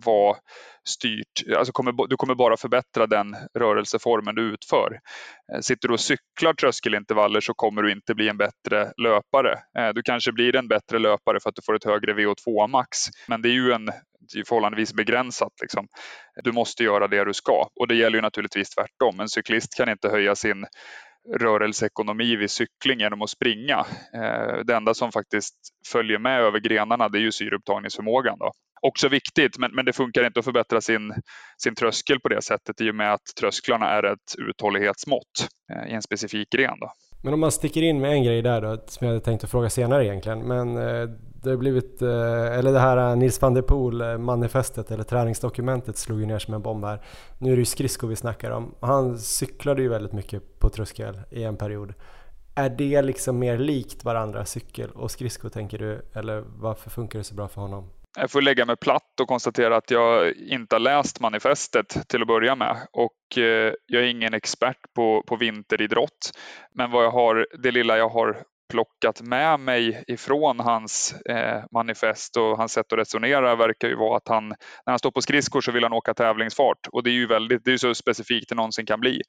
vara 0.06 0.38
styrt, 0.84 1.56
alltså 1.58 1.72
kommer, 1.72 2.08
du 2.08 2.18
kommer 2.18 2.36
bara 2.36 2.58
förbättra 2.58 3.08
den 3.08 3.36
rörelseformen 3.60 4.36
du 4.36 4.42
utför. 4.42 5.00
Eh, 5.54 5.60
sitter 5.60 5.88
du 5.88 5.94
och 5.94 6.00
cyklar 6.00 6.54
tröskelintervaller 6.54 7.42
så 7.42 7.54
kommer 7.54 7.82
du 7.82 7.92
inte 7.92 8.16
bli 8.16 8.30
en 8.30 8.38
bättre 8.38 8.92
löpare. 8.98 9.60
Eh, 9.78 9.90
du 9.90 10.02
kanske 10.02 10.32
blir 10.32 10.56
en 10.56 10.68
bättre 10.68 11.00
löpare 11.00 11.40
för 11.40 11.50
att 11.50 11.56
du 11.56 11.62
får 11.66 11.76
ett 11.76 11.86
högre 11.86 12.14
VO2 12.14 12.68
max, 12.68 12.98
men 13.28 13.42
det 13.42 13.50
är 13.50 13.54
ju 13.54 13.72
en 13.72 13.90
förhållandevis 14.48 14.94
begränsat. 14.94 15.54
Liksom. 15.62 15.88
Du 16.44 16.52
måste 16.52 16.84
göra 16.84 17.08
det 17.08 17.24
du 17.24 17.34
ska 17.34 17.68
och 17.80 17.88
det 17.88 17.96
gäller 17.96 18.18
ju 18.18 18.22
naturligtvis 18.22 18.70
tvärtom. 18.70 19.20
En 19.20 19.30
cyklist 19.30 19.78
kan 19.78 19.90
inte 19.90 20.10
höja 20.10 20.36
sin 20.36 20.66
rörelseekonomi 21.40 22.36
vid 22.36 22.52
cykling 22.52 23.00
genom 23.00 23.22
att 23.22 23.30
springa. 23.30 23.86
Eh, 24.14 24.58
det 24.66 24.76
enda 24.76 24.94
som 24.94 25.12
faktiskt 25.12 25.56
följer 25.92 26.20
med 26.20 26.42
över 26.42 26.60
grenarna 26.60 27.10
det 27.10 27.18
är 27.18 27.22
ju 27.22 27.32
syreupptagningsförmågan. 27.32 28.40
Då. 28.40 28.52
Också 28.88 29.10
viktigt, 29.10 29.58
men, 29.58 29.72
men 29.76 29.86
det 29.86 29.94
funkar 29.94 30.26
inte 30.26 30.40
att 30.40 30.46
förbättra 30.46 30.82
sin, 30.82 31.14
sin 31.58 31.76
tröskel 31.76 32.20
på 32.20 32.30
det 32.30 32.42
sättet 32.42 32.82
i 32.82 32.92
och 32.92 32.96
med 32.96 33.14
att 33.14 33.26
trösklarna 33.40 33.90
är 33.90 34.04
ett 34.04 34.36
uthållighetsmått 34.38 35.48
eh, 35.74 35.92
i 35.92 35.94
en 35.94 36.02
specifik 36.02 36.50
gren. 36.50 36.80
Då. 36.80 36.92
Men 37.24 37.34
om 37.34 37.40
man 37.40 37.52
sticker 37.52 37.82
in 37.82 38.02
med 38.02 38.12
en 38.12 38.24
grej 38.24 38.42
där 38.42 38.62
då, 38.62 38.84
som 38.88 39.08
jag 39.08 39.14
hade 39.14 39.26
tänkt 39.26 39.44
att 39.44 39.52
fråga 39.52 39.70
senare 39.70 40.06
egentligen. 40.06 40.40
Men 40.40 40.78
eh, 40.78 41.10
det 41.44 41.50
har 41.50 41.58
blivit, 41.58 42.02
eh, 42.02 42.58
eller 42.58 42.74
det 42.74 42.80
här 42.80 42.98
eh, 42.98 43.16
Nils 43.16 43.42
van 43.42 43.54
der 43.54 43.62
Poel 43.62 44.02
eh, 44.02 44.18
manifestet 44.18 44.92
eller 44.92 45.04
träningsdokumentet 45.04 45.98
slog 45.98 46.20
ju 46.20 46.26
ner 46.26 46.40
som 46.40 46.54
en 46.54 46.62
bomb 46.62 46.86
här. 46.86 47.02
Nu 47.38 47.52
är 47.52 47.56
det 47.56 47.60
ju 47.60 47.66
skridskor 47.66 48.08
vi 48.08 48.16
snackar 48.16 48.52
om. 48.52 48.76
Han 48.80 49.20
cyklade 49.20 49.82
ju 49.82 49.90
väldigt 49.90 50.14
mycket 50.14 50.60
på 50.60 50.70
tröskel 50.70 51.20
i 51.32 51.44
en 51.44 51.58
period. 51.58 51.94
Är 52.56 52.70
det 52.70 53.02
liksom 53.02 53.40
mer 53.40 53.58
likt 53.58 54.04
varandra, 54.04 54.46
cykel 54.46 54.90
och 54.90 55.12
skridsko 55.12 55.50
tänker 55.50 55.80
du? 55.80 56.06
Eller 56.14 56.44
varför 56.48 56.90
funkar 56.90 57.20
det 57.20 57.24
så 57.24 57.36
bra 57.36 57.48
för 57.48 57.62
honom? 57.62 57.90
Jag 58.18 58.32
får 58.32 58.42
lägga 58.42 58.66
mig 58.66 58.76
platt 58.78 59.20
och 59.22 59.28
konstatera 59.28 59.78
att 59.78 59.92
jag 59.92 60.34
inte 60.36 60.76
har 60.76 60.80
läst 60.80 61.20
manifestet 61.20 62.08
till 62.08 62.22
att 62.22 62.28
börja 62.28 62.56
med 62.56 62.88
och 62.92 63.38
eh, 63.38 63.74
jag 63.86 64.04
är 64.04 64.08
ingen 64.08 64.34
expert 64.34 64.94
på, 64.96 65.24
på 65.28 65.36
vinteridrott. 65.36 66.32
Men 66.72 66.92
vad 66.92 67.06
jag 67.06 67.12
har, 67.12 67.48
det 67.64 67.72
lilla 67.72 67.98
jag 67.98 68.10
har 68.10 68.44
plockat 68.70 69.22
med 69.22 69.60
mig 69.60 70.04
ifrån 70.08 70.60
hans 70.60 71.14
eh, 71.30 71.64
manifest 71.72 72.38
och 72.38 72.58
hans 72.58 72.74
sätt 72.74 72.94
att 72.94 73.00
resonera 73.00 73.56
verkar 73.56 73.88
ju 73.88 73.96
vara 73.96 74.18
att 74.18 74.28
han, 74.28 74.48
när 74.48 74.92
han 74.92 75.00
står 75.00 75.12
på 75.12 75.22
skridskor 75.22 75.62
så 75.62 75.72
vill 75.72 75.84
han 75.84 75.94
åka 75.94 76.14
tävlingsfart 76.14 76.88
och 76.92 77.04
det 77.04 77.10
är 77.10 77.14
ju 77.14 77.28
väldigt, 77.28 77.66
det 77.66 77.74
är 77.74 77.78
så 77.78 77.96
specifikt 77.96 78.50
det 78.50 78.56
någonsin 78.56 78.86
kan 78.86 79.00
bli. 79.00 79.22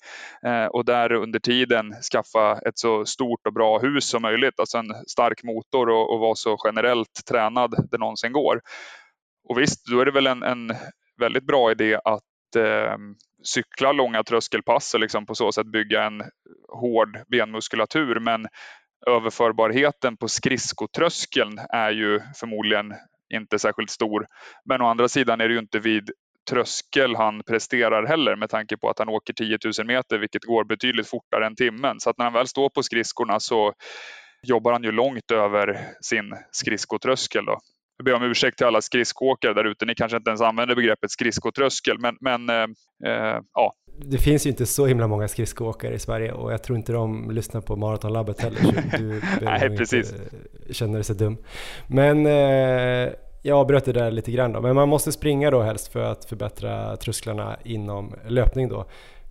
Eh, 0.46 0.66
och 0.66 0.84
där 0.84 1.12
under 1.12 1.38
tiden 1.38 1.92
skaffa 2.12 2.58
ett 2.68 2.78
så 2.78 3.04
stort 3.04 3.46
och 3.46 3.52
bra 3.52 3.78
hus 3.78 4.08
som 4.08 4.22
möjligt, 4.22 4.60
alltså 4.60 4.78
en 4.78 4.94
stark 5.06 5.42
motor 5.42 5.88
och, 5.88 6.14
och 6.14 6.20
vara 6.20 6.34
så 6.34 6.56
generellt 6.64 7.24
tränad 7.28 7.88
det 7.90 7.98
någonsin 7.98 8.32
går. 8.32 8.60
Och 9.48 9.58
visst, 9.58 9.86
då 9.90 10.00
är 10.00 10.04
det 10.04 10.10
väl 10.10 10.26
en, 10.26 10.42
en 10.42 10.76
väldigt 11.20 11.46
bra 11.46 11.70
idé 11.70 11.94
att 12.04 12.56
eh, 12.56 12.96
cykla 13.44 13.92
långa 13.92 14.22
tröskelpass 14.22 14.94
och 14.94 15.00
liksom 15.00 15.26
på 15.26 15.34
så 15.34 15.52
sätt 15.52 15.66
bygga 15.66 16.04
en 16.04 16.22
hård 16.68 17.18
benmuskulatur. 17.28 18.20
Men 18.20 18.46
överförbarheten 19.06 20.16
på 20.16 20.28
skridskotröskeln 20.28 21.58
är 21.72 21.90
ju 21.90 22.20
förmodligen 22.34 22.94
inte 23.34 23.58
särskilt 23.58 23.90
stor. 23.90 24.26
Men 24.64 24.82
å 24.82 24.86
andra 24.86 25.08
sidan 25.08 25.40
är 25.40 25.48
det 25.48 25.54
ju 25.54 25.60
inte 25.60 25.78
vid 25.78 26.10
tröskel 26.50 27.16
han 27.16 27.42
presterar 27.42 28.06
heller 28.06 28.36
med 28.36 28.50
tanke 28.50 28.76
på 28.76 28.90
att 28.90 28.98
han 28.98 29.08
åker 29.08 29.32
10 29.32 29.58
000 29.78 29.86
meter 29.86 30.18
vilket 30.18 30.44
går 30.44 30.64
betydligt 30.64 31.08
fortare 31.08 31.46
än 31.46 31.56
timmen. 31.56 32.00
Så 32.00 32.10
att 32.10 32.18
när 32.18 32.24
han 32.24 32.32
väl 32.32 32.46
står 32.46 32.68
på 32.68 32.82
skridskorna 32.82 33.40
så 33.40 33.72
jobbar 34.42 34.72
han 34.72 34.84
ju 34.84 34.92
långt 34.92 35.30
över 35.30 35.88
sin 36.00 36.34
skridskotröskel. 36.50 37.44
Då. 37.44 37.58
Jag 37.96 38.04
ber 38.04 38.14
om 38.14 38.22
ursäkt 38.22 38.58
till 38.58 38.66
alla 38.66 38.80
skridskoåkare 38.80 39.54
där 39.54 39.64
ute. 39.64 39.84
Ni 39.84 39.94
kanske 39.94 40.16
inte 40.16 40.30
ens 40.30 40.40
använder 40.40 40.76
begreppet 40.76 41.10
skridskotröskel, 41.10 41.98
men, 41.98 42.16
men 42.20 42.48
eh, 42.48 42.62
eh, 43.06 43.40
ja. 43.54 43.72
Det 44.04 44.18
finns 44.18 44.46
ju 44.46 44.50
inte 44.50 44.66
så 44.66 44.86
himla 44.86 45.06
många 45.06 45.28
skridskoåkare 45.28 45.94
i 45.94 45.98
Sverige 45.98 46.32
och 46.32 46.52
jag 46.52 46.62
tror 46.62 46.78
inte 46.78 46.92
de 46.92 47.30
lyssnar 47.30 47.60
på 47.60 47.76
Maratonlabbet 47.76 48.40
heller. 48.40 48.60
Så 48.60 48.96
du 48.96 49.22
Nej, 49.42 49.76
precis. 49.76 50.14
känner 50.70 50.94
dig 50.94 51.04
så 51.04 51.14
dum. 51.14 51.36
Men 51.86 52.26
eh, 52.26 53.12
jag 53.42 53.58
avbröt 53.58 53.84
det 53.84 53.92
där 53.92 54.10
lite 54.10 54.30
grann 54.32 54.52
då. 54.52 54.60
Men 54.60 54.74
man 54.74 54.88
måste 54.88 55.12
springa 55.12 55.50
då 55.50 55.62
helst 55.62 55.92
för 55.92 56.00
att 56.00 56.24
förbättra 56.24 56.96
trösklarna 56.96 57.56
inom 57.64 58.14
löpning 58.28 58.68
då. 58.68 58.86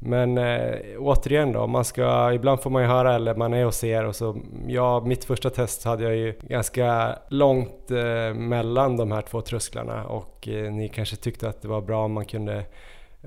Men 0.05 0.37
äh, 0.37 0.75
återigen 0.99 1.51
då, 1.51 1.67
man 1.67 1.85
ska, 1.85 2.33
ibland 2.33 2.61
får 2.61 2.69
man 2.69 2.81
ju 2.81 2.87
höra 2.87 3.15
eller 3.15 3.35
man 3.35 3.53
är 3.53 3.65
och 3.65 3.73
ser 3.73 4.05
och 4.05 4.15
så, 4.15 4.37
ja 4.67 5.03
mitt 5.05 5.23
första 5.23 5.49
test 5.49 5.83
hade 5.83 6.03
jag 6.03 6.15
ju 6.15 6.33
ganska 6.41 7.15
långt 7.27 7.91
äh, 7.91 8.33
mellan 8.33 8.97
de 8.97 9.11
här 9.11 9.21
två 9.21 9.41
trösklarna 9.41 10.05
och 10.05 10.47
äh, 10.47 10.71
ni 10.71 10.89
kanske 10.89 11.15
tyckte 11.15 11.49
att 11.49 11.61
det 11.61 11.67
var 11.67 11.81
bra 11.81 12.05
om 12.05 12.13
man 12.13 12.25
kunde 12.25 12.65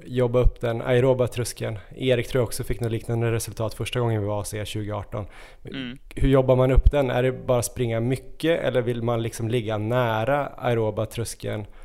jobba 0.04 0.38
upp 0.38 0.60
den 0.60 0.82
aeroba 0.82 1.26
tröskeln. 1.26 1.78
Erik 1.96 2.28
tror 2.28 2.40
jag 2.40 2.46
också 2.46 2.64
fick 2.64 2.80
något 2.80 2.92
liknande 2.92 3.32
resultat 3.32 3.74
första 3.74 4.00
gången 4.00 4.20
vi 4.20 4.26
var 4.26 4.38
hos 4.38 4.54
er 4.54 4.64
2018. 4.64 5.26
Mm. 5.64 5.98
Hur 6.14 6.28
jobbar 6.28 6.56
man 6.56 6.72
upp 6.72 6.90
den? 6.90 7.10
Är 7.10 7.22
det 7.22 7.32
bara 7.32 7.62
springa 7.62 8.00
mycket 8.00 8.60
eller 8.60 8.82
vill 8.82 9.02
man 9.02 9.22
liksom 9.22 9.48
ligga 9.48 9.78
nära 9.78 10.46
aeroba 10.46 11.06
tröskeln 11.06 11.60
Eh, 11.60 11.75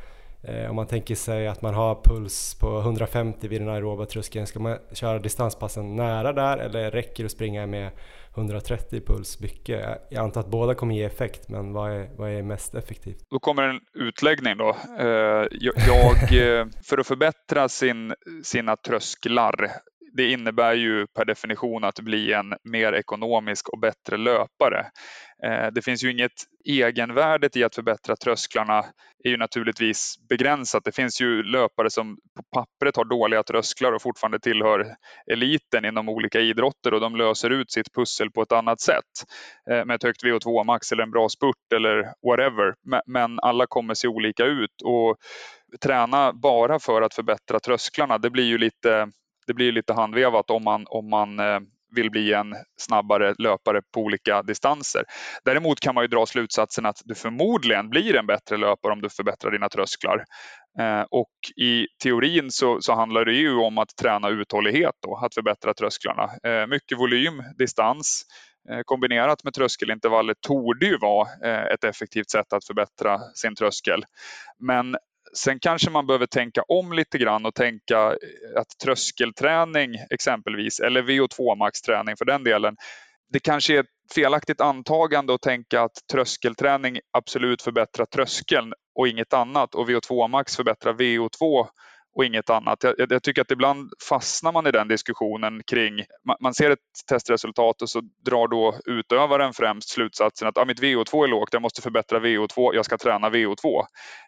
om 0.70 0.76
man 0.76 0.88
tänker 0.88 1.16
sig 1.16 1.48
att 1.48 1.62
man 1.62 1.74
har 1.74 2.04
puls 2.04 2.58
på 2.60 2.80
150 2.80 3.48
vid 3.48 3.62
den 3.62 3.70
aeroba 3.70 4.06
tröskeln, 4.06 4.48
ska 4.48 4.60
man 4.60 4.78
köra 4.94 5.20
distanspassen 5.20 5.96
nära 5.96 6.34
där 6.34 6.58
eller 6.58 6.92
räcker 6.92 7.24
det 7.24 7.26
att 7.26 7.32
springa 7.32 7.68
med 7.68 7.92
130 8.36 9.02
puls 9.08 9.40
mycket? 9.40 10.02
Jag 10.10 10.24
antar 10.24 10.42
att 10.42 10.48
båda 10.48 10.76
kommer 10.76 10.96
ge 10.96 11.04
effekt, 11.04 11.50
men 11.50 11.74
vad 11.74 11.92
är, 11.92 12.10
vad 12.18 12.30
är 12.30 12.44
mest 12.44 12.76
effektivt? 12.76 13.26
Då 13.30 13.40
kommer 13.40 13.64
en 13.64 13.80
utläggning 13.94 14.58
då. 14.58 14.76
Eh, 15.00 15.48
jag, 15.88 16.34
eh, 16.34 16.66
för 16.84 16.98
att 16.98 17.08
förbättra 17.08 17.70
sin, 17.70 18.14
sina 18.44 18.76
trösklar 18.76 19.72
det 20.14 20.32
innebär 20.32 20.74
ju 20.74 21.08
per 21.08 21.26
definition 21.26 21.84
att 21.84 22.00
bli 22.00 22.34
en 22.34 22.54
mer 22.64 22.94
ekonomisk 22.94 23.70
och 23.70 23.80
bättre 23.80 24.18
löpare. 24.18 24.86
Eh, 25.46 25.68
det 25.72 25.82
finns 25.82 26.04
ju 26.04 26.12
inget 26.12 26.32
egenvärdet 26.66 27.56
i 27.56 27.64
att 27.64 27.76
förbättra 27.76 28.16
trösklarna 28.16 28.86
är 29.24 29.30
ju 29.30 29.38
naturligtvis 29.38 30.16
begränsat. 30.30 30.84
Det 30.84 30.96
finns 30.96 31.22
ju 31.22 31.44
löpare 31.44 31.90
som 31.90 32.18
på 32.36 32.44
pappret 32.54 32.96
har 32.96 33.06
dåliga 33.06 33.44
trösklar 33.44 33.92
och 33.92 34.02
fortfarande 34.02 34.40
tillhör 34.40 34.96
eliten 35.32 35.86
inom 35.86 36.10
olika 36.10 36.40
idrotter 36.40 36.94
och 36.94 37.02
de 37.02 37.16
löser 37.16 37.50
ut 37.50 37.72
sitt 37.72 37.94
pussel 37.94 38.32
på 38.32 38.42
ett 38.42 38.52
annat 38.52 38.82
sätt 38.82 39.12
eh, 39.72 39.86
med 39.86 39.96
ett 39.96 40.04
högt 40.04 40.24
VO2 40.24 40.64
max 40.64 40.92
eller 40.92 41.04
en 41.04 41.12
bra 41.12 41.30
spurt 41.30 41.74
eller 41.76 42.14
whatever. 42.28 42.74
Men 43.08 43.40
alla 43.40 43.66
kommer 43.68 43.94
se 43.94 44.08
olika 44.08 44.46
ut 44.46 44.82
och 44.84 45.18
träna 45.84 46.34
bara 46.34 46.80
för 46.80 47.02
att 47.02 47.14
förbättra 47.14 47.60
trösklarna, 47.60 48.18
det 48.18 48.30
blir 48.30 48.46
ju 48.46 48.58
lite 48.58 49.12
det 49.48 49.54
blir 49.54 49.72
lite 49.72 49.94
handvevat 49.94 50.50
om 50.50 50.64
man, 50.64 50.86
om 50.88 51.10
man 51.10 51.40
eh, 51.40 51.60
vill 51.96 52.12
bli 52.12 52.34
en 52.34 52.56
snabbare 52.78 53.36
löpare 53.38 53.82
på 53.94 54.00
olika 54.00 54.42
distanser. 54.42 55.04
Däremot 55.46 55.80
kan 55.80 55.96
man 55.96 56.04
ju 56.04 56.08
dra 56.08 56.26
slutsatsen 56.26 56.86
att 56.86 57.02
du 57.06 57.16
förmodligen 57.16 57.90
blir 57.90 58.16
en 58.16 58.26
bättre 58.26 58.58
löpare 58.58 58.94
om 58.94 59.02
du 59.02 59.10
förbättrar 59.10 59.52
dina 59.52 59.70
trösklar. 59.70 60.26
Eh, 60.80 61.06
och 61.12 61.32
i 61.58 61.88
teorin 62.04 62.52
så, 62.52 62.82
så, 62.82 62.94
handlar 62.94 63.26
det 63.26 63.34
ju 63.34 63.56
om 63.56 63.78
att 63.78 63.96
träna 64.02 64.30
uthållighet 64.30 64.96
då, 65.02 65.16
att 65.16 65.34
förbättra 65.34 65.74
trösklarna. 65.74 66.24
Eh, 66.44 66.68
mycket 66.68 67.00
volym, 67.00 67.44
distans 67.58 68.24
eh, 68.70 68.80
kombinerat 68.86 69.44
med 69.44 69.54
tröskelintervaller 69.54 70.36
torde 70.48 70.86
ju 70.86 70.98
vara 70.98 71.28
eh, 71.46 71.66
ett 71.74 71.84
effektivt 71.84 72.30
sätt 72.30 72.54
att 72.54 72.66
förbättra 72.66 73.20
sin 73.20 73.56
tröskel. 73.56 74.04
Men 74.60 74.96
Sen 75.38 75.60
kanske 75.60 75.90
man 75.90 76.08
behöver 76.08 76.26
tänka 76.26 76.62
om 76.68 76.94
lite 76.94 77.18
grann 77.18 77.46
och 77.46 77.56
tänka 77.56 77.98
eh, 77.98 78.62
att 78.62 78.68
tröskelträning 78.84 79.96
exempelvis, 80.10 80.80
eller 80.80 81.04
VO2 81.04 81.56
max-träning 81.58 82.16
för 82.18 82.26
den 82.26 82.44
delen, 82.44 82.76
det 83.34 83.40
kanske 83.40 83.76
är 83.76 83.80
ett 83.80 84.14
felaktigt 84.16 84.62
antagande 84.62 85.34
att 85.34 85.42
tänka 85.42 85.82
att 85.82 85.92
tröskelträning 86.12 87.00
absolut 87.12 87.62
förbättrar 87.62 88.06
tröskeln 88.06 88.74
och 89.00 89.08
inget 89.08 89.34
annat 89.34 89.76
och 89.76 89.90
VO2 89.90 90.28
max 90.28 90.56
förbättrar 90.56 90.94
VO2 90.94 91.68
och 92.16 92.26
inget 92.26 92.50
annat. 92.50 92.84
Jag, 92.84 92.96
jag, 93.12 93.24
tycker 93.24 93.42
att 93.42 93.52
ibland 93.52 93.92
fastnar 94.10 94.52
man 94.52 94.68
i 94.68 94.72
den 94.72 94.88
diskussionen 94.88 95.64
kring, 95.64 96.06
man, 96.28 96.38
man, 96.40 96.54
ser 96.54 96.70
ett 96.70 96.80
testresultat 97.10 97.82
och 97.82 97.90
så 97.90 98.02
drar 98.26 98.48
då 98.48 98.76
utövaren 98.86 99.54
främst 99.54 99.90
slutsatsen 99.90 100.48
att 100.48 100.58
ah, 100.58 100.66
mitt 100.66 100.82
VO2 100.82 101.24
är 101.24 101.28
lågt, 101.28 101.50
jag 101.52 101.62
måste 101.62 101.82
förbättra 101.82 102.20
VO2, 102.20 102.76
jag 102.76 102.86
ska 102.86 102.98
träna 102.98 103.30
VO2. 103.30 103.84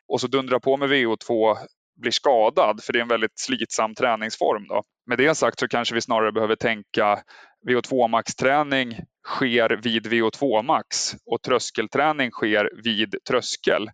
Och 0.08 0.22
så 0.22 0.28
dundrar 0.28 0.60
på 0.60 0.78
med 0.78 0.90
VO2 0.90 1.58
blir 2.02 2.12
skadad, 2.12 2.84
för 2.84 2.94
det 2.94 3.00
är 3.00 3.02
en 3.02 3.08
väldigt 3.08 3.40
slitsam 3.40 3.96
träningsform. 3.96 4.68
Då. 4.68 4.84
Med 5.06 5.18
det 5.18 5.36
sagt 5.36 5.60
så 5.60 5.68
kanske 5.68 5.96
vi 5.96 6.02
snarare 6.02 6.32
behöver 6.32 6.56
tänka 6.56 7.20
VO2 7.68 8.08
max-träning 8.08 9.00
sker 9.28 9.80
vid 9.84 10.08
VO2 10.08 10.64
max 10.64 11.16
och 11.26 11.42
tröskelträning 11.42 12.32
sker 12.32 12.70
vid 12.84 13.16
tröskel. 13.30 13.90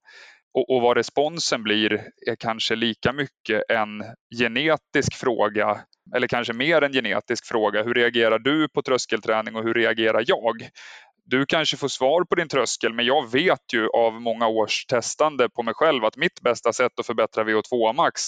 Och, 0.53 0.69
och 0.69 0.81
vad 0.81 0.97
responsen 0.97 1.63
blir 1.63 1.93
är 2.27 2.35
kanske 2.35 2.75
lika 2.75 3.13
mycket 3.13 3.63
en 3.69 4.03
genetisk 4.39 5.15
fråga 5.15 5.79
eller 6.15 6.27
kanske 6.27 6.53
mer 6.53 6.81
en 6.81 6.93
genetisk 6.93 7.45
fråga. 7.45 7.83
Hur 7.83 7.93
reagerar 7.93 8.39
du 8.39 8.69
på 8.69 8.81
tröskelträning 8.81 9.55
och 9.55 9.63
hur 9.63 9.73
reagerar 9.73 10.23
jag? 10.27 10.69
Du 11.25 11.45
kanske 11.45 11.77
får 11.77 11.87
svar 11.87 12.23
på 12.23 12.35
din 12.35 12.47
tröskel 12.47 12.93
men 12.93 13.05
jag 13.05 13.31
vet 13.31 13.73
ju 13.73 13.87
av 13.87 14.21
många 14.21 14.47
års 14.47 14.85
testande 14.85 15.49
på 15.49 15.63
mig 15.63 15.73
själv 15.73 16.05
att 16.05 16.17
mitt 16.17 16.41
bästa 16.41 16.73
sätt 16.73 16.99
att 16.99 17.05
förbättra 17.05 17.43
VO2 17.43 17.93
max 17.93 18.21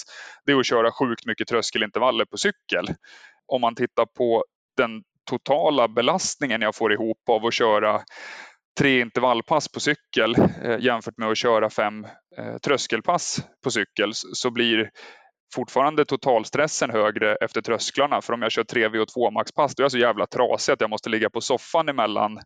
det 0.46 0.52
är 0.52 0.56
att 0.56 0.66
köra 0.66 0.92
sjukt 0.92 1.26
mycket 1.26 1.48
tröskelintervaller 1.48 2.24
på 2.24 2.36
cykel. 2.36 2.86
Om 3.46 3.60
man 3.60 3.74
tittar 3.74 4.06
på 4.06 4.44
den 4.76 5.02
totala 5.30 5.88
belastningen 5.88 6.62
jag 6.62 6.74
får 6.74 6.92
ihop 6.92 7.28
av 7.28 7.46
att 7.46 7.54
köra 7.54 8.02
tre 8.78 9.00
intervallpass 9.00 9.68
på 9.68 9.80
cykel 9.80 10.34
eh, 10.62 10.78
jämfört 10.80 11.18
med 11.18 11.28
att 11.28 11.38
köra 11.38 11.70
fem 11.70 12.04
eh, 12.38 12.56
tröskelpass 12.64 13.44
på 13.64 13.70
cykel 13.70 14.10
så 14.14 14.50
blir 14.50 14.90
fortfarande 15.54 16.04
totalstressen 16.04 16.90
högre 16.90 17.36
efter 17.36 17.60
trösklarna. 17.60 18.20
För 18.20 18.32
om 18.32 18.42
jag 18.42 18.52
kör 18.52 18.64
tre 18.64 18.88
VO2 18.88 19.30
maxpass 19.30 19.74
då 19.74 19.80
är 19.80 19.84
jag 19.84 19.92
så 19.92 19.98
jävla 19.98 20.26
trasig 20.26 20.72
att 20.72 20.80
jag 20.80 20.90
måste 20.90 21.10
ligga 21.10 21.30
på 21.30 21.40
soffan 21.40 21.88
emellan 21.88 22.40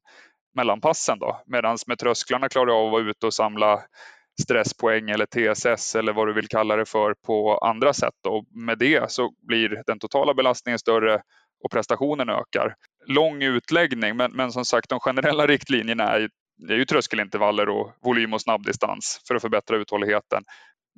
mellan 0.57 0.81
passen. 0.81 1.19
Medan 1.47 1.77
med 1.87 1.99
trösklarna 1.99 2.49
klarar 2.49 2.69
jag 2.69 2.79
av 2.79 2.87
att 2.87 2.93
vara 2.93 3.11
ute 3.11 3.27
och 3.27 3.35
samla 3.35 3.83
stresspoäng 4.43 5.11
eller 5.11 5.27
TSS 5.27 5.95
eller 5.95 6.13
vad 6.13 6.27
du 6.27 6.33
vill 6.33 6.49
kalla 6.49 6.77
det 6.77 6.87
för 6.87 7.15
på 7.27 7.59
andra 7.59 7.93
sätt. 7.93 8.27
Och 8.29 8.45
med 8.51 8.79
det 8.79 9.11
så 9.11 9.31
blir 9.49 9.83
den 9.87 9.99
totala 9.99 10.35
belastningen 10.35 10.79
större 10.79 11.23
och 11.65 11.71
prestationen 11.71 12.29
ökar. 12.29 12.75
Lång 13.07 13.43
utläggning, 13.43 14.17
men, 14.17 14.33
men 14.33 14.53
som 14.53 14.65
sagt 14.65 14.91
de 14.91 15.01
generella 15.01 15.47
riktlinjerna 15.47 16.05
är, 16.05 16.29
är 16.69 16.75
ju 16.75 16.85
tröskelintervaller 16.85 17.69
och 17.69 17.93
volym 18.05 18.35
och 18.35 18.41
snabbdistans 18.41 19.21
för 19.29 19.35
att 19.35 19.43
förbättra 19.43 19.77
uthålligheten. 19.77 20.43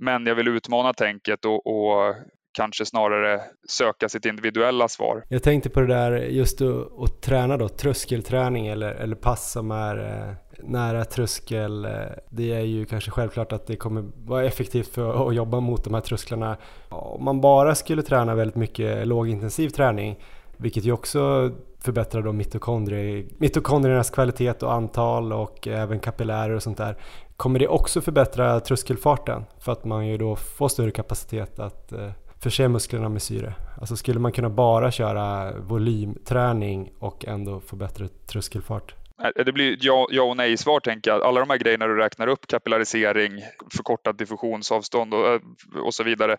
Men 0.01 0.27
jag 0.27 0.35
vill 0.35 0.49
utmana 0.49 0.93
tänket 0.93 1.45
och, 1.45 1.67
och 1.67 2.15
kanske 2.53 2.87
snarare 2.87 3.41
söka 3.69 4.09
sitt 4.09 4.25
individuella 4.25 4.89
svar. 4.89 5.25
Jag 5.29 5.43
tänkte 5.43 5.71
på 5.71 5.81
det 5.81 5.87
där 5.87 6.13
just 6.13 6.61
att, 6.61 7.03
att 7.03 7.23
träna 7.23 7.57
då, 7.57 7.69
tröskelträning 7.69 8.67
eller, 8.67 8.95
eller 8.95 9.17
pass 9.17 9.53
som 9.53 9.71
är 9.71 9.97
eh, 9.99 10.35
nära 10.69 11.05
tröskel. 11.05 11.83
Det 12.31 12.53
är 12.53 12.61
ju 12.61 12.87
kanske 12.87 13.11
självklart 13.11 13.53
att 13.53 13.67
det 13.67 13.77
kommer 13.77 14.05
vara 14.17 14.45
effektivt 14.45 14.95
för 14.95 15.29
att 15.29 15.35
jobba 15.35 15.61
mot 15.61 15.85
de 15.85 15.95
här 15.95 16.01
trösklarna. 16.01 16.57
Om 16.89 17.25
man 17.25 17.41
bara 17.41 17.75
skulle 17.75 18.03
träna 18.03 18.35
väldigt 18.35 18.57
mycket 18.57 19.07
lågintensiv 19.07 19.69
träning 19.69 20.19
vilket 20.59 20.85
ju 20.85 20.93
också 20.93 21.53
förbättra 21.81 22.21
då 22.21 22.33
mitokondrier, 22.33 23.27
mitokondriernas 23.39 24.11
kvalitet 24.11 24.63
och 24.63 24.73
antal 24.73 25.33
och 25.33 25.69
även 25.69 26.01
kapillärer 26.01 26.55
och 26.55 26.63
sånt 26.63 26.79
där. 26.79 26.97
Kommer 27.37 27.59
det 27.59 27.69
också 27.69 28.01
förbättra 28.01 28.61
tröskelfarten 28.61 29.45
för 29.59 29.73
att 29.73 29.85
man 29.85 30.07
ju 30.07 30.19
då 30.19 30.37
får 30.37 30.69
större 30.69 30.91
kapacitet 30.91 31.59
att 31.59 31.93
eh, 31.93 32.11
förse 32.39 32.69
musklerna 32.69 33.09
med 33.09 33.23
syre? 33.23 33.55
Alltså 33.81 33.97
skulle 33.97 34.21
man 34.21 34.33
kunna 34.33 34.51
bara 34.51 34.91
köra 34.91 35.53
volymträning 35.59 36.91
och 36.99 37.25
ändå 37.25 37.61
få 37.61 37.77
bättre 37.77 38.09
tröskelfart? 38.27 38.95
Det 39.35 39.53
blir 39.53 39.77
ja, 39.81 40.07
ja 40.11 40.23
och 40.23 40.37
nej 40.37 40.57
svar 40.57 40.81
tänker 40.81 41.11
jag. 41.11 41.23
Alla 41.23 41.41
de 41.41 41.51
här 41.51 41.59
grejerna 41.59 41.87
du 41.87 41.97
räknar 41.97 42.27
upp, 42.27 42.47
kapillarisering, 42.47 43.43
förkortat 43.77 44.19
diffusionsavstånd 44.19 45.15
och, 45.15 45.27
eh, 45.27 45.41
och 45.85 45.95
så 45.95 46.05
vidare. 46.05 46.37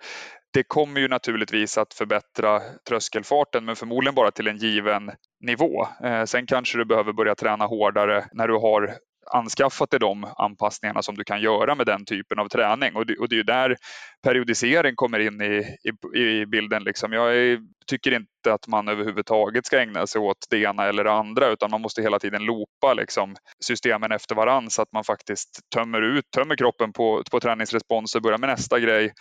Det 0.53 0.63
kommer 0.63 1.01
ju 1.01 1.07
naturligtvis 1.07 1.77
att 1.77 1.93
förbättra 1.93 2.61
tröskelfarten 2.87 3.65
men 3.65 3.75
förmodligen 3.75 4.15
bara 4.15 4.31
till 4.31 4.47
en 4.47 4.57
given 4.57 5.11
nivå. 5.39 5.87
Eh, 6.03 6.23
sen 6.23 6.45
kanske 6.45 6.77
du 6.77 6.85
behöver 6.85 7.13
börja 7.13 7.35
träna 7.35 7.65
hårdare 7.65 8.25
när 8.31 8.47
du 8.47 8.53
har 8.53 8.95
anskaffat 9.33 9.91
dig 9.91 9.99
de 9.99 10.27
anpassningarna 10.37 11.01
som 11.01 11.15
du 11.15 11.23
kan 11.23 11.41
göra 11.41 11.75
med 11.75 11.85
den 11.85 12.05
typen 12.05 12.39
av 12.39 12.47
träning. 12.47 12.95
Och 12.95 13.05
det, 13.05 13.17
och 13.17 13.29
det 13.29 13.35
är 13.35 13.37
ju 13.37 13.43
där 13.43 13.77
periodisering 14.23 14.95
kommer 14.95 15.19
in 15.19 15.41
i, 15.41 15.77
i, 16.15 16.19
i 16.19 16.45
bilden. 16.45 16.83
Liksom. 16.83 17.13
Jag 17.13 17.37
är, 17.37 17.59
tycker 17.87 18.11
inte 18.11 18.53
att 18.53 18.67
man 18.67 18.87
överhuvudtaget 18.87 19.65
ska 19.65 19.79
ägna 19.81 20.07
sig 20.07 20.21
åt 20.21 20.37
det 20.49 20.57
ena 20.57 20.85
eller 20.85 21.03
det 21.03 21.11
andra 21.11 21.47
utan 21.47 21.71
man 21.71 21.81
måste 21.81 22.01
hela 22.01 22.19
tiden 22.19 22.45
loopa 22.45 22.93
liksom, 22.93 23.35
systemen 23.65 24.11
efter 24.11 24.35
varann 24.35 24.69
så 24.69 24.81
att 24.81 24.91
man 24.93 25.03
faktiskt 25.03 25.59
tömmer 25.75 26.01
ut, 26.01 26.25
tömmer 26.35 26.55
kroppen 26.55 26.93
på, 26.93 27.23
på 27.31 27.39
träningsresponser, 27.39 28.19
börjar 28.19 28.37
med 28.37 28.49
nästa 28.49 28.79
grej 28.79 29.11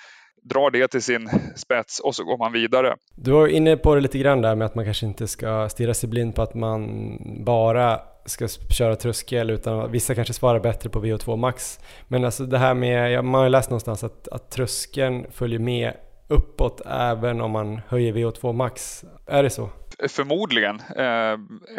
drar 0.43 0.71
det 0.71 0.89
till 0.89 1.03
sin 1.03 1.31
spets 1.57 2.01
och 2.01 2.15
så 2.15 2.25
går 2.25 2.39
man 2.39 2.53
vidare. 2.53 2.97
Du 3.15 3.31
var 3.31 3.49
inne 3.49 3.77
på 3.77 3.95
det 3.95 4.01
lite 4.01 4.19
grann 4.19 4.43
där 4.43 4.55
med 4.55 4.67
att 4.67 4.75
man 4.75 4.85
kanske 4.85 5.07
inte 5.07 5.29
ska 5.29 5.69
stirra 5.69 5.95
sig 5.95 6.09
blind 6.09 6.35
på 6.35 6.43
att 6.43 6.55
man 6.55 6.99
bara 7.45 8.01
ska 8.29 8.49
köra 8.79 8.97
tröskel 8.97 9.51
utan 9.51 9.93
vissa 9.93 10.15
kanske 10.15 10.35
svarar 10.35 10.61
bättre 10.61 10.91
på 10.91 11.05
VO2 11.05 11.37
max. 11.37 11.81
Men 12.09 12.25
alltså 12.25 12.45
det 12.47 12.59
här 12.59 12.75
med, 12.75 13.25
man 13.25 13.41
har 13.41 13.49
läst 13.49 13.71
någonstans 13.71 14.05
att, 14.05 14.29
att 14.29 14.51
tröskeln 14.51 15.27
följer 15.33 15.59
med 15.59 15.93
uppåt 16.29 16.81
även 16.87 17.41
om 17.41 17.51
man 17.51 17.81
höjer 17.89 18.13
VO2 18.13 18.53
max. 18.53 19.05
Är 19.27 19.43
det 19.43 19.51
så? 19.51 19.71
Förmodligen 20.09 20.81
eh, 20.81 21.37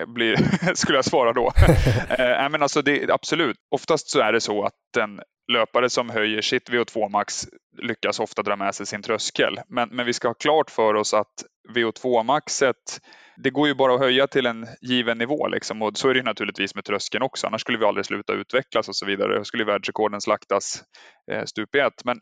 blir, 0.08 0.38
skulle 0.76 0.97
jag 0.97 1.06
svara 1.06 1.34
då. 1.34 1.52
eh, 2.10 2.50
men 2.50 2.62
alltså 2.62 2.82
det, 2.82 3.10
absolut, 3.12 3.58
oftast 3.72 4.10
så 4.10 4.20
är 4.20 4.34
det 4.34 4.41
så 4.41 4.64
att 4.64 4.97
en 5.00 5.22
löpare 5.52 5.89
som 5.89 6.10
höjer 6.10 6.41
sitt 6.41 6.70
VO2 6.70 7.10
max 7.10 7.47
lyckas 7.82 8.20
ofta 8.20 8.43
dra 8.43 8.56
med 8.56 8.76
sig 8.76 8.86
sin 8.86 9.02
tröskel. 9.02 9.60
Men, 9.68 9.89
men 9.89 10.06
vi 10.06 10.14
ska 10.14 10.28
ha 10.28 10.34
klart 10.34 10.70
för 10.70 10.93
oss 10.93 11.14
att 11.14 11.34
VO2 11.76 12.24
maxet 12.24 13.00
det 13.44 13.50
går 13.50 13.68
ju 13.68 13.74
bara 13.74 13.94
att 13.94 14.00
höja 14.00 14.28
till 14.28 14.46
en 14.46 14.68
given 14.82 15.18
nivå 15.18 15.48
liksom. 15.48 15.82
och 15.82 15.98
så 15.98 16.10
är 16.10 16.14
det 16.14 16.24
naturligtvis 16.24 16.76
med 16.76 16.86
tröskeln 16.86 17.24
också. 17.24 17.48
Annars 17.48 17.62
skulle 17.62 17.78
vi 17.78 17.86
aldrig 17.86 18.06
sluta 18.06 18.34
utvecklas 18.34 18.88
och 18.88 18.96
så 18.96 19.06
vidare. 19.06 19.38
Då 19.38 19.44
skulle 19.44 19.64
världsrekorden 19.64 20.22
slaktas 20.22 20.84
eh, 21.32 21.44
stup 21.46 21.76
i 21.76 21.80
ett. 21.80 22.06
Men, 22.06 22.20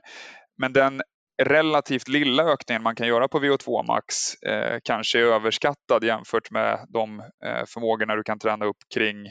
men 0.58 0.74
den 0.74 1.02
relativt 1.44 2.08
lilla 2.08 2.44
ökningen 2.44 2.84
man 2.84 2.96
kan 2.96 3.08
göra 3.08 3.28
på 3.28 3.40
VO2 3.40 3.88
max 3.88 4.34
eh, 4.44 4.80
kanske 4.84 5.20
är 5.20 5.24
överskattad 5.24 6.04
jämfört 6.04 6.52
med 6.52 6.86
de 6.90 7.20
eh, 7.20 7.66
förmågorna 7.68 8.16
du 8.16 8.24
kan 8.24 8.40
träna 8.40 8.66
upp 8.66 8.78
kring 8.94 9.28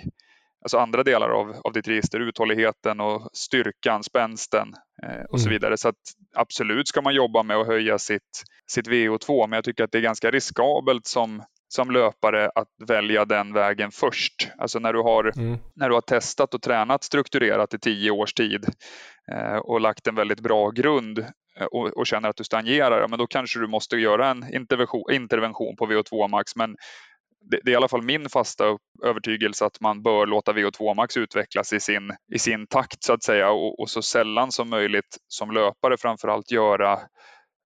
alltså 0.62 0.78
andra 0.78 1.02
delar 1.02 1.28
av, 1.28 1.60
av 1.64 1.72
ditt 1.72 1.88
register, 1.88 2.20
uthålligheten 2.20 3.00
och 3.00 3.30
styrkan, 3.32 4.02
spänsten 4.02 4.68
eh, 5.02 5.24
och 5.24 5.38
mm. 5.38 5.44
så 5.44 5.48
vidare. 5.48 5.76
Så 5.76 5.92
absolut 6.36 6.88
ska 6.88 7.02
man 7.02 7.14
jobba 7.14 7.42
med 7.42 7.56
att 7.56 7.66
höja 7.66 7.98
sitt, 7.98 8.44
sitt 8.70 8.88
VO2 8.88 9.46
men 9.46 9.56
jag 9.56 9.64
tycker 9.64 9.84
att 9.84 9.92
det 9.92 9.98
är 9.98 10.02
ganska 10.02 10.30
riskabelt 10.30 11.06
som 11.06 11.42
som 11.68 11.90
löpare 11.90 12.50
att 12.54 12.68
välja 12.88 13.24
den 13.24 13.52
vägen 13.52 13.90
först. 13.90 14.48
Alltså 14.58 14.78
när 14.78 14.92
du 14.92 14.98
har, 14.98 15.38
mm. 15.38 15.58
när 15.74 15.88
du 15.88 15.94
har 15.94 16.00
testat 16.00 16.54
och 16.54 16.62
tränat 16.62 17.04
strukturerat 17.04 17.74
i 17.74 17.78
tio 17.78 18.10
års 18.10 18.34
tid 18.34 18.66
eh, 19.32 19.56
och 19.56 19.80
lagt 19.80 20.06
en 20.06 20.14
väldigt 20.14 20.40
bra 20.40 20.70
grund 20.70 21.18
eh, 21.60 21.66
och, 21.66 21.86
och, 21.86 22.06
känner 22.06 22.28
att 22.28 22.36
du 22.36 22.44
stagnerar, 22.44 23.08
men 23.08 23.18
då 23.18 23.26
kanske 23.26 23.60
du 23.60 23.66
måste 23.66 23.96
göra 23.96 24.30
en 24.30 24.54
intervention, 24.54 25.12
intervention 25.12 25.76
på 25.76 25.86
VO2 25.86 26.28
max. 26.28 26.56
Men 26.56 26.76
det, 27.50 27.60
det, 27.64 27.70
är 27.70 27.72
i 27.72 27.76
alla 27.76 27.88
fall 27.88 28.02
min 28.02 28.28
fasta 28.28 28.78
övertygelse 29.04 29.64
att 29.64 29.80
man 29.80 30.02
bör 30.02 30.26
låta 30.26 30.52
VO2 30.52 30.94
max 30.94 31.16
utvecklas 31.16 31.72
i 31.72 31.80
sin, 31.80 32.12
i 32.34 32.38
sin 32.38 32.66
takt 32.66 33.04
så 33.04 33.12
att 33.12 33.22
säga 33.22 33.50
och, 33.50 33.80
och 33.80 33.90
så 33.90 34.02
sällan 34.02 34.52
som 34.52 34.70
möjligt 34.70 35.16
som 35.28 35.50
löpare 35.50 35.96
framförallt 35.96 36.50
göra 36.50 36.98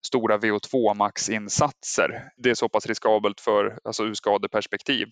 stora 0.06 0.38
VO2 0.38 0.94
max-insatser. 0.94 2.30
Det 2.36 2.50
är 2.50 2.54
så 2.54 2.68
pass 2.68 2.86
riskabelt 2.86 3.40
för, 3.40 3.78
alltså 3.84 4.04
ur 4.04 4.14
skadeperspektiv 4.14 5.08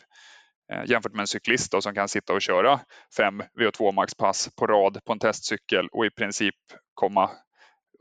eh, 0.72 0.91
jämfört 0.91 1.12
med 1.12 1.20
en 1.20 1.26
cyklist 1.26 1.72
då, 1.72 1.80
som 1.80 1.95
kan 1.95 2.09
sitta 2.09 2.32
och 2.32 2.43
köra 2.43 2.80
fem 3.16 3.43
VO2 3.61 3.93
max-pass 3.93 4.49
på 4.57 4.66
rad 4.66 4.99
på 5.05 5.12
en 5.12 5.18
testcykel 5.18 5.89
och 5.93 6.07
i 6.07 6.11
princip 6.11 6.55
komma 6.95 7.30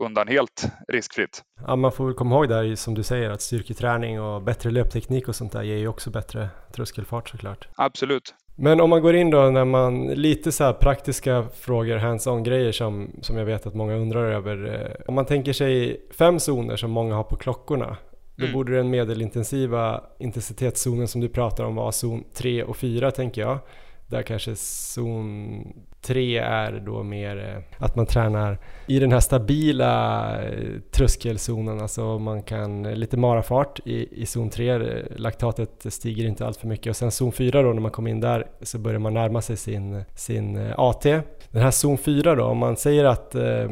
undan 0.03 0.27
helt 0.27 0.69
riskfritt. 0.87 1.43
Ja, 1.67 1.75
man 1.75 1.91
får 1.91 2.05
väl 2.05 2.13
komma 2.13 2.35
ihåg 2.35 2.49
där 2.49 2.75
som 2.75 2.93
du 2.93 3.03
säger 3.03 3.29
att 3.29 3.41
styrketräning 3.41 4.21
och 4.21 4.43
bättre 4.43 4.71
löpteknik 4.71 5.27
och 5.27 5.35
sånt 5.35 5.51
där 5.51 5.63
ger 5.63 5.77
ju 5.77 5.87
också 5.87 6.09
bättre 6.09 6.49
tröskelfart 6.75 7.29
såklart. 7.29 7.67
Absolut. 7.75 8.35
Men 8.59 8.81
om 8.81 8.89
man 8.89 9.01
går 9.01 9.15
in 9.15 9.29
då 9.29 9.49
när 9.49 9.65
man, 9.65 10.07
lite 10.07 10.51
så 10.51 10.63
här 10.63 10.73
praktiska 10.73 11.45
frågor, 11.53 11.97
hands-on 11.97 12.43
grejer 12.43 12.71
som, 12.71 13.11
som 13.21 13.37
jag 13.37 13.45
vet 13.45 13.67
att 13.67 13.75
många 13.75 13.95
undrar 13.95 14.31
över. 14.31 14.75
Eh, 14.75 15.05
om 15.07 15.15
man 15.15 15.25
tänker 15.25 15.53
sig 15.53 16.01
fem 16.17 16.39
zoner 16.39 16.75
som 16.75 16.91
många 16.91 17.15
har 17.15 17.23
på 17.23 17.35
klockorna, 17.35 17.97
då 18.35 18.43
mm. 18.43 18.53
borde 18.53 18.75
den 18.75 18.89
medelintensiva 18.89 20.03
intensitetszonen 20.19 21.07
som 21.07 21.21
du 21.21 21.29
pratar 21.29 21.63
om 21.63 21.75
vara 21.75 21.91
zon 21.91 22.23
3 22.33 22.63
och 22.63 22.77
4 22.77 23.11
tänker 23.11 23.41
jag. 23.41 23.59
Där 24.07 24.21
kanske 24.21 24.55
zon 24.55 25.63
Tre 26.01 26.37
är 26.37 26.71
då 26.85 27.03
mer 27.03 27.37
eh, 27.37 27.83
att 27.85 27.95
man 27.95 28.05
tränar 28.05 28.57
i 28.87 28.99
den 28.99 29.11
här 29.11 29.19
stabila 29.19 30.41
eh, 30.41 30.79
tröskelzonen, 30.91 31.81
alltså 31.81 32.19
man 32.19 32.43
kan 32.43 32.85
eh, 32.85 32.95
lite 32.95 33.17
marafart 33.17 33.79
i, 33.85 34.21
i 34.21 34.25
zon 34.25 34.49
3, 34.49 35.03
laktatet 35.15 35.93
stiger 35.93 36.25
inte 36.25 36.45
allt 36.45 36.57
för 36.57 36.67
mycket 36.67 36.89
och 36.89 36.95
sen 36.95 37.11
zon 37.11 37.31
4 37.31 37.61
då 37.61 37.73
när 37.73 37.81
man 37.81 37.91
kommer 37.91 38.11
in 38.11 38.19
där 38.19 38.47
så 38.61 38.79
börjar 38.79 38.99
man 38.99 39.13
närma 39.13 39.41
sig 39.41 39.57
sin, 39.57 40.03
sin 40.15 40.71
AT. 40.77 41.03
Den 41.51 41.61
här 41.61 41.71
zon 41.71 41.97
4 41.97 42.35
då, 42.35 42.43
om 42.43 42.57
man 42.57 42.77
säger 42.77 43.05
att 43.05 43.35
eh, 43.35 43.69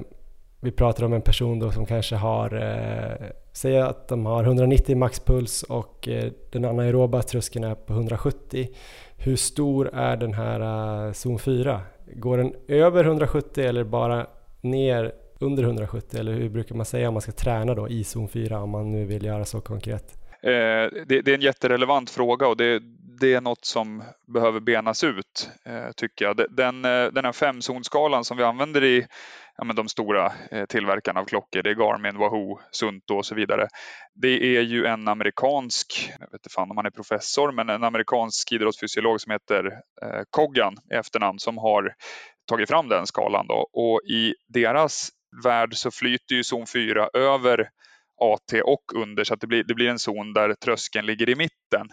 vi 0.65 0.71
pratar 0.71 1.03
om 1.03 1.13
en 1.13 1.21
person 1.21 1.59
då 1.59 1.71
som 1.71 1.85
kanske 1.85 2.15
har, 2.15 2.55
eh, 2.55 3.27
säg 3.51 3.79
att 3.79 4.07
de 4.07 4.25
har 4.25 4.43
190 4.43 4.97
maxpuls 4.97 5.63
och 5.63 6.07
eh, 6.07 6.31
den 6.51 6.65
anaeroba 6.65 7.21
tröskeln 7.21 7.63
är 7.65 7.75
på 7.75 7.93
170 7.93 8.67
hur 9.17 9.35
stor 9.35 9.89
är 9.93 10.17
den 10.17 10.33
här 10.33 10.59
eh, 11.07 11.11
zon 11.13 11.39
4? 11.39 11.81
Går 12.13 12.37
den 12.37 12.53
över 12.67 13.05
170 13.05 13.63
eller 13.63 13.83
bara 13.83 14.27
ner 14.61 15.11
under 15.39 15.63
170 15.63 16.19
eller 16.19 16.33
hur 16.33 16.49
brukar 16.49 16.75
man 16.75 16.85
säga 16.85 17.07
om 17.07 17.13
man 17.13 17.21
ska 17.21 17.31
träna 17.31 17.75
då 17.75 17.89
i 17.89 18.03
zon 18.03 18.29
4 18.29 18.61
om 18.61 18.69
man 18.69 18.91
nu 18.91 19.05
vill 19.05 19.25
göra 19.25 19.45
så 19.45 19.61
konkret? 19.61 20.13
Eh, 20.41 21.05
det, 21.07 21.21
det, 21.21 21.27
är 21.27 21.35
en 21.35 21.41
jätterelevant 21.41 22.09
fråga 22.09 22.47
och 22.47 22.57
det, 22.57 22.81
det 23.19 23.33
är 23.33 23.41
något 23.41 23.65
som 23.65 24.03
behöver 24.25 24.59
benas 24.59 25.03
ut 25.03 25.49
eh, 25.65 25.91
tycker 25.95 26.25
jag. 26.25 26.37
Den, 26.49 26.85
eh, 26.85 27.05
den 27.11 27.25
här 27.25 27.31
femzonskalan 27.31 28.23
som 28.23 28.37
vi 28.37 28.43
använder 28.43 28.83
i 28.83 29.07
ja, 29.57 29.63
men 29.63 29.75
de 29.75 29.89
stora 29.89 30.33
eh, 30.51 30.65
tillverkarna 30.65 31.19
av 31.19 31.25
klockor, 31.25 31.63
det 31.63 31.69
är 31.69 31.75
Garmin, 31.75 32.17
Wahoo, 32.17 32.59
Sunto 32.71 33.15
och 33.15 33.25
så 33.25 33.35
vidare. 33.35 33.67
Det 34.13 34.57
är 34.57 34.61
ju 34.61 34.85
en 34.85 35.07
amerikansk, 35.07 36.13
jag 36.19 36.25
vet 36.25 36.33
inte 36.33 36.49
fan 36.49 36.71
om 36.71 36.77
han 36.77 36.85
är 36.85 36.91
professor, 36.91 37.51
men 37.51 37.69
en 37.69 37.83
amerikansk 37.83 38.51
idrottsfysiolog 38.51 39.21
som 39.21 39.31
heter 39.31 39.65
eh, 40.01 40.21
Coggan 40.29 40.75
i 40.91 40.95
efternamn 40.95 41.39
som 41.39 41.57
har 41.57 41.93
tagit 42.47 42.69
fram 42.69 42.89
den 42.89 43.07
skalan 43.07 43.47
då. 43.47 43.69
och 43.73 44.01
i 44.09 44.33
deras 44.47 45.09
värld 45.43 45.75
så 45.75 45.91
flyter 45.91 46.35
ju 46.35 46.43
zon 46.43 46.67
4 46.67 47.09
över 47.13 47.69
AT 48.21 48.61
och 48.63 48.83
under 48.95 49.23
så 49.23 49.33
att 49.33 49.41
det 49.41 49.47
blir, 49.47 49.63
det 49.63 49.73
blir 49.73 49.89
en 49.89 49.99
zon 49.99 50.33
där 50.33 50.53
tröskeln 50.53 51.05
ligger 51.05 51.29
i 51.29 51.35
mitten. 51.35 51.87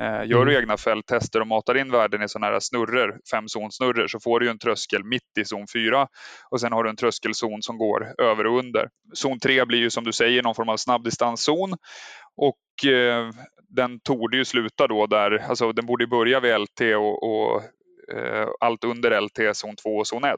Eh, 0.00 0.26
gör 0.26 0.44
du 0.44 0.52
mm. 0.52 0.62
egna 0.62 0.76
fälttester 0.76 1.40
och 1.40 1.46
matar 1.46 1.76
in 1.76 1.90
värden 1.90 2.22
i 2.22 2.28
sådana 2.28 2.52
här 2.52 2.60
snurror, 2.60 3.20
femzonsnurror, 3.30 4.06
så 4.06 4.20
får 4.20 4.40
du 4.40 4.50
en 4.50 4.58
tröskel 4.58 5.04
mitt 5.04 5.38
i 5.40 5.44
zon 5.44 5.66
4 5.72 6.08
och 6.50 6.60
sen 6.60 6.72
har 6.72 6.84
du 6.84 6.90
en 6.90 6.96
tröskelzon 6.96 7.62
som 7.62 7.78
går 7.78 8.14
över 8.18 8.46
och 8.46 8.58
under. 8.58 8.88
Zon 9.14 9.38
3 9.38 9.64
blir 9.64 9.78
ju 9.78 9.90
som 9.90 10.04
du 10.04 10.12
säger 10.12 10.42
någon 10.42 10.54
form 10.54 10.68
av 10.68 10.76
snabbdistanszon 10.76 11.72
och 12.36 12.90
eh, 12.90 13.30
den 13.68 14.00
torde 14.00 14.36
ju 14.36 14.44
sluta 14.44 14.86
då 14.86 15.06
där, 15.06 15.38
alltså 15.48 15.72
den 15.72 15.86
borde 15.86 16.06
börja 16.06 16.40
vid 16.40 16.60
LT 16.60 16.80
och, 16.80 17.22
och 17.22 17.62
eh, 18.14 18.48
allt 18.60 18.84
under 18.84 19.20
LT, 19.20 19.56
zon 19.56 19.76
2 19.76 19.90
och 19.90 20.06
zon 20.06 20.24
1. 20.24 20.34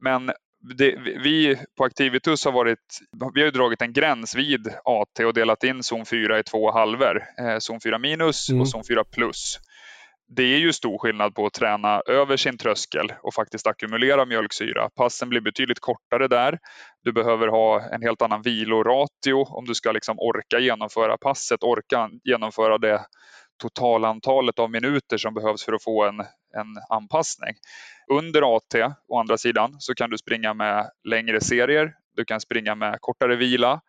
Men 0.00 0.32
det, 0.64 0.96
vi 1.22 1.56
på 1.76 1.84
Activitus 1.84 2.44
har 2.44 2.52
varit, 2.52 2.98
vi 3.34 3.42
har 3.42 3.50
dragit 3.50 3.82
en 3.82 3.92
gräns 3.92 4.34
vid 4.34 4.68
AT 4.84 5.24
och 5.24 5.34
delat 5.34 5.64
in 5.64 5.82
zon 5.82 6.06
4 6.06 6.38
i 6.38 6.42
två 6.42 6.72
halvor. 6.72 7.22
Eh, 7.38 7.58
zon 7.58 7.80
4 7.80 7.98
minus 7.98 8.48
mm. 8.48 8.60
och 8.60 8.68
zon 8.68 8.84
4 8.84 9.04
plus. 9.04 9.58
Det 10.36 10.42
är 10.42 10.58
ju 10.58 10.72
stor 10.72 10.98
skillnad 10.98 11.34
på 11.34 11.46
att 11.46 11.52
träna 11.52 12.02
över 12.06 12.36
sin 12.36 12.58
tröskel 12.58 13.12
och 13.22 13.34
faktiskt 13.34 13.66
ackumulera 13.66 14.26
mjölksyra. 14.26 14.90
Passen 14.96 15.28
blir 15.28 15.40
betydligt 15.40 15.80
kortare 15.80 16.28
där. 16.28 16.58
Du 17.02 17.12
behöver 17.12 17.48
ha 17.48 17.80
en 17.80 18.02
helt 18.02 18.22
annan 18.22 18.42
viloratio 18.42 19.44
om 19.48 19.64
du 19.64 19.74
ska 19.74 19.92
liksom 19.92 20.18
orka 20.18 20.58
genomföra 20.58 21.16
passet, 21.18 21.62
orka 21.62 22.10
genomföra 22.24 22.78
det 22.78 23.06
totalantalet 23.62 24.58
av 24.58 24.70
minuter 24.70 25.16
som 25.16 25.34
behövs 25.34 25.64
för 25.64 25.72
att 25.72 25.82
få 25.82 26.04
en, 26.04 26.20
en 26.20 26.76
anpassning. 26.88 27.54
Under 28.12 28.56
AT, 28.56 28.94
å 29.08 29.18
andra 29.18 29.38
sidan, 29.38 29.76
så 29.78 29.94
kan 29.94 30.10
du 30.10 30.18
springa 30.18 30.54
med 30.54 30.90
längre 31.08 31.40
serier, 31.40 31.94
du 32.16 32.24
kan 32.24 32.40
springa 32.40 32.74
med 32.74 32.96
kortare 33.00 33.36
vila 33.36 33.80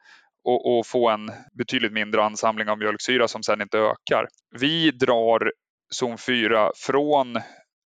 och, 0.43 0.78
och 0.78 0.88
få 0.88 1.09
en 1.09 1.32
betydligt 1.57 1.93
mindre 1.93 2.24
ansamling 2.24 2.70
av 2.70 2.78
mjölksyra 2.78 3.28
som 3.28 3.43
sedan 3.43 3.61
inte 3.61 3.78
ökar. 3.78 4.28
Vi 4.59 4.91
drar 4.91 5.51
zon 5.89 6.18
4 6.18 6.72
från 6.76 7.39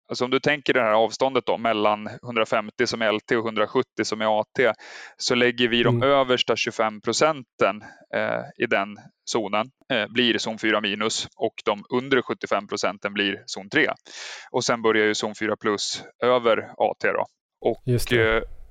Alltså 0.09 0.25
om 0.25 0.31
du 0.31 0.41
tänker 0.41 0.73
det 0.73 0.81
här 0.81 0.93
avståndet 0.93 1.47
då, 1.47 1.59
mellan 1.59 2.09
150 2.23 2.87
som 2.87 3.03
är 3.03 3.13
LT 3.13 3.33
och 3.33 3.45
170 3.45 3.85
som 4.03 4.21
är 4.21 4.41
AT 4.41 4.75
så 5.17 5.35
lägger 5.35 5.69
vi 5.69 5.83
de 5.83 5.97
mm. 5.97 6.09
översta 6.09 6.57
25 6.57 7.01
procenten 7.01 7.83
eh, 8.15 8.65
i 8.65 8.67
den 8.67 8.97
zonen 9.25 9.67
eh, 9.93 10.07
blir 10.09 10.39
zon 10.39 10.59
4 10.59 10.81
minus 10.81 11.29
och 11.37 11.55
de 11.65 11.85
under 11.91 12.23
75 12.23 12.67
procenten 12.67 13.15
blir 13.15 13.43
zon 13.47 13.69
3. 13.69 13.91
Och 14.51 14.65
sen 14.65 14.83
börjar 14.83 15.07
ju 15.07 15.15
zon 15.15 15.35
4 15.35 15.57
plus 15.57 16.05
över 16.23 16.59
AT. 16.59 17.13
Då. 17.13 17.27
Och 17.61 17.83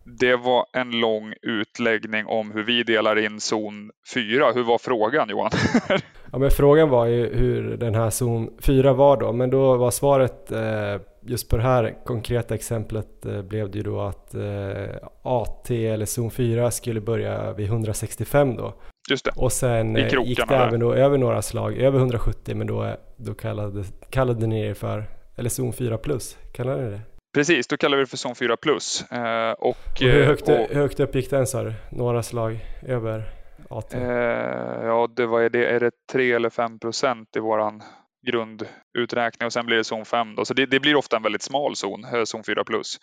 det. 0.03 0.35
Var 0.35 0.65
en 0.73 0.91
lång 0.91 1.33
utläggning 1.41 2.25
om 2.25 2.51
hur 2.51 2.63
vi 2.63 2.83
delar 2.83 3.25
in 3.25 3.39
zon 3.39 3.91
4. 4.13 4.51
Hur 4.51 4.63
var 4.63 4.77
frågan 4.77 5.29
Johan? 5.29 5.51
ja, 6.31 6.37
men 6.37 6.51
frågan 6.51 6.89
var 6.89 7.05
ju 7.05 7.35
hur 7.35 7.77
den 7.77 7.95
här 7.95 8.09
zon 8.09 8.49
4 8.61 8.93
var 8.93 9.17
då, 9.17 9.33
men 9.33 9.49
då 9.49 9.77
var 9.77 9.91
svaret 9.91 10.51
eh, 10.51 11.01
just 11.25 11.49
på 11.49 11.57
det 11.57 11.63
här 11.63 11.95
konkreta 12.05 12.55
exemplet 12.55 13.25
eh, 13.25 13.41
blev 13.41 13.71
det 13.71 13.77
ju 13.77 13.83
då 13.83 14.01
att 14.01 14.35
eh, 14.35 15.07
AT 15.23 15.69
eller 15.69 16.05
zon 16.05 16.31
4 16.31 16.71
skulle 16.71 17.01
börja 17.01 17.53
vid 17.53 17.65
165 17.65 18.55
då. 18.55 18.73
Just 19.09 19.25
det. 19.25 19.31
Och 19.35 19.51
sen 19.51 19.95
gick 19.95 20.47
det 20.47 20.55
även 20.55 20.79
då 20.79 20.93
över 20.93 21.17
några 21.17 21.41
slag, 21.41 21.77
över 21.77 21.99
170, 21.99 22.55
men 22.55 22.67
då, 22.67 22.95
då 23.17 23.33
kallade, 23.33 23.83
kallade 24.09 24.47
ni 24.47 24.67
det 24.67 24.75
för, 24.75 25.05
eller 25.35 25.49
zon 25.49 25.73
4 25.73 25.97
plus, 25.97 26.37
kallade 26.53 26.83
ni 26.83 26.91
det? 26.91 27.01
Precis, 27.34 27.67
då 27.67 27.77
kallar 27.77 27.97
vi 27.97 28.03
det 28.03 28.09
för 28.09 28.17
zon 28.17 28.36
4 28.36 28.57
plus. 28.57 29.11
Eh, 29.11 29.51
och, 29.51 29.69
och, 29.69 29.99
hur, 29.99 30.25
högt, 30.25 30.49
och, 30.49 30.55
hur 30.55 30.75
högt 30.75 30.99
upp 30.99 31.15
gick 31.15 31.29
den 31.29 31.47
sa 31.47 31.63
du? 31.63 31.73
Några 31.91 32.23
slag 32.23 32.59
över 32.88 33.23
AT? 33.69 33.93
Eh, 33.93 34.86
ja, 34.86 35.09
det 35.15 35.25
var 35.25 35.49
det, 35.49 35.65
är 35.65 35.79
det 35.79 35.91
3 36.11 36.31
eller 36.31 36.49
5 36.49 36.79
procent 36.79 37.36
i 37.36 37.39
våran 37.39 37.84
grunduträkning 38.27 39.45
och 39.45 39.53
sen 39.53 39.65
blir 39.65 39.77
det 39.77 39.84
zon 39.84 40.05
5. 40.05 40.36
Då. 40.36 40.45
Så 40.45 40.53
det, 40.53 40.65
det, 40.65 40.79
blir 40.79 40.95
ofta 40.95 41.17
en 41.17 41.23
väldigt 41.23 41.41
smal 41.41 41.75
zon, 41.75 42.05
eh, 42.05 42.23
zon 42.23 42.43
4 42.43 42.63
plus. 42.63 42.97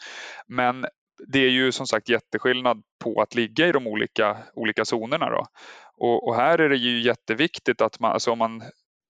Men 0.47 0.87
det 1.27 1.39
är 1.39 1.51
ju 1.51 1.73
som 1.73 1.87
sagt 1.87 2.09
jätteskillnad 2.09 2.83
på 3.05 3.23
att 3.23 3.35
ligga 3.35 3.67
i 3.67 3.73
de 3.73 3.87
olika, 3.87 4.37
olika 4.55 4.85
zonerna. 4.85 5.31
Då. 5.31 5.47
Och, 5.97 6.29
och 6.29 6.37
här 6.37 6.59
är 6.59 6.69
det 6.69 6.77
ju 6.77 7.01
jätteviktigt 7.01 7.81
att 7.81 8.01
man, 8.01 8.13
alltså 8.13 8.31
om, 8.31 8.39
man, 8.39 8.63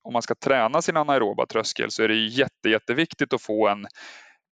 om 0.05 0.13
man 0.13 0.23
ska 0.23 0.35
träna 0.35 0.83
sin 0.83 0.97
anaeroba 0.97 1.47
tröskel 1.47 1.91
så 1.91 2.03
är 2.03 2.09
det 2.09 2.15
jätte, 2.15 2.69
jätteviktigt 2.69 3.33
att 3.33 3.43
få 3.43 3.69
en 3.69 3.87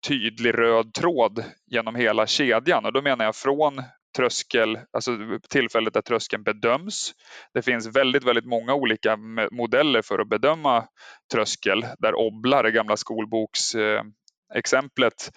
tydlig 0.07 0.59
röd 0.59 0.95
tråd 0.95 1.45
genom 1.67 1.95
hela 1.95 2.27
kedjan 2.27 2.85
och 2.85 2.93
då 2.93 3.03
menar 3.03 3.25
jag 3.25 3.37
från 3.37 3.83
tröskel, 4.17 4.79
alltså 4.93 5.19
tillfället 5.51 5.95
där 5.95 6.01
tröskeln 6.01 6.43
bedöms. 6.43 7.13
Det 7.55 7.63
finns 7.63 7.87
väldigt, 7.87 8.25
väldigt 8.25 8.47
många 8.47 8.75
olika 8.75 9.17
modeller 9.51 10.03
för 10.03 10.19
att 10.19 10.29
bedöma 10.29 10.85
tröskel 11.33 11.87
där 11.99 12.15
Obla, 12.15 12.63
det 12.63 12.71
gamla 12.71 12.97
skolboksexemplet, 12.97 15.33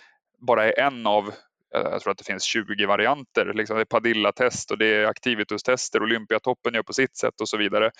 bara 0.47 0.65
är 0.65 0.79
en 0.79 1.07
av 1.07 1.27
eh, 1.75 1.89
jag 1.91 2.01
tror 2.01 2.11
att 2.11 2.17
det 2.17 2.23
finns 2.23 2.43
20 2.43 2.85
varianter. 2.85 3.53
Liksom 3.53 3.75
det 3.75 3.81
är 3.81 3.85
Padilla-test 3.85 4.71
och 4.71 4.77
det 4.77 4.87
är 4.87 5.05
Activitus-tester. 5.05 6.03
Olympiatoppen 6.03 6.73
gör 6.73 6.83
på 6.83 6.93
sitt 6.93 7.17
sätt 7.17 7.41
och 7.41 7.49
så 7.49 7.57
vidare. 7.57 7.91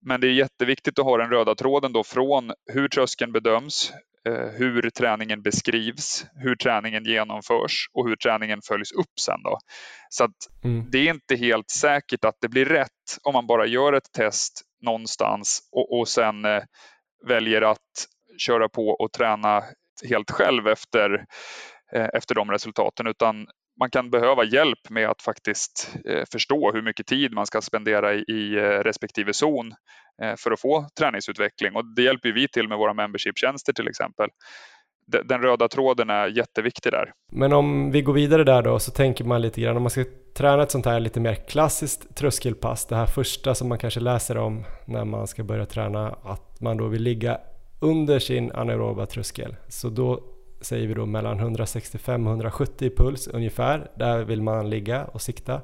Men 0.00 0.20
det 0.20 0.26
är 0.26 0.32
jätteviktigt 0.32 0.98
att 0.98 1.04
ha 1.04 1.16
den 1.16 1.30
röda 1.30 1.54
tråden 1.54 1.92
då 1.92 2.04
från 2.04 2.52
hur 2.72 2.88
tröskeln 2.88 3.32
bedöms, 3.32 3.92
hur 4.30 4.90
träningen 4.90 5.42
beskrivs, 5.42 6.26
hur 6.34 6.56
träningen 6.56 7.04
genomförs 7.04 7.88
och 7.92 8.08
hur 8.08 8.16
träningen 8.16 8.60
följs 8.68 8.92
upp 8.92 9.18
sen. 9.20 9.42
Då. 9.42 9.58
Så 10.08 10.24
att 10.24 10.64
mm. 10.64 10.86
det 10.90 10.98
är 10.98 11.14
inte 11.14 11.36
helt 11.36 11.70
säkert 11.70 12.24
att 12.24 12.36
det 12.40 12.48
blir 12.48 12.64
rätt 12.64 13.18
om 13.22 13.32
man 13.32 13.46
bara 13.46 13.66
gör 13.66 13.92
ett 13.92 14.12
test 14.16 14.62
någonstans 14.82 15.60
och, 15.72 15.98
och 15.98 16.08
sen 16.08 16.44
eh, 16.44 16.62
väljer 17.26 17.62
att 17.62 18.06
köra 18.38 18.68
på 18.68 18.88
och 18.88 19.12
träna 19.12 19.64
helt 20.08 20.30
själv 20.30 20.68
efter, 20.68 21.24
eh, 21.92 22.08
efter 22.14 22.34
de 22.34 22.50
resultaten 22.50 23.06
utan 23.06 23.46
man 23.80 23.90
kan 23.90 24.10
behöva 24.10 24.44
hjälp 24.44 24.90
med 24.90 25.08
att 25.08 25.22
faktiskt 25.22 25.96
eh, 26.08 26.22
förstå 26.32 26.72
hur 26.72 26.82
mycket 26.82 27.06
tid 27.06 27.32
man 27.32 27.46
ska 27.46 27.60
spendera 27.60 28.14
i 28.14 28.56
eh, 28.56 28.60
respektive 28.62 29.32
zon 29.32 29.72
eh, 30.22 30.34
för 30.38 30.50
att 30.50 30.60
få 30.60 30.86
träningsutveckling 30.98 31.76
och 31.76 31.94
det 31.96 32.02
hjälper 32.02 32.32
vi 32.32 32.48
till 32.48 32.68
med 32.68 32.78
våra 32.78 32.94
membership-tjänster 32.94 33.72
till 33.72 33.88
exempel. 33.88 34.28
Den 35.24 35.42
röda 35.42 35.68
tråden 35.68 36.10
är 36.10 36.26
jätteviktig 36.26 36.92
där. 36.92 37.12
Men 37.32 37.52
om 37.52 37.90
vi 37.90 38.02
går 38.02 38.12
vidare 38.12 38.44
där 38.44 38.62
då 38.62 38.78
så 38.78 38.90
tänker 38.90 39.24
man 39.24 39.42
lite 39.42 39.60
grann 39.60 39.76
om 39.76 39.82
man 39.82 39.90
ska 39.90 40.04
träna 40.36 40.62
ett 40.62 40.70
sånt 40.70 40.86
här 40.86 41.00
lite 41.00 41.20
mer 41.20 41.34
klassiskt 41.34 42.16
tröskelpass, 42.16 42.86
det 42.86 42.96
här 42.96 43.06
första 43.06 43.54
som 43.54 43.68
man 43.68 43.78
kanske 43.78 44.00
läser 44.00 44.36
om 44.36 44.64
när 44.86 45.04
man 45.04 45.26
ska 45.26 45.44
börja 45.44 45.66
träna, 45.66 46.08
att 46.08 46.60
man 46.60 46.76
då 46.76 46.86
vill 46.86 47.02
ligga 47.02 47.40
under 47.80 48.18
sin 48.18 48.52
anaeroba 48.52 49.06
tröskel. 49.06 49.56
Så 49.68 49.88
då 49.88 50.20
säger 50.60 50.86
vi 50.86 50.94
då 50.94 51.06
mellan 51.06 51.38
165 51.38 52.26
och 52.26 52.32
170 52.32 52.86
i 52.86 52.96
puls 52.96 53.28
ungefär. 53.28 53.90
Där 53.94 54.24
vill 54.24 54.42
man 54.42 54.70
ligga 54.70 55.04
och 55.04 55.22
sikta. 55.22 55.60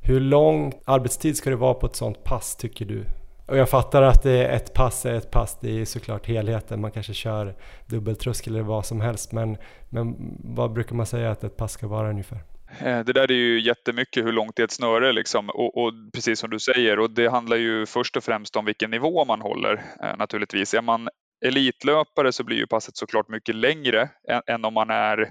Hur 0.00 0.20
lång 0.20 0.72
arbetstid 0.84 1.36
ska 1.36 1.50
det 1.50 1.56
vara 1.56 1.74
på 1.74 1.86
ett 1.86 1.96
sånt 1.96 2.24
pass 2.24 2.56
tycker 2.56 2.84
du? 2.84 3.04
Och 3.46 3.56
jag 3.56 3.68
fattar 3.68 4.02
att 4.02 4.22
det 4.22 4.32
är 4.32 4.56
ett 4.56 4.74
pass 4.74 5.06
är 5.06 5.14
ett 5.14 5.30
pass, 5.30 5.58
det 5.60 5.80
är 5.80 5.84
såklart 5.84 6.26
helheten. 6.26 6.80
Man 6.80 6.90
kanske 6.90 7.14
kör 7.14 7.54
dubbeltröskel 7.86 8.54
eller 8.54 8.64
vad 8.64 8.86
som 8.86 9.00
helst. 9.00 9.32
Men, 9.32 9.56
men 9.88 10.16
vad 10.44 10.72
brukar 10.72 10.96
man 10.96 11.06
säga 11.06 11.30
att 11.30 11.44
ett 11.44 11.56
pass 11.56 11.72
ska 11.72 11.86
vara 11.86 12.10
ungefär? 12.10 12.38
Eh, 12.78 13.00
det 13.00 13.12
där 13.12 13.30
är 13.30 13.34
ju 13.34 13.60
jättemycket 13.60 14.24
hur 14.24 14.32
långt 14.32 14.56
det 14.56 14.62
är 14.62 14.64
ett 14.64 14.72
snöre 14.72 15.12
liksom 15.12 15.50
och, 15.50 15.84
och, 15.84 15.92
precis 16.14 16.38
som 16.38 16.50
du 16.50 16.58
säger 16.58 16.98
och 16.98 17.10
det 17.10 17.28
handlar 17.28 17.56
ju 17.56 17.86
först 17.86 18.16
och 18.16 18.24
främst 18.24 18.56
om 18.56 18.64
vilken 18.64 18.90
nivå 18.90 19.24
man 19.24 19.40
håller 19.40 19.84
eh, 20.02 20.16
naturligtvis. 20.18 20.74
Är 20.74 20.82
man 20.82 21.08
elitlöpare 21.44 22.32
så 22.32 22.44
blir 22.44 22.56
ju 22.56 22.66
passet 22.66 22.96
såklart 22.96 23.28
mycket 23.28 23.54
längre 23.54 24.10
än, 24.28 24.42
än 24.46 24.64
om 24.64 24.74
man 24.74 24.90
är 24.90 25.30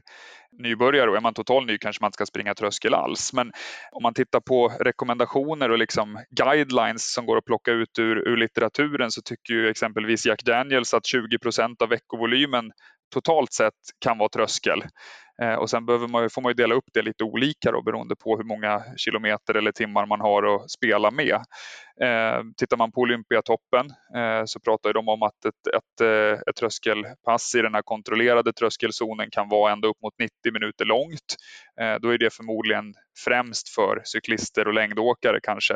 nybörjare 0.59 1.09
och 1.09 1.17
är 1.17 1.21
man 1.21 1.33
total 1.33 1.65
ny 1.65 1.77
kanske 1.77 2.01
man 2.01 2.07
inte 2.07 2.15
ska 2.15 2.25
springa 2.25 2.53
tröskel 2.53 2.93
alls. 2.93 3.33
Men 3.33 3.51
om 3.91 4.03
man 4.03 4.13
tittar 4.13 4.39
på 4.39 4.67
rekommendationer 4.79 5.71
och 5.71 5.77
liksom 5.77 6.19
guidelines 6.29 7.13
som 7.13 7.25
går 7.25 7.37
att 7.37 7.45
plocka 7.45 7.71
ut 7.71 7.99
ur, 7.99 8.27
ur 8.27 8.37
litteraturen 8.37 9.11
så 9.11 9.21
tycker 9.21 9.53
ju 9.53 9.69
exempelvis 9.69 10.25
Jack 10.25 10.43
Daniels 10.43 10.93
att 10.93 11.03
20% 11.03 11.83
av 11.83 11.89
veckovolymen 11.89 12.71
totalt 13.13 13.53
sett 13.53 13.73
kan 13.99 14.17
vara 14.17 14.29
tröskel. 14.29 14.83
Eh, 15.41 15.53
och 15.53 15.69
sen 15.69 15.85
behöver 15.85 16.07
man, 16.07 16.29
får 16.29 16.41
man 16.41 16.49
ju 16.49 16.53
dela 16.53 16.75
upp 16.75 16.89
det 16.93 17.01
lite 17.01 17.23
olika 17.23 17.71
då, 17.71 17.81
beroende 17.81 18.15
på 18.15 18.37
hur 18.37 18.43
många 18.43 18.83
kilometer 18.97 19.53
eller 19.53 19.71
timmar 19.71 20.05
man 20.05 20.21
har 20.21 20.55
att 20.55 20.71
spela 20.71 21.11
med. 21.11 21.35
Eh, 22.01 22.43
tittar 22.57 22.77
man 22.77 22.91
på 22.91 23.01
Olympiatoppen 23.01 23.85
eh, 24.15 24.45
så 24.45 24.59
pratar 24.59 24.93
de 24.93 25.09
om 25.09 25.23
att 25.23 25.45
ett, 25.45 25.67
ett, 25.75 26.01
eh, 26.01 26.39
ett 26.49 26.55
tröskelpass 26.55 27.55
i 27.55 27.61
den 27.61 27.73
här 27.73 27.81
kontrollerade 27.81 28.53
tröskelzonen 28.53 29.29
kan 29.31 29.49
vara 29.49 29.71
ända 29.73 29.87
upp 29.87 30.01
mot 30.03 30.13
90 30.19 30.53
minuter 30.53 30.85
långt. 30.85 31.35
Eh, 31.81 31.95
då 32.01 32.09
är 32.09 32.17
det 32.17 32.33
förmodligen 32.33 32.93
främst 33.25 33.69
för 33.69 34.01
cyklister 34.03 34.67
och 34.67 34.73
längdåkare 34.73 35.39
kanske. 35.43 35.75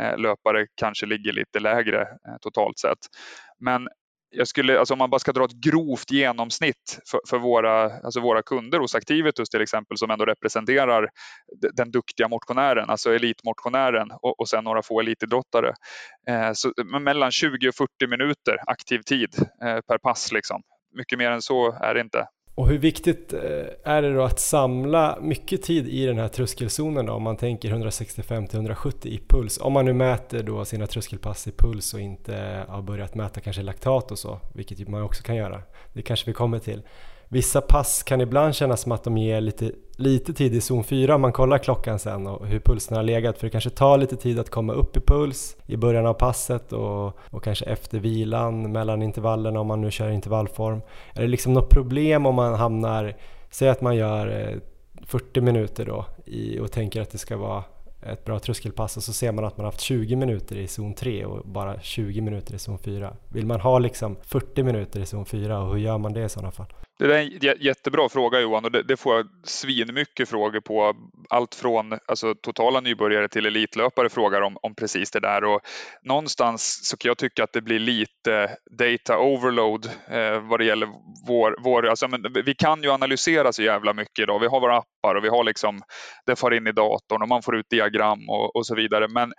Eh, 0.00 0.18
löpare 0.18 0.66
kanske 0.74 1.06
ligger 1.06 1.32
lite 1.32 1.60
lägre 1.60 2.06
totalt 2.40 2.78
sett. 2.78 2.98
Men 3.60 3.88
jag 4.30 4.48
skulle, 4.48 4.78
alltså 4.78 4.94
om 4.94 4.98
man 4.98 5.10
bara 5.10 5.18
ska 5.18 5.32
dra 5.32 5.44
ett 5.44 5.60
grovt 5.60 6.10
genomsnitt 6.10 6.98
för, 7.10 7.20
för 7.28 7.38
våra, 7.38 7.98
alltså 7.98 8.20
våra 8.20 8.42
kunder 8.42 8.78
hos 8.78 8.94
Activitus 8.94 9.48
till 9.48 9.60
exempel 9.60 9.98
som 9.98 10.10
ändå 10.10 10.24
representerar 10.24 11.08
den 11.74 11.90
duktiga 11.90 12.28
motionären, 12.28 12.90
alltså 12.90 13.14
elitmotionären 13.14 14.10
och, 14.10 14.40
och 14.40 14.48
sen 14.48 14.64
några 14.64 14.82
få 14.82 15.00
elitidrottare. 15.00 15.74
Eh, 16.28 16.50
så, 16.52 16.72
mellan 17.00 17.30
20 17.30 17.68
och 17.68 17.74
40 17.74 18.06
minuter 18.06 18.56
aktiv 18.66 18.98
tid 18.98 19.34
eh, 19.62 19.80
per 19.80 19.98
pass. 19.98 20.32
Liksom. 20.32 20.62
Mycket 20.96 21.18
mer 21.18 21.30
än 21.30 21.42
så 21.42 21.72
är 21.72 21.94
det 21.94 22.00
inte. 22.00 22.26
Och 22.58 22.68
hur 22.68 22.78
viktigt 22.78 23.32
eh, 23.32 23.40
är 23.84 24.02
det 24.02 24.14
då 24.14 24.22
att 24.22 24.40
samla 24.40 25.18
mycket 25.20 25.62
tid 25.62 25.88
i 25.88 26.06
den 26.06 26.18
här 26.18 26.28
tröskelzonen 26.28 27.06
då, 27.06 27.12
om 27.12 27.22
man 27.22 27.36
tänker 27.36 27.68
165 27.68 28.46
till 28.46 28.56
170 28.56 29.12
i 29.12 29.20
puls? 29.28 29.58
Om 29.60 29.72
man 29.72 29.84
nu 29.84 29.92
mäter 29.92 30.42
då 30.42 30.64
sina 30.64 30.86
tröskelpass 30.86 31.46
i 31.46 31.52
puls 31.52 31.94
och 31.94 32.00
inte 32.00 32.64
har 32.68 32.82
börjat 32.82 33.14
mäta 33.14 33.40
kanske 33.40 33.62
laktat 33.62 34.10
och 34.10 34.18
så, 34.18 34.40
vilket 34.54 34.88
man 34.88 35.02
också 35.02 35.22
kan 35.22 35.36
göra. 35.36 35.62
Det 35.92 36.02
kanske 36.02 36.26
vi 36.26 36.32
kommer 36.32 36.58
till. 36.58 36.82
Vissa 37.30 37.60
pass 37.60 38.02
kan 38.02 38.20
ibland 38.20 38.54
kännas 38.54 38.80
som 38.80 38.92
att 38.92 39.04
de 39.04 39.16
ger 39.18 39.40
lite, 39.40 39.72
lite 39.96 40.32
tid 40.32 40.54
i 40.54 40.60
zon 40.60 40.84
4 40.84 41.14
om 41.14 41.20
man 41.20 41.32
kollar 41.32 41.58
klockan 41.58 41.98
sen 41.98 42.26
och 42.26 42.46
hur 42.46 42.60
pulsen 42.60 42.96
har 42.96 43.04
legat 43.04 43.38
för 43.38 43.46
det 43.46 43.50
kanske 43.50 43.70
tar 43.70 43.98
lite 43.98 44.16
tid 44.16 44.38
att 44.38 44.50
komma 44.50 44.72
upp 44.72 44.96
i 44.96 45.00
puls 45.00 45.56
i 45.66 45.76
början 45.76 46.06
av 46.06 46.14
passet 46.14 46.72
och, 46.72 47.18
och 47.30 47.44
kanske 47.44 47.64
efter 47.64 47.98
vilan 47.98 48.72
mellan 48.72 49.02
intervallerna 49.02 49.60
om 49.60 49.66
man 49.66 49.80
nu 49.80 49.90
kör 49.90 50.10
intervallform. 50.10 50.80
Är 51.14 51.22
det 51.22 51.28
liksom 51.28 51.54
något 51.54 51.70
problem 51.70 52.26
om 52.26 52.34
man 52.34 52.54
hamnar, 52.54 53.16
säg 53.50 53.68
att 53.68 53.80
man 53.80 53.96
gör 53.96 54.40
eh, 54.40 54.56
40 55.06 55.40
minuter 55.40 55.84
då 55.84 56.04
i, 56.24 56.58
och 56.58 56.72
tänker 56.72 57.02
att 57.02 57.10
det 57.10 57.18
ska 57.18 57.36
vara 57.36 57.64
ett 58.02 58.24
bra 58.24 58.38
tröskelpass 58.38 58.96
och 58.96 59.02
så 59.02 59.12
ser 59.12 59.32
man 59.32 59.44
att 59.44 59.56
man 59.56 59.66
haft 59.66 59.80
20 59.80 60.16
minuter 60.16 60.56
i 60.56 60.68
zon 60.68 60.94
3 60.94 61.24
och 61.24 61.48
bara 61.48 61.80
20 61.80 62.20
minuter 62.20 62.54
i 62.54 62.58
zon 62.58 62.78
4. 62.78 63.12
Vill 63.28 63.46
man 63.46 63.60
ha 63.60 63.78
liksom 63.78 64.16
40 64.22 64.62
minuter 64.62 65.00
i 65.00 65.06
zon 65.06 65.26
4 65.26 65.60
och 65.60 65.72
hur 65.72 65.78
gör 65.78 65.98
man 65.98 66.12
det 66.12 66.24
i 66.24 66.28
sådana 66.28 66.50
fall? 66.50 66.66
Det 66.98 67.04
är 67.04 67.18
en 67.18 67.56
jättebra 67.60 68.08
fråga 68.08 68.40
Johan 68.40 68.64
och 68.64 68.72
det, 68.72 68.82
det 68.82 68.96
får 68.96 69.16
jag 69.16 69.26
svinmycket 69.44 70.28
frågor 70.28 70.60
på. 70.60 70.94
Allt 71.30 71.54
från 71.54 71.98
alltså, 72.06 72.34
totala 72.34 72.80
nybörjare 72.80 73.28
till 73.28 73.46
elitlöpare 73.46 74.08
frågar 74.08 74.42
om, 74.42 74.56
om 74.62 74.74
precis 74.74 75.10
det 75.10 75.20
där 75.20 75.44
och 75.44 75.60
någonstans 76.02 76.80
så 76.82 76.96
kan 76.96 77.08
jag 77.08 77.18
tycka 77.18 77.44
att 77.44 77.52
det 77.52 77.60
blir 77.60 77.78
lite 77.78 78.56
data 78.78 79.18
overload 79.18 79.86
eh, 80.10 80.40
vad 80.40 80.60
det 80.60 80.64
gäller 80.64 80.88
vår, 81.26 81.56
vår 81.64 81.86
alltså, 81.86 82.08
men 82.08 82.22
vi 82.44 82.54
kan 82.54 82.82
ju 82.82 82.90
analysera 82.90 83.52
så 83.52 83.62
jävla 83.62 83.94
mycket 83.94 84.22
idag. 84.22 84.38
Vi 84.38 84.46
har 84.46 84.60
våra 84.60 84.76
appar 84.76 85.14
och 85.14 85.24
vi 85.24 85.28
har 85.28 85.44
liksom 85.44 85.80
det 86.26 86.36
far 86.36 86.54
in 86.54 86.66
i 86.66 86.72
datorn 86.72 87.22
och 87.22 87.28
man 87.28 87.42
får 87.42 87.56
ut 87.56 87.70
diagram 87.70 88.28
och, 88.28 88.56
och 88.56 88.66
så 88.66 88.74
vidare. 88.74 89.08
Men 89.08 89.32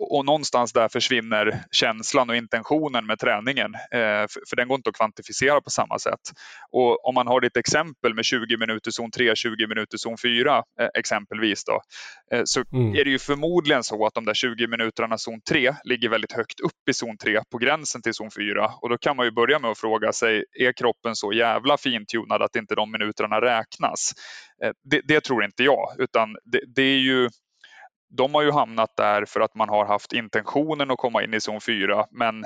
och 0.00 0.24
någonstans 0.24 0.72
där 0.72 0.88
försvinner 0.88 1.64
känslan 1.70 2.30
och 2.30 2.36
intentionen 2.36 3.06
med 3.06 3.18
träningen. 3.18 3.74
Eh, 3.74 4.26
för, 4.48 4.56
den 4.56 4.68
går 4.68 4.76
inte 4.76 4.90
att 4.90 4.96
kvantifiera 4.96 5.60
på 5.60 5.70
samma 5.70 5.98
sätt. 5.98 6.20
Och 6.72 7.08
om 7.08 7.14
man 7.14 7.26
har 7.26 7.42
ett 7.42 7.56
exempel 7.56 8.14
med 8.14 8.24
20 8.24 8.56
minuter 8.56 8.90
zon 8.90 9.10
3, 9.10 9.36
20 9.36 9.66
minuter 9.66 9.98
zon 9.98 10.16
4 10.22 10.62
eh, 10.80 10.88
exempelvis 10.94 11.64
då, 11.64 11.80
eh, 12.32 12.42
så 12.44 12.62
mm. 12.72 12.94
är 12.94 13.04
det 13.04 13.10
ju 13.10 13.18
förmodligen 13.18 13.82
så 13.82 14.06
att 14.06 14.14
de 14.14 14.24
där 14.24 14.34
20 14.34 14.66
minuterna 14.66 15.18
zon 15.18 15.40
3 15.48 15.74
ligger 15.84 16.08
väldigt 16.08 16.32
högt 16.32 16.60
upp 16.60 16.88
i 16.90 16.92
zon 16.92 17.16
3 17.16 17.40
på 17.52 17.58
gränsen 17.58 18.02
till 18.02 18.14
zon 18.14 18.30
4 18.30 18.70
och 18.82 18.88
då 18.88 18.98
kan 18.98 19.16
man 19.16 19.26
ju 19.26 19.32
börja 19.32 19.58
med 19.58 19.70
att 19.70 19.78
fråga 19.78 20.12
sig, 20.12 20.44
är 20.60 20.72
kroppen 20.72 21.16
så 21.16 21.32
jävla 21.32 21.76
fintunad 21.76 22.42
att 22.42 22.56
inte 22.56 22.74
de 22.74 22.92
minuterna 22.92 23.40
räknas? 23.40 24.12
Det, 24.90 25.00
det 25.04 25.20
tror 25.20 25.44
inte 25.44 25.62
jag, 25.62 25.94
utan 25.98 26.36
det, 26.44 26.60
det 26.74 26.82
är 26.82 26.98
ju 26.98 27.28
de 28.10 28.34
har 28.34 28.42
ju 28.42 28.50
hamnat 28.50 28.96
där 28.96 29.24
för 29.24 29.40
att 29.40 29.54
man 29.54 29.68
har 29.68 29.86
haft 29.86 30.12
intentionen 30.12 30.90
att 30.90 30.98
komma 30.98 31.22
in 31.22 31.34
i 31.34 31.40
zon 31.40 31.60
4 31.60 32.06
men 32.10 32.44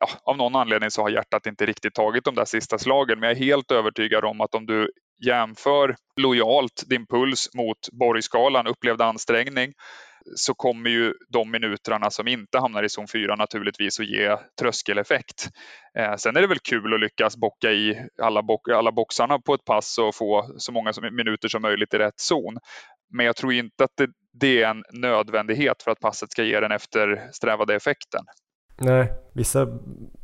ja, 0.00 0.08
av 0.24 0.36
någon 0.36 0.56
anledning 0.56 0.90
så 0.90 1.02
har 1.02 1.10
hjärtat 1.10 1.46
inte 1.46 1.66
riktigt 1.66 1.94
tagit 1.94 2.24
de 2.24 2.34
där 2.34 2.44
sista 2.44 2.78
slagen. 2.78 3.20
Men 3.20 3.28
jag 3.28 3.38
är 3.38 3.44
helt 3.44 3.70
övertygad 3.70 4.24
om 4.24 4.40
att 4.40 4.54
om 4.54 4.66
du 4.66 4.90
jämför 5.26 5.96
lojalt 6.20 6.84
din 6.86 7.06
puls 7.06 7.54
mot 7.54 7.78
borgskalan, 7.92 8.66
upplevd 8.66 9.02
ansträngning, 9.02 9.72
så 10.34 10.54
kommer 10.54 10.90
ju 10.90 11.14
de 11.28 11.50
minuterna 11.50 12.10
som 12.10 12.28
inte 12.28 12.58
hamnar 12.58 12.82
i 12.82 12.88
zon 12.88 13.08
4 13.08 13.36
naturligtvis 13.36 14.00
att 14.00 14.06
ge 14.06 14.36
tröskeleffekt. 14.60 15.48
Eh, 15.98 16.16
sen 16.16 16.36
är 16.36 16.40
det 16.40 16.46
väl 16.46 16.58
kul 16.58 16.94
att 16.94 17.00
lyckas 17.00 17.36
bocka 17.36 17.72
i 17.72 18.06
alla, 18.22 18.42
bo 18.42 18.58
alla 18.74 18.92
boxarna 18.92 19.38
på 19.38 19.54
ett 19.54 19.64
pass 19.64 19.98
och 19.98 20.14
få 20.14 20.54
så 20.58 20.72
många 20.72 20.92
minuter 21.12 21.48
som 21.48 21.62
möjligt 21.62 21.94
i 21.94 21.98
rätt 21.98 22.20
zon. 22.20 22.58
Men 23.08 23.26
jag 23.26 23.36
tror 23.36 23.52
inte 23.52 23.84
att 23.84 23.90
det, 23.96 24.08
det 24.32 24.62
är 24.62 24.70
en 24.70 24.84
nödvändighet 24.92 25.82
för 25.82 25.90
att 25.90 26.00
passet 26.00 26.32
ska 26.32 26.44
ge 26.44 26.60
den 26.60 26.72
eftersträvade 26.72 27.74
effekten. 27.74 28.24
Nej, 28.80 29.12
vissa 29.34 29.66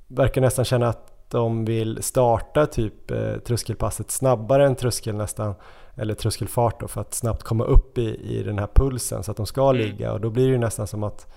verkar 0.09 0.41
nästan 0.41 0.65
känna 0.65 0.89
att 0.89 1.31
de 1.31 1.65
vill 1.65 2.03
starta 2.03 2.67
typ 2.67 3.11
eh, 3.11 3.37
tröskelpasset 3.37 4.11
snabbare 4.11 4.67
än 4.67 4.77
tröskel 4.77 5.15
nästan 5.15 5.55
eller 5.97 6.15
tröskelfart 6.15 6.81
då, 6.81 6.89
för 6.89 7.01
att 7.01 7.15
snabbt 7.15 7.43
komma 7.43 7.65
upp 7.65 7.99
i, 7.99 8.39
i 8.39 8.43
den 8.43 8.59
här 8.59 8.69
pulsen 8.75 9.23
så 9.23 9.31
att 9.31 9.37
de 9.37 9.47
ska 9.47 9.71
mm. 9.71 9.77
ligga 9.77 10.13
och 10.13 10.21
då 10.21 10.31
blir 10.31 10.47
det 10.47 10.53
ju 10.53 10.59
nästan 10.59 10.87
som 10.87 11.03
att 11.03 11.35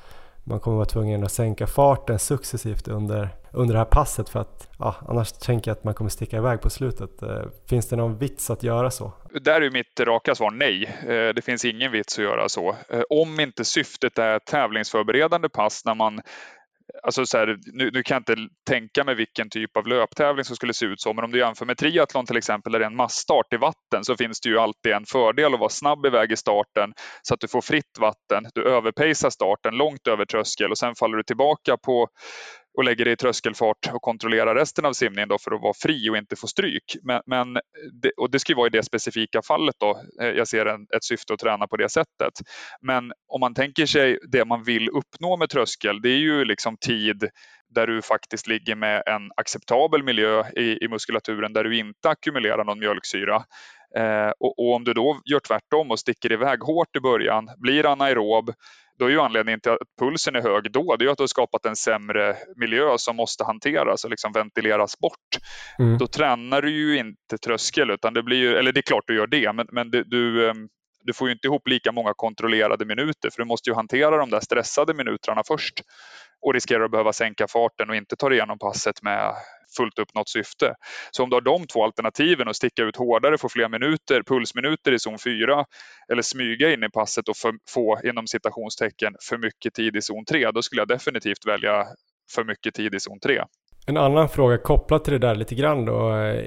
man 0.47 0.59
kommer 0.59 0.77
vara 0.77 0.85
tvungen 0.85 1.23
att 1.23 1.31
sänka 1.31 1.67
farten 1.67 2.19
successivt 2.19 2.87
under, 2.87 3.29
under 3.51 3.73
det 3.73 3.79
här 3.79 3.85
passet 3.85 4.29
för 4.29 4.39
att 4.39 4.69
ja, 4.79 4.95
annars 5.07 5.31
tänker 5.31 5.71
jag 5.71 5.77
att 5.77 5.83
man 5.83 5.93
kommer 5.93 6.09
sticka 6.09 6.37
iväg 6.37 6.61
på 6.61 6.69
slutet. 6.69 7.21
Eh, 7.21 7.41
finns 7.69 7.89
det 7.89 7.95
någon 7.95 8.17
vits 8.17 8.49
att 8.49 8.63
göra 8.63 8.91
så? 8.91 9.11
Där 9.41 9.61
är 9.61 9.71
mitt 9.71 9.99
raka 9.99 10.35
svar 10.35 10.51
nej. 10.51 10.83
Eh, 11.01 11.33
det 11.33 11.41
finns 11.43 11.65
ingen 11.65 11.91
vits 11.91 12.19
att 12.19 12.23
göra 12.23 12.49
så. 12.49 12.75
Eh, 12.89 13.01
om 13.09 13.39
inte 13.39 13.65
syftet 13.65 14.17
är 14.17 14.39
tävlingsförberedande 14.39 15.49
pass 15.49 15.85
när 15.85 15.95
man 15.95 16.21
Alltså 17.03 17.25
så 17.25 17.37
här, 17.37 17.57
nu, 17.73 17.89
nu, 17.93 18.03
kan 18.03 18.15
jag 18.15 18.21
inte 18.21 18.53
tänka 18.69 19.03
mig 19.03 19.15
vilken 19.15 19.49
typ 19.49 19.77
av 19.77 19.87
löptävling 19.87 20.45
som 20.45 20.55
skulle 20.55 20.73
se 20.73 20.85
ut 20.85 21.01
så, 21.01 21.13
men 21.13 21.23
om 21.23 21.31
du 21.31 21.39
jämför 21.39 21.65
med 21.65 21.77
triathlon 21.77 22.25
till 22.25 22.37
exempel, 22.37 22.71
där 22.71 22.79
det 22.79 22.85
är 22.85 22.89
en 22.89 22.95
massstart 22.95 23.53
i 23.53 23.57
vatten, 23.57 24.03
så 24.03 24.17
finns 24.17 24.41
det 24.41 24.49
ju 24.49 24.59
alltid 24.59 24.91
en 24.91 25.05
fördel 25.05 25.53
att 25.53 25.59
vara 25.59 25.69
snabb 25.69 26.05
iväg 26.05 26.31
i 26.31 26.37
starten 26.37 26.93
så 27.21 27.33
att 27.33 27.39
du 27.39 27.47
får 27.47 27.61
fritt 27.61 27.97
vatten. 27.99 28.43
Du 28.55 28.63
överpacear 28.63 29.29
starten 29.29 29.75
långt 29.75 30.07
över 30.07 30.25
tröskel 30.25 30.71
och 30.71 30.77
sen 30.77 30.95
faller 30.95 31.17
du 31.17 31.23
tillbaka 31.23 31.77
på 31.77 32.07
och 32.77 32.83
lägger 32.83 33.05
dig 33.05 33.13
i 33.13 33.17
tröskelfart 33.17 33.89
och 33.93 34.01
kontrollerar 34.01 34.55
resten 34.55 34.85
av 34.85 34.93
simningen 34.93 35.29
då 35.29 35.37
för 35.37 35.51
att 35.51 35.61
vara 35.61 35.73
fri 35.73 36.09
och 36.09 36.17
inte 36.17 36.35
få 36.35 36.47
stryk. 36.47 36.97
Men, 37.03 37.21
men 37.25 37.53
det, 38.01 38.11
och 38.17 38.31
det 38.31 38.39
ska 38.39 38.55
vara 38.55 38.67
i 38.67 38.69
det 38.69 38.83
specifika 38.83 39.41
fallet 39.41 39.75
då. 39.79 40.01
Eh, 40.21 40.27
jag 40.27 40.47
ser 40.47 40.65
en, 40.65 40.81
ett 40.95 41.03
syfte 41.03 41.33
att 41.33 41.39
träna 41.39 41.67
på 41.67 41.77
det 41.77 41.89
sättet. 41.89 42.33
Men 42.81 43.11
om 43.27 43.39
man 43.39 43.53
tänker 43.53 43.85
sig 43.85 44.19
det 44.31 44.45
man 44.45 44.63
vill 44.63 44.89
uppnå 44.89 45.37
med 45.37 45.49
tröskel, 45.49 46.01
det 46.01 46.09
är 46.09 46.17
ju 46.17 46.45
liksom 46.45 46.77
tid 46.77 47.29
där 47.75 47.87
du 47.87 48.01
faktiskt 48.01 48.47
ligger 48.47 48.75
med 48.75 49.03
en 49.05 49.31
acceptabel 49.37 50.03
miljö 50.03 50.43
i, 50.55 50.85
i 50.85 50.87
muskulaturen 50.87 51.53
där 51.53 51.63
du 51.63 51.77
inte 51.77 52.09
ackumulerar 52.09 52.63
någon 52.63 52.79
mjölksyra. 52.79 53.35
Eh, 53.97 54.31
och, 54.39 54.59
och, 54.59 54.75
om 54.75 54.83
du 54.83 54.93
då 54.93 55.21
gör 55.25 55.39
tvärtom 55.39 55.91
och 55.91 55.99
sticker 55.99 56.31
iväg 56.31 56.59
hårt 56.59 56.95
i 56.95 56.99
början, 56.99 57.49
blir 57.57 57.91
anaerob, 57.91 58.51
då 58.99 59.05
är 59.05 59.09
ju 59.09 59.19
anledningen 59.19 59.59
till 59.59 59.71
att 59.71 59.77
pulsen 59.99 60.35
är 60.35 60.41
hög 60.41 60.71
då, 60.71 60.95
det 60.95 61.05
är 61.05 61.09
att 61.09 61.17
du 61.17 61.23
har 61.23 61.27
skapat 61.27 61.65
en 61.65 61.75
sämre 61.75 62.37
miljö 62.55 62.97
som 62.97 63.15
måste 63.15 63.43
hanteras 63.43 64.03
och 64.03 64.09
liksom 64.09 64.31
ventileras 64.31 64.99
bort. 64.99 65.37
Mm. 65.79 65.97
Då 65.97 66.07
tränar 66.07 66.61
du 66.61 66.69
ju 66.69 66.97
inte 66.97 67.37
tröskel, 67.37 67.89
utan 67.89 68.13
det 68.13 68.23
blir 68.23 68.37
ju, 68.37 68.55
eller 68.55 68.71
det 68.71 68.79
är 68.79 68.81
klart 68.81 69.03
du 69.07 69.15
gör 69.15 69.27
det, 69.27 69.53
men, 69.53 69.67
men 69.71 69.91
det, 69.91 70.03
du, 70.03 70.49
ehm, 70.49 70.67
du 71.01 71.13
får 71.13 71.27
ju 71.27 71.33
inte 71.33 71.47
ihop 71.47 71.67
lika 71.67 71.91
många 71.91 72.13
kontrollerade 72.13 72.85
minuter 72.85 73.29
för 73.29 73.41
du 73.41 73.45
måste 73.45 73.69
ju 73.69 73.73
hantera 73.73 74.17
de 74.17 74.29
där 74.29 74.39
stressade 74.39 74.93
minuterna 74.93 75.41
först 75.47 75.81
och 76.41 76.53
riskerar 76.53 76.83
att 76.83 76.91
behöva 76.91 77.13
sänka 77.13 77.47
farten 77.47 77.89
och 77.89 77.95
inte 77.95 78.15
ta 78.15 78.33
igenom 78.33 78.59
passet 78.59 79.03
med 79.03 79.33
fullt 79.77 79.99
uppnått 79.99 80.29
syfte. 80.29 80.73
Så 81.11 81.23
om 81.23 81.29
du 81.29 81.35
har 81.35 81.41
de 81.41 81.67
två 81.67 81.83
alternativen 81.83 82.47
och 82.47 82.55
sticka 82.55 82.83
ut 82.83 82.95
hårdare, 82.95 83.37
få 83.37 83.49
fler 83.49 83.69
minuter, 83.69 84.23
pulsminuter 84.23 84.91
i 84.91 84.99
zon 84.99 85.19
4 85.19 85.65
eller 86.11 86.21
smyga 86.21 86.73
in 86.73 86.83
i 86.83 86.89
passet 86.89 87.27
och 87.29 87.37
för, 87.37 87.53
få 87.69 87.99
inom 88.03 88.27
citationstecken 88.27 89.13
för 89.29 89.37
mycket 89.37 89.73
tid 89.73 89.95
i 89.95 90.01
zon 90.01 90.25
3, 90.25 90.51
då 90.51 90.61
skulle 90.61 90.81
jag 90.81 90.87
definitivt 90.87 91.47
välja 91.47 91.85
för 92.35 92.43
mycket 92.43 92.73
tid 92.73 92.95
i 92.95 92.99
zon 92.99 93.19
3. 93.19 93.43
En 93.87 93.97
annan 93.97 94.29
fråga 94.29 94.57
kopplat 94.57 95.03
till 95.03 95.13
det 95.13 95.19
där 95.19 95.35
lite 95.35 95.55
grann 95.55 95.85
då. 95.85 96.15
Eh, 96.15 96.45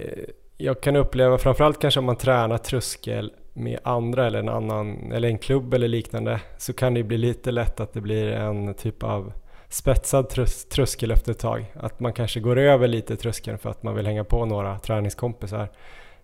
jag 0.56 0.82
kan 0.82 0.96
uppleva 0.96 1.38
framförallt 1.38 1.80
kanske 1.80 2.00
om 2.00 2.06
man 2.06 2.16
tränar 2.16 2.58
tröskel 2.58 3.32
med 3.54 3.78
andra 3.84 4.26
eller 4.26 4.38
en 4.38 4.48
annan 4.48 5.12
eller 5.12 5.28
en 5.28 5.38
klubb 5.38 5.74
eller 5.74 5.88
liknande 5.88 6.40
så 6.58 6.72
kan 6.72 6.94
det 6.94 7.02
bli 7.02 7.18
lite 7.18 7.50
lätt 7.50 7.80
att 7.80 7.92
det 7.92 8.00
blir 8.00 8.26
en 8.32 8.74
typ 8.74 9.02
av 9.02 9.32
spetsad 9.70 10.28
trös 10.28 10.64
tröskel 10.64 11.10
efter 11.10 11.32
ett 11.32 11.38
tag. 11.38 11.64
Att 11.74 12.00
man 12.00 12.12
kanske 12.12 12.40
går 12.40 12.58
över 12.58 12.88
lite 12.88 13.16
tröskeln 13.16 13.58
för 13.58 13.70
att 13.70 13.82
man 13.82 13.94
vill 13.94 14.06
hänga 14.06 14.24
på 14.24 14.46
några 14.46 14.78
träningskompisar. 14.78 15.68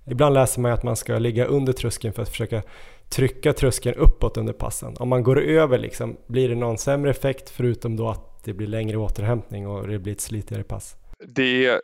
Ibland 0.07 0.34
läser 0.34 0.61
man 0.61 0.72
att 0.72 0.82
man 0.82 0.97
ska 0.97 1.18
ligga 1.18 1.44
under 1.44 1.72
tröskeln 1.72 2.14
för 2.14 2.22
att 2.22 2.28
försöka 2.28 2.62
trycka 3.09 3.53
tröskeln 3.53 3.97
uppåt 3.97 4.36
under 4.36 4.53
passen. 4.53 4.97
Om 4.99 5.09
man 5.09 5.22
går 5.22 5.40
över 5.40 5.78
liksom, 5.78 6.16
blir 6.26 6.49
det 6.49 6.55
någon 6.55 6.78
sämre 6.78 7.11
effekt 7.11 7.51
förutom 7.51 7.97
då 7.97 8.09
att 8.09 8.44
det 8.44 8.53
blir 8.53 8.66
längre 8.66 8.97
återhämtning 8.97 9.66
och 9.68 9.88
det 9.88 9.99
blir 9.99 10.12
ett 10.12 10.20
slitigare 10.20 10.64
pass? 10.64 10.97
Det 11.26 11.80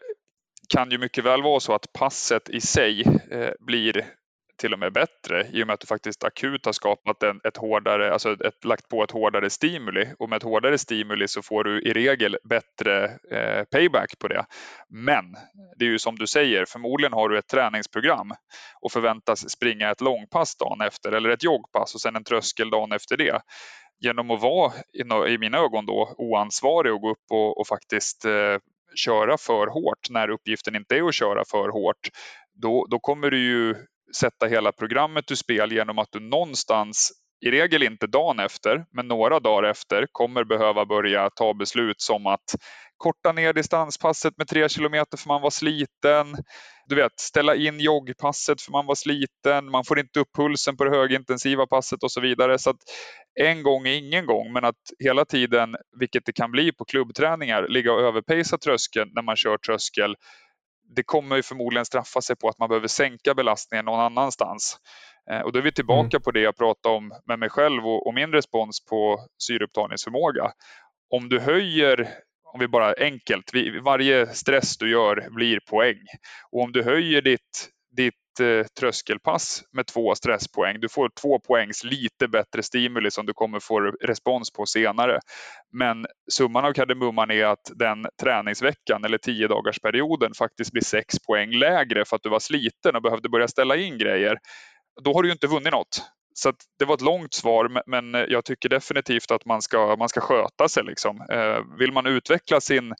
kan 0.68 0.90
ju 0.90 0.98
mycket 0.98 1.24
väl 1.24 1.42
vara 1.42 1.60
så 1.60 1.74
att 1.74 1.92
passet 1.92 2.50
i 2.50 2.60
sig 2.60 3.02
eh, 3.30 3.50
blir 3.60 4.06
till 4.56 4.72
och 4.72 4.78
med 4.78 4.92
bättre 4.92 5.46
i 5.52 5.62
och 5.62 5.66
med 5.66 5.74
att 5.74 5.80
du 5.80 5.86
faktiskt 5.86 6.24
akut 6.24 6.66
har 6.66 6.72
skapat 6.72 7.22
en, 7.22 7.40
ett 7.44 7.56
hårdare, 7.56 8.12
alltså 8.12 8.32
ett, 8.32 8.64
lagt 8.64 8.88
på 8.88 9.04
ett 9.04 9.10
hårdare 9.10 9.50
stimuli 9.50 10.06
och 10.18 10.28
med 10.28 10.36
ett 10.36 10.42
hårdare 10.42 10.78
stimuli 10.78 11.28
så 11.28 11.42
får 11.42 11.64
du 11.64 11.82
i 11.82 11.92
regel 11.92 12.36
bättre 12.44 13.04
eh, 13.30 13.64
payback 13.64 14.18
på 14.18 14.28
det. 14.28 14.44
Men 14.88 15.24
det 15.76 15.84
är 15.84 15.88
ju 15.88 15.98
som 15.98 16.18
du 16.18 16.26
säger, 16.26 16.64
förmodligen 16.64 17.12
har 17.12 17.28
du 17.28 17.38
ett 17.38 17.48
träningsprogram 17.48 18.32
och 18.80 18.92
förväntas 18.92 19.50
springa 19.50 19.90
ett 19.90 20.00
långpass 20.00 20.56
dagen 20.56 20.80
efter 20.80 21.12
eller 21.12 21.30
ett 21.30 21.44
joggpass 21.44 21.94
och 21.94 22.00
sen 22.00 22.16
en 22.16 22.24
tröskel 22.24 22.70
dagen 22.70 22.92
efter 22.92 23.16
det 23.16 23.40
genom 24.00 24.30
att 24.30 24.42
vara 24.42 24.72
i 25.28 25.38
mina 25.38 25.58
ögon 25.58 25.86
då 25.86 26.14
oansvarig 26.18 26.92
och 26.92 27.00
gå 27.00 27.10
upp 27.10 27.26
och, 27.30 27.60
och 27.60 27.66
faktiskt 27.66 28.24
eh, 28.24 28.58
köra 28.94 29.38
för 29.38 29.66
hårt 29.66 30.10
när 30.10 30.30
uppgiften 30.30 30.76
inte 30.76 30.96
är 30.96 31.08
att 31.08 31.14
köra 31.14 31.44
för 31.50 31.68
hårt, 31.68 32.08
då, 32.54 32.86
då 32.90 32.98
kommer 32.98 33.30
du 33.30 33.38
ju 33.38 33.74
sätta 34.16 34.46
hela 34.46 34.72
programmet 34.72 35.30
ur 35.30 35.34
spel 35.34 35.72
genom 35.72 35.98
att 35.98 36.08
du 36.12 36.20
någonstans 36.20 37.12
i 37.46 37.50
regel 37.50 37.82
inte 37.82 38.06
dagen 38.06 38.38
efter, 38.38 38.84
men 38.92 39.08
några 39.08 39.40
dagar 39.40 39.70
efter 39.70 40.06
kommer 40.12 40.44
behöva 40.44 40.86
börja 40.86 41.30
ta 41.30 41.54
beslut 41.54 42.00
som 42.00 42.26
att 42.26 42.54
korta 42.96 43.32
ner 43.32 43.52
distanspasset 43.52 44.38
med 44.38 44.48
tre 44.48 44.68
kilometer 44.68 45.16
för 45.16 45.28
man 45.28 45.42
var 45.42 45.50
sliten. 45.50 46.36
Du 46.86 46.94
vet, 46.94 47.20
ställa 47.20 47.54
in 47.54 47.80
joggpasset 47.80 48.62
för 48.62 48.72
man 48.72 48.86
var 48.86 48.94
sliten. 48.94 49.70
Man 49.70 49.84
får 49.84 49.98
inte 49.98 50.20
upp 50.20 50.28
pulsen 50.36 50.76
på 50.76 50.84
det 50.84 50.90
högintensiva 50.90 51.66
passet 51.66 52.02
och 52.02 52.12
så 52.12 52.20
vidare. 52.20 52.58
Så 52.58 52.70
att 52.70 52.76
en 53.40 53.62
gång 53.62 53.86
är 53.86 53.94
ingen 53.94 54.26
gång, 54.26 54.52
men 54.52 54.64
att 54.64 54.82
hela 55.04 55.24
tiden, 55.24 55.76
vilket 56.00 56.26
det 56.26 56.32
kan 56.32 56.50
bli 56.50 56.72
på 56.72 56.84
klubbträningar, 56.84 57.68
ligga 57.68 57.92
och 57.92 58.00
överpacea 58.00 58.58
tröskeln 58.58 59.10
när 59.14 59.22
man 59.22 59.36
kör 59.36 59.58
tröskel 59.58 60.14
det 60.94 61.02
kommer 61.02 61.36
ju 61.36 61.42
förmodligen 61.42 61.84
straffa 61.84 62.20
sig 62.20 62.36
på 62.36 62.48
att 62.48 62.58
man 62.58 62.68
behöver 62.68 62.88
sänka 62.88 63.34
belastningen 63.34 63.84
någon 63.84 64.00
annanstans. 64.00 64.76
Eh, 65.30 65.40
och 65.40 65.52
då 65.52 65.58
är 65.58 65.62
vi 65.62 65.72
tillbaka 65.72 66.16
mm. 66.16 66.22
på 66.22 66.30
det 66.30 66.40
jag 66.40 66.56
pratade 66.56 66.94
om 66.94 67.12
med 67.26 67.38
mig 67.38 67.48
själv 67.48 67.86
och, 67.86 68.06
och 68.06 68.14
min 68.14 68.32
respons 68.32 68.84
på 68.84 69.26
syreupptagningsförmåga. 69.38 70.52
Om 71.10 71.28
du 71.28 71.40
höjer 71.40 72.08
om 72.54 72.60
vi 72.60 72.68
bara 72.68 72.94
enkelt, 72.98 73.50
varje 73.82 74.26
stress 74.26 74.76
du 74.76 74.90
gör 74.90 75.28
blir 75.30 75.60
poäng. 75.60 75.98
Och 76.50 76.62
om 76.62 76.72
du 76.72 76.82
höjer 76.82 77.22
ditt, 77.22 77.68
ditt 77.96 78.21
Eh, 78.40 78.66
tröskelpass 78.80 79.62
med 79.72 79.86
två 79.86 80.14
stresspoäng, 80.14 80.80
du 80.80 80.88
får 80.88 81.10
två 81.20 81.40
poängs 81.40 81.84
lite 81.84 82.28
bättre 82.28 82.62
stimuli 82.62 83.10
som 83.10 83.26
du 83.26 83.32
kommer 83.32 83.60
få 83.60 83.80
respons 83.80 84.50
på 84.52 84.66
senare. 84.66 85.20
Men 85.72 86.06
summan 86.30 86.64
av 86.64 86.72
kardemumman 86.72 87.30
är 87.30 87.44
att 87.44 87.70
den 87.74 88.06
träningsveckan 88.22 89.04
eller 89.04 89.18
tio 89.18 89.48
dagars 89.48 89.80
perioden 89.80 90.34
faktiskt 90.34 90.72
blir 90.72 90.82
sex 90.82 91.18
poäng 91.26 91.50
lägre 91.50 92.04
för 92.04 92.16
att 92.16 92.22
du 92.22 92.28
var 92.28 92.40
sliten 92.40 92.96
och 92.96 93.02
behövde 93.02 93.28
börja 93.28 93.48
ställa 93.48 93.76
in 93.76 93.98
grejer. 93.98 94.38
Då 95.04 95.14
har 95.14 95.22
du 95.22 95.28
ju 95.28 95.32
inte 95.32 95.46
vunnit 95.46 95.72
något. 95.72 96.02
Så 96.34 96.52
det 96.78 96.84
var 96.84 96.94
ett 96.94 97.00
långt 97.00 97.34
svar, 97.34 97.82
men 97.86 98.14
jag 98.28 98.44
tycker 98.44 98.68
definitivt 98.68 99.30
att 99.30 99.44
man 99.44 99.62
ska, 99.62 99.96
man 99.96 100.08
ska 100.08 100.20
sköta 100.20 100.68
sig. 100.68 100.84
Liksom. 100.84 101.20
Eh, 101.30 101.78
vill 101.78 101.92
man 101.92 102.06
utveckla 102.06 102.60
sin 102.60 102.94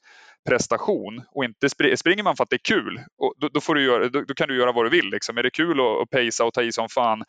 prestation 0.49 1.23
och 1.31 1.43
inte 1.43 1.69
spr 1.69 1.95
springer 1.95 2.23
man 2.23 2.35
för 2.35 2.43
att 2.43 2.49
det 2.49 2.55
är 2.55 2.75
kul, 2.75 2.99
och 3.17 3.33
då, 3.37 3.47
då 3.47 3.61
får 3.61 3.75
du 3.75 3.85
göra, 3.85 4.09
då, 4.09 4.21
då, 4.21 4.33
kan 4.33 4.47
du 4.47 4.57
göra 4.57 4.71
vad 4.71 4.85
du 4.85 4.89
vill. 4.89 5.09
Liksom. 5.09 5.37
Är 5.37 5.43
det 5.43 5.49
kul 5.49 5.79
att, 5.79 6.01
att 6.01 6.09
pacea 6.09 6.45
och 6.45 6.53
ta 6.53 6.61
i 6.61 6.71
som 6.71 6.89
fan, 6.89 7.23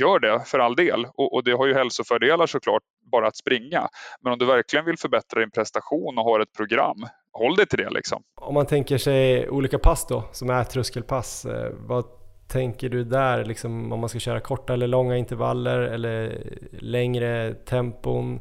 gör 0.00 0.18
det 0.18 0.42
för 0.46 0.58
all 0.58 0.76
del. 0.76 1.06
Och, 1.14 1.34
och, 1.34 1.44
det 1.44 1.52
har 1.52 1.66
ju 1.66 1.74
hälsofördelar 1.74 2.46
såklart 2.46 2.82
bara 3.12 3.28
att 3.28 3.36
springa. 3.36 3.88
Men 4.22 4.32
om 4.32 4.38
du 4.38 4.46
verkligen 4.46 4.84
vill 4.84 4.98
förbättra 4.98 5.40
din 5.40 5.50
prestation 5.50 6.18
och 6.18 6.24
har 6.24 6.40
ett 6.40 6.52
program, 6.56 7.06
håll 7.32 7.56
dig 7.56 7.66
till 7.66 7.78
det. 7.78 7.90
Liksom. 7.90 8.22
Om 8.40 8.54
man 8.54 8.66
tänker 8.66 8.98
sig 8.98 9.48
olika 9.48 9.78
pass 9.78 10.06
då, 10.06 10.24
som 10.32 10.50
är 10.50 10.64
tröskelpass, 10.64 11.44
eh, 11.44 11.72
vad 11.72 12.04
tänker 12.48 12.88
du 12.88 13.04
där, 13.04 13.44
liksom, 13.44 13.92
om 13.92 14.00
man 14.00 14.08
ska 14.08 14.18
köra 14.18 14.40
korta 14.40 14.72
eller 14.72 14.86
långa 14.86 15.16
intervaller 15.16 15.78
eller 15.78 16.42
längre 16.72 17.54
tempon? 17.54 18.40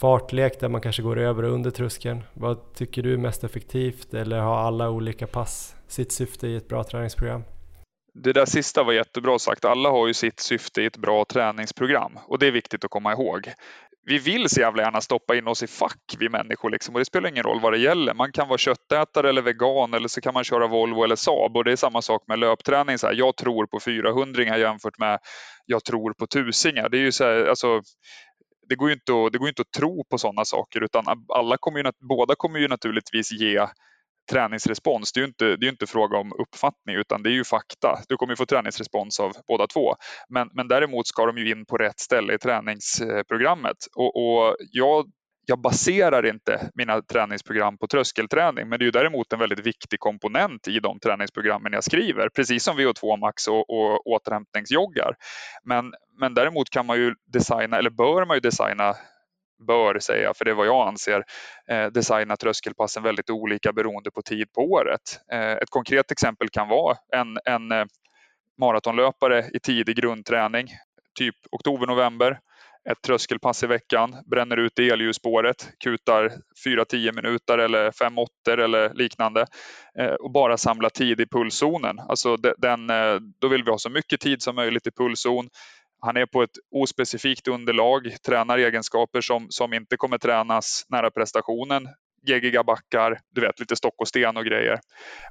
Fartlek 0.00 0.60
där 0.60 0.68
man 0.68 0.80
kanske 0.80 1.02
går 1.02 1.18
över 1.18 1.42
och 1.42 1.52
under 1.52 1.70
tröskeln. 1.70 2.22
Vad 2.34 2.74
tycker 2.74 3.02
du 3.02 3.12
är 3.12 3.16
mest 3.16 3.44
effektivt 3.44 4.14
eller 4.14 4.38
har 4.38 4.58
alla 4.58 4.90
olika 4.90 5.26
pass 5.26 5.76
sitt 5.88 6.12
syfte 6.12 6.48
i 6.48 6.56
ett 6.56 6.68
bra 6.68 6.84
träningsprogram? 6.84 7.42
Det 8.14 8.32
där 8.32 8.44
sista 8.44 8.82
var 8.82 8.92
jättebra 8.92 9.38
sagt. 9.38 9.64
Alla 9.64 9.90
har 9.90 10.06
ju 10.06 10.14
sitt 10.14 10.40
syfte 10.40 10.82
i 10.82 10.86
ett 10.86 10.96
bra 10.96 11.24
träningsprogram 11.24 12.18
och 12.28 12.38
det 12.38 12.46
är 12.46 12.50
viktigt 12.50 12.84
att 12.84 12.90
komma 12.90 13.12
ihåg 13.12 13.48
vi 14.08 14.18
vill 14.18 14.48
så 14.48 14.60
jävla 14.60 14.82
gärna 14.82 15.00
stoppa 15.00 15.36
in 15.36 15.48
oss 15.48 15.62
i 15.62 15.66
fack, 15.66 16.16
vi 16.18 16.28
människor. 16.28 16.70
Liksom. 16.70 16.94
Och 16.94 16.98
det 16.98 17.04
spelar 17.04 17.28
ingen 17.28 17.42
roll 17.42 17.60
vad 17.60 17.72
det 17.72 17.78
gäller. 17.78 18.14
Man 18.14 18.32
kan 18.32 18.48
vara 18.48 18.58
köttätare 18.58 19.28
eller 19.28 19.42
vegan 19.42 19.94
eller 19.94 20.08
så 20.08 20.20
kan 20.20 20.34
man 20.34 20.44
köra 20.44 20.66
Volvo 20.66 21.04
eller 21.04 21.16
Saab. 21.16 21.56
Och 21.56 21.64
det 21.64 21.72
är 21.72 21.76
samma 21.76 22.02
sak 22.02 22.22
med 22.26 22.38
löpträning. 22.38 22.98
Så 22.98 23.06
här, 23.06 23.14
jag 23.14 23.36
tror 23.36 23.66
på 23.66 23.80
400 23.80 24.58
jämfört 24.58 24.98
med 24.98 25.18
jag 25.66 25.84
tror 25.84 26.12
på 26.12 26.26
tusingar. 26.26 26.88
Det 26.88 26.96
är 26.96 27.00
ju 27.00 27.12
så 27.12 27.24
här, 27.24 27.46
alltså, 27.46 27.80
det 28.68 28.76
går 28.76 28.88
ju 28.88 28.94
inte 28.94 29.12
att, 29.12 29.32
det 29.32 29.38
går 29.38 29.48
inte 29.48 29.62
att 29.62 29.72
tro 29.72 30.04
på 30.10 30.18
sådana 30.18 30.44
saker 30.44 30.84
utan 30.84 31.04
alla 31.34 31.56
kommer 31.60 31.84
ju, 31.84 31.92
båda 32.08 32.34
kommer 32.34 32.58
ju 32.58 32.68
naturligtvis 32.68 33.32
ge 33.32 33.66
träningsrespons. 34.30 35.12
Det 35.12 35.20
är 35.20 35.22
ju 35.22 35.28
inte, 35.28 35.56
det 35.56 35.66
är 35.66 35.70
inte 35.70 35.86
fråga 35.86 36.18
om 36.18 36.32
uppfattning 36.32 36.96
utan 36.96 37.22
det 37.22 37.30
är 37.30 37.32
ju 37.32 37.44
fakta. 37.44 37.98
Du 38.08 38.16
kommer 38.16 38.36
få 38.36 38.46
träningsrespons 38.46 39.20
av 39.20 39.32
båda 39.48 39.66
två. 39.66 39.94
Men, 40.28 40.50
men 40.52 40.68
däremot 40.68 41.06
ska 41.06 41.26
de 41.26 41.38
ju 41.38 41.50
in 41.50 41.66
på 41.66 41.76
rätt 41.76 42.00
ställe 42.00 42.34
i 42.34 42.38
träningsprogrammet. 42.38 43.76
Och, 43.96 44.16
och 44.16 44.56
jag, 44.72 45.06
jag 45.48 45.58
baserar 45.60 46.26
inte 46.26 46.70
mina 46.74 47.02
träningsprogram 47.02 47.78
på 47.78 47.86
tröskelträning 47.86 48.68
men 48.68 48.78
det 48.78 48.82
är 48.82 48.86
ju 48.86 48.90
däremot 48.90 49.32
en 49.32 49.38
väldigt 49.38 49.66
viktig 49.66 50.00
komponent 50.00 50.68
i 50.68 50.80
de 50.80 51.00
träningsprogrammen 51.00 51.72
jag 51.72 51.84
skriver. 51.84 52.28
Precis 52.28 52.64
som 52.64 52.78
VO2 52.78 53.16
max 53.16 53.48
och, 53.48 53.70
och 53.70 54.06
återhämtningsjoggar. 54.06 55.14
Men, 55.64 55.92
men 56.20 56.34
däremot 56.34 56.70
kan 56.70 56.86
man 56.86 56.96
ju 56.96 57.14
designa, 57.26 57.78
eller 57.78 57.90
bör 57.90 58.26
man 58.26 58.36
ju 58.36 58.40
designa 58.40 58.94
bör 59.66 59.98
säga, 59.98 60.34
för 60.34 60.44
det 60.44 60.50
är 60.50 60.54
vad 60.54 60.66
jag 60.66 60.88
anser, 60.88 61.24
eh, 61.68 61.86
designa 61.86 62.36
tröskelpassen 62.36 63.02
väldigt 63.02 63.30
olika 63.30 63.72
beroende 63.72 64.10
på 64.10 64.22
tid 64.22 64.52
på 64.52 64.60
året. 64.60 65.20
Eh, 65.32 65.52
ett 65.52 65.70
konkret 65.70 66.10
exempel 66.10 66.48
kan 66.48 66.68
vara 66.68 66.96
en, 67.16 67.38
en 67.44 67.72
eh, 67.72 67.84
maratonlöpare 68.58 69.44
i 69.52 69.60
tidig 69.60 69.96
grundträning, 69.96 70.66
typ 71.18 71.36
oktober-november, 71.50 72.38
ett 72.90 73.02
tröskelpass 73.02 73.62
i 73.62 73.66
veckan, 73.66 74.16
bränner 74.30 74.56
ut 74.56 74.78
elljusspåret, 74.78 75.68
kutar 75.84 76.32
4-10 76.66 77.14
minuter 77.14 77.58
eller 77.58 77.90
5 77.90 78.18
åttor 78.18 78.58
eller 78.58 78.94
liknande 78.94 79.46
eh, 79.98 80.12
och 80.12 80.30
bara 80.32 80.56
samlar 80.56 80.90
tid 80.90 81.20
i 81.20 81.26
pulszonen. 81.26 81.98
Alltså 81.98 82.36
den, 82.36 82.90
eh, 82.90 83.18
då 83.40 83.48
vill 83.48 83.64
vi 83.64 83.70
ha 83.70 83.78
så 83.78 83.90
mycket 83.90 84.20
tid 84.20 84.42
som 84.42 84.54
möjligt 84.56 84.86
i 84.86 84.90
pulszon 84.90 85.48
han 86.00 86.16
är 86.16 86.26
på 86.26 86.42
ett 86.42 86.56
ospecifikt 86.70 87.48
underlag, 87.48 88.16
tränar 88.26 88.58
egenskaper 88.58 89.20
som, 89.20 89.46
som 89.50 89.72
inte 89.72 89.96
kommer 89.96 90.18
tränas 90.18 90.84
nära 90.88 91.10
prestationen. 91.10 91.88
Geggiga 92.26 92.64
backar, 92.64 93.18
du 93.34 93.40
vet 93.40 93.60
lite 93.60 93.76
stock 93.76 93.94
och 93.98 94.08
sten 94.08 94.36
och 94.36 94.44
grejer. 94.44 94.80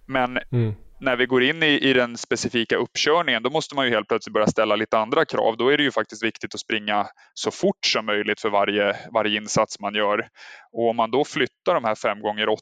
Men 0.07 0.37
mm. 0.51 0.73
när 0.99 1.15
vi 1.15 1.25
går 1.25 1.43
in 1.43 1.63
i, 1.63 1.89
i 1.89 1.93
den 1.93 2.17
specifika 2.17 2.75
uppkörningen 2.75 3.43
då 3.43 3.49
måste 3.49 3.75
man 3.75 3.85
ju 3.85 3.91
helt 3.91 4.07
plötsligt 4.07 4.33
börja 4.33 4.47
ställa 4.47 4.75
lite 4.75 4.97
andra 4.97 5.25
krav. 5.25 5.57
Då 5.57 5.69
är 5.69 5.77
det 5.77 5.83
ju 5.83 5.91
faktiskt 5.91 6.23
viktigt 6.23 6.53
att 6.53 6.59
springa 6.59 7.07
så 7.33 7.51
fort 7.51 7.85
som 7.85 8.05
möjligt 8.05 8.41
för 8.41 8.49
varje, 8.49 8.95
varje 9.13 9.37
insats 9.37 9.79
man 9.79 9.95
gör. 9.95 10.27
Och 10.71 10.89
om 10.89 10.95
man 10.95 11.11
då 11.11 11.25
flyttar 11.25 11.73
de 11.73 11.83
här 11.83 11.95
5 11.95 12.21
gånger 12.21 12.49
8 12.49 12.61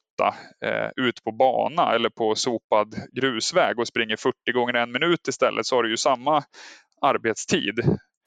eh, 0.66 0.90
ut 0.96 1.24
på 1.24 1.32
bana 1.32 1.96
eller 1.96 2.10
på 2.10 2.36
sopad 2.36 2.96
grusväg 3.14 3.80
och 3.80 3.88
springer 3.88 4.16
40 4.16 4.52
gånger 4.54 4.74
en 4.74 4.92
minut 4.92 5.28
istället 5.28 5.66
så 5.66 5.76
har 5.76 5.84
du 5.84 5.90
ju 5.90 5.98
samma 5.98 6.44
arbetstid. 7.02 7.80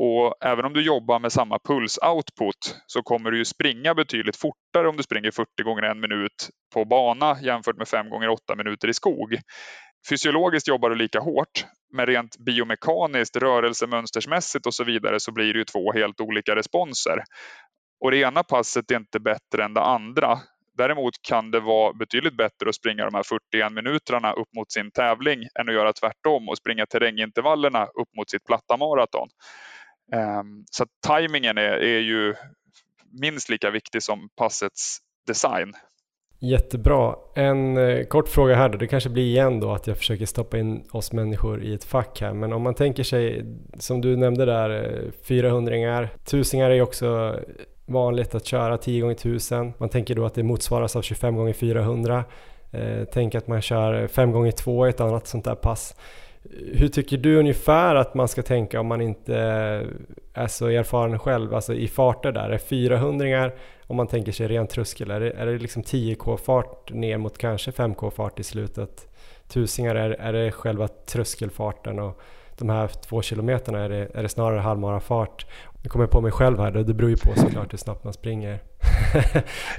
Och 0.03 0.35
även 0.41 0.65
om 0.65 0.73
du 0.73 0.83
jobbar 0.83 1.19
med 1.19 1.33
samma 1.33 1.59
puls-output 1.59 2.75
så 2.87 3.03
kommer 3.03 3.31
du 3.31 3.39
ju 3.39 3.45
springa 3.45 3.95
betydligt 3.95 4.37
fortare 4.37 4.89
om 4.89 4.97
du 4.97 5.03
springer 5.03 5.31
40 5.31 5.63
gånger 5.63 5.83
en 5.83 6.01
minut 6.01 6.51
på 6.75 6.85
bana 6.85 7.37
jämfört 7.43 7.77
med 7.77 7.89
5 7.89 8.11
gånger 8.11 8.29
8 8.29 8.57
minuter 8.57 8.89
i 8.89 8.95
skog. 8.95 9.39
Fysiologiskt 10.11 10.69
jobbar 10.69 10.91
du 10.91 10.97
lika 10.97 11.21
hårt, 11.21 11.65
men 11.93 12.07
rent 12.07 12.39
biomekaniskt, 12.39 13.37
rörelsemönstersmässigt 13.37 14.67
och 14.67 14.75
så 14.75 14.85
vidare 14.85 15.21
så 15.21 15.33
blir 15.33 15.53
det 15.53 15.59
ju 15.59 15.65
två 15.65 15.93
helt 15.93 16.21
olika 16.21 16.57
responser. 16.57 17.23
Och 18.01 18.11
det 18.11 18.17
ena 18.19 18.43
passet 18.43 18.91
är 18.91 18.97
inte 18.97 19.21
bättre 19.21 19.65
än 19.65 19.75
det 19.75 19.83
andra. 19.83 20.39
Däremot 20.79 21.15
kan 21.29 21.51
det 21.51 21.61
vara 21.61 21.93
betydligt 21.93 22.37
bättre 22.37 22.69
att 22.69 22.75
springa 22.75 23.05
de 23.05 23.15
här 23.15 23.23
41 23.23 23.73
minuterna 23.73 24.33
upp 24.33 24.49
mot 24.57 24.73
sin 24.73 24.91
tävling 24.91 25.43
än 25.61 25.69
att 25.69 25.75
göra 25.75 25.93
tvärtom 25.93 26.49
och 26.49 26.59
springa 26.59 26.87
terrängintervallerna 26.87 27.85
upp 27.85 28.09
mot 28.17 28.31
sitt 28.31 28.45
platta 28.45 28.77
maraton. 28.77 29.29
Ehm, 30.13 30.65
så 30.71 30.85
tajmingen 31.07 31.59
är, 31.59 31.83
är 31.83 32.01
ju 32.01 32.35
minst 33.21 33.49
lika 33.49 33.71
viktig 33.71 34.03
som 34.03 34.29
passets 34.37 34.99
design. 35.27 35.73
Jättebra. 36.41 37.15
En 37.35 37.77
eh, 37.77 38.05
kort 38.05 38.29
fråga 38.29 38.55
här 38.55 38.69
då. 38.69 38.79
Det 38.79 38.87
kanske 38.87 39.11
blir 39.11 39.25
igen 39.25 39.61
då 39.61 39.73
att 39.73 39.87
jag 39.87 39.97
försöker 39.97 40.27
stoppa 40.27 40.59
in 40.59 40.85
oss 40.91 41.13
människor 41.13 41.63
i 41.63 41.75
ett 41.75 41.85
fack 41.85 42.21
här. 42.21 42.33
Men 42.33 42.53
om 42.53 42.63
man 42.63 42.75
tänker 42.75 43.03
sig, 43.03 43.45
som 43.79 44.01
du 44.01 44.17
nämnde 44.17 44.45
där, 44.45 44.71
eh, 44.71 45.11
400-ringar. 45.29 46.09
Tusingar 46.25 46.71
är 46.71 46.81
också 46.83 47.39
vanligt 47.87 48.35
att 48.35 48.47
köra 48.47 48.79
10 48.79 49.01
gånger 49.01 49.15
1000. 49.15 49.73
Man 49.79 49.89
tänker 49.89 50.15
då 50.15 50.27
att 50.27 50.35
det 50.35 50.43
motsvaras 50.43 50.97
av 50.97 51.03
25 51.03 51.37
gånger 51.37 51.53
400. 51.53 52.25
Eh, 52.73 53.05
tänk 53.13 53.35
att 53.35 53.47
man 53.47 53.63
kör 53.63 54.07
5 54.07 54.33
gånger 54.33 54.53
2 54.53 54.87
i 54.87 54.91
ett 54.91 55.01
annat 55.01 55.27
sånt 55.27 55.45
där 55.45 55.55
pass. 55.55 55.95
Hur 56.51 56.89
tycker 56.89 57.17
du 57.17 57.39
ungefär 57.39 57.95
att 57.95 58.15
man 58.15 58.29
ska 58.29 58.43
tänka 58.43 58.81
om 58.81 58.87
man 58.87 59.01
inte 59.01 59.37
är 60.35 60.47
så 60.47 60.67
erfaren 60.67 61.19
själv, 61.19 61.55
alltså 61.55 61.75
i 61.75 61.89
farter 61.89 62.33
där? 62.33 62.51
Är 62.51 62.59
400 62.59 63.51
om 63.87 63.97
man 63.97 64.07
tänker 64.07 64.33
sig 64.33 64.49
ren 64.49 64.67
tröskel, 64.67 65.11
är 65.11 65.21
det, 65.21 65.31
är 65.31 65.47
det 65.47 65.59
liksom 65.59 65.83
10k-fart 65.83 66.93
ner 66.93 67.19
mot 67.19 67.39
kanske 67.39 67.71
5k-fart 67.71 68.41
i 68.41 68.43
slutet? 68.43 69.09
Tusingar, 69.49 69.95
är, 69.95 70.11
är 70.11 70.33
det 70.33 70.53
själva 70.53 70.89
tröskelfarten 70.89 71.99
och 71.99 72.21
de 72.59 72.69
här 72.69 72.89
två 72.89 73.23
kilometerna 73.23 73.81
är 73.81 73.89
det, 73.89 74.09
är 74.15 74.23
det 74.23 74.29
snarare 74.29 74.61
halvmarafart? 74.61 75.47
Nu 75.83 75.89
kommer 75.89 76.03
jag 76.03 76.11
på 76.11 76.21
mig 76.21 76.33
själv 76.33 76.59
här, 76.59 76.71
det 76.71 76.95
beror 76.95 77.11
ju 77.11 77.17
på 77.17 77.35
såklart 77.37 77.73
hur 77.73 77.79
snabbt 77.79 78.05
man 78.05 78.13
springer. 78.13 78.59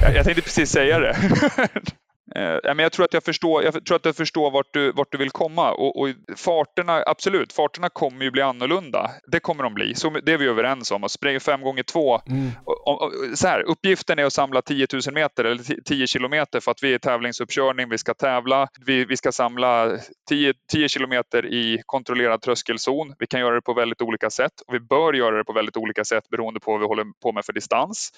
jag, 0.01 0.15
jag 0.15 0.26
tänkte 0.26 0.41
precis 0.41 0.72
säga 0.72 0.99
det. 0.99 1.15
Eh, 2.36 2.57
men 2.63 2.80
jag 2.80 2.91
tror 2.91 3.05
att 3.05 3.13
jag 3.13 3.23
förstår, 3.23 3.63
jag 3.63 3.86
tror 3.86 3.95
att 3.95 4.05
jag 4.05 4.15
förstår 4.15 4.51
vart, 4.51 4.73
du, 4.73 4.91
vart 4.91 5.11
du 5.11 5.17
vill 5.17 5.30
komma. 5.30 5.71
Och, 5.71 6.01
och, 6.01 6.09
farterna, 6.38 7.03
absolut, 7.05 7.53
farterna 7.53 7.89
kommer 7.89 8.25
ju 8.25 8.32
bli 8.32 8.41
annorlunda. 8.41 9.11
Det 9.27 9.39
kommer 9.39 9.63
de 9.63 9.73
bli. 9.73 9.95
Så 9.95 10.09
det 10.09 10.34
är 10.34 10.38
vi 10.38 10.45
överens 10.45 10.91
om. 10.91 11.03
Att 11.03 11.11
springa 11.11 11.39
fem 11.39 11.61
gånger 11.61 11.84
två. 11.84 12.21
Mm. 12.27 12.51
Och, 12.65 13.01
och, 13.01 13.13
så 13.34 13.47
här, 13.47 13.61
uppgiften 13.61 14.19
är 14.19 14.23
att 14.23 14.34
samla 14.34 14.61
10 14.61 14.88
000 14.93 15.13
meter 15.13 15.43
eller 15.43 15.82
10 15.82 16.07
kilometer 16.07 16.59
för 16.59 16.71
att 16.71 16.84
vi 16.84 16.93
är 16.93 16.99
tävlingsuppkörning, 16.99 17.89
vi 17.89 17.97
ska 17.97 18.13
tävla. 18.13 18.67
Vi, 18.86 19.05
vi 19.05 19.17
ska 19.17 19.32
samla 19.32 19.97
10, 20.30 20.53
10 20.71 20.89
kilometer 20.89 21.45
i 21.45 21.82
kontrollerad 21.86 22.41
tröskelzon. 22.41 23.15
Vi 23.19 23.27
kan 23.27 23.39
göra 23.39 23.55
det 23.55 23.61
på 23.61 23.73
väldigt 23.73 24.01
olika 24.01 24.30
sätt 24.30 24.61
och 24.67 24.73
vi 24.73 24.80
bör 24.80 25.13
göra 25.13 25.38
det 25.38 25.43
på 25.43 25.53
väldigt 25.53 25.77
olika 25.77 26.05
sätt 26.05 26.30
beroende 26.30 26.59
på 26.59 26.71
vad 26.71 26.80
vi 26.80 26.86
håller 26.86 27.05
på 27.23 27.32
med 27.32 27.45
för 27.45 27.53
distans. 27.53 28.11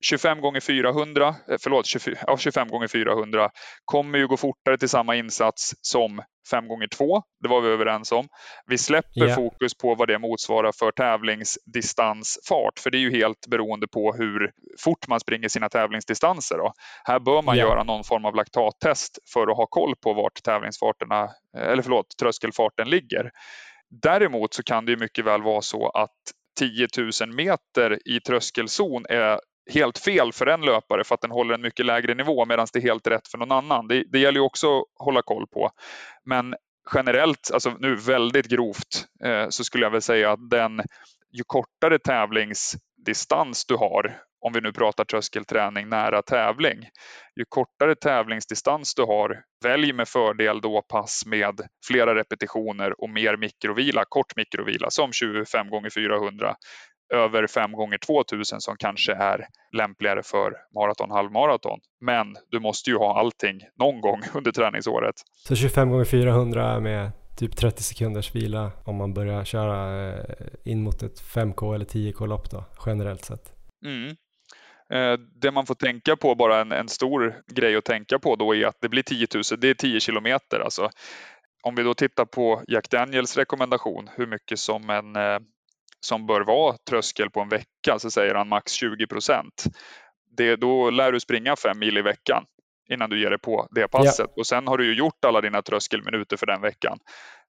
25 0.00 0.40
gånger 0.40 0.60
400, 0.60 1.28
eh, 1.28 1.56
förlåt, 1.60 1.86
24, 1.86 2.16
ja, 2.26 2.36
25 2.38 2.68
gånger 2.68 2.88
400 2.88 3.50
kommer 3.84 4.18
ju 4.18 4.26
gå 4.26 4.36
fortare 4.36 4.78
till 4.78 4.88
samma 4.88 5.16
insats 5.16 5.74
som 5.80 6.22
5 6.50 6.68
gånger 6.68 6.86
2 6.86 7.22
Det 7.42 7.48
var 7.48 7.60
vi 7.60 7.68
överens 7.68 8.12
om. 8.12 8.28
Vi 8.66 8.78
släpper 8.78 9.24
yeah. 9.24 9.36
fokus 9.36 9.74
på 9.74 9.94
vad 9.94 10.08
det 10.08 10.18
motsvarar 10.18 10.72
för 10.72 10.90
tävlingsdistansfart, 10.90 12.78
för 12.78 12.90
det 12.90 12.98
är 12.98 13.00
ju 13.00 13.10
helt 13.10 13.46
beroende 13.50 13.88
på 13.88 14.12
hur 14.12 14.50
fort 14.84 15.08
man 15.08 15.20
springer 15.20 15.48
sina 15.48 15.68
tävlingsdistanser. 15.68 16.58
Då. 16.58 16.72
Här 17.04 17.20
bör 17.20 17.42
man 17.42 17.56
yeah. 17.56 17.68
göra 17.68 17.84
någon 17.84 18.04
form 18.04 18.24
av 18.24 18.34
laktattest 18.34 19.18
för 19.32 19.50
att 19.50 19.56
ha 19.56 19.66
koll 19.66 19.94
på 19.96 20.12
vart 20.12 20.42
tävlingsfarterna, 20.42 21.22
eh, 21.56 21.66
eller 21.66 21.82
förlåt, 21.82 22.06
tröskelfarten 22.20 22.90
ligger. 22.90 23.30
Däremot 24.02 24.54
så 24.54 24.62
kan 24.62 24.86
det 24.86 24.92
ju 24.92 24.98
mycket 24.98 25.24
väl 25.24 25.42
vara 25.42 25.62
så 25.62 25.88
att 25.88 26.10
10 26.58 26.88
000 27.20 27.34
meter 27.34 27.98
i 28.08 28.20
tröskelzon 28.20 29.06
är 29.08 29.40
helt 29.74 29.98
fel 29.98 30.32
för 30.32 30.46
en 30.46 30.60
löpare 30.60 31.04
för 31.04 31.14
att 31.14 31.20
den 31.20 31.30
håller 31.30 31.54
en 31.54 31.62
mycket 31.62 31.86
lägre 31.86 32.14
nivå 32.14 32.44
medan 32.44 32.66
det 32.72 32.78
är 32.78 32.82
helt 32.82 33.06
rätt 33.06 33.28
för 33.28 33.38
någon 33.38 33.52
annan. 33.52 33.88
Det, 33.88 34.04
det 34.12 34.18
gäller 34.18 34.40
ju 34.40 34.44
också 34.44 34.78
att 34.78 34.84
hålla 34.98 35.22
koll 35.22 35.46
på. 35.46 35.70
Men 36.24 36.54
generellt, 36.94 37.50
alltså 37.52 37.70
nu 37.78 37.96
väldigt 37.96 38.46
grovt, 38.46 39.06
eh, 39.24 39.46
så 39.48 39.64
skulle 39.64 39.84
jag 39.86 39.90
väl 39.90 40.02
säga 40.02 40.32
att 40.32 40.50
den 40.50 40.80
ju 41.32 41.42
kortare 41.46 41.98
tävlingsdistans 41.98 43.66
du 43.66 43.76
har 43.76 44.16
om 44.46 44.52
vi 44.52 44.60
nu 44.60 44.72
pratar 44.72 45.04
tröskelträning 45.04 45.88
nära 45.88 46.22
tävling. 46.22 46.78
Ju 47.36 47.44
kortare 47.48 47.94
tävlingsdistans 47.94 48.94
du 48.94 49.02
har, 49.02 49.42
välj 49.64 49.92
med 49.92 50.08
fördel 50.08 50.60
då 50.60 50.82
pass 50.82 51.26
med 51.26 51.60
flera 51.86 52.14
repetitioner 52.14 53.00
och 53.00 53.10
mer 53.10 53.36
mikrovila, 53.36 54.04
kort 54.08 54.36
mikrovila 54.36 54.90
som 54.90 55.12
25 55.12 55.70
gånger 55.70 55.90
400 55.90 56.54
över 57.14 57.46
5 57.46 57.72
gånger 57.72 57.98
2000 57.98 58.60
som 58.60 58.76
kanske 58.78 59.12
är 59.12 59.46
lämpligare 59.72 60.22
för 60.22 60.52
maraton, 60.74 61.10
halvmaraton. 61.10 61.78
Men 62.00 62.36
du 62.50 62.60
måste 62.60 62.90
ju 62.90 62.96
ha 62.96 63.18
allting 63.18 63.60
någon 63.78 64.00
gång 64.00 64.20
under 64.34 64.52
träningsåret. 64.52 65.14
Så 65.48 65.56
25 65.56 65.90
gånger 65.90 66.04
400 66.04 66.80
med 66.80 67.10
typ 67.36 67.56
30 67.56 67.82
sekunders 67.82 68.34
vila 68.34 68.72
om 68.84 68.96
man 68.96 69.14
börjar 69.14 69.44
köra 69.44 70.08
eh, 70.08 70.24
in 70.64 70.82
mot 70.82 71.02
ett 71.02 71.22
5K 71.22 71.74
eller 71.74 71.84
10K 71.84 72.26
lopp 72.26 72.50
då, 72.50 72.64
generellt 72.86 73.24
sett? 73.24 73.52
Mm. 73.84 74.16
Eh, 74.90 75.18
det 75.40 75.50
man 75.50 75.66
får 75.66 75.74
tänka 75.74 76.16
på, 76.16 76.34
bara 76.34 76.60
en, 76.60 76.72
en, 76.72 76.88
stor 76.88 77.34
grej 77.54 77.76
att 77.76 77.84
tänka 77.84 78.18
på 78.18 78.36
då 78.36 78.54
är 78.54 78.66
att 78.66 78.80
det 78.80 78.88
blir 78.88 79.02
10 79.02 79.26
000, 79.34 79.42
det 79.58 79.68
är 79.70 79.74
10 79.74 80.00
kilometer. 80.00 80.60
Alltså, 80.60 80.90
om 81.62 81.74
vi 81.74 81.82
då 81.82 81.94
tittar 81.94 82.24
på 82.24 82.62
Jack 82.68 82.90
Daniels 82.90 83.36
rekommendation, 83.36 84.10
hur 84.16 84.26
mycket 84.26 84.58
som, 84.58 84.90
en, 84.90 85.16
eh, 85.16 85.38
som 86.00 86.26
bör 86.26 86.40
vara 86.40 86.76
tröskel 86.90 87.30
på 87.30 87.40
en 87.40 87.48
vecka, 87.48 87.98
så 87.98 88.10
säger 88.10 88.34
han 88.34 88.48
max 88.48 88.72
20 88.72 89.06
procent. 89.06 89.64
Då 90.58 90.90
lär 90.90 91.12
du 91.12 91.20
springa 91.20 91.56
fem 91.56 91.78
mil 91.78 91.98
i 91.98 92.02
veckan 92.02 92.44
innan 92.88 93.10
du 93.10 93.20
ger 93.20 93.30
dig 93.30 93.38
på 93.38 93.68
det 93.70 93.88
passet. 93.88 94.26
Ja. 94.28 94.34
Och 94.36 94.46
sen 94.46 94.66
har 94.66 94.78
du 94.78 94.86
ju 94.86 94.94
gjort 94.94 95.24
alla 95.24 95.40
dina 95.40 95.62
tröskelminuter 95.62 96.36
för 96.36 96.46
den 96.46 96.60
veckan. 96.60 96.98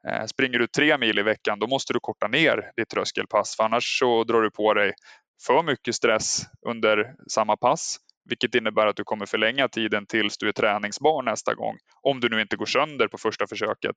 Eh, 0.08 0.26
springer 0.26 0.60
du 0.60 0.68
tre 0.68 0.98
mil 0.98 1.20
i 1.20 1.24
veckan, 1.24 1.60
då 1.60 1.68
måste 1.68 1.93
du 1.93 2.00
korta 2.00 2.28
ner 2.28 2.72
ditt 2.78 2.89
tröskelpass, 2.89 3.56
för 3.56 3.64
annars 3.64 4.00
så 4.00 4.24
drar 4.24 4.41
du 4.41 4.52
på 4.52 4.74
dig 4.74 4.93
för 5.45 5.64
mycket 5.64 5.95
stress 5.95 6.41
under 6.68 7.16
samma 7.28 7.58
pass, 7.58 7.98
vilket 8.30 8.56
innebär 8.56 8.88
att 8.88 8.96
du 8.96 9.04
kommer 9.04 9.26
förlänga 9.26 9.68
tiden 9.68 10.06
tills 10.06 10.38
du 10.38 10.48
är 10.48 10.52
träningsbar 10.52 11.24
nästa 11.24 11.54
gång, 11.54 11.78
om 12.02 12.20
du 12.20 12.30
nu 12.30 12.42
inte 12.42 12.56
går 12.56 12.66
sönder 12.66 13.08
på 13.08 13.18
första 13.18 13.48
försöket. 13.48 13.96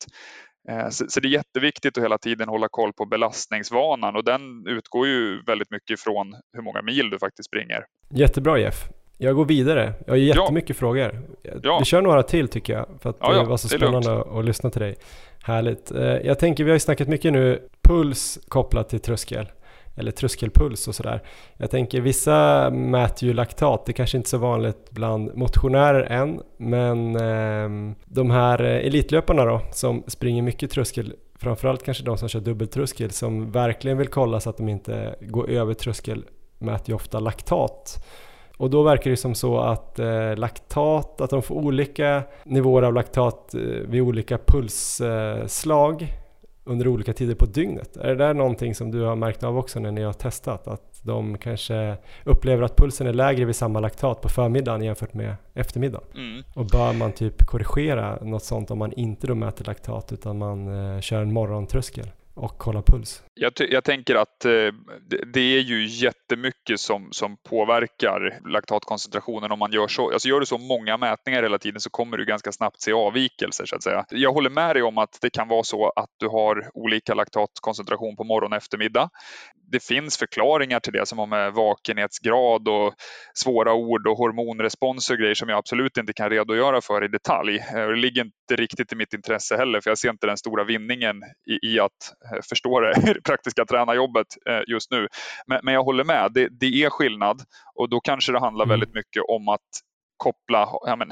Eh, 0.69 0.89
så 0.89 1.21
det 1.21 1.29
är 1.29 1.33
jätteviktigt 1.33 1.99
att 1.99 2.05
hela 2.05 2.19
tiden 2.19 2.49
hålla 2.49 2.69
koll 2.71 2.93
på 2.93 3.07
belastningsvanan 3.07 4.17
och 4.17 4.25
den 4.25 4.67
utgår 4.67 5.07
ju 5.07 5.43
väldigt 5.43 5.71
mycket 5.71 6.01
från 6.01 6.35
hur 6.53 6.63
många 6.63 6.83
mil 6.83 7.11
du 7.11 7.19
faktiskt 7.19 7.47
springer. 7.47 7.85
Jättebra 8.11 8.59
Jeff. 8.59 8.89
Jag 9.19 9.37
går 9.37 9.45
vidare. 9.45 9.93
Jag 10.07 10.13
har 10.13 10.17
jättemycket 10.17 10.71
ja. 10.71 10.75
frågor. 10.75 11.21
Ja. 11.63 11.79
Vi 11.79 11.85
kör 11.85 12.03
några 12.03 12.23
till 12.23 12.49
tycker 12.49 12.73
jag, 12.73 12.87
för 13.03 13.11
att 13.11 13.17
ja, 13.21 13.33
det 13.33 13.45
var 13.45 13.57
så 13.57 13.69
spännande 13.69 14.39
att 14.39 14.45
lyssna 14.45 14.71
till 14.71 14.81
dig. 14.81 14.97
Härligt. 15.43 15.91
Eh, 15.91 16.03
jag 16.03 16.39
tänker, 16.39 16.65
vi 16.65 16.71
har 16.71 16.77
ju 16.77 16.81
snackat 16.81 17.09
mycket 17.09 17.33
nu 17.33 17.69
puls 17.83 18.39
kopplat 18.49 18.89
till 18.89 19.01
tröskel 19.01 19.47
eller 19.97 20.11
tröskelpuls 20.11 20.89
och 20.89 20.95
sådär. 20.95 21.23
Jag 21.57 21.71
tänker 21.71 22.01
vissa 22.01 22.71
mäter 22.71 23.29
ju 23.29 23.35
laktat, 23.35 23.87
det 23.87 23.93
kanske 23.93 24.17
inte 24.17 24.27
är 24.27 24.31
så 24.31 24.39
vanligt 24.39 24.91
bland 24.91 25.35
motionärer 25.35 26.03
än, 26.03 26.41
men 26.57 27.17
eh, 27.17 27.95
de 28.05 28.31
här 28.31 28.61
elitlöparna 28.61 29.45
då 29.45 29.61
som 29.73 30.05
springer 30.07 30.43
mycket 30.43 30.71
tröskel, 30.71 31.15
framförallt 31.39 31.83
kanske 31.83 32.05
de 32.05 32.19
som 32.19 32.29
kör 32.29 32.41
dubbeltröskel 32.41 33.11
som 33.11 33.51
verkligen 33.51 33.99
vill 33.99 34.09
kolla 34.09 34.41
så 34.41 34.51
att 34.51 34.57
de 34.57 34.69
inte 34.69 35.15
går 35.21 35.51
över 35.51 35.75
tröskel 35.75 36.25
mäter 36.61 36.89
ju 36.89 36.95
ofta 36.95 37.21
laktat. 37.21 38.05
Och 38.57 38.71
då 38.71 38.83
verkar 38.83 39.11
det 39.11 39.17
som 39.17 39.35
så 39.35 39.59
att 39.59 39.99
eh, 39.99 40.37
laktat, 40.37 41.21
att 41.21 41.31
de 41.31 41.43
får 41.43 41.55
olika 41.55 42.23
nivåer 42.45 42.83
av 42.83 42.95
laktat 42.95 43.55
eh, 43.55 43.61
vid 43.61 44.03
olika 44.03 44.39
pulsslag 44.47 46.13
under 46.65 46.89
olika 46.89 47.13
tider 47.13 47.35
på 47.35 47.47
dygnet. 47.47 47.97
Är 47.97 48.09
det 48.09 48.15
där 48.15 48.35
någonting 48.35 48.75
som 48.75 48.91
du 48.91 49.01
har 49.01 49.17
märkt 49.17 49.43
av 49.43 49.59
också 49.59 49.81
när 49.81 49.91
ni 49.91 50.03
har 50.03 50.13
testat? 50.13 50.69
Att 50.69 51.01
de 51.03 51.39
kanske 51.39 51.97
upplever 52.25 52.63
att 52.63 52.77
pulsen 52.77 53.07
är 53.07 53.13
lägre 53.13 53.45
vid 53.45 53.57
samma 53.57 53.81
laktat 53.81 54.21
på 54.21 54.29
förmiddagen 54.29 54.83
jämfört 54.83 55.15
med 55.15 55.35
eftermiddagen? 55.55 56.07
Mm. 56.15 56.43
Och 56.55 56.67
bör 56.67 56.93
man 56.93 57.13
typ 57.13 57.47
korrigera 57.47 58.19
något 58.23 58.45
sånt 58.45 58.71
om 58.71 58.79
man 58.79 58.93
inte 58.93 59.27
då 59.27 59.35
mäter 59.35 59.65
laktat 59.65 60.13
utan 60.13 60.39
man 60.39 60.95
eh, 60.95 61.01
kör 61.01 61.23
en 61.23 61.33
morgontröskel? 61.33 62.11
Och 62.35 62.59
kolla 62.59 62.83
puls? 62.83 63.23
Jag, 63.35 63.53
jag 63.57 63.85
tänker 63.85 64.15
att 64.15 64.45
eh, 64.45 64.51
det 65.33 65.41
är 65.41 65.61
ju 65.61 65.87
jättemycket 65.87 66.81
som, 66.81 67.09
som 67.13 67.37
påverkar 67.49 68.41
laktatkoncentrationen 68.49 69.53
om 69.53 69.59
man 69.59 69.73
gör 69.73 69.89
så. 69.89 70.13
Alltså 70.13 70.29
gör 70.29 70.41
du 70.41 70.47
så 70.47 70.59
många 70.59 70.97
mätningar 70.97 71.43
hela 71.43 71.59
tiden 71.59 71.81
så 71.81 71.91
kommer 71.91 72.17
du 72.17 72.25
ganska 72.25 72.53
snabbt 72.53 72.81
se 72.81 72.93
avvikelser 72.93 73.67
så 73.67 73.77
att 73.77 73.83
säga. 73.83 74.05
Jag 74.11 74.33
håller 74.33 74.51
med 74.51 74.77
dig 74.77 74.83
om 74.83 74.99
att 74.99 75.19
det 75.21 75.31
kan 75.31 75.49
vara 75.49 75.63
så 75.63 75.93
att 75.97 76.11
du 76.19 76.29
har 76.29 76.71
olika 76.75 77.15
laktatkoncentration 77.15 78.17
på 78.17 78.25
morgon 78.25 78.53
och 78.53 78.59
eftermiddag. 78.59 79.09
Det 79.73 79.85
finns 79.85 80.17
förklaringar 80.17 80.81
till 80.81 80.93
det 80.93 81.07
som 81.07 81.19
har 81.19 81.27
eh, 81.27 81.31
med 81.31 81.53
vakenhetsgrad 81.53 82.69
och 82.69 82.95
svåra 83.35 83.75
ord 83.75 84.07
och 84.07 84.17
hormonrespons 84.17 85.11
och 85.11 85.17
grejer 85.17 85.35
som 85.35 85.49
jag 85.49 85.59
absolut 85.59 85.97
inte 85.97 86.13
kan 86.13 86.31
redogöra 86.31 86.81
för 86.81 87.05
i 87.05 87.09
detalj. 87.09 87.59
Eh, 87.59 87.87
det 87.87 87.97
ligger 87.97 88.25
inte 88.25 88.57
riktigt 88.57 88.93
i 88.93 88.97
mitt 88.97 89.13
intresse 89.13 89.57
heller 89.57 89.81
för 89.81 89.91
jag 89.91 89.99
ser 89.99 90.11
inte 90.11 90.27
den 90.27 90.37
stora 90.37 90.65
vinningen 90.65 91.17
i, 91.51 91.73
i 91.73 91.81
att 91.81 91.91
förstår 92.49 92.83
det 93.15 93.23
praktiska 93.23 93.65
tränarjobbet 93.65 94.27
eh, 94.49 94.61
just 94.67 94.91
nu. 94.91 95.09
Men, 95.47 95.61
men 95.63 95.75
jag 95.75 95.83
håller 95.83 96.05
med, 96.05 96.31
det, 96.33 96.49
det, 96.61 96.85
är 96.85 96.91
skillnad 96.91 97.43
och 97.75 97.89
då 97.89 98.01
kanske 98.01 98.33
det 98.33 98.41
handlar 98.41 98.65
mm. 98.65 98.73
väldigt 98.73 98.95
mycket 98.95 99.23
om 99.29 99.49
att 99.49 99.69
koppla, 100.17 100.69
ja 100.87 100.97
men, 100.97 101.11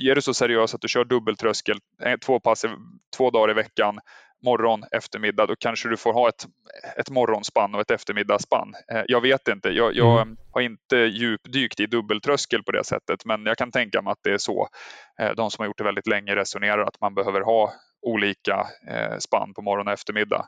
är 0.00 0.14
du 0.14 0.22
så 0.22 0.34
seriös 0.34 0.74
att 0.74 0.80
du 0.80 0.88
kör 0.88 1.04
dubbeltröskel 1.04 1.78
eh, 2.02 2.16
två 2.16 2.40
pass 2.40 2.64
två 3.16 3.30
dagar 3.30 3.50
i 3.50 3.54
veckan 3.54 4.00
morgon, 4.42 4.84
eftermiddag, 4.92 5.46
då 5.46 5.56
kanske 5.56 5.88
du 5.88 5.96
får 5.96 6.12
ha 6.12 6.28
ett, 6.28 6.46
ett 6.96 7.10
morgonspann 7.10 7.74
och 7.74 7.80
ett 7.80 7.90
eftermiddagsspann. 7.90 8.74
Jag 9.06 9.20
vet 9.20 9.48
inte, 9.48 9.68
jag, 9.68 9.96
jag 9.96 10.22
mm. 10.22 10.36
har 10.52 10.60
inte 10.60 10.96
djupdykt 10.96 11.80
i 11.80 11.86
dubbeltröskel 11.86 12.62
på 12.62 12.72
det 12.72 12.84
sättet, 12.84 13.24
men 13.24 13.46
jag 13.46 13.58
kan 13.58 13.70
tänka 13.70 14.02
mig 14.02 14.10
att 14.10 14.18
det 14.22 14.30
är 14.30 14.38
så 14.38 14.68
de 15.36 15.50
som 15.50 15.62
har 15.62 15.66
gjort 15.66 15.78
det 15.78 15.84
väldigt 15.84 16.06
länge 16.06 16.36
resonerar, 16.36 16.82
att 16.82 17.00
man 17.00 17.14
behöver 17.14 17.40
ha 17.40 17.72
olika 18.02 18.66
eh, 18.88 19.18
spann 19.18 19.54
på 19.54 19.62
morgon 19.62 19.86
och 19.86 19.92
eftermiddag. 19.92 20.46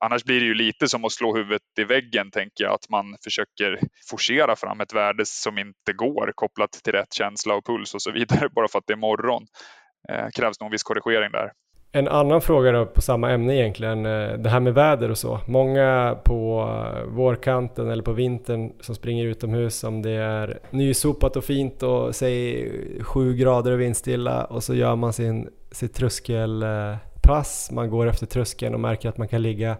Annars 0.00 0.24
blir 0.24 0.40
det 0.40 0.46
ju 0.46 0.54
lite 0.54 0.88
som 0.88 1.04
att 1.04 1.12
slå 1.12 1.36
huvudet 1.36 1.62
i 1.78 1.84
väggen, 1.84 2.30
tänker 2.30 2.64
jag, 2.64 2.74
att 2.74 2.88
man 2.88 3.16
försöker 3.24 3.80
forcera 4.10 4.56
fram 4.56 4.80
ett 4.80 4.94
värde 4.94 5.26
som 5.26 5.58
inte 5.58 5.92
går 5.92 6.32
kopplat 6.34 6.72
till 6.72 6.92
rätt 6.92 7.12
känsla 7.12 7.54
och 7.54 7.66
puls 7.66 7.94
och 7.94 8.02
så 8.02 8.10
vidare 8.10 8.48
bara 8.54 8.68
för 8.68 8.78
att 8.78 8.86
det 8.86 8.92
är 8.92 8.96
morgon. 8.96 9.46
Eh, 10.08 10.28
krävs 10.34 10.60
nog 10.60 10.66
en 10.66 10.72
viss 10.72 10.82
korrigering 10.82 11.32
där. 11.32 11.52
En 11.92 12.08
annan 12.08 12.40
fråga 12.40 12.72
då 12.72 12.86
på 12.86 13.00
samma 13.00 13.30
ämne 13.30 13.56
egentligen, 13.56 14.06
eh, 14.06 14.32
det 14.32 14.50
här 14.50 14.60
med 14.60 14.74
väder 14.74 15.10
och 15.10 15.18
så. 15.18 15.40
Många 15.46 16.18
på 16.24 16.68
vårkanten 17.06 17.90
eller 17.90 18.02
på 18.02 18.12
vintern 18.12 18.72
som 18.80 18.94
springer 18.94 19.24
utomhus 19.24 19.84
om 19.84 20.02
det 20.02 20.10
är 20.10 20.58
nysopat 20.70 21.36
och 21.36 21.44
fint 21.44 21.82
och 21.82 22.14
säg 22.14 22.72
7 23.00 23.36
grader 23.36 23.72
och 23.72 23.80
vindstilla 23.80 24.44
och 24.44 24.62
så 24.62 24.74
gör 24.74 24.96
man 24.96 25.12
sin, 25.12 25.48
sitt 25.70 25.94
tröskelpass, 25.94 27.70
man 27.72 27.90
går 27.90 28.06
efter 28.06 28.26
tröskeln 28.26 28.74
och 28.74 28.80
märker 28.80 29.08
att 29.08 29.18
man 29.18 29.28
kan 29.28 29.42
ligga 29.42 29.76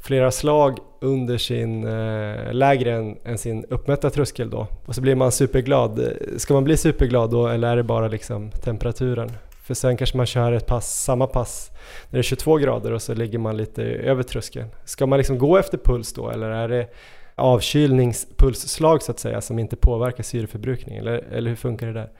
flera 0.00 0.30
slag 0.30 0.78
under 1.00 1.38
sin, 1.38 1.84
eh, 1.84 2.52
lägre 2.52 2.92
än, 2.92 3.16
än, 3.24 3.38
sin 3.38 3.64
uppmätta 3.64 4.10
tröskel 4.10 4.50
då. 4.50 4.66
Och 4.86 4.94
så 4.94 5.00
blir 5.00 5.14
man 5.14 5.32
superglad. 5.32 6.12
Ska 6.36 6.54
man 6.54 6.64
bli 6.64 6.76
superglad 6.76 7.30
då 7.30 7.46
eller 7.46 7.68
är 7.68 7.76
det 7.76 7.82
bara 7.82 8.08
liksom 8.08 8.50
temperaturen? 8.50 9.30
För 9.66 9.74
sen 9.74 9.96
kanske 9.96 10.16
man 10.16 10.26
kör 10.26 10.52
ett 10.52 10.66
pass, 10.66 11.04
samma 11.04 11.26
pass 11.26 11.70
när 12.10 12.12
det 12.12 12.18
är 12.18 12.22
22 12.22 12.56
grader 12.56 12.92
och 12.92 13.02
så 13.02 13.14
ligger 13.14 13.38
man 13.38 13.56
lite 13.56 13.82
över 13.82 14.22
tröskeln. 14.22 14.68
Ska 14.84 15.06
man 15.06 15.18
liksom 15.18 15.38
gå 15.38 15.56
efter 15.56 15.78
puls 15.78 16.12
då 16.12 16.30
eller 16.30 16.50
är 16.50 16.68
det 16.68 16.88
avkylningspulsslag 17.34 19.02
så 19.02 19.12
att 19.12 19.18
säga 19.18 19.40
som 19.40 19.58
inte 19.58 19.76
påverkar 19.76 20.22
syreförbrukningen 20.22 21.06
eller, 21.06 21.18
eller 21.18 21.48
hur 21.48 21.56
funkar 21.56 21.86
det 21.86 21.92
där? 21.92 22.10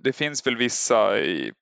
Det 0.00 0.12
finns 0.12 0.46
väl 0.46 0.56
vissa 0.56 1.18
eh, 1.18 1.52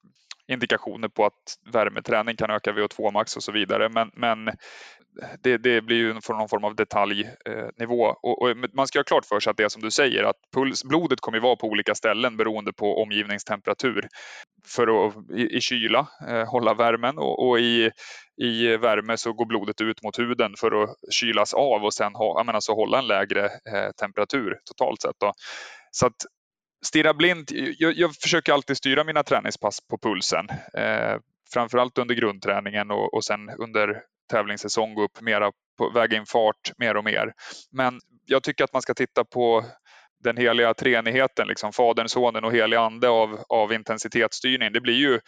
indikationer 0.48 1.08
på 1.08 1.24
att 1.26 1.72
värmeträning 1.72 2.36
kan 2.36 2.50
öka 2.50 2.72
VO2 2.72 3.12
max 3.12 3.36
och 3.36 3.42
så 3.42 3.52
vidare. 3.52 3.88
Men, 3.88 4.10
men 4.14 4.54
det, 5.42 5.58
det, 5.58 5.80
blir 5.80 5.96
ju 5.96 6.20
från 6.20 6.38
någon 6.38 6.48
form 6.48 6.64
av 6.64 6.74
detaljnivå. 6.74 8.06
Eh, 8.06 8.14
och, 8.22 8.42
och, 8.42 8.56
man 8.72 8.86
ska 8.86 8.98
ha 8.98 9.04
klart 9.04 9.26
för 9.26 9.40
sig 9.40 9.50
att 9.50 9.56
det 9.56 9.64
är 9.64 9.68
som 9.68 9.82
du 9.82 9.90
säger 9.90 10.24
att 10.24 10.36
puls, 10.54 10.84
blodet 10.84 11.20
kommer 11.20 11.40
vara 11.40 11.56
på 11.56 11.66
olika 11.66 11.94
ställen 11.94 12.36
beroende 12.36 12.72
på 12.72 13.02
omgivningstemperatur. 13.02 14.08
För 14.66 15.06
att 15.06 15.14
i, 15.36 15.56
i 15.56 15.60
kyla 15.60 16.06
eh, 16.28 16.44
hålla 16.50 16.74
värmen 16.74 17.18
och, 17.18 17.48
och, 17.48 17.60
i, 17.60 17.90
i 18.42 18.76
värme 18.76 19.16
så 19.16 19.32
går 19.32 19.46
blodet 19.46 19.80
ut 19.80 20.02
mot 20.02 20.18
huden 20.18 20.54
för 20.58 20.82
att 20.82 20.96
kylas 21.10 21.54
av 21.54 21.84
och 21.84 21.94
sen 21.94 22.14
ha, 22.14 22.44
menar, 22.44 22.52
så 22.52 22.56
alltså 22.56 22.72
hålla 22.72 22.98
en 22.98 23.06
lägre 23.06 23.44
eh, 23.44 23.90
temperatur 24.00 24.58
totalt 24.64 25.02
sett. 25.02 25.16
Då. 25.20 25.32
Så 25.90 26.06
att 26.06 26.16
stirra 26.86 27.14
blint, 27.14 27.50
jag, 27.78 27.92
jag, 27.96 28.14
försöker 28.14 28.52
alltid 28.52 28.76
styra 28.76 29.04
mina 29.04 29.22
träningspass 29.22 29.78
på 29.90 29.98
pulsen. 29.98 30.46
Eh, 30.74 31.16
framförallt 31.52 31.98
under 31.98 32.14
grundträningen 32.14 32.90
och, 32.90 33.14
och 33.14 33.24
sen 33.24 33.50
under 33.58 34.02
tävlingssäsong 34.30 34.94
gå 34.94 35.02
upp 35.02 35.20
mera 35.20 35.50
på 35.78 35.90
väga 35.90 36.16
in 36.16 36.26
fart 36.26 36.72
mer 36.78 36.96
och 36.96 37.04
mer. 37.04 37.32
Men 37.72 38.00
jag 38.26 38.42
tycker 38.42 38.64
att 38.64 38.72
man 38.72 38.82
ska 38.82 38.94
titta 38.94 39.24
på 39.24 39.64
den 40.24 40.36
heliga 40.36 40.74
treenigheten, 40.74 41.48
liksom 41.48 41.72
Fadern, 41.72 42.08
Sonen 42.08 42.44
och 42.44 42.52
helig 42.52 42.76
ande 42.76 43.08
av, 43.08 43.44
av 43.48 43.72
intensitetsstyrning. 43.72 44.72
Det 44.72 44.80
blir 44.80 44.94
ju 44.94 45.20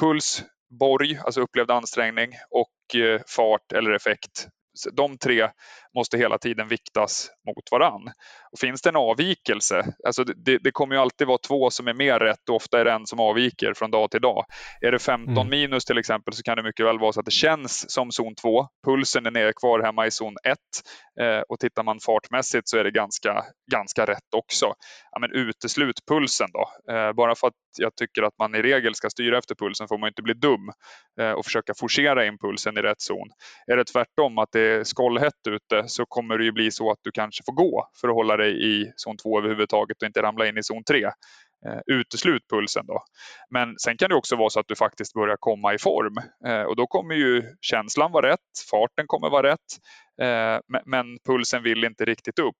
puls, 0.00 0.42
borg, 0.80 1.18
alltså 1.24 1.40
upplevd 1.40 1.70
ansträngning 1.70 2.32
och 2.50 3.00
eh, 3.00 3.20
fart 3.36 3.72
eller 3.72 3.90
effekt 3.90 4.48
de 4.92 5.18
tre 5.18 5.48
måste 5.94 6.18
hela 6.18 6.38
tiden 6.38 6.68
viktas 6.68 7.30
mot 7.46 7.64
varann. 7.70 8.12
Och 8.52 8.58
finns 8.58 8.82
det 8.82 8.88
en 8.88 8.96
avvikelse, 8.96 9.94
alltså 10.06 10.24
det, 10.24 10.58
det, 10.58 10.70
kommer 10.70 10.94
ju 10.94 11.00
alltid 11.00 11.26
vara 11.26 11.38
två 11.38 11.70
som 11.70 11.88
är 11.88 11.94
mer 11.94 12.18
rätt 12.18 12.48
och 12.48 12.56
ofta 12.56 12.80
är 12.80 12.84
det 12.84 12.92
en 12.92 13.06
som 13.06 13.20
avviker 13.20 13.74
från 13.74 13.90
dag 13.90 14.10
till 14.10 14.20
dag. 14.20 14.44
Är 14.80 14.92
det 14.92 14.98
15 14.98 15.36
mm. 15.36 15.50
minus 15.50 15.84
till 15.84 15.98
exempel 15.98 16.34
så 16.34 16.42
kan 16.42 16.56
det 16.56 16.62
mycket 16.62 16.86
väl 16.86 16.98
vara 16.98 17.12
så 17.12 17.20
att 17.20 17.26
det 17.26 17.32
känns 17.32 17.90
som 17.90 18.10
zon 18.10 18.34
2, 18.34 18.66
pulsen 18.86 19.26
är 19.26 19.30
nere 19.30 19.52
kvar 19.52 19.82
hemma 19.82 20.06
i 20.06 20.10
zon 20.10 20.34
1 20.44 20.58
eh, 21.20 21.40
och 21.48 21.58
tittar 21.58 21.82
man 21.82 22.00
fartmässigt 22.00 22.68
så 22.68 22.78
är 22.78 22.84
det 22.84 22.90
ganska, 22.90 23.44
ganska 23.72 24.04
rätt 24.04 24.34
också. 24.36 24.74
Ja, 25.10 25.18
men 25.20 25.32
uteslut 25.32 25.96
pulsen 26.08 26.48
då. 26.52 26.94
Eh, 26.94 27.12
bara 27.12 27.34
för 27.34 27.46
att 27.46 27.54
jag 27.78 27.96
tycker 27.96 28.22
att 28.22 28.38
man 28.38 28.54
i 28.54 28.62
regel 28.62 28.94
ska 28.94 29.10
styra 29.10 29.38
efter 29.38 29.54
pulsen 29.54 29.88
får 29.88 29.98
man 29.98 30.08
inte 30.08 30.22
bli 30.22 30.34
dum 30.34 30.72
eh, 31.20 31.30
och 31.30 31.44
försöka 31.44 31.74
forcera 31.74 32.26
in 32.26 32.38
pulsen 32.38 32.78
i 32.78 32.82
rätt 32.82 33.00
zon. 33.00 33.28
Är 33.66 33.76
det 33.76 33.84
tvärtom 33.84 34.38
att 34.38 34.48
det 34.52 34.60
är 34.60 34.84
skållhett 34.84 35.46
ute 35.48 35.79
så 35.86 36.06
kommer 36.06 36.38
det 36.38 36.44
ju 36.44 36.52
bli 36.52 36.70
så 36.70 36.90
att 36.90 36.98
du 37.02 37.10
kanske 37.10 37.42
får 37.44 37.52
gå 37.52 37.88
för 38.00 38.08
att 38.08 38.14
hålla 38.14 38.36
dig 38.36 38.80
i 38.82 38.92
zon 38.96 39.16
2 39.16 39.38
överhuvudtaget 39.38 40.02
och 40.02 40.06
inte 40.06 40.22
ramla 40.22 40.48
in 40.48 40.58
i 40.58 40.62
zon 40.62 40.84
3. 40.84 41.04
Eh, 41.66 41.80
uteslut 41.86 42.42
pulsen 42.48 42.86
då. 42.86 43.02
Men 43.50 43.74
sen 43.78 43.96
kan 43.96 44.08
det 44.08 44.14
också 44.14 44.36
vara 44.36 44.50
så 44.50 44.60
att 44.60 44.68
du 44.68 44.76
faktiskt 44.76 45.14
börjar 45.14 45.36
komma 45.40 45.74
i 45.74 45.78
form 45.78 46.16
eh, 46.46 46.62
och 46.62 46.76
då 46.76 46.86
kommer 46.86 47.14
ju 47.14 47.42
känslan 47.60 48.12
vara 48.12 48.32
rätt, 48.32 48.38
farten 48.70 49.04
kommer 49.06 49.30
vara 49.30 49.52
rätt, 49.52 49.58
eh, 50.22 50.78
men 50.86 51.18
pulsen 51.26 51.62
vill 51.62 51.84
inte 51.84 52.04
riktigt 52.04 52.38
upp. 52.38 52.56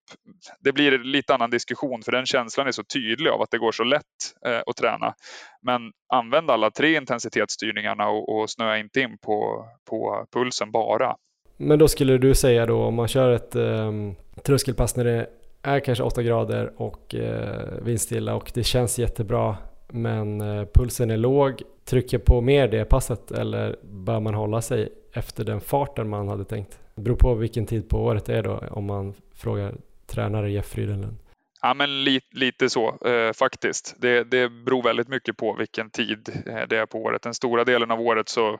Det 0.60 0.72
blir 0.72 0.92
en 0.92 1.10
lite 1.10 1.34
annan 1.34 1.50
diskussion 1.50 2.02
för 2.02 2.12
den 2.12 2.26
känslan 2.26 2.66
är 2.66 2.72
så 2.72 2.84
tydlig 2.84 3.30
av 3.30 3.42
att 3.42 3.50
det 3.50 3.58
går 3.58 3.72
så 3.72 3.84
lätt 3.84 4.04
eh, 4.46 4.60
att 4.66 4.76
träna. 4.76 5.14
Men 5.62 5.80
använd 6.14 6.50
alla 6.50 6.70
tre 6.70 6.96
intensitetsstyrningarna 6.96 8.08
och, 8.08 8.50
snöa 8.50 8.78
inte 8.78 9.00
in 9.00 9.18
på, 9.18 9.68
på 9.90 10.26
pulsen 10.32 10.70
bara. 10.70 11.16
Men 11.62 11.78
då 11.78 11.88
skulle 11.88 12.18
du 12.18 12.34
säga 12.34 12.66
då 12.66 12.82
om 12.82 12.94
man 12.94 13.08
kör 13.08 13.30
ett 13.30 13.56
um, 13.56 14.14
tröskelpass 14.42 14.96
när 14.96 15.04
det 15.04 15.26
är 15.62 15.80
kanske 15.80 16.04
8 16.04 16.22
grader 16.22 16.72
och 16.76 17.14
uh, 17.14 17.82
vindstilla 17.82 18.34
och 18.34 18.50
det 18.54 18.64
känns 18.64 18.98
jättebra 18.98 19.56
men 19.88 20.40
uh, 20.40 20.66
pulsen 20.74 21.10
är 21.10 21.16
låg, 21.16 21.62
trycker 21.84 22.18
på 22.18 22.40
mer 22.40 22.68
det 22.68 22.84
passet 22.84 23.30
eller 23.30 23.76
bör 23.82 24.20
man 24.20 24.34
hålla 24.34 24.62
sig 24.62 24.88
efter 25.12 25.44
den 25.44 25.60
farten 25.60 26.08
man 26.08 26.28
hade 26.28 26.44
tänkt? 26.44 26.78
Det 26.94 27.02
beror 27.02 27.16
på 27.16 27.34
vilken 27.34 27.66
tid 27.66 27.88
på 27.88 27.98
året 27.98 28.24
det 28.24 28.36
är 28.36 28.42
då 28.42 28.62
om 28.70 28.84
man 28.84 29.14
frågar 29.34 29.74
tränare 30.06 30.50
Jeff 30.50 30.66
Frydenlund. 30.66 31.16
Ja, 31.62 31.74
men 31.74 32.04
li, 32.04 32.20
lite 32.32 32.70
så 32.70 33.06
eh, 33.06 33.32
faktiskt. 33.32 33.94
Det, 33.98 34.24
det 34.24 34.48
beror 34.48 34.82
väldigt 34.82 35.08
mycket 35.08 35.36
på 35.36 35.54
vilken 35.54 35.90
tid 35.90 36.28
eh, 36.46 36.62
det 36.68 36.76
är 36.76 36.86
på 36.86 36.98
året. 36.98 37.22
Den 37.22 37.34
stora 37.34 37.64
delen 37.64 37.90
av 37.90 38.00
året 38.00 38.28
så 38.28 38.58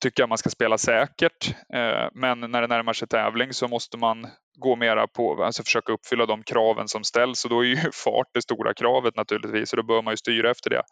tycker 0.00 0.22
jag 0.22 0.28
man 0.28 0.38
ska 0.38 0.50
spela 0.50 0.78
säkert. 0.78 1.54
Eh, 1.74 2.08
men 2.14 2.40
när 2.40 2.60
det 2.60 2.66
närmar 2.66 2.92
sig 2.92 3.08
tävling 3.08 3.52
så 3.52 3.68
måste 3.68 3.98
man 3.98 4.26
gå 4.58 4.76
mera 4.76 5.06
på, 5.06 5.44
alltså 5.44 5.62
försöka 5.62 5.92
uppfylla 5.92 6.26
de 6.26 6.42
kraven 6.42 6.88
som 6.88 7.04
ställs 7.04 7.44
och 7.44 7.50
då 7.50 7.64
är 7.64 7.66
ju 7.66 7.76
fart 8.04 8.28
det 8.34 8.42
stora 8.42 8.74
kravet 8.74 9.16
naturligtvis 9.16 9.72
och 9.72 9.76
då 9.76 9.82
bör 9.82 10.02
man 10.02 10.12
ju 10.12 10.16
styra 10.16 10.50
efter 10.50 10.70
det. 10.70 10.82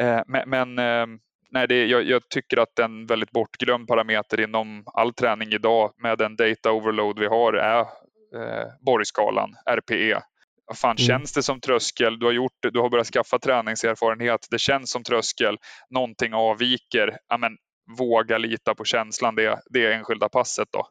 Eh, 0.00 0.22
men, 0.26 0.50
men 0.50 0.78
eh, 0.78 1.06
nej, 1.50 1.68
det, 1.68 1.86
jag, 1.86 2.02
jag, 2.02 2.28
tycker 2.28 2.56
att 2.56 2.78
en 2.78 3.06
väldigt 3.06 3.30
bortglömd 3.30 3.88
parameter 3.88 4.40
inom 4.40 4.84
all 4.86 5.12
träning 5.12 5.52
idag 5.52 5.92
med 6.02 6.18
den 6.18 6.36
data 6.36 6.72
overload 6.72 7.18
vi 7.18 7.26
har 7.26 7.52
är 7.52 7.80
eh, 7.80 8.66
borgskalan, 8.80 9.54
RPE. 9.70 10.22
Vad 10.68 10.78
fan, 10.78 10.96
mm. 10.96 11.06
känns 11.06 11.32
det 11.32 11.42
som 11.42 11.60
tröskel? 11.60 12.18
Du 12.18 12.26
har, 12.26 12.32
gjort, 12.32 12.58
du 12.72 12.80
har 12.80 12.90
börjat 12.90 13.06
skaffa 13.06 13.38
träningserfarenhet. 13.38 14.46
Det 14.50 14.58
känns 14.58 14.90
som 14.90 15.04
tröskel. 15.04 15.56
Någonting 15.90 16.34
avviker. 16.34 17.18
Ja, 17.28 17.38
men, 17.38 17.56
våga 17.98 18.38
lita 18.38 18.74
på 18.74 18.84
känslan 18.84 19.34
det, 19.34 19.60
det 19.70 19.92
enskilda 19.92 20.28
passet. 20.28 20.68
Då. 20.72 20.86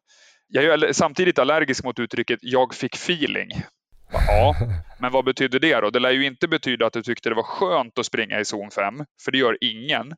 Jag 0.48 0.66
är 0.66 0.94
samtidigt 0.94 1.40
allergisk 1.40 1.84
mot 1.84 2.00
uttrycket 2.00 2.40
“jag 2.42 2.76
fick 2.76 2.96
feeling”. 2.96 3.50
Ja, 4.12 4.56
men 5.00 5.12
vad 5.12 5.26
betyder 5.26 5.60
det 5.60 5.82
då? 5.82 5.90
Det 5.90 6.00
lär 6.00 6.12
ju 6.12 6.26
inte 6.26 6.48
betyda 6.48 6.86
att 6.86 6.94
du 6.94 7.04
tyckte 7.04 7.30
det 7.30 7.36
var 7.36 7.44
skönt 7.44 8.00
att 8.00 8.06
springa 8.06 8.40
i 8.40 8.46
zon 8.46 8.72
5, 8.72 9.06
för 9.26 9.32
det 9.32 9.38
gör 9.38 9.58
ingen. 9.62 10.14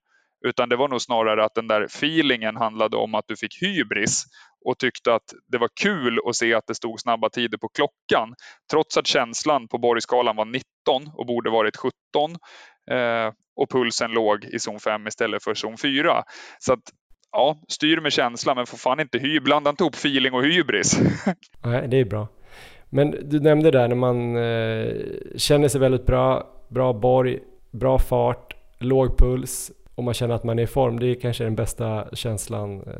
Utan 0.45 0.69
det 0.69 0.75
var 0.75 0.87
nog 0.87 1.01
snarare 1.01 1.45
att 1.45 1.55
den 1.55 1.67
där 1.67 1.81
feelingen 1.81 2.55
handlade 2.55 2.97
om 2.97 3.15
att 3.15 3.27
du 3.27 3.35
fick 3.35 3.61
hybris 3.61 4.23
och 4.65 4.77
tyckte 4.77 5.13
att 5.13 5.33
det 5.47 5.57
var 5.57 5.69
kul 5.81 6.19
att 6.29 6.35
se 6.35 6.53
att 6.53 6.67
det 6.67 6.75
stod 6.75 6.99
snabba 6.99 7.29
tider 7.29 7.57
på 7.57 7.69
klockan. 7.69 8.33
Trots 8.71 8.97
att 8.97 9.07
känslan 9.07 9.67
på 9.67 9.77
Borgskalan 9.77 10.35
var 10.35 10.45
19 10.45 10.63
och 11.13 11.25
borde 11.25 11.49
varit 11.49 11.77
17 11.77 11.91
eh, 12.91 13.33
och 13.55 13.69
pulsen 13.69 14.11
låg 14.11 14.45
i 14.45 14.59
zon 14.59 14.79
5 14.79 15.07
istället 15.07 15.43
för 15.43 15.53
zon 15.53 15.77
4. 15.77 16.23
Så 16.59 16.73
att 16.73 16.83
ja, 17.31 17.61
styr 17.67 17.99
med 17.99 18.13
känsla 18.13 18.55
men 18.55 18.65
får 18.65 18.77
fan 18.77 18.99
inte 18.99 19.19
hy, 19.19 19.39
blanda 19.39 19.69
inte 19.69 19.83
ihop 19.83 19.95
feeling 19.95 20.33
och 20.33 20.43
hybris. 20.43 20.99
Nej, 21.65 21.87
det 21.87 21.97
är 21.97 22.05
bra. 22.05 22.27
Men 22.89 23.29
du 23.29 23.39
nämnde 23.39 23.71
där 23.71 23.87
när 23.87 23.95
man 23.95 24.35
eh, 24.35 25.37
känner 25.37 25.67
sig 25.67 25.81
väldigt 25.81 26.05
bra, 26.05 26.47
bra 26.69 26.93
borg, 26.93 27.39
bra 27.71 27.99
fart, 27.99 28.55
låg 28.79 29.17
puls, 29.17 29.71
och 29.99 30.05
man 30.05 30.13
känner 30.13 30.35
att 30.35 30.43
man 30.43 30.59
är 30.59 30.63
i 30.63 30.67
form. 30.67 30.99
Det 30.99 31.07
är 31.07 31.15
kanske 31.15 31.43
den 31.43 31.55
bästa 31.55 32.05
känslan 32.13 32.83
eh, 32.87 32.93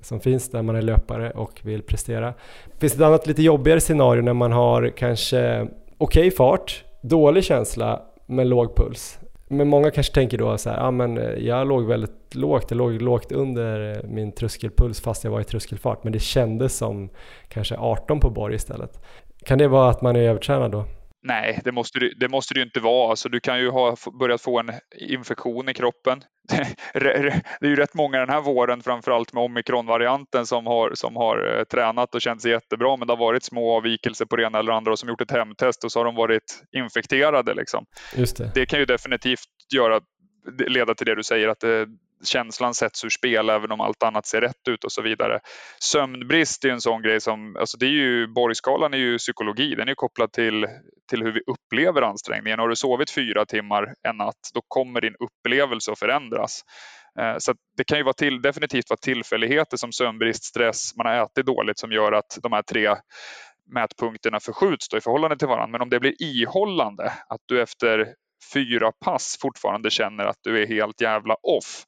som 0.00 0.20
finns 0.20 0.52
när 0.52 0.62
man 0.62 0.76
är 0.76 0.82
löpare 0.82 1.30
och 1.30 1.60
vill 1.64 1.82
prestera. 1.82 2.34
Finns 2.78 2.92
det 2.92 2.96
ett 2.96 3.06
annat 3.06 3.26
lite 3.26 3.42
jobbigare 3.42 3.80
scenario 3.80 4.22
när 4.22 4.32
man 4.32 4.52
har 4.52 4.88
kanske 4.96 5.68
okej 5.98 6.20
okay 6.20 6.30
fart, 6.30 6.84
dålig 7.00 7.44
känsla 7.44 8.02
men 8.26 8.48
låg 8.48 8.76
puls? 8.76 9.18
Men 9.48 9.68
många 9.68 9.90
kanske 9.90 10.14
tänker 10.14 10.38
då 10.38 10.58
så 10.58 10.70
här, 10.70 10.76
ja 10.76 10.82
ah, 10.82 10.90
men 10.90 11.18
eh, 11.18 11.46
jag 11.46 11.68
låg 11.68 11.84
väldigt 11.84 12.34
lågt, 12.34 12.70
jag 12.70 12.78
låg 12.78 13.02
lågt 13.02 13.32
under 13.32 14.02
min 14.08 14.32
tröskelpuls 14.32 15.00
fast 15.00 15.24
jag 15.24 15.30
var 15.30 15.40
i 15.40 15.44
tröskelfart 15.44 16.04
men 16.04 16.12
det 16.12 16.20
kändes 16.20 16.76
som 16.76 17.08
kanske 17.48 17.76
18 17.78 18.20
på 18.20 18.30
borg 18.30 18.54
istället. 18.54 19.00
Kan 19.44 19.58
det 19.58 19.68
vara 19.68 19.90
att 19.90 20.02
man 20.02 20.16
är 20.16 20.20
övertränad 20.20 20.70
då? 20.70 20.84
Nej, 21.24 21.60
det 21.64 21.72
måste, 21.72 21.98
det, 21.98 22.12
det 22.16 22.28
måste 22.28 22.54
det 22.54 22.62
inte 22.62 22.80
vara. 22.80 23.10
Alltså, 23.10 23.28
du 23.28 23.40
kan 23.40 23.60
ju 23.60 23.70
ha 23.70 23.96
börjat 24.18 24.42
få 24.42 24.58
en 24.58 24.72
infektion 25.08 25.68
i 25.68 25.74
kroppen. 25.74 26.24
Det 26.94 27.66
är 27.66 27.68
ju 27.68 27.76
rätt 27.76 27.94
många 27.94 28.18
den 28.18 28.28
här 28.28 28.40
våren, 28.40 28.82
framförallt 28.82 29.32
med 29.32 29.42
omikronvarianten, 29.42 30.46
som 30.46 30.66
har, 30.66 30.94
som 30.94 31.16
har 31.16 31.58
eh, 31.58 31.64
tränat 31.64 32.14
och 32.14 32.20
känt 32.20 32.42
sig 32.42 32.50
jättebra. 32.50 32.96
Men 32.96 33.06
det 33.06 33.12
har 33.12 33.18
varit 33.18 33.44
små 33.44 33.76
avvikelser 33.76 34.24
på 34.24 34.36
det 34.36 34.42
ena 34.42 34.58
eller 34.58 34.72
andra 34.72 34.92
och 34.92 34.98
som 34.98 35.08
gjort 35.08 35.20
ett 35.20 35.30
hemtest 35.30 35.84
och 35.84 35.92
så 35.92 36.00
har 36.00 36.04
de 36.04 36.14
varit 36.14 36.62
infekterade. 36.76 37.54
Liksom. 37.54 37.84
Just 38.16 38.36
det. 38.36 38.50
det 38.54 38.66
kan 38.66 38.78
ju 38.78 38.84
definitivt 38.84 39.48
göra, 39.74 40.00
leda 40.66 40.94
till 40.94 41.06
det 41.06 41.14
du 41.14 41.22
säger, 41.22 41.48
att 41.48 41.60
det, 41.60 41.86
känslan 42.24 42.74
sätts 42.74 43.04
ur 43.04 43.08
spel 43.08 43.50
även 43.50 43.72
om 43.72 43.80
allt 43.80 44.02
annat 44.02 44.26
ser 44.26 44.40
rätt 44.40 44.68
ut 44.68 44.84
och 44.84 44.92
så 44.92 45.02
vidare. 45.02 45.40
Sömnbrist 45.80 46.64
är 46.64 46.70
en 46.70 46.80
sån 46.80 47.02
grej 47.02 47.20
som, 47.20 47.56
alltså 47.56 47.78
det 47.78 47.86
är 47.86 47.90
ju, 47.90 48.26
borgskalan 48.26 48.94
är 48.94 48.98
ju 48.98 49.18
psykologi, 49.18 49.74
den 49.74 49.88
är 49.88 49.94
kopplad 49.94 50.32
till, 50.32 50.66
till 51.10 51.22
hur 51.22 51.32
vi 51.32 51.40
upplever 51.46 52.02
ansträngningen. 52.02 52.58
Har 52.58 52.68
du 52.68 52.76
sovit 52.76 53.10
fyra 53.10 53.46
timmar 53.46 53.94
en 54.08 54.16
natt, 54.16 54.50
då 54.54 54.60
kommer 54.68 55.00
din 55.00 55.14
upplevelse 55.14 55.92
att 55.92 55.98
förändras. 55.98 56.62
Eh, 57.20 57.34
så 57.38 57.54
det 57.76 57.84
kan 57.84 57.98
ju 57.98 58.04
vara 58.04 58.14
till, 58.14 58.42
definitivt 58.42 58.90
vara 58.90 59.00
tillfälligheter 59.02 59.76
som 59.76 59.92
sömnbrist, 59.92 60.44
stress, 60.44 60.96
man 60.96 61.06
har 61.06 61.24
ätit 61.24 61.46
dåligt 61.46 61.78
som 61.78 61.92
gör 61.92 62.12
att 62.12 62.38
de 62.42 62.52
här 62.52 62.62
tre 62.62 62.96
mätpunkterna 63.74 64.40
förskjuts 64.40 64.94
i 64.94 65.00
förhållande 65.00 65.36
till 65.36 65.48
varandra. 65.48 65.72
Men 65.72 65.82
om 65.82 65.90
det 65.90 66.00
blir 66.00 66.22
ihållande, 66.22 67.04
att 67.04 67.40
du 67.46 67.62
efter 67.62 68.14
fyra 68.54 68.92
pass 69.04 69.38
fortfarande 69.40 69.90
känner 69.90 70.24
att 70.24 70.38
du 70.42 70.62
är 70.62 70.66
helt 70.66 71.00
jävla 71.00 71.34
off, 71.34 71.84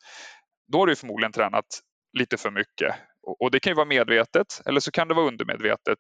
då 0.73 0.79
har 0.79 0.87
du 0.87 0.97
förmodligen 0.97 1.33
tränat 1.33 1.67
lite 2.19 2.37
för 2.37 2.51
mycket. 2.51 2.95
Och 3.41 3.51
det 3.51 3.61
kan 3.61 3.71
ju 3.71 3.75
vara 3.75 3.87
medvetet 3.87 4.47
eller 4.67 4.81
så 4.81 4.91
kan 4.91 5.09
det 5.09 5.15
vara 5.15 5.27
undermedvetet. 5.27 5.99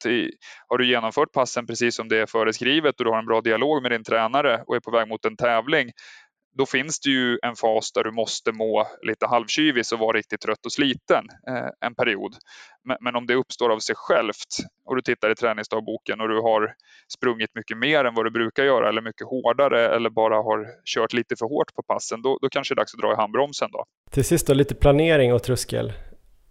Har 0.68 0.78
du 0.78 0.86
genomfört 0.88 1.32
passen 1.32 1.66
precis 1.66 1.96
som 1.96 2.08
det 2.08 2.18
är 2.18 2.26
föreskrivet 2.26 2.98
och 3.00 3.04
du 3.04 3.10
har 3.10 3.18
en 3.18 3.26
bra 3.26 3.40
dialog 3.40 3.82
med 3.82 3.90
din 3.90 4.04
tränare 4.04 4.62
och 4.66 4.76
är 4.76 4.80
på 4.80 4.90
väg 4.90 5.08
mot 5.08 5.24
en 5.24 5.36
tävling, 5.36 5.90
då 6.58 6.66
finns 6.66 7.00
det 7.00 7.10
ju 7.10 7.38
en 7.42 7.56
fas 7.56 7.92
där 7.92 8.04
du 8.04 8.12
måste 8.12 8.52
må 8.52 8.86
lite 9.02 9.26
halvkyvis 9.26 9.92
och 9.92 9.98
vara 9.98 10.16
riktigt 10.18 10.40
trött 10.40 10.66
och 10.66 10.72
sliten 10.72 11.24
eh, 11.48 11.68
en 11.86 11.94
period. 11.94 12.34
Men, 12.84 12.96
men, 13.00 13.16
om 13.16 13.26
det 13.26 13.34
uppstår 13.34 13.70
av 13.70 13.78
sig 13.78 13.94
självt 13.98 14.52
och 14.84 14.96
du 14.96 15.02
tittar 15.02 15.30
i 15.30 15.34
träningsdagboken 15.34 16.20
och 16.20 16.28
du 16.28 16.40
har 16.40 16.74
sprungit 17.14 17.50
mycket 17.54 17.78
mer 17.78 18.04
än 18.04 18.14
vad 18.14 18.26
du 18.26 18.30
brukar 18.30 18.64
göra 18.64 18.88
eller 18.88 19.02
mycket 19.02 19.26
hårdare 19.26 19.96
eller 19.96 20.10
bara 20.10 20.36
har 20.36 20.66
kört 20.84 21.12
lite 21.12 21.36
för 21.36 21.46
hårt 21.46 21.74
på 21.74 21.82
passen, 21.82 22.22
då, 22.22 22.38
då 22.42 22.48
kanske 22.48 22.74
det 22.74 22.76
är 22.76 22.80
dags 22.80 22.94
att 22.94 23.00
dra 23.00 23.12
i 23.12 23.16
handbromsen 23.16 23.68
då. 23.72 23.84
Till 24.10 24.24
sist 24.24 24.46
då 24.46 24.54
lite 24.54 24.74
planering 24.74 25.32
och 25.32 25.42
tröskel 25.42 25.92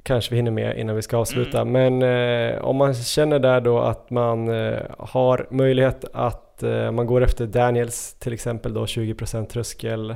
kanske 0.03 0.29
vi 0.29 0.35
hinner 0.35 0.51
med 0.51 0.77
innan 0.77 0.95
vi 0.95 1.01
ska 1.01 1.17
avsluta. 1.17 1.61
Mm. 1.61 1.99
Men 1.99 2.53
eh, 2.53 2.63
om 2.63 2.75
man 2.75 2.93
känner 2.93 3.39
där 3.39 3.61
då 3.61 3.79
att 3.79 4.09
man 4.09 4.47
eh, 4.47 4.79
har 4.97 5.47
möjlighet 5.51 6.05
att 6.13 6.63
eh, 6.63 6.91
man 6.91 7.05
går 7.05 7.23
efter 7.23 7.47
Daniels 7.47 8.13
till 8.13 8.33
exempel 8.33 8.73
då 8.73 8.85
20% 8.85 9.45
tröskel 9.45 10.09
eh, 10.09 10.15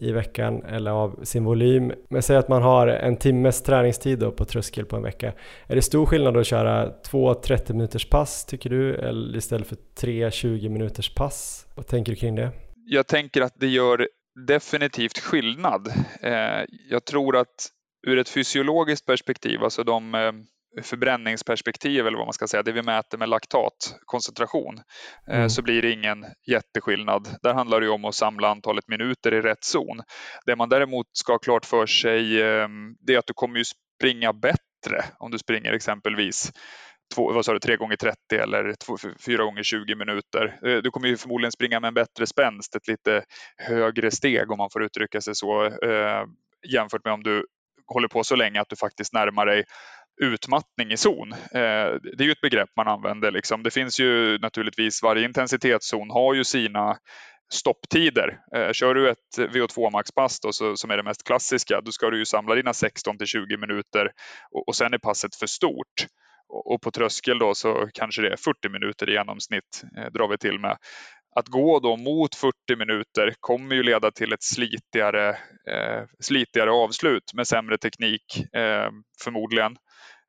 i 0.00 0.12
veckan 0.12 0.62
eller 0.64 0.90
av 0.90 1.20
sin 1.22 1.44
volym. 1.44 1.92
Men 2.08 2.22
säg 2.22 2.36
att 2.36 2.48
man 2.48 2.62
har 2.62 2.86
en 2.86 3.16
timmes 3.16 3.62
träningstid 3.62 4.18
då 4.18 4.30
på 4.30 4.44
tröskel 4.44 4.84
på 4.84 4.96
en 4.96 5.02
vecka. 5.02 5.32
Är 5.66 5.74
det 5.74 5.82
stor 5.82 6.06
skillnad 6.06 6.36
att 6.36 6.46
köra 6.46 6.90
två 6.90 7.34
30 7.34 7.72
minuters 7.72 8.08
pass 8.08 8.44
tycker 8.44 8.70
du 8.70 8.94
eller 8.94 9.36
istället 9.38 9.66
för 9.66 9.76
tre 9.94 10.30
20 10.30 10.68
minuters 10.68 11.14
pass? 11.14 11.66
Vad 11.74 11.86
tänker 11.86 12.12
du 12.12 12.16
kring 12.16 12.34
det? 12.34 12.50
Jag 12.86 13.06
tänker 13.06 13.42
att 13.42 13.54
det 13.56 13.66
gör 13.66 14.08
definitivt 14.46 15.18
skillnad. 15.18 15.88
Eh, 16.20 16.64
jag 16.90 17.04
tror 17.04 17.36
att 17.36 17.68
ur 18.06 18.18
ett 18.18 18.28
fysiologiskt 18.28 19.06
perspektiv, 19.06 19.64
alltså 19.64 19.84
de 19.84 20.14
eh, 20.14 20.32
förbränningsperspektiv 20.82 22.06
eller 22.06 22.18
vad 22.18 22.26
man 22.26 22.32
ska 22.32 22.46
säga, 22.46 22.62
det 22.62 22.72
vi 22.72 22.82
mäter 22.82 23.18
med 23.18 23.28
laktatkoncentration, 23.28 24.80
eh, 25.28 25.36
mm. 25.36 25.50
så 25.50 25.62
blir 25.62 25.82
det 25.82 25.90
ingen 25.90 26.26
jätteskillnad. 26.46 27.28
Där 27.42 27.54
handlar 27.54 27.80
det 27.80 27.88
om 27.88 28.04
att 28.04 28.14
samla 28.14 28.48
antalet 28.48 28.88
minuter 28.88 29.34
i 29.34 29.40
rätt 29.40 29.64
zon. 29.64 30.02
Det 30.46 30.56
man 30.56 30.68
däremot 30.68 31.06
ska 31.12 31.32
ha 31.32 31.38
klart 31.38 31.66
för 31.66 31.86
sig, 31.86 32.42
eh, 32.42 32.68
det 33.00 33.14
är 33.14 33.18
att 33.18 33.26
du 33.26 33.34
kommer 33.34 33.58
ju 33.58 33.64
springa 33.64 34.32
bättre 34.32 35.04
om 35.18 35.30
du 35.30 35.38
springer 35.38 35.72
exempelvis 35.72 36.52
två, 37.14 37.32
vad 37.32 37.44
sa 37.44 37.52
du, 37.52 37.58
3 37.58 37.76
gånger 37.76 37.96
30 37.96 38.16
eller 38.36 38.74
4 39.26 39.44
gånger 39.44 39.62
20 39.62 39.94
minuter. 39.94 40.80
Du 40.82 40.90
kommer 40.90 41.08
ju 41.08 41.16
förmodligen 41.16 41.52
springa 41.52 41.80
med 41.80 41.88
en 41.88 41.94
bättre 41.94 42.26
spänst, 42.26 42.76
ett 42.76 42.88
lite 42.88 43.24
högre 43.56 44.10
steg 44.10 44.50
om 44.50 44.58
man 44.58 44.70
får 44.72 44.84
uttrycka 44.84 45.20
sig 45.20 45.34
så, 45.34 45.70
jämfört 46.72 47.04
med 47.04 47.14
om 47.14 47.22
du 47.22 47.46
håller 47.92 48.08
på 48.08 48.24
så 48.24 48.36
länge 48.36 48.60
att 48.60 48.68
du 48.68 48.76
faktiskt 48.76 49.12
närmar 49.12 49.46
dig 49.46 49.64
utmattning 50.22 50.92
i 50.92 50.96
zon. 50.96 51.32
Eh, 51.32 51.38
det 52.02 52.20
är 52.20 52.24
ju 52.24 52.32
ett 52.32 52.40
begrepp 52.40 52.70
man 52.76 52.88
använder. 52.88 53.30
Liksom. 53.30 53.62
Det 53.62 53.70
finns 53.70 54.00
ju 54.00 54.38
naturligtvis, 54.38 55.02
varje 55.02 55.24
intensitetszon 55.24 56.10
har 56.10 56.34
ju 56.34 56.44
sina 56.44 56.96
stopptider. 57.52 58.38
Eh, 58.56 58.72
kör 58.72 58.94
du 58.94 59.10
ett 59.10 59.38
VO2 59.38 59.90
maxpass 59.90 60.40
då, 60.40 60.52
så, 60.52 60.76
som 60.76 60.90
är 60.90 60.96
det 60.96 61.02
mest 61.02 61.24
klassiska, 61.24 61.80
då 61.80 61.92
ska 61.92 62.10
du 62.10 62.18
ju 62.18 62.24
samla 62.24 62.54
dina 62.54 62.72
16 62.72 63.18
till 63.18 63.26
20 63.26 63.56
minuter 63.56 64.10
och, 64.50 64.68
och 64.68 64.76
sen 64.76 64.94
är 64.94 64.98
passet 64.98 65.36
för 65.36 65.46
stort. 65.46 66.06
Och, 66.48 66.82
på 66.82 66.90
tröskel 66.90 67.38
då 67.38 67.54
så 67.54 67.88
kanske 67.94 68.22
det 68.22 68.32
är 68.32 68.36
40 68.36 68.68
minuter 68.68 69.10
i 69.10 69.12
genomsnitt 69.12 69.82
eh, 69.98 70.12
drar 70.12 70.28
vi 70.28 70.38
till 70.38 70.58
med 70.58 70.76
att 71.34 71.48
gå 71.48 71.80
då 71.80 71.96
mot 71.96 72.34
40 72.34 72.76
minuter 72.78 73.34
kommer 73.40 73.74
ju 73.74 73.82
leda 73.82 74.10
till 74.10 74.32
ett 74.32 74.42
slitigare, 74.42 75.28
eh, 75.70 76.02
slitigare 76.20 76.70
avslut 76.70 77.34
med 77.34 77.46
sämre 77.46 77.78
teknik 77.78 78.54
eh, 78.56 78.90
förmodligen. 79.24 79.76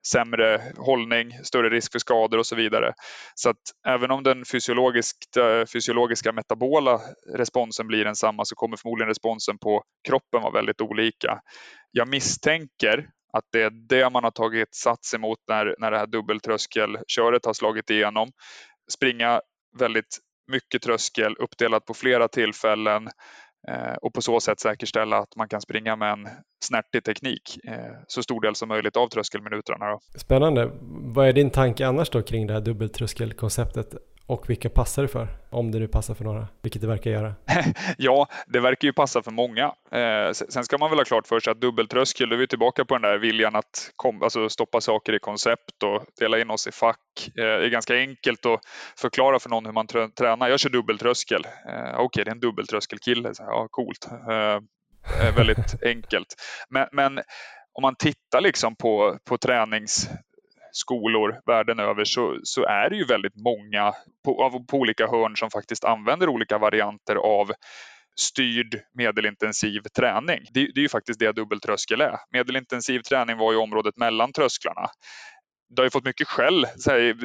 Sämre 0.08 0.62
hållning, 0.78 1.32
större 1.44 1.70
risk 1.70 1.92
för 1.92 2.00
skador 2.00 2.38
och 2.38 2.46
så 2.46 2.56
vidare. 2.56 2.94
Så 3.36 3.50
att 3.50 3.62
även 3.88 4.12
om 4.12 4.24
den 4.24 4.46
fysiologiska 5.74 6.32
metabola 6.32 7.02
responsen 7.36 7.88
blir 7.88 8.06
densamma 8.06 8.46
så 8.46 8.56
kommer 8.56 8.78
förmodligen 8.78 9.08
responsen 9.08 9.58
på 9.58 9.84
kroppen 10.08 10.42
vara 10.42 10.54
väldigt 10.54 10.82
olika. 10.82 11.40
Jag 11.92 12.08
misstänker 12.08 13.10
att 13.34 13.44
det 13.52 13.62
är 13.62 13.72
det 13.90 14.10
man 14.10 14.24
har 14.24 14.32
tagit 14.32 14.76
sats 14.76 15.14
emot 15.14 15.40
när, 15.48 15.76
när 15.80 15.92
det 15.92 15.98
här 15.98 16.08
dubbeltröskelköret 16.08 17.46
har 17.46 17.54
slagit 17.54 17.90
igenom. 17.90 18.32
Springa 18.92 19.42
väldigt 19.80 20.20
mycket 20.48 20.82
tröskel 20.82 21.36
uppdelat 21.40 21.86
på 21.86 21.94
flera 21.94 22.28
tillfällen 22.28 23.08
eh, 23.68 23.94
och 24.02 24.14
på 24.14 24.22
så 24.22 24.40
sätt 24.40 24.60
säkerställa 24.60 25.18
att 25.18 25.36
man 25.36 25.48
kan 25.48 25.62
springa 25.62 25.96
med 25.96 26.12
en 26.12 26.28
snärtig 26.66 27.04
teknik 27.04 27.58
eh, 27.68 27.94
så 28.08 28.24
stor 28.24 28.42
del 28.42 28.56
som 28.56 28.68
möjligt 28.68 28.98
av 28.98 29.08
tröskelminuterna. 29.08 29.86
Då. 29.86 30.00
Spännande. 30.20 30.72
Vad 31.16 31.28
är 31.28 31.34
din 31.34 31.50
tanke 31.50 31.88
annars 31.88 32.10
då 32.10 32.22
kring 32.22 32.48
det 32.48 32.54
här 32.54 32.62
dubbeltröskelkonceptet? 32.62 33.96
Och 34.28 34.50
vilka 34.50 34.70
passar 34.70 35.02
det 35.02 35.08
för? 35.08 35.28
Om 35.50 35.72
det 35.72 35.80
nu 35.80 35.88
passar 35.88 36.14
för 36.14 36.24
några, 36.24 36.48
vilket 36.62 36.82
det 36.82 36.88
verkar 36.88 37.12
göra. 37.12 37.34
ja, 37.98 38.28
det 38.48 38.60
verkar 38.60 38.88
ju 38.88 38.94
passa 38.94 39.22
för 39.22 39.32
många. 39.32 39.64
Eh, 39.92 40.32
sen 40.32 40.64
ska 40.64 40.78
man 40.78 40.90
väl 40.90 41.00
ha 41.00 41.06
klart 41.06 41.28
för 41.28 41.40
sig 41.40 41.52
att 41.52 41.62
dubbeltröskel, 41.62 42.30
då 42.30 42.36
är 42.36 42.40
vi 42.40 42.48
tillbaka 42.48 42.86
på 42.86 42.96
den 42.96 43.02
där 43.02 43.18
viljan 43.18 43.56
att 43.56 43.92
kom, 43.96 44.24
alltså 44.24 44.50
stoppa 44.50 44.82
saker 44.82 45.14
i 45.14 45.20
koncept 45.20 45.84
och 45.84 46.06
dela 46.20 46.40
in 46.40 46.50
oss 46.50 46.68
i 46.68 46.72
fack. 46.72 46.98
Eh, 47.28 47.32
det 47.36 47.66
är 47.66 47.70
ganska 47.70 47.96
enkelt 47.96 48.46
att 48.46 48.60
förklara 48.98 49.40
för 49.40 49.50
någon 49.50 49.66
hur 49.66 49.74
man 49.74 49.88
tränar. 49.88 50.50
Jag 50.50 50.60
kör 50.60 50.70
dubbeltröskel. 50.70 51.46
Eh, 51.46 51.94
Okej, 51.94 52.06
okay, 52.06 52.24
det 52.24 52.30
är 52.30 52.36
en 52.36 52.40
dubbeltröskelkille. 52.40 53.34
Ja, 53.38 53.68
coolt. 53.72 54.08
Eh, 54.32 55.36
väldigt 55.36 55.84
enkelt. 55.86 56.36
Men, 56.70 56.88
men 56.92 57.18
om 57.74 57.82
man 57.82 57.96
tittar 57.96 58.42
liksom 58.42 58.76
på, 58.76 59.18
på 59.30 59.38
tränings 59.38 60.10
skolor 60.76 61.42
världen 61.46 61.80
över 61.80 62.06
så, 62.06 62.40
så 62.44 62.66
är 62.66 62.90
det 62.90 62.96
ju 62.96 63.06
väldigt 63.06 63.36
många 63.36 63.94
på, 64.26 64.66
på 64.70 64.78
olika 64.78 65.08
hörn 65.08 65.36
som 65.36 65.50
faktiskt 65.50 65.84
använder 65.84 66.30
olika 66.30 66.58
varianter 66.58 67.16
av 67.16 67.52
styrd 68.20 68.80
medelintensiv 68.94 69.82
träning. 69.98 70.40
Det, 70.54 70.60
det, 70.76 70.80
är 70.80 70.82
ju 70.82 70.90
faktiskt 70.90 71.20
det 71.20 71.32
dubbeltröskel 71.32 72.02
är. 72.02 72.16
Medelintensiv 72.32 73.00
träning 73.00 73.38
var 73.38 73.52
ju 73.52 73.58
området 73.58 73.98
mellan 73.98 74.34
trösklarna 74.34 74.88
det 75.70 75.82
har 75.82 75.86
ju 75.86 75.90
fått 75.90 76.06
mycket 76.06 76.28
skäll. 76.28 76.66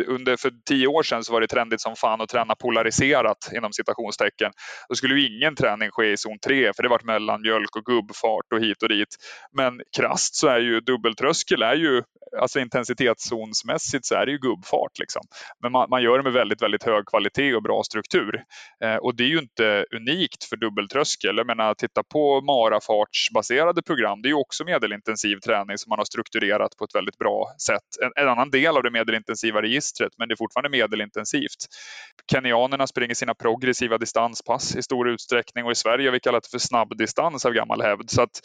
Under, 0.07 0.37
för 0.37 0.53
tio 0.69 0.87
år 0.87 1.03
sedan 1.03 1.25
så 1.25 1.33
var 1.33 1.41
det 1.41 1.47
trendigt 1.47 1.81
som 1.81 1.97
fan 1.97 2.21
att 2.21 2.29
träna 2.29 2.55
polariserat 2.55 3.51
inom 3.57 3.73
citationstecken. 3.73 4.53
Då 4.89 4.95
skulle 4.95 5.15
ju 5.15 5.37
ingen 5.37 5.55
träning 5.57 5.91
ske 5.91 6.13
i 6.13 6.17
zon 6.17 6.39
3 6.47 6.73
för 6.77 6.83
det 6.83 6.89
var 6.89 7.01
mellan 7.05 7.41
mjölk 7.41 7.77
och 7.77 7.85
gubbfart 7.85 8.53
och 8.55 8.61
hit 8.61 8.83
och 8.83 8.89
dit. 8.89 9.17
Men 9.57 9.81
krast 9.97 10.35
så 10.35 10.49
är 10.49 10.61
ju 10.61 10.81
dubbeltröskel 10.81 11.63
är 11.63 11.75
ju 11.75 12.03
alltså 12.39 12.61
intensitetszonsmässigt 12.61 14.07
så 14.07 14.15
är 14.15 14.27
det 14.27 14.33
ju 14.33 14.39
gubbfart 14.39 14.99
liksom. 14.99 15.23
Men 15.63 15.73
man, 15.73 15.91
man 15.91 16.03
gör 16.03 16.17
det 16.19 16.25
med 16.25 16.33
väldigt, 16.33 16.63
väldigt 16.63 16.85
hög 16.85 17.07
kvalitet 17.07 17.55
och 17.55 17.63
bra 17.63 17.83
struktur. 17.83 18.43
Eh, 18.85 18.97
och 18.97 19.17
det 19.17 19.25
är 19.25 19.29
ju 19.29 19.39
inte 19.39 19.87
unikt 19.97 20.45
för 20.45 20.57
dubbeltröskel. 20.57 21.37
Jag 21.37 21.47
menar 21.47 21.75
titta 21.75 22.03
på 22.13 22.41
marafartsbaserade 22.41 23.83
program. 23.83 24.23
Det 24.23 24.27
är 24.27 24.31
ju 24.31 24.37
också 24.37 24.65
medelintensiv 24.65 25.37
träning 25.37 25.79
som 25.79 25.91
man 25.91 25.99
har 25.99 26.05
strukturerat 26.05 26.77
på 26.79 26.85
ett 26.85 26.95
väldigt 26.95 27.19
bra 27.19 27.47
sätt. 27.67 27.89
En, 28.03 28.23
en 28.23 28.29
annan 28.31 28.51
del 28.51 28.77
av 28.77 28.83
det 28.83 28.91
medelintensiva 28.91 29.63
registret, 29.63 30.13
men 30.19 30.29
det 30.29 30.35
är 30.35 30.37
fortfarande 30.37 30.69
medelintensivt. 30.69 31.67
Kenyanerna 32.33 32.87
springer 32.87 33.15
sina 33.15 33.35
progressiva 33.35 33.99
distanspass 33.99 34.77
i 34.77 34.83
stor 34.83 35.09
utsträckning 35.09 35.65
och 35.65 35.73
i 35.73 35.75
Sverige 35.75 36.09
har 36.09 36.13
vi 36.13 36.21
kallat 36.21 36.43
det 36.43 36.51
för 36.51 36.59
snabbdistans 36.59 37.47
av 37.47 37.53
gammal 37.53 37.83
hävd. 37.83 38.11
Så 38.11 38.23
att 38.23 38.41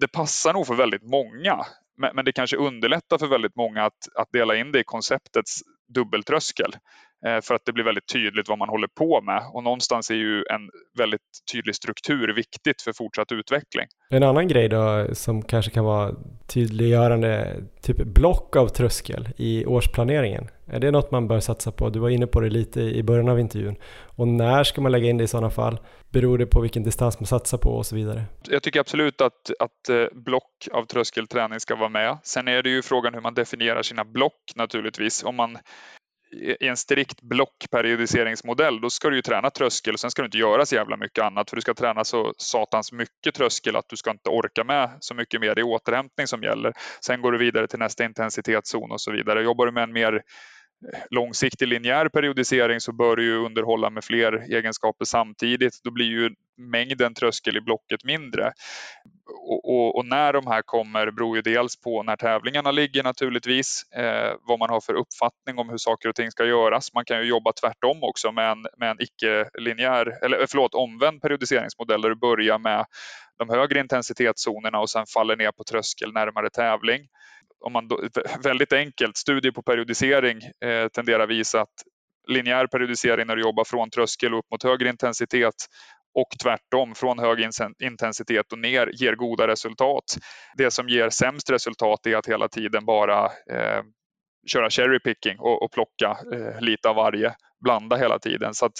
det 0.00 0.08
passar 0.08 0.52
nog 0.52 0.66
för 0.66 0.74
väldigt 0.74 1.02
många. 1.02 1.66
Men, 1.96 2.10
men 2.14 2.24
det 2.24 2.32
kanske 2.32 2.56
underlättar 2.56 3.18
för 3.18 3.26
väldigt 3.26 3.56
många 3.56 3.84
att, 3.84 4.08
att 4.14 4.28
dela 4.32 4.56
in 4.56 4.72
det 4.72 4.80
i 4.80 4.84
konceptets 4.84 5.60
dubbeltröskel. 5.94 6.76
Eh, 7.26 7.40
för 7.40 7.54
att 7.54 7.64
det 7.64 7.72
blir 7.72 7.84
väldigt 7.84 8.12
tydligt 8.12 8.48
vad 8.48 8.58
man 8.58 8.68
håller 8.68 8.88
på 8.88 9.20
med 9.20 9.42
och 9.52 9.62
någonstans 9.62 10.10
är 10.10 10.14
ju 10.14 10.38
en 10.38 10.70
väldigt 10.98 11.20
tydlig 11.52 11.74
struktur 11.74 12.34
viktigt 12.34 12.82
för 12.82 12.92
fortsatt 12.92 13.32
utveckling. 13.32 13.86
En 14.10 14.22
annan 14.22 14.48
grej 14.48 14.68
då 14.68 15.06
som 15.12 15.42
kanske 15.42 15.70
kan 15.70 15.84
vara 15.84 16.14
tydliggörande, 16.46 17.56
typ 17.82 17.96
block 17.96 18.56
av 18.56 18.68
tröskel 18.68 19.28
i 19.36 19.66
årsplaneringen. 19.66 20.48
Är 20.66 20.80
det 20.80 20.90
något 20.90 21.10
man 21.10 21.28
bör 21.28 21.40
satsa 21.40 21.72
på? 21.72 21.90
Du 21.90 21.98
var 21.98 22.08
inne 22.08 22.26
på 22.26 22.40
det 22.40 22.50
lite 22.50 22.80
i 22.80 23.02
början 23.02 23.28
av 23.28 23.40
intervjun. 23.40 23.76
Och 24.16 24.28
när 24.28 24.64
ska 24.64 24.80
man 24.80 24.92
lägga 24.92 25.08
in 25.10 25.18
det 25.18 25.24
i 25.24 25.26
sådana 25.26 25.50
fall? 25.50 25.80
Beror 26.10 26.38
det 26.38 26.46
på 26.46 26.60
vilken 26.60 26.82
distans 26.82 27.20
man 27.20 27.26
satsar 27.26 27.58
på 27.58 27.70
och 27.70 27.86
så 27.86 27.96
vidare? 27.96 28.24
Jag 28.48 28.62
tycker 28.62 28.80
absolut 28.80 29.20
att, 29.20 29.50
att 29.58 29.88
eh, 29.88 30.04
block 30.12 30.68
av 30.72 30.84
tröskelträning 30.84 31.60
ska 31.60 31.76
vara 31.76 31.88
med. 31.88 32.18
Sen 32.22 32.48
är 32.48 32.62
det 32.62 32.70
ju 32.70 32.82
frågan 32.82 33.14
hur 33.14 33.20
man 33.20 33.34
definierar 33.34 33.82
sina 33.82 34.04
block 34.04 34.52
naturligtvis. 34.56 35.24
Om 35.24 35.36
man 35.36 35.58
i 36.32 36.68
en 36.68 36.76
strikt 36.76 37.22
blockperiodiseringsmodell, 37.22 38.80
då 38.80 38.90
ska 38.90 39.10
du 39.10 39.16
ju 39.16 39.22
träna 39.22 39.50
tröskel 39.50 39.94
och 39.94 40.00
sen 40.00 40.10
ska 40.10 40.22
du 40.22 40.26
inte 40.26 40.38
göra 40.38 40.66
så 40.66 40.74
jävla 40.74 40.96
mycket 40.96 41.24
annat 41.24 41.50
för 41.50 41.56
du 41.56 41.62
ska 41.62 41.74
träna 41.74 42.04
så 42.04 42.34
satans 42.38 42.92
mycket 42.92 43.34
tröskel 43.34 43.76
att 43.76 43.88
du 43.88 43.96
ska 43.96 44.10
inte 44.10 44.30
orka 44.30 44.64
med 44.64 44.90
så 45.00 45.14
mycket 45.14 45.40
mer. 45.40 45.54
Det 45.54 45.60
är 45.60 45.66
återhämtning 45.66 46.26
som 46.26 46.42
gäller. 46.42 46.72
Sen 47.00 47.22
går 47.22 47.32
du 47.32 47.38
vidare 47.38 47.66
till 47.66 47.78
nästa 47.78 48.04
intensitetszon 48.04 48.90
och 48.90 49.00
så 49.00 49.12
vidare. 49.12 49.42
Jobbar 49.42 49.66
du 49.66 49.72
med 49.72 49.82
en 49.82 49.92
mer 49.92 50.22
långsiktig 51.10 51.68
linjär 51.68 52.08
periodisering 52.08 52.80
så 52.80 52.92
bör 52.92 53.16
du 53.16 53.24
ju 53.24 53.36
underhålla 53.36 53.90
med 53.90 54.04
fler 54.04 54.52
egenskaper 54.52 55.04
samtidigt. 55.04 55.80
Då 55.84 55.90
blir 55.90 56.06
ju 56.06 56.30
mängden 56.56 57.14
tröskel 57.14 57.56
i 57.56 57.60
blocket 57.60 58.04
mindre 58.04 58.52
och, 59.28 59.64
och, 59.64 59.96
och, 59.98 60.06
när 60.06 60.32
de 60.32 60.46
här 60.46 60.62
kommer 60.62 61.10
beror 61.10 61.36
ju 61.36 61.42
dels 61.42 61.80
på 61.80 62.02
när 62.02 62.16
tävlingarna 62.16 62.70
ligger 62.70 63.02
naturligtvis, 63.02 63.82
eh, 63.96 64.34
vad 64.40 64.58
man 64.58 64.70
har 64.70 64.80
för 64.80 64.94
uppfattning 64.94 65.58
om 65.58 65.68
hur 65.68 65.76
saker 65.76 66.08
och 66.08 66.14
ting 66.14 66.30
ska 66.30 66.44
göras. 66.44 66.94
Man 66.94 67.04
kan 67.04 67.18
ju 67.18 67.24
jobba 67.24 67.52
tvärtom 67.52 68.02
också 68.02 68.32
med 68.32 68.50
en, 68.50 68.66
med 68.78 68.90
en 68.90 69.02
icke-linjär, 69.02 70.24
eller 70.24 70.40
eh, 70.40 70.46
förlåt, 70.48 70.74
omvänd 70.74 71.22
periodiseringsmodell 71.22 72.02
där 72.02 72.08
du 72.08 72.16
börjar 72.16 72.58
med 72.58 72.84
de 73.38 73.48
högre 73.48 73.80
intensitetszonerna 73.80 74.80
och 74.80 74.90
sen 74.90 75.04
faller 75.14 75.36
ner 75.36 75.52
på 75.52 75.64
tröskel 75.64 76.12
närmare 76.12 76.50
tävling. 76.50 77.06
Om 77.60 77.72
man 77.72 77.88
då, 77.88 78.00
väldigt 78.42 78.72
enkelt, 78.72 79.16
studier 79.16 79.52
på 79.52 79.62
periodisering 79.62 80.36
eh, 80.64 80.88
tenderar 80.88 81.26
visa 81.26 81.60
att 81.60 81.74
linjär 82.28 82.66
periodisering 82.66 83.26
när 83.26 83.36
du 83.36 83.42
jobbar 83.42 83.64
från 83.64 83.90
tröskel 83.90 84.34
upp 84.34 84.50
mot 84.50 84.62
högre 84.62 84.88
intensitet 84.88 85.54
och 86.16 86.28
tvärtom 86.42 86.94
från 86.94 87.18
hög 87.18 87.50
intensitet 87.82 88.52
och 88.52 88.58
ner 88.58 88.90
ger 89.02 89.14
goda 89.14 89.46
resultat. 89.48 90.04
Det 90.56 90.70
som 90.70 90.88
ger 90.88 91.10
sämst 91.10 91.50
resultat 91.50 92.06
är 92.06 92.16
att 92.16 92.26
hela 92.26 92.48
tiden 92.48 92.84
bara 92.84 93.24
eh, 93.24 93.82
köra 94.52 94.70
cherry 94.70 94.98
picking 95.00 95.38
och, 95.38 95.62
och 95.62 95.72
plocka 95.72 96.18
eh, 96.32 96.60
lite 96.60 96.88
av 96.88 96.96
varje, 96.96 97.34
blanda 97.64 97.96
hela 97.96 98.18
tiden. 98.18 98.54
Så 98.54 98.66
att, 98.66 98.72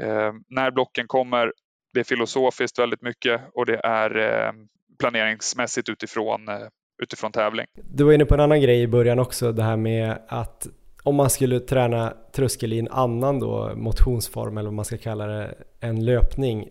eh, 0.00 0.32
när 0.48 0.70
blocken 0.70 1.06
kommer, 1.06 1.52
det 1.94 2.00
är 2.00 2.04
filosofiskt 2.04 2.78
väldigt 2.78 3.02
mycket 3.02 3.40
och 3.54 3.66
det 3.66 3.80
är 3.84 4.16
eh, 4.16 4.52
planeringsmässigt 4.98 5.88
utifrån, 5.88 6.48
eh, 6.48 6.68
utifrån 7.02 7.32
tävling. 7.32 7.66
Du 7.74 8.04
var 8.04 8.12
inne 8.12 8.24
på 8.24 8.34
en 8.34 8.40
annan 8.40 8.60
grej 8.60 8.82
i 8.82 8.88
början 8.88 9.18
också, 9.18 9.52
det 9.52 9.62
här 9.62 9.76
med 9.76 10.18
att 10.28 10.66
om 11.06 11.14
man 11.14 11.30
skulle 11.30 11.60
träna 11.60 12.14
tröskel 12.32 12.72
i 12.72 12.78
en 12.78 12.88
annan 12.88 13.40
då 13.40 13.72
motionsform 13.76 14.58
eller 14.58 14.68
vad 14.68 14.74
man 14.74 14.84
ska 14.84 14.98
kalla 14.98 15.26
det, 15.26 15.54
en 15.80 16.04
löpning. 16.04 16.68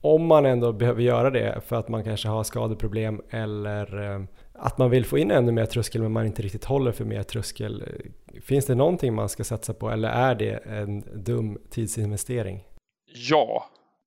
Om 0.00 0.26
man 0.26 0.46
ändå 0.46 0.72
behöver 0.72 1.02
göra 1.02 1.30
det 1.30 1.60
för 1.66 1.76
att 1.76 1.88
man 1.88 2.04
kanske 2.04 2.28
har 2.28 2.44
skadeproblem 2.44 3.22
eller 3.30 4.12
eh, 4.14 4.20
att 4.52 4.78
man 4.78 4.90
vill 4.90 5.04
få 5.04 5.18
in 5.18 5.30
ännu 5.30 5.52
mer 5.52 5.66
tröskel 5.66 6.02
men 6.02 6.12
man 6.12 6.26
inte 6.26 6.42
riktigt 6.42 6.64
håller 6.64 6.92
för 6.92 7.04
mer 7.04 7.22
tröskel. 7.22 7.84
Finns 8.42 8.66
det 8.66 8.74
någonting 8.74 9.14
man 9.14 9.28
ska 9.28 9.44
satsa 9.44 9.74
på 9.74 9.90
eller 9.90 10.08
är 10.08 10.34
det 10.34 10.52
en 10.52 11.04
dum 11.24 11.58
tidsinvestering? 11.70 12.64
Ja, 13.30 13.66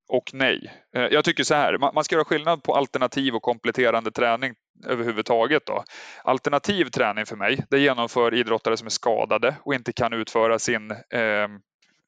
och 0.10 0.32
nej. 0.34 0.72
Eh, 0.96 1.02
jag 1.02 1.26
tycker 1.26 1.44
så 1.44 1.56
här, 1.56 1.78
man 1.94 2.04
ska 2.04 2.16
göra 2.16 2.26
skillnad 2.26 2.64
på 2.64 2.76
alternativ 2.76 3.36
och 3.36 3.42
kompletterande 3.42 4.12
träning 4.12 4.54
överhuvudtaget. 4.86 5.66
Då. 5.66 5.84
Alternativ 6.24 6.86
träning 6.86 7.26
för 7.26 7.36
mig, 7.36 7.66
det 7.70 7.80
genomför 7.80 8.34
idrottare 8.34 8.78
som 8.78 8.86
är 8.86 8.90
skadade 8.90 9.56
och 9.64 9.74
inte 9.74 9.94
kan 9.94 10.14
utföra 10.14 10.60
sin, 10.60 10.92
eh, 10.92 11.48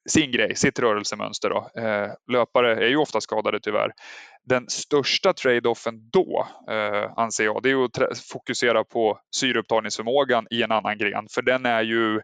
sin 0.09 0.31
grej, 0.31 0.55
sitt 0.55 0.79
rörelsemönster. 0.79 1.49
Då. 1.49 1.81
Eh, 1.81 2.07
löpare 2.31 2.85
är 2.85 2.89
ju 2.89 2.97
ofta 2.97 3.21
skadade 3.21 3.59
tyvärr. 3.59 3.91
Den 4.43 4.69
största 4.69 5.33
trade-offen 5.33 6.09
då, 6.11 6.47
eh, 6.69 7.11
anser 7.15 7.43
jag, 7.43 7.63
det 7.63 7.71
är 7.71 7.85
att 7.85 8.19
fokusera 8.31 8.83
på 8.83 9.19
syreupptagningsförmågan 9.35 10.47
i 10.51 10.63
en 10.63 10.71
annan 10.71 10.97
gren, 10.97 11.27
för 11.31 11.41
den 11.41 11.65
är 11.65 11.81
ju 11.81 12.21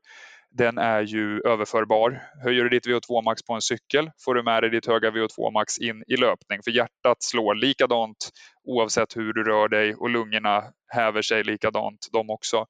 den 0.57 0.77
är 0.77 1.01
ju 1.01 1.41
överförbar. 1.45 2.21
Höjer 2.43 2.63
du 2.63 2.69
ditt 2.69 2.87
VO2 2.87 3.23
max 3.23 3.43
på 3.43 3.53
en 3.53 3.61
cykel 3.61 4.11
får 4.25 4.35
du 4.35 4.43
med 4.43 4.63
dig 4.63 4.69
ditt 4.69 4.87
höga 4.87 5.11
VO2 5.11 5.51
max 5.53 5.77
in 5.77 6.03
i 6.07 6.17
löpning 6.17 6.59
för 6.63 6.71
hjärtat 6.71 7.23
slår 7.23 7.55
likadant 7.55 8.17
oavsett 8.63 9.17
hur 9.17 9.33
du 9.33 9.43
rör 9.43 9.67
dig 9.67 9.95
och 9.95 10.09
lungorna 10.09 10.63
häver 10.87 11.21
sig 11.21 11.43
likadant 11.43 12.07
de 12.11 12.29
också. 12.29 12.65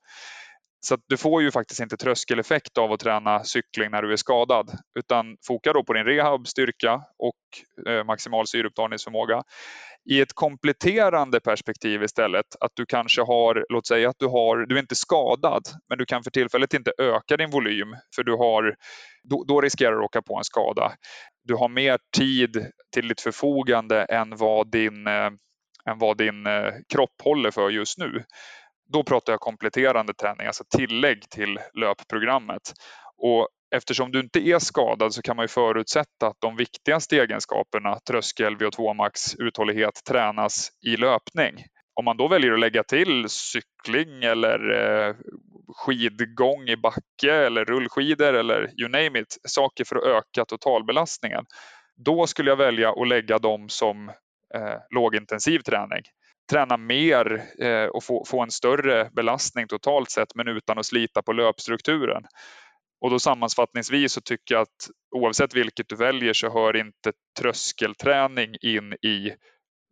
Så 0.88 0.97
du 1.07 1.18
får 1.18 1.41
ju 1.41 1.51
faktiskt 1.51 1.80
inte 1.80 1.97
tröskeleffekt 1.97 2.77
av 2.77 2.91
att 2.91 2.99
träna 2.99 3.43
cykling 3.43 3.91
när 3.91 4.01
du 4.01 4.11
är 4.11 4.15
skadad 4.15 4.72
utan 4.99 5.38
foka 5.47 5.73
då 5.73 5.84
på 5.84 5.93
din 5.93 6.03
rehab, 6.03 6.47
styrka 6.47 7.01
och 7.18 7.88
eh, 7.88 8.03
maximal 8.03 8.47
syreupptagningsförmåga 8.47 9.43
i 10.09 10.22
ett 10.22 10.34
kompletterande 10.34 11.39
perspektiv 11.39 12.03
istället. 12.03 12.45
Att 12.59 12.72
du 12.73 12.85
kanske 12.85 13.22
har, 13.22 13.65
låt 13.69 13.88
säga 13.88 14.09
att 14.09 14.15
du 14.19 14.26
har, 14.26 14.65
du 14.65 14.76
är 14.76 14.80
inte 14.80 14.95
skadad, 14.95 15.64
men 15.89 15.97
du 15.97 16.05
kan 16.05 16.23
för 16.23 16.31
tillfället 16.31 16.73
inte 16.73 16.91
öka 16.97 17.38
din 17.38 17.49
volym 17.49 17.95
för 18.15 18.23
du 18.23 18.35
har, 18.35 18.76
då, 19.23 19.43
då 19.47 19.61
riskerar 19.61 19.91
du 19.91 19.97
att 19.97 20.05
åka 20.05 20.22
på 20.22 20.38
en 20.38 20.43
skada. 20.43 20.91
Du 21.43 21.55
har 21.55 21.69
mer 21.69 21.99
tid 22.18 22.65
till 22.93 23.07
ditt 23.07 23.22
förfogande 23.22 24.03
än 24.03 24.35
vad 24.35 24.72
din, 24.72 25.07
eh, 25.07 25.30
än 25.89 25.97
vad 25.99 26.18
din 26.18 26.47
eh, 26.47 26.73
kropp 26.93 27.22
håller 27.23 27.51
för 27.51 27.69
just 27.69 27.97
nu. 27.97 28.23
Då 28.88 29.03
pratar 29.03 29.34
jag 29.34 29.39
kompletterande 29.39 30.14
träning, 30.14 30.47
alltså 30.47 30.64
tillägg 30.77 31.30
till 31.30 31.59
löpprogrammet. 31.73 32.73
Och 33.18 33.47
eftersom 33.76 34.11
du 34.11 34.19
inte 34.19 34.47
är 34.47 34.59
skadad 34.59 35.14
så 35.14 35.22
kan 35.22 35.35
man 35.35 35.43
ju 35.43 35.47
förutsätta 35.47 36.27
att 36.27 36.38
de 36.39 36.55
viktigaste 36.55 37.18
egenskaperna, 37.18 37.99
tröskel, 38.07 38.57
VO2 38.57 38.93
max, 38.93 39.35
uthållighet, 39.35 40.01
tränas 40.07 40.69
i 40.85 40.97
löpning. 40.97 41.65
Om 41.93 42.05
man 42.05 42.18
då 42.18 42.27
väljer 42.27 42.53
att 42.53 42.59
lägga 42.59 42.84
till 42.84 43.30
cykling 43.30 44.23
eller 44.23 44.59
eh, 44.69 45.15
skidgång 45.76 46.68
i 46.68 46.77
backe 46.77 47.34
eller 47.34 47.65
rullskidor 47.65 48.34
eller 48.34 48.81
you 48.81 48.89
name 48.89 49.19
it, 49.19 49.38
saker 49.47 49.84
för 49.85 49.95
att 49.95 50.03
öka 50.03 50.45
totalbelastningen. 50.45 51.45
Då 52.05 52.27
skulle 52.27 52.51
jag 52.51 52.57
välja 52.57 52.89
att 52.89 53.07
lägga 53.07 53.38
dem 53.38 53.69
som 53.69 54.09
eh, 54.55 54.76
lågintensiv 54.89 55.59
träning. 55.59 56.01
Träna 56.52 56.78
mer 56.78 57.44
eh, 57.60 57.86
och 57.86 58.03
få, 58.03 58.26
få 58.26 58.41
en 58.41 58.52
större 58.52 59.10
belastning 59.15 59.68
totalt 59.68 60.11
sett 60.11 60.36
men 60.36 60.48
utan 60.48 60.80
att 60.80 60.86
slita 60.86 61.22
på 61.22 61.34
löpstrukturen. 61.34 62.24
Och 63.02 63.10
då 63.10 63.19
sammanfattningsvis 63.19 64.14
så 64.14 64.22
tycker 64.22 64.56
jag 64.56 64.61
att 64.61 64.90
oavsett 65.15 65.56
vilket 65.56 65.90
du 65.90 65.95
väljer 65.95 66.34
så 66.34 66.49
hör 66.49 66.76
inte 66.76 67.11
tröskelträning 67.40 68.56
in 68.61 68.94
i 68.94 69.32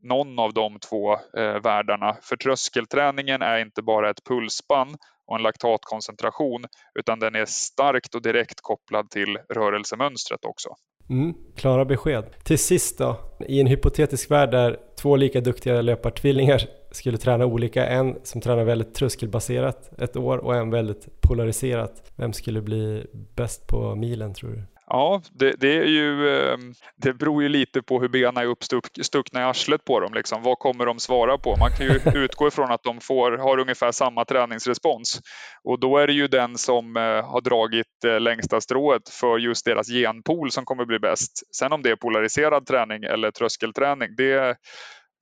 någon 0.03 0.40
av 0.40 0.53
de 0.53 0.80
två 0.80 1.14
eh, 1.14 1.61
världarna. 1.64 2.18
För 2.22 2.36
tröskelträningen 2.36 3.41
är 3.41 3.60
inte 3.60 3.82
bara 3.82 4.10
ett 4.10 4.23
pulsspann 4.23 4.98
och 5.27 5.36
en 5.36 5.44
laktatkoncentration 5.44 6.65
utan 6.99 7.19
den 7.19 7.36
är 7.36 7.45
starkt 7.45 8.15
och 8.15 8.22
direkt 8.22 8.61
kopplad 8.61 9.10
till 9.10 9.38
rörelsemönstret 9.53 10.45
också. 10.45 10.69
Mm, 11.10 11.34
klara 11.56 11.86
besked. 11.86 12.44
Till 12.44 12.60
sist 12.60 12.98
då, 12.98 13.38
i 13.48 13.61
en 13.61 13.68
hypotetisk 13.68 14.32
värld 14.32 14.52
där 14.52 14.80
två 14.95 15.15
lika 15.15 15.41
duktiga 15.41 15.81
löpartvillingar 15.81 16.61
skulle 16.91 17.17
träna 17.17 17.45
olika, 17.45 17.88
en 17.88 18.15
som 18.23 18.41
tränar 18.41 18.63
väldigt 18.63 18.93
tröskelbaserat 18.93 19.91
ett 20.01 20.17
år 20.17 20.38
och 20.38 20.55
en 20.55 20.69
väldigt 20.69 21.22
polariserat. 21.22 22.11
Vem 22.15 22.34
skulle 22.34 22.61
bli 22.61 23.05
bäst 23.35 23.67
på 23.67 23.95
milen 23.95 24.34
tror 24.34 24.49
du? 24.49 24.63
Ja, 24.88 25.22
det, 25.32 25.56
det, 25.60 25.78
är 25.78 25.86
ju, 25.86 26.30
ehm, 26.30 26.74
det 26.95 27.14
beror 27.14 27.44
ju 27.44 27.49
lite 27.49 27.82
på 27.82 28.02
hur 28.02 28.07
benen 28.07 28.38
är 28.38 28.45
uppstuckna 28.45 29.41
i 29.41 29.44
arslet 29.44 29.86
på 29.86 29.99
dem. 29.99 30.14
Liksom. 30.14 30.44
Vad 30.44 30.60
kommer 30.60 30.86
de 30.86 30.99
svara 30.99 31.38
på? 31.38 31.56
Man 31.60 31.72
kan 31.72 31.86
ju 31.86 31.99
utgå 32.24 32.48
ifrån 32.48 32.72
att 32.72 32.84
de 32.84 33.02
får, 33.02 33.32
har 33.32 33.60
ungefär 33.60 33.91
samma 33.91 34.26
träningsrespons. 34.26 35.20
Och 35.64 35.80
då 35.80 35.98
är 35.98 36.07
det 36.07 36.14
ju 36.14 36.28
den 36.28 36.57
som 36.57 36.98
eh, 36.98 37.02
har 37.03 37.41
dragit 37.41 38.03
eh, 38.06 38.20
längsta 38.20 38.62
strået 38.62 39.10
för 39.10 39.38
just 39.38 39.66
deras 39.66 39.88
genpool 39.88 40.52
som 40.52 40.66
kommer 40.66 40.86
bli 40.86 40.99
bäst. 40.99 41.56
Sen 41.56 41.74
om 41.74 41.82
det 41.82 41.90
är 41.90 41.95
polariserad 41.95 42.66
träning 42.66 43.03
eller 43.03 43.32
tröskelträning, 43.32 44.16
det, 44.18 44.57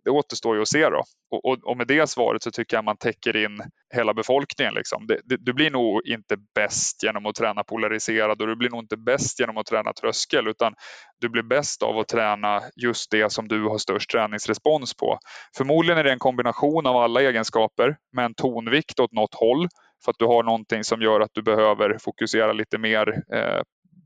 det 0.03 0.11
återstår 0.11 0.55
ju 0.55 0.61
att 0.61 0.67
se 0.67 0.89
då. 0.89 1.03
Och, 1.31 1.45
och, 1.45 1.57
och, 1.63 1.77
med 1.77 1.87
det 1.87 2.09
svaret 2.09 2.43
så 2.43 2.51
tycker 2.51 2.77
jag 2.77 2.83
man 2.83 2.97
täcker 2.97 3.45
in 3.45 3.61
hela 3.93 4.13
befolkningen. 4.13 4.73
Liksom. 4.73 5.07
Det, 5.07 5.19
det, 5.23 5.37
du 5.39 5.53
blir 5.53 5.71
nog 5.71 6.01
inte 6.05 6.37
bäst 6.55 7.03
genom 7.03 7.25
att 7.25 7.35
träna 7.35 7.63
polariserad 7.63 8.41
och 8.41 8.47
du 8.47 8.55
blir 8.55 8.69
nog 8.69 8.79
inte 8.83 8.97
bäst 8.97 9.39
genom 9.39 9.57
att 9.57 9.65
träna 9.65 9.93
tröskel 9.93 10.47
utan 10.47 10.73
du 11.19 11.29
blir 11.29 11.43
bäst 11.43 11.83
av 11.83 11.99
att 11.99 12.07
träna 12.07 12.61
just 12.75 13.11
det 13.11 13.31
som 13.31 13.47
du 13.47 13.63
har 13.63 13.77
störst 13.77 14.09
träningsrespons 14.11 14.93
på. 14.93 15.17
Förmodligen 15.57 15.97
är 15.97 16.03
det 16.03 16.11
en 16.11 16.19
kombination 16.19 16.87
av 16.87 16.97
alla 16.97 17.21
egenskaper 17.21 17.97
med 18.15 18.25
en 18.25 18.33
tonvikt 18.33 18.99
åt 18.99 19.11
något 19.11 19.35
håll 19.35 19.67
för 20.05 20.11
att 20.11 20.19
du 20.19 20.25
har 20.25 20.43
någonting 20.43 20.83
som 20.83 21.01
gör 21.01 21.19
att 21.19 21.31
du 21.33 21.41
behöver 21.41 21.97
fokusera 21.97 22.53
lite 22.53 22.77
mer 22.77 23.23
eh, 23.33 23.61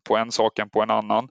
på 0.08 0.18
en 0.18 0.32
sak 0.32 0.60
än 0.60 0.70
på 0.70 0.82
en 0.82 0.92
annan. 0.92 1.28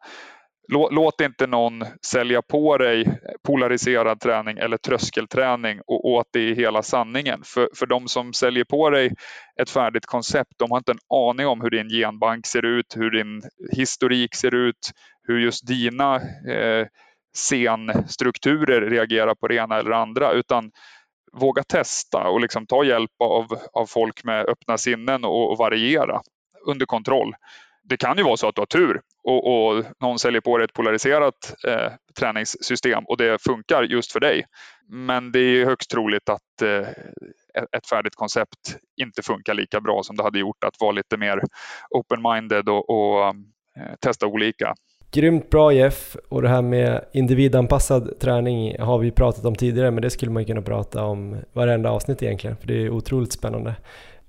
Låt 0.68 1.20
inte 1.20 1.46
någon 1.46 1.84
sälja 2.06 2.42
på 2.42 2.78
dig 2.78 3.20
polariserad 3.46 4.20
träning 4.20 4.58
eller 4.58 4.76
tröskelträning 4.76 5.80
och, 5.86 6.12
och 6.12 6.20
att 6.20 6.26
det 6.32 6.40
är 6.40 6.54
hela 6.54 6.82
sanningen. 6.82 7.40
För, 7.44 7.68
för 7.74 7.86
de 7.86 8.08
som 8.08 8.32
säljer 8.32 8.64
på 8.64 8.90
dig 8.90 9.12
ett 9.60 9.70
färdigt 9.70 10.06
koncept, 10.06 10.52
de 10.56 10.70
har 10.70 10.78
inte 10.78 10.92
en 10.92 11.28
aning 11.30 11.46
om 11.46 11.60
hur 11.60 11.70
din 11.70 11.88
genbank 11.88 12.46
ser 12.46 12.64
ut, 12.64 12.96
hur 12.96 13.10
din 13.10 13.42
historik 13.72 14.34
ser 14.34 14.54
ut, 14.54 14.90
hur 15.22 15.38
just 15.38 15.66
dina 15.66 16.16
eh, 16.50 16.86
scenstrukturer 17.36 18.80
reagerar 18.80 19.34
på 19.34 19.48
det 19.48 19.54
ena 19.54 19.78
eller 19.78 19.90
andra, 19.90 20.32
utan 20.32 20.70
våga 21.32 21.62
testa 21.62 22.28
och 22.28 22.40
liksom 22.40 22.66
ta 22.66 22.84
hjälp 22.84 23.10
av, 23.24 23.46
av 23.72 23.86
folk 23.86 24.24
med 24.24 24.46
öppna 24.46 24.78
sinnen 24.78 25.24
och, 25.24 25.50
och 25.52 25.58
variera 25.58 26.20
under 26.66 26.86
kontroll 26.86 27.34
det 27.88 27.96
kan 27.96 28.16
ju 28.16 28.22
vara 28.22 28.36
så 28.36 28.48
att 28.48 28.54
du 28.54 28.60
har 28.60 28.66
tur 28.66 29.00
och, 29.24 29.68
och 29.68 29.84
någon 30.00 30.18
säljer 30.18 30.40
på 30.40 30.58
dig 30.58 30.64
ett 30.64 30.72
polariserat 30.72 31.54
eh, 31.68 31.92
träningssystem 32.18 33.04
och 33.04 33.16
det 33.16 33.42
funkar 33.42 33.82
just 33.82 34.12
för 34.12 34.20
dig. 34.20 34.44
Men 34.88 35.32
det 35.32 35.38
är 35.38 35.66
högst 35.66 35.90
troligt 35.90 36.28
att 36.28 36.62
eh, 36.62 36.88
ett 37.76 37.86
färdigt 37.90 38.14
koncept 38.14 38.76
inte 39.00 39.22
funkar 39.22 39.54
lika 39.54 39.80
bra 39.80 40.02
som 40.02 40.16
det 40.16 40.22
hade 40.22 40.38
gjort 40.38 40.64
att 40.64 40.74
vara 40.80 40.92
lite 40.92 41.16
mer 41.16 41.40
open-minded 41.90 42.68
och, 42.68 42.90
och 42.90 43.26
eh, 43.28 43.34
testa 44.00 44.26
olika. 44.26 44.74
Grymt 45.12 45.50
bra 45.50 45.72
Jeff 45.72 46.16
och 46.28 46.42
det 46.42 46.48
här 46.48 46.62
med 46.62 47.04
individanpassad 47.12 48.20
träning 48.20 48.80
har 48.80 48.98
vi 48.98 49.10
pratat 49.10 49.44
om 49.44 49.54
tidigare 49.54 49.90
men 49.90 50.02
det 50.02 50.10
skulle 50.10 50.32
man 50.32 50.44
kunna 50.44 50.62
prata 50.62 51.04
om 51.04 51.36
varenda 51.52 51.90
avsnitt 51.90 52.22
egentligen 52.22 52.56
för 52.56 52.66
det 52.66 52.74
är 52.74 52.90
otroligt 52.90 53.32
spännande. 53.32 53.74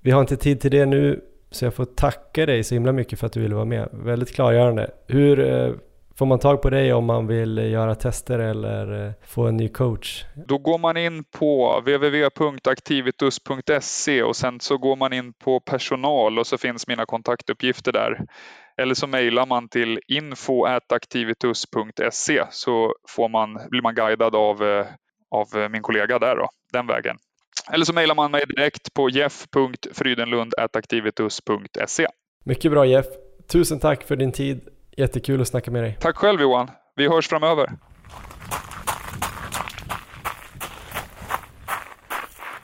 Vi 0.00 0.10
har 0.10 0.20
inte 0.20 0.36
tid 0.36 0.60
till 0.60 0.70
det 0.70 0.86
nu 0.86 1.20
så 1.50 1.64
jag 1.64 1.74
får 1.74 1.84
tacka 1.84 2.46
dig 2.46 2.64
så 2.64 2.74
himla 2.74 2.92
mycket 2.92 3.18
för 3.18 3.26
att 3.26 3.32
du 3.32 3.40
ville 3.40 3.54
vara 3.54 3.64
med. 3.64 3.88
Väldigt 3.92 4.34
klargörande. 4.34 4.90
Hur 5.06 5.40
eh, 5.40 5.72
får 6.18 6.26
man 6.26 6.38
tag 6.38 6.62
på 6.62 6.70
dig 6.70 6.92
om 6.92 7.04
man 7.04 7.26
vill 7.26 7.58
eh, 7.58 7.70
göra 7.70 7.94
tester 7.94 8.38
eller 8.38 9.06
eh, 9.06 9.12
få 9.26 9.46
en 9.46 9.56
ny 9.56 9.68
coach? 9.68 10.24
Då 10.46 10.58
går 10.58 10.78
man 10.78 10.96
in 10.96 11.24
på 11.24 11.80
www.activitus.se 11.80 14.22
och 14.22 14.36
sen 14.36 14.60
så 14.60 14.78
går 14.78 14.96
man 14.96 15.12
in 15.12 15.32
på 15.32 15.60
personal 15.60 16.38
och 16.38 16.46
så 16.46 16.58
finns 16.58 16.88
mina 16.88 17.06
kontaktuppgifter 17.06 17.92
där. 17.92 18.20
Eller 18.76 18.94
så 18.94 19.06
mejlar 19.06 19.46
man 19.46 19.68
till 19.68 20.00
info.activitus.se 20.08 22.44
så 22.50 22.94
får 23.08 23.28
man, 23.28 23.58
blir 23.70 23.82
man 23.82 23.94
guidad 23.94 24.34
av, 24.34 24.62
av 25.30 25.70
min 25.70 25.82
kollega 25.82 26.18
där 26.18 26.36
då, 26.36 26.48
den 26.72 26.86
vägen. 26.86 27.16
Eller 27.72 27.84
så 27.84 27.92
mejlar 27.92 28.14
man 28.14 28.30
mig 28.30 28.42
direkt 28.56 28.94
på 28.94 29.10
jeff.frydenlund.activitus.se. 29.10 32.06
Mycket 32.44 32.70
bra 32.70 32.86
Jeff. 32.86 33.06
Tusen 33.52 33.78
tack 33.78 34.04
för 34.04 34.16
din 34.16 34.32
tid. 34.32 34.60
Jättekul 34.96 35.40
att 35.40 35.48
snacka 35.48 35.70
med 35.70 35.82
dig. 35.82 35.96
Tack 36.00 36.16
själv 36.16 36.40
Johan. 36.40 36.70
Vi 36.96 37.08
hörs 37.08 37.28
framöver. 37.28 37.70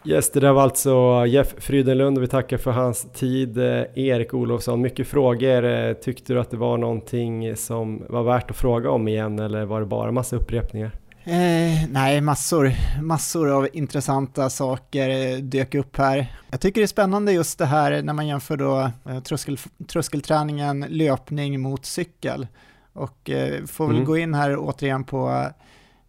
Yes, 0.07 0.33
det 0.33 0.41
där 0.41 0.53
var 0.53 0.63
alltså 0.63 1.25
Jeff 1.27 1.55
Frydenlund 1.59 2.19
och 2.19 2.23
vi 2.23 2.29
tackar 2.29 2.59
för 2.59 2.71
hans 2.71 3.13
tid. 3.13 3.59
Eh, 3.59 3.83
Erik 3.95 4.35
Olofsson, 4.35 4.81
mycket 4.81 5.09
frågor. 5.09 5.65
Eh, 5.65 5.93
tyckte 5.93 6.33
du 6.33 6.41
att 6.41 6.51
det 6.51 6.57
var 6.57 6.79
någonting 6.79 7.57
som 7.57 8.07
var 8.09 8.23
värt 8.23 8.51
att 8.51 8.57
fråga 8.57 8.91
om 8.91 9.09
igen 9.09 9.39
eller 9.39 9.65
var 9.65 9.81
det 9.81 9.87
bara 9.87 10.13
massa 10.13 10.37
upprepningar? 10.37 10.91
Eh, 11.27 11.89
nej, 11.89 12.21
massor, 12.21 12.73
massor 13.03 13.51
av 13.51 13.69
intressanta 13.73 14.51
saker 14.51 15.09
eh, 15.09 15.39
dök 15.39 15.75
upp 15.75 15.97
här. 15.97 16.37
Jag 16.51 16.61
tycker 16.61 16.81
det 16.81 16.85
är 16.85 16.87
spännande 16.87 17.33
just 17.33 17.59
det 17.59 17.67
här 17.67 18.03
när 18.03 18.13
man 18.13 18.27
jämför 18.27 18.57
då 18.57 18.91
eh, 19.09 19.21
tröskel, 19.21 19.59
tröskelträningen 19.89 20.87
löpning 20.89 21.61
mot 21.61 21.87
cykel. 21.87 22.47
Och 22.93 23.31
eh, 23.31 23.65
får 23.65 23.87
väl 23.87 23.97
mm. 23.97 24.07
gå 24.07 24.17
in 24.17 24.35
här 24.35 24.57
återigen 24.57 25.05
på 25.05 25.51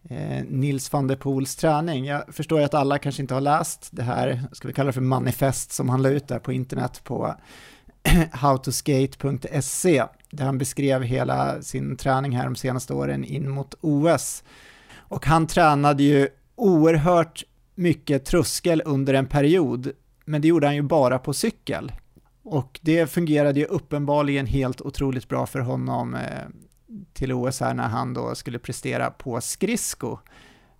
eh, 0.08 0.44
Nils 0.48 0.92
van 0.92 1.06
der 1.06 1.16
Poels 1.16 1.56
träning. 1.56 2.04
Jag 2.04 2.34
förstår 2.34 2.58
ju 2.58 2.64
att 2.64 2.74
alla 2.74 2.98
kanske 2.98 3.22
inte 3.22 3.34
har 3.34 3.40
läst 3.40 3.88
det 3.90 4.02
här, 4.02 4.42
ska 4.52 4.68
vi 4.68 4.74
kalla 4.74 4.86
det 4.86 4.92
för 4.92 5.00
manifest 5.00 5.72
som 5.72 5.88
han 5.88 6.02
la 6.02 6.08
ut 6.08 6.28
där 6.28 6.38
på 6.38 6.52
internet 6.52 7.00
på 7.04 7.34
howtoskate.se 8.32 10.04
där 10.30 10.44
han 10.44 10.58
beskrev 10.58 11.02
hela 11.02 11.62
sin 11.62 11.96
träning 11.96 12.36
här 12.36 12.44
de 12.44 12.56
senaste 12.56 12.94
åren 12.94 13.24
in 13.24 13.50
mot 13.50 13.74
OS. 13.80 14.42
Och 15.08 15.26
han 15.26 15.46
tränade 15.46 16.02
ju 16.02 16.28
oerhört 16.54 17.44
mycket 17.74 18.24
tröskel 18.24 18.82
under 18.84 19.14
en 19.14 19.26
period, 19.26 19.92
men 20.24 20.42
det 20.42 20.48
gjorde 20.48 20.66
han 20.66 20.76
ju 20.76 20.82
bara 20.82 21.18
på 21.18 21.32
cykel. 21.32 21.92
Och 22.42 22.80
det 22.82 23.06
fungerade 23.06 23.60
ju 23.60 23.66
uppenbarligen 23.66 24.46
helt 24.46 24.80
otroligt 24.80 25.28
bra 25.28 25.46
för 25.46 25.60
honom 25.60 26.14
eh, 26.14 26.20
till 27.12 27.32
OS 27.32 27.60
här 27.60 27.74
när 27.74 27.88
han 27.88 28.14
då 28.14 28.34
skulle 28.34 28.58
prestera 28.58 29.10
på 29.10 29.40
skridsko. 29.40 30.18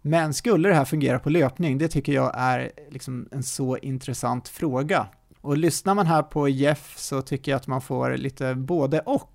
Men 0.03 0.35
skulle 0.35 0.69
det 0.69 0.75
här 0.75 0.85
fungera 0.85 1.19
på 1.19 1.31
löpning? 1.31 1.79
Det 1.79 1.89
tycker 1.89 2.13
jag 2.13 2.33
är 2.35 2.71
liksom 2.91 3.29
en 3.33 3.43
så 3.43 3.77
intressant 3.77 4.49
fråga. 4.49 5.07
Och 5.41 5.57
lyssnar 5.57 5.95
man 5.95 6.07
här 6.07 6.23
på 6.23 6.49
Jeff 6.49 6.95
så 6.99 7.23
tycker 7.23 7.53
jag 7.53 7.57
att 7.57 7.67
man 7.67 7.81
får 7.81 8.17
lite 8.17 8.55
både 8.55 9.01
och. 9.01 9.33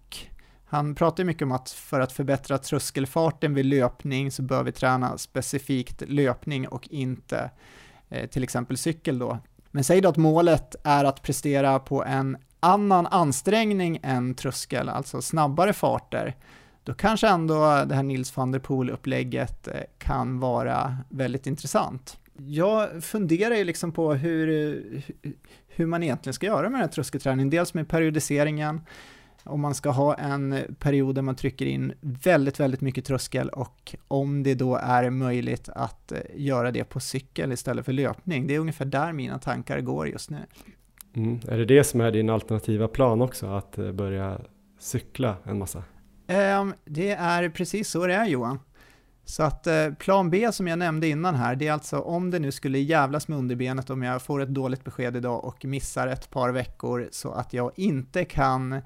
Han 0.71 0.95
pratar 0.95 1.23
mycket 1.23 1.41
om 1.41 1.51
att 1.51 1.69
för 1.69 1.99
att 1.99 2.11
förbättra 2.11 2.57
tröskelfarten 2.57 3.53
vid 3.53 3.65
löpning 3.65 4.31
så 4.31 4.41
bör 4.41 4.63
vi 4.63 4.71
träna 4.71 5.17
specifikt 5.17 6.03
löpning 6.07 6.67
och 6.67 6.87
inte 6.87 7.51
eh, 8.09 8.29
till 8.29 8.43
exempel 8.43 8.77
cykel 8.77 9.19
då. 9.19 9.37
Men 9.71 9.83
säg 9.83 10.01
då 10.01 10.09
att 10.09 10.17
målet 10.17 10.75
är 10.83 11.05
att 11.05 11.21
prestera 11.21 11.79
på 11.79 12.03
en 12.03 12.37
annan 12.59 13.07
ansträngning 13.07 13.99
än 14.03 14.35
tröskel, 14.35 14.89
alltså 14.89 15.21
snabbare 15.21 15.73
farter, 15.73 16.35
då 16.83 16.93
kanske 16.93 17.27
ändå 17.27 17.85
det 17.85 17.95
här 17.95 18.03
Nils 18.03 18.37
van 18.37 18.51
der 18.51 18.59
Poel-upplägget 18.59 19.67
eh, 19.67 19.73
kan 19.97 20.39
vara 20.39 20.97
väldigt 21.09 21.47
intressant. 21.47 22.17
Jag 22.33 23.03
funderar 23.03 23.55
ju 23.55 23.63
liksom 23.63 23.91
på 23.91 24.13
hur, 24.13 25.03
hur 25.67 25.85
man 25.85 26.03
egentligen 26.03 26.33
ska 26.33 26.45
göra 26.45 26.61
med 26.61 26.71
den 26.71 26.81
här 26.81 26.87
tröskelträningen, 26.87 27.49
dels 27.49 27.73
med 27.73 27.89
periodiseringen, 27.89 28.81
om 29.43 29.61
man 29.61 29.75
ska 29.75 29.89
ha 29.89 30.15
en 30.15 30.75
period 30.79 31.15
där 31.15 31.21
man 31.21 31.35
trycker 31.35 31.65
in 31.65 31.93
väldigt, 32.01 32.59
väldigt 32.59 32.81
mycket 32.81 33.05
tröskel 33.05 33.49
och 33.49 33.95
om 34.07 34.43
det 34.43 34.55
då 34.55 34.75
är 34.75 35.09
möjligt 35.09 35.69
att 35.69 36.11
eh, 36.11 36.19
göra 36.35 36.71
det 36.71 36.83
på 36.83 36.99
cykel 36.99 37.51
istället 37.51 37.85
för 37.85 37.93
löpning. 37.93 38.47
Det 38.47 38.55
är 38.55 38.59
ungefär 38.59 38.85
där 38.85 39.13
mina 39.13 39.39
tankar 39.39 39.81
går 39.81 40.07
just 40.07 40.29
nu. 40.29 40.37
Mm. 41.15 41.39
Är 41.47 41.57
det 41.57 41.65
det 41.65 41.83
som 41.83 42.01
är 42.01 42.11
din 42.11 42.29
alternativa 42.29 42.87
plan 42.87 43.21
också, 43.21 43.47
att 43.47 43.77
eh, 43.77 43.91
börja 43.91 44.41
cykla 44.79 45.35
en 45.43 45.57
massa? 45.57 45.83
Um, 46.27 46.73
det 46.85 47.11
är 47.11 47.49
precis 47.49 47.89
så 47.89 48.07
det 48.07 48.13
är 48.13 48.25
Johan. 48.25 48.59
Så 49.25 49.43
att 49.43 49.67
eh, 49.67 49.89
plan 49.99 50.29
B 50.29 50.51
som 50.51 50.67
jag 50.67 50.79
nämnde 50.79 51.07
innan 51.07 51.35
här, 51.35 51.55
det 51.55 51.67
är 51.67 51.73
alltså 51.73 51.99
om 51.99 52.31
det 52.31 52.39
nu 52.39 52.51
skulle 52.51 52.79
jävlas 52.79 53.27
med 53.27 53.37
underbenet 53.37 53.89
om 53.89 54.03
jag 54.03 54.21
får 54.21 54.41
ett 54.41 54.49
dåligt 54.49 54.83
besked 54.83 55.15
idag 55.15 55.45
och 55.45 55.65
missar 55.65 56.07
ett 56.07 56.29
par 56.29 56.49
veckor 56.49 57.09
så 57.11 57.31
att 57.31 57.53
jag 57.53 57.71
inte 57.75 58.25
kan 58.25 58.81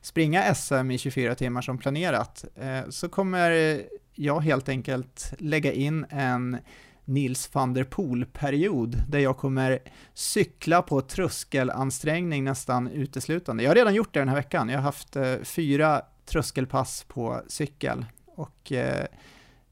springa 0.00 0.54
SM 0.54 0.90
i 0.90 0.98
24 0.98 1.34
timmar 1.34 1.62
som 1.62 1.78
planerat, 1.78 2.44
eh, 2.56 2.88
så 2.88 3.08
kommer 3.08 3.80
jag 4.14 4.40
helt 4.40 4.68
enkelt 4.68 5.34
lägga 5.38 5.72
in 5.72 6.06
en 6.10 6.56
Nils 7.04 7.54
van 7.54 7.74
der 7.74 7.84
Poel-period 7.84 8.96
där 9.08 9.18
jag 9.18 9.36
kommer 9.36 9.78
cykla 10.14 10.82
på 10.82 11.00
tröskelansträngning 11.00 12.44
nästan 12.44 12.88
uteslutande. 12.88 13.62
Jag 13.62 13.70
har 13.70 13.74
redan 13.74 13.94
gjort 13.94 14.14
det 14.14 14.20
den 14.20 14.28
här 14.28 14.36
veckan. 14.36 14.68
Jag 14.68 14.78
har 14.78 14.82
haft 14.82 15.16
eh, 15.16 15.36
fyra 15.42 16.02
tröskelpass 16.26 17.04
på 17.08 17.42
cykel 17.48 18.04
och 18.26 18.72
eh, 18.72 19.06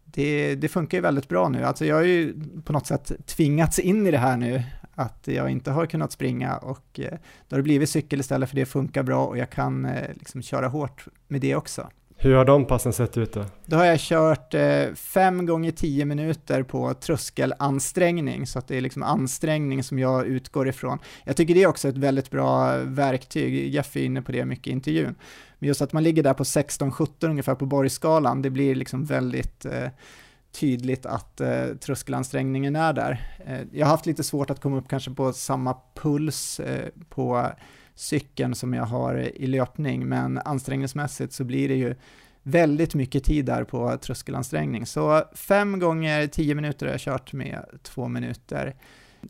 det, 0.04 0.54
det, 0.54 0.68
funkar 0.68 0.98
ju 0.98 1.02
väldigt 1.02 1.28
bra 1.28 1.48
nu. 1.48 1.64
Alltså 1.64 1.84
jag 1.84 1.96
har 1.96 2.02
ju 2.02 2.34
på 2.64 2.72
något 2.72 2.86
sätt 2.86 3.12
tvingats 3.26 3.78
in 3.78 4.06
i 4.06 4.10
det 4.10 4.18
här 4.18 4.36
nu 4.36 4.62
att 4.98 5.28
jag 5.28 5.50
inte 5.50 5.70
har 5.70 5.86
kunnat 5.86 6.12
springa 6.12 6.56
och 6.56 7.00
eh, 7.00 7.10
då 7.48 7.54
har 7.54 7.58
det 7.58 7.62
blivit 7.62 7.90
cykel 7.90 8.20
istället 8.20 8.48
för 8.48 8.56
det 8.56 8.66
funkar 8.66 9.02
bra 9.02 9.26
och 9.26 9.38
jag 9.38 9.50
kan 9.50 9.84
eh, 9.84 10.08
liksom 10.14 10.42
köra 10.42 10.68
hårt 10.68 11.04
med 11.28 11.40
det 11.40 11.54
också. 11.54 11.88
Hur 12.20 12.34
har 12.34 12.44
de 12.44 12.64
passen 12.64 12.92
sett 12.92 13.18
ut 13.18 13.32
då? 13.32 13.44
Då 13.66 13.76
har 13.76 13.84
jag 13.84 14.00
kört 14.00 14.54
eh, 14.54 14.84
fem 14.94 15.46
gånger 15.46 15.70
tio 15.70 16.04
minuter 16.04 16.62
på 16.62 16.94
tröskelansträngning, 16.94 18.46
så 18.46 18.58
att 18.58 18.68
det 18.68 18.76
är 18.76 18.80
liksom 18.80 19.02
ansträngning 19.02 19.82
som 19.82 19.98
jag 19.98 20.26
utgår 20.26 20.68
ifrån. 20.68 20.98
Jag 21.24 21.36
tycker 21.36 21.54
det 21.54 21.62
är 21.62 21.66
också 21.66 21.88
ett 21.88 21.96
väldigt 21.96 22.30
bra 22.30 22.76
verktyg, 22.76 23.74
Jeff 23.74 23.96
är 23.96 24.04
inne 24.04 24.22
på 24.22 24.32
det 24.32 24.44
mycket 24.44 24.66
i 24.66 24.70
intervjun. 24.70 25.14
Men 25.58 25.66
just 25.68 25.82
att 25.82 25.92
man 25.92 26.02
ligger 26.02 26.22
där 26.22 26.34
på 26.34 26.44
16-17 26.44 27.08
ungefär 27.20 27.54
på 27.54 27.66
borgskalan, 27.66 28.42
det 28.42 28.50
blir 28.50 28.74
liksom 28.74 29.04
väldigt 29.04 29.64
eh, 29.64 29.88
tydligt 30.52 31.06
att 31.06 31.40
eh, 31.40 31.66
tröskelansträngningen 31.80 32.76
är 32.76 32.92
där. 32.92 33.30
Eh, 33.46 33.60
jag 33.72 33.86
har 33.86 33.90
haft 33.90 34.06
lite 34.06 34.24
svårt 34.24 34.50
att 34.50 34.60
komma 34.60 34.76
upp 34.76 34.88
kanske 34.88 35.10
på 35.10 35.32
samma 35.32 35.76
puls 35.94 36.60
eh, 36.60 36.88
på 37.08 37.46
cykeln 37.94 38.54
som 38.54 38.74
jag 38.74 38.84
har 38.84 39.14
i 39.16 39.46
löpning, 39.46 40.08
men 40.08 40.38
ansträngningsmässigt 40.38 41.32
så 41.32 41.44
blir 41.44 41.68
det 41.68 41.74
ju 41.74 41.94
väldigt 42.42 42.94
mycket 42.94 43.24
tid 43.24 43.44
där 43.44 43.64
på 43.64 43.96
tröskelansträngning. 43.96 44.86
Så 44.86 45.24
fem 45.34 45.78
gånger 45.78 46.26
tio 46.26 46.54
minuter 46.54 46.86
har 46.86 46.92
jag 46.92 47.00
kört 47.00 47.32
med 47.32 47.64
två 47.82 48.08
minuter 48.08 48.74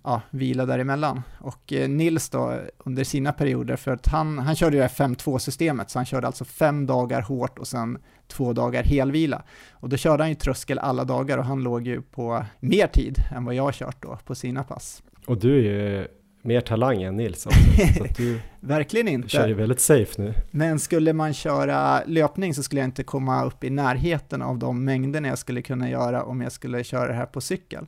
ja, 0.05 0.21
vila 0.31 0.67
däremellan. 0.67 1.23
Och 1.41 1.73
eh, 1.73 1.89
Nils 1.89 2.29
då 2.31 2.61
under 2.79 3.05
sina 3.05 3.33
perioder, 3.33 3.77
för 3.77 3.91
att 3.93 4.07
han, 4.07 4.39
han 4.39 4.57
körde 4.57 4.77
ju 4.77 4.83
5-2-systemet, 4.83 5.91
så 5.91 5.99
han 5.99 6.07
körde 6.07 6.27
alltså 6.27 6.45
fem 6.45 6.87
dagar 6.87 7.23
hårt 7.23 7.59
och 7.59 7.67
sen 7.67 7.99
två 8.29 8.53
dagar 8.53 8.83
helvila. 8.83 9.43
Och 9.73 9.89
då 9.89 9.97
körde 9.97 10.23
han 10.23 10.29
ju 10.29 10.35
tröskel 10.35 10.79
alla 10.79 11.05
dagar 11.05 11.39
och 11.39 11.45
han 11.45 11.63
låg 11.63 11.87
ju 11.87 12.03
på 12.03 12.45
mer 12.61 12.87
tid 12.87 13.19
än 13.37 13.45
vad 13.45 13.55
jag 13.55 13.63
har 13.63 13.73
kört 13.73 14.03
då 14.03 14.19
på 14.25 14.35
sina 14.35 14.65
pass. 14.65 15.03
Och 15.27 15.39
du 15.39 15.59
är 15.59 15.63
ju 15.63 16.09
mer 16.43 16.61
talang 16.61 17.03
än 17.03 17.17
Nils 17.17 17.47
också, 17.47 17.61
så 17.99 18.07
du 18.17 18.41
Verkligen 18.61 19.09
inte. 19.09 19.29
kör 19.29 19.49
ju 19.49 19.55
väldigt 19.55 19.81
safe 19.81 20.23
nu. 20.23 20.35
Men 20.51 20.79
skulle 20.79 21.13
man 21.13 21.35
köra 21.35 22.05
löpning 22.07 22.55
så 22.55 22.63
skulle 22.63 22.81
jag 22.81 22.89
inte 22.89 23.03
komma 23.05 23.45
upp 23.45 23.65
i 23.65 23.71
närheten 23.71 24.43
av 24.43 24.59
de 24.59 24.85
mängderna 24.85 25.29
jag 25.29 25.39
skulle 25.39 25.63
kunna 25.63 25.91
göra 25.91 26.23
om 26.25 26.41
jag 26.41 26.53
skulle 26.53 26.85
köra 26.85 27.07
det 27.09 27.15
här 27.15 27.27
på 27.27 27.41
cykel. 27.41 27.87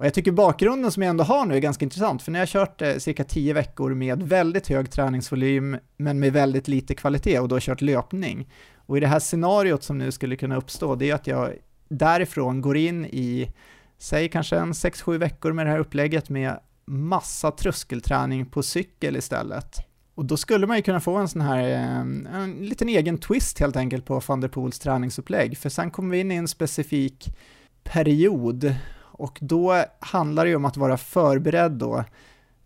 Och 0.00 0.06
jag 0.06 0.14
tycker 0.14 0.32
bakgrunden 0.32 0.92
som 0.92 1.02
jag 1.02 1.10
ändå 1.10 1.24
har 1.24 1.46
nu 1.46 1.54
är 1.54 1.58
ganska 1.58 1.84
intressant, 1.84 2.22
för 2.22 2.32
när 2.32 2.38
jag 2.38 2.46
har 2.46 2.50
kört 2.50 2.82
eh, 2.82 2.96
cirka 2.96 3.24
10 3.24 3.52
veckor 3.52 3.94
med 3.94 4.22
väldigt 4.22 4.68
hög 4.68 4.90
träningsvolym, 4.90 5.76
men 5.96 6.20
med 6.20 6.32
väldigt 6.32 6.68
lite 6.68 6.94
kvalitet 6.94 7.38
och 7.38 7.48
då 7.48 7.60
kört 7.60 7.80
löpning. 7.80 8.48
Och 8.86 8.96
i 8.96 9.00
det 9.00 9.06
här 9.06 9.20
scenariot 9.20 9.82
som 9.82 9.98
nu 9.98 10.12
skulle 10.12 10.36
kunna 10.36 10.56
uppstå, 10.56 10.94
det 10.94 11.10
är 11.10 11.14
att 11.14 11.26
jag 11.26 11.52
därifrån 11.88 12.60
går 12.60 12.76
in 12.76 13.04
i, 13.04 13.52
säg 13.98 14.28
kanske 14.28 14.56
en 14.56 14.72
6-7 14.72 15.18
veckor 15.18 15.52
med 15.52 15.66
det 15.66 15.70
här 15.70 15.78
upplägget 15.78 16.28
med 16.28 16.60
massa 16.84 17.50
tröskelträning 17.50 18.46
på 18.46 18.62
cykel 18.62 19.16
istället. 19.16 19.76
Och 20.14 20.24
då 20.24 20.36
skulle 20.36 20.66
man 20.66 20.76
ju 20.76 20.82
kunna 20.82 21.00
få 21.00 21.16
en 21.16 21.28
sån 21.28 21.42
här, 21.42 21.58
eh, 21.58 22.40
en 22.42 22.56
liten 22.60 22.88
egen 22.88 23.18
twist 23.18 23.58
helt 23.58 23.76
enkelt 23.76 24.04
på 24.04 24.22
van 24.26 24.40
der 24.40 24.48
Poels 24.48 24.78
träningsupplägg, 24.78 25.58
för 25.58 25.68
sen 25.68 25.90
kommer 25.90 26.10
vi 26.10 26.20
in 26.20 26.32
i 26.32 26.34
en 26.34 26.48
specifik 26.48 27.36
period 27.82 28.74
och 29.20 29.38
då 29.40 29.84
handlar 30.00 30.44
det 30.44 30.50
ju 30.50 30.56
om 30.56 30.64
att 30.64 30.76
vara 30.76 30.96
förberedd 30.96 31.72
då 31.72 32.04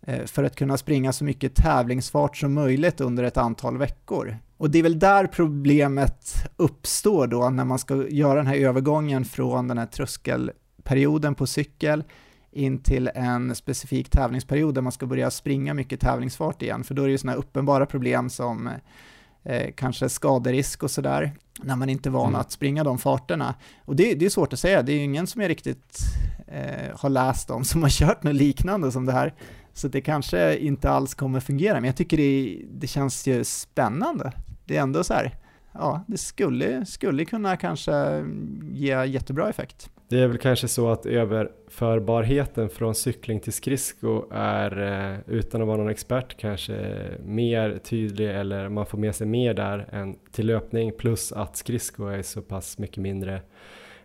eh, 0.01 0.25
för 0.25 0.43
att 0.43 0.55
kunna 0.55 0.77
springa 0.77 1.13
så 1.13 1.23
mycket 1.23 1.55
tävlingsfart 1.55 2.37
som 2.37 2.53
möjligt 2.53 3.01
under 3.01 3.23
ett 3.23 3.37
antal 3.37 3.77
veckor. 3.77 4.37
Och 4.57 4.69
det 4.69 4.79
är 4.79 4.83
väl 4.83 4.99
där 4.99 5.27
problemet 5.27 6.35
uppstår 6.57 7.27
då 7.27 7.49
när 7.49 7.65
man 7.65 7.79
ska 7.79 8.07
göra 8.07 8.35
den 8.35 8.47
här 8.47 8.55
övergången 8.55 9.25
från 9.25 9.67
den 9.67 9.77
här 9.77 9.85
tröskelperioden 9.85 11.35
på 11.35 11.47
cykel 11.47 12.03
in 12.51 12.79
till 12.79 13.09
en 13.15 13.55
specifik 13.55 14.09
tävlingsperiod 14.09 14.75
där 14.75 14.81
man 14.81 14.91
ska 14.91 15.05
börja 15.05 15.31
springa 15.31 15.73
mycket 15.73 15.99
tävlingsfart 15.99 16.61
igen, 16.61 16.83
för 16.83 16.93
då 16.93 17.01
är 17.01 17.05
det 17.05 17.11
ju 17.11 17.17
sådana 17.17 17.37
uppenbara 17.37 17.85
problem 17.85 18.29
som 18.29 18.69
eh, 19.45 19.71
kanske 19.75 20.09
skaderisk 20.09 20.83
och 20.83 20.91
sådär, 20.91 21.31
när 21.61 21.75
man 21.75 21.89
inte 21.89 22.09
är 22.09 22.11
van 22.11 22.29
mm. 22.29 22.41
att 22.41 22.51
springa 22.51 22.83
de 22.83 22.97
farterna. 22.97 23.55
Och 23.85 23.95
det, 23.95 24.13
det 24.13 24.25
är 24.25 24.29
svårt 24.29 24.53
att 24.53 24.59
säga, 24.59 24.81
det 24.81 24.91
är 24.91 24.97
ju 24.97 25.03
ingen 25.03 25.27
som 25.27 25.41
jag 25.41 25.49
riktigt 25.49 25.99
eh, 26.47 26.97
har 26.99 27.09
läst 27.09 27.49
om 27.49 27.63
som 27.63 27.83
har 27.83 27.89
kört 27.99 28.23
något 28.23 28.35
liknande 28.35 28.91
som 28.91 29.05
det 29.05 29.11
här, 29.11 29.33
så 29.73 29.87
det 29.87 30.01
kanske 30.01 30.57
inte 30.57 30.89
alls 30.89 31.13
kommer 31.13 31.39
fungera, 31.39 31.73
men 31.73 31.83
jag 31.83 31.95
tycker 31.95 32.17
det, 32.17 32.61
det 32.71 32.87
känns 32.87 33.27
ju 33.27 33.43
spännande. 33.43 34.31
Det 34.65 34.77
är 34.77 34.81
ändå 34.81 35.03
så 35.03 35.13
här, 35.13 35.35
ja, 35.71 36.03
det 36.07 36.17
skulle, 36.17 36.85
skulle 36.85 37.25
kunna 37.25 37.57
kanske 37.57 38.25
ge 38.71 39.05
jättebra 39.05 39.49
effekt. 39.49 39.89
Det 40.09 40.19
är 40.19 40.27
väl 40.27 40.37
kanske 40.37 40.67
så 40.67 40.89
att 40.89 41.05
överförbarheten 41.05 42.69
från 42.69 42.95
cykling 42.95 43.39
till 43.39 43.53
skridsko 43.53 44.23
är, 44.31 44.81
eh, 44.81 45.19
utan 45.27 45.61
att 45.61 45.67
vara 45.67 45.77
någon 45.77 45.89
expert, 45.89 46.37
kanske 46.37 46.97
mer 47.25 47.79
tydlig 47.83 48.29
eller 48.29 48.69
man 48.69 48.85
får 48.85 48.97
med 48.97 49.15
sig 49.15 49.27
mer 49.27 49.53
där 49.53 49.87
än 49.91 50.15
till 50.31 50.47
löpning 50.47 50.91
plus 50.91 51.31
att 51.31 51.57
skridsko 51.57 52.05
är 52.07 52.21
så 52.21 52.41
pass 52.41 52.77
mycket 52.77 52.97
mindre 52.97 53.41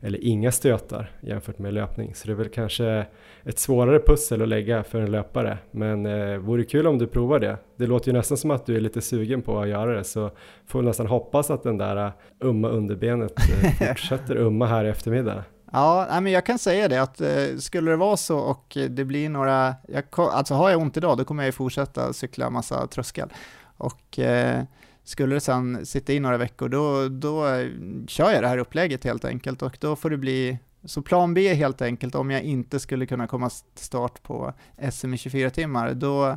eller 0.01 0.25
inga 0.25 0.53
stötar 0.53 1.11
jämfört 1.21 1.59
med 1.59 1.75
löpning. 1.75 2.15
Så 2.15 2.27
det 2.27 2.33
är 2.33 2.37
väl 2.37 2.49
kanske 2.49 3.07
ett 3.45 3.59
svårare 3.59 4.01
pussel 4.07 4.43
att 4.43 4.49
lägga 4.49 4.83
för 4.83 5.01
en 5.01 5.11
löpare. 5.11 5.59
Men 5.71 6.07
eh, 6.07 6.37
vore 6.37 6.65
kul 6.65 6.87
om 6.87 6.99
du 6.99 7.07
provar 7.07 7.39
det. 7.39 7.57
Det 7.77 7.87
låter 7.87 8.09
ju 8.09 8.13
nästan 8.13 8.37
som 8.37 8.51
att 8.51 8.67
du 8.67 8.77
är 8.77 8.81
lite 8.81 9.01
sugen 9.01 9.43
på 9.43 9.61
att 9.61 9.69
göra 9.69 9.97
det 9.97 10.05
så 10.05 10.31
får 10.67 10.83
nästan 10.83 11.07
hoppas 11.07 11.51
att 11.51 11.63
den 11.63 11.79
där 11.79 12.07
eh, 12.07 12.13
umma 12.41 12.69
underbenet 12.69 13.33
eh, 13.39 13.89
fortsätter 13.89 14.37
umma 14.37 14.67
här 14.67 14.85
i 14.85 14.89
eftermiddag. 14.89 15.45
Ja, 15.71 16.21
men 16.23 16.33
jag 16.33 16.47
kan 16.47 16.59
säga 16.59 16.89
det 16.89 17.03
att 17.03 17.21
eh, 17.21 17.57
skulle 17.59 17.91
det 17.91 17.97
vara 17.97 18.17
så 18.17 18.39
och 18.39 18.77
det 18.91 19.05
blir 19.05 19.29
några, 19.29 19.75
jag, 19.89 20.05
alltså 20.17 20.55
har 20.55 20.71
jag 20.71 20.81
ont 20.81 20.97
idag 20.97 21.19
då 21.19 21.25
kommer 21.25 21.43
jag 21.43 21.49
ju 21.49 21.53
fortsätta 21.53 22.13
cykla 22.13 22.51
massa 22.51 22.87
tröskel. 22.87 23.33
Och 23.77 24.19
eh, 24.19 24.65
skulle 25.05 25.35
det 25.35 25.41
sen 25.41 25.87
sitta 25.87 26.13
i 26.13 26.21
några 26.21 26.37
veckor 26.37 26.69
då, 26.69 27.09
då 27.09 27.47
eh, 27.47 27.69
kör 28.07 28.33
jag 28.33 28.43
det 28.43 28.49
här 28.49 28.59
upplägget 28.59 29.05
helt 29.05 29.25
enkelt 29.25 29.63
och 29.63 29.77
då 29.81 29.97
får 29.97 30.11
det 30.11 30.17
bli 30.17 30.59
så 30.85 31.03
plan 31.03 31.35
B 31.35 31.55
helt 31.55 31.83
enkelt 31.83 32.15
om 32.15 32.31
jag 32.31 32.43
inte 32.43 32.81
skulle 32.81 33.07
kunna 33.07 33.27
komma 33.27 33.51
till 33.75 33.85
start 33.85 34.23
på 34.23 34.55
SM 34.93 35.15
i 35.15 35.19
24 35.19 35.51
timmar, 35.51 35.95
då 35.95 36.37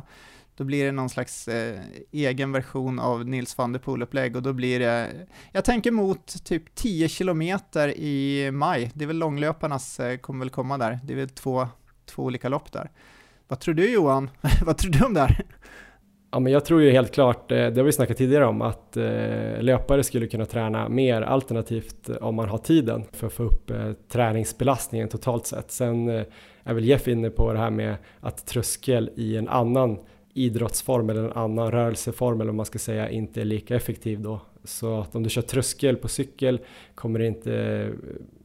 då 0.56 0.64
blir 0.64 0.84
det 0.84 0.92
någon 0.92 1.08
slags 1.08 1.48
eh, 1.48 1.80
egen 2.12 2.52
version 2.52 2.98
av 2.98 3.26
Nils 3.26 3.58
van 3.58 3.72
der 3.72 3.80
Poel-upplägg 3.80 4.36
och 4.36 4.42
då 4.42 4.52
blir 4.52 4.80
det, 4.80 5.10
jag 5.52 5.64
tänker 5.64 5.90
mot 5.90 6.44
typ 6.44 6.74
10 6.74 7.08
kilometer 7.08 7.88
i 7.98 8.50
maj, 8.52 8.90
det 8.94 9.04
är 9.04 9.06
väl 9.06 9.18
långlöparnas 9.18 10.00
eh, 10.00 10.16
kommer 10.16 10.44
väl 10.44 10.50
komma 10.50 10.78
där, 10.78 10.98
det 11.04 11.12
är 11.12 11.16
väl 11.16 11.28
två, 11.28 11.68
två 12.06 12.22
olika 12.22 12.48
lopp 12.48 12.72
där. 12.72 12.90
Vad 13.48 13.60
tror 13.60 13.74
du 13.74 13.92
Johan? 13.92 14.30
Vad 14.66 14.78
tror 14.78 14.92
du 14.92 15.04
om 15.04 15.14
det 15.14 15.20
här? 15.20 15.44
Ja, 16.34 16.40
men 16.40 16.52
jag 16.52 16.64
tror 16.64 16.82
ju 16.82 16.90
helt 16.90 17.14
klart, 17.14 17.52
eh, 17.52 17.56
det 17.56 17.76
har 17.76 17.82
vi 17.84 17.92
snackat 17.92 18.16
tidigare 18.16 18.46
om, 18.46 18.62
att 18.62 18.96
eh, 18.96 19.62
löpare 19.62 20.04
skulle 20.04 20.26
kunna 20.26 20.46
träna 20.46 20.88
mer 20.88 21.22
alternativt 21.22 22.08
om 22.20 22.34
man 22.34 22.48
har 22.48 22.58
tiden 22.58 23.04
för 23.12 23.26
att 23.26 23.32
få 23.32 23.42
upp 23.42 23.70
eh, 23.70 23.92
träningsbelastningen 24.08 25.08
totalt 25.08 25.46
sett. 25.46 25.70
Sen 25.70 26.08
är 26.64 26.74
väl 26.74 26.84
Jeff 26.84 27.08
inne 27.08 27.30
på 27.30 27.52
det 27.52 27.58
här 27.58 27.70
med 27.70 27.96
att 28.20 28.46
tröskel 28.46 29.10
i 29.16 29.36
en 29.36 29.48
annan 29.48 29.98
idrottsform 30.34 31.10
eller 31.10 31.24
en 31.24 31.32
annan 31.32 31.70
rörelseform 31.70 32.40
eller 32.40 32.50
vad 32.50 32.56
man 32.56 32.66
ska 32.66 32.78
säga 32.78 33.10
inte 33.10 33.40
är 33.40 33.44
lika 33.44 33.76
effektiv 33.76 34.20
då. 34.20 34.40
Så 34.64 35.00
att 35.00 35.14
om 35.14 35.22
du 35.22 35.30
kör 35.30 35.42
tröskel 35.42 35.96
på 35.96 36.08
cykel 36.08 36.60
kommer 36.94 37.18
det 37.18 37.26
inte 37.26 37.90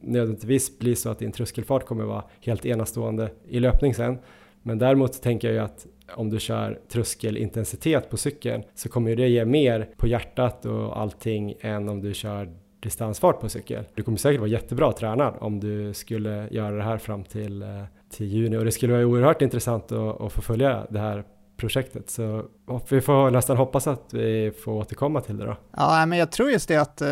nödvändigtvis 0.00 0.78
bli 0.78 0.96
så 0.96 1.10
att 1.10 1.18
din 1.18 1.32
tröskelfart 1.32 1.86
kommer 1.86 2.04
vara 2.04 2.24
helt 2.40 2.66
enastående 2.66 3.30
i 3.48 3.60
löpning 3.60 3.94
sen. 3.94 4.18
Men 4.62 4.78
däremot 4.78 5.22
tänker 5.22 5.48
jag 5.48 5.54
ju 5.54 5.60
att 5.60 5.86
om 6.14 6.30
du 6.30 6.40
kör 6.40 6.80
tröskelintensitet 6.88 8.10
på 8.10 8.16
cykeln 8.16 8.62
så 8.74 8.88
kommer 8.88 9.16
det 9.16 9.28
ge 9.28 9.44
mer 9.44 9.88
på 9.96 10.06
hjärtat 10.06 10.66
och 10.66 11.00
allting 11.00 11.54
än 11.60 11.88
om 11.88 12.00
du 12.00 12.14
kör 12.14 12.52
distansfart 12.80 13.40
på 13.40 13.48
cykel. 13.48 13.84
Du 13.94 14.02
kommer 14.02 14.18
säkert 14.18 14.40
vara 14.40 14.50
jättebra 14.50 14.92
tränad 14.92 15.34
om 15.40 15.60
du 15.60 15.94
skulle 15.94 16.48
göra 16.50 16.76
det 16.76 16.82
här 16.82 16.98
fram 16.98 17.24
till, 17.24 17.62
eh, 17.62 17.84
till 18.10 18.26
juni 18.26 18.56
och 18.56 18.64
det 18.64 18.72
skulle 18.72 18.92
vara 18.92 19.06
oerhört 19.06 19.42
intressant 19.42 19.92
att, 19.92 20.20
att 20.20 20.32
få 20.32 20.42
följa 20.42 20.86
det 20.90 20.98
här 20.98 21.24
projektet. 21.60 22.10
Så 22.10 22.44
vi 22.88 23.00
får 23.00 23.30
nästan 23.30 23.56
hoppas 23.56 23.86
att 23.86 24.14
vi 24.14 24.52
får 24.64 24.72
återkomma 24.72 25.20
till 25.20 25.36
det 25.36 25.44
då. 25.44 25.56
Ja, 25.76 26.06
men 26.06 26.18
jag 26.18 26.32
tror 26.32 26.50
just 26.50 26.68
det 26.68 26.76
att 26.76 27.00
eh, 27.00 27.08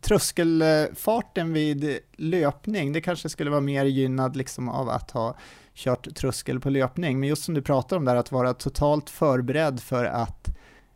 tröskelfarten 0.00 1.52
vid 1.52 1.98
löpning, 2.16 2.92
det 2.92 3.00
kanske 3.00 3.28
skulle 3.28 3.50
vara 3.50 3.60
mer 3.60 3.84
gynnad 3.84 4.36
liksom 4.36 4.68
av 4.68 4.88
att 4.88 5.10
ha 5.10 5.36
kört 5.74 6.14
tröskel 6.14 6.60
på 6.60 6.70
löpning. 6.70 7.20
Men 7.20 7.28
just 7.28 7.44
som 7.44 7.54
du 7.54 7.62
pratar 7.62 7.96
om 7.96 8.04
där, 8.04 8.16
att 8.16 8.32
vara 8.32 8.54
totalt 8.54 9.10
förberedd 9.10 9.80
för 9.80 10.04
att 10.04 10.48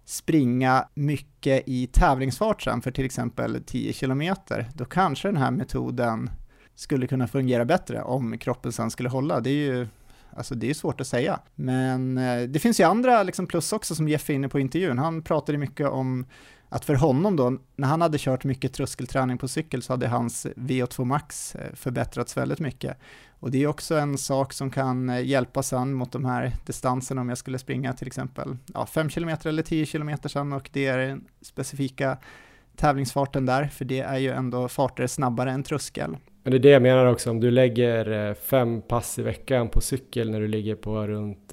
springa 0.04 0.88
mycket 0.94 1.62
i 1.66 1.86
tävlingsfart 1.86 2.62
sen 2.62 2.82
för 2.82 2.90
till 2.90 3.04
exempel 3.04 3.62
10 3.66 3.92
kilometer, 3.92 4.70
då 4.74 4.84
kanske 4.84 5.28
den 5.28 5.36
här 5.36 5.50
metoden 5.50 6.30
skulle 6.74 7.06
kunna 7.06 7.28
fungera 7.28 7.64
bättre 7.64 8.02
om 8.02 8.38
kroppen 8.38 8.72
sen 8.72 8.90
skulle 8.90 9.08
hålla. 9.08 9.40
Det 9.40 9.50
är 9.50 9.74
ju 9.74 9.86
Alltså 10.36 10.54
det 10.54 10.70
är 10.70 10.74
svårt 10.74 11.00
att 11.00 11.06
säga. 11.06 11.40
Men 11.54 12.18
eh, 12.18 12.42
det 12.42 12.58
finns 12.58 12.80
ju 12.80 12.84
andra 12.84 13.22
liksom 13.22 13.46
plus 13.46 13.72
också 13.72 13.94
som 13.94 14.08
Jeff 14.08 14.30
är 14.30 14.34
inne 14.34 14.48
på 14.48 14.58
i 14.58 14.62
intervjun. 14.62 14.98
Han 14.98 15.22
pratade 15.22 15.58
mycket 15.58 15.88
om 15.88 16.26
att 16.68 16.84
för 16.84 16.94
honom 16.94 17.36
då, 17.36 17.58
när 17.76 17.88
han 17.88 18.00
hade 18.00 18.18
kört 18.18 18.44
mycket 18.44 18.72
tröskelträning 18.72 19.38
på 19.38 19.48
cykel 19.48 19.82
så 19.82 19.92
hade 19.92 20.08
hans 20.08 20.46
VO2 20.46 21.04
max 21.04 21.54
eh, 21.54 21.74
förbättrats 21.74 22.36
väldigt 22.36 22.60
mycket. 22.60 22.96
Och 23.40 23.50
det 23.50 23.62
är 23.62 23.66
också 23.66 23.94
en 23.94 24.18
sak 24.18 24.52
som 24.52 24.70
kan 24.70 25.08
eh, 25.08 25.26
hjälpa 25.26 25.62
sen 25.62 25.92
mot 25.92 26.12
de 26.12 26.24
här 26.24 26.52
distanserna 26.66 27.20
om 27.20 27.28
jag 27.28 27.38
skulle 27.38 27.58
springa 27.58 27.92
till 27.92 28.06
exempel 28.06 28.56
ja, 28.74 28.86
5 28.86 29.08
km 29.08 29.36
eller 29.44 29.62
10 29.62 29.86
km 29.86 30.10
sen 30.26 30.52
och 30.52 30.70
det 30.72 30.86
är 30.86 30.98
den 30.98 31.24
specifika 31.40 32.18
tävlingsfarten 32.76 33.46
där, 33.46 33.66
för 33.66 33.84
det 33.84 34.00
är 34.00 34.18
ju 34.18 34.30
ändå 34.30 34.68
farter 34.68 35.06
snabbare 35.06 35.50
än 35.50 35.62
tröskel. 35.62 36.16
Men 36.42 36.50
det 36.50 36.56
är 36.56 36.58
det 36.58 36.70
jag 36.70 36.82
menar 36.82 37.06
också, 37.06 37.30
om 37.30 37.40
du 37.40 37.50
lägger 37.50 38.28
eh, 38.28 38.34
fem 38.34 38.82
pass 38.82 39.18
i 39.18 39.22
veckan 39.22 39.68
på 39.68 39.80
cykel 39.80 40.30
när 40.30 40.40
du 40.40 40.48
ligger 40.48 40.74
på 40.74 41.06
runt 41.06 41.52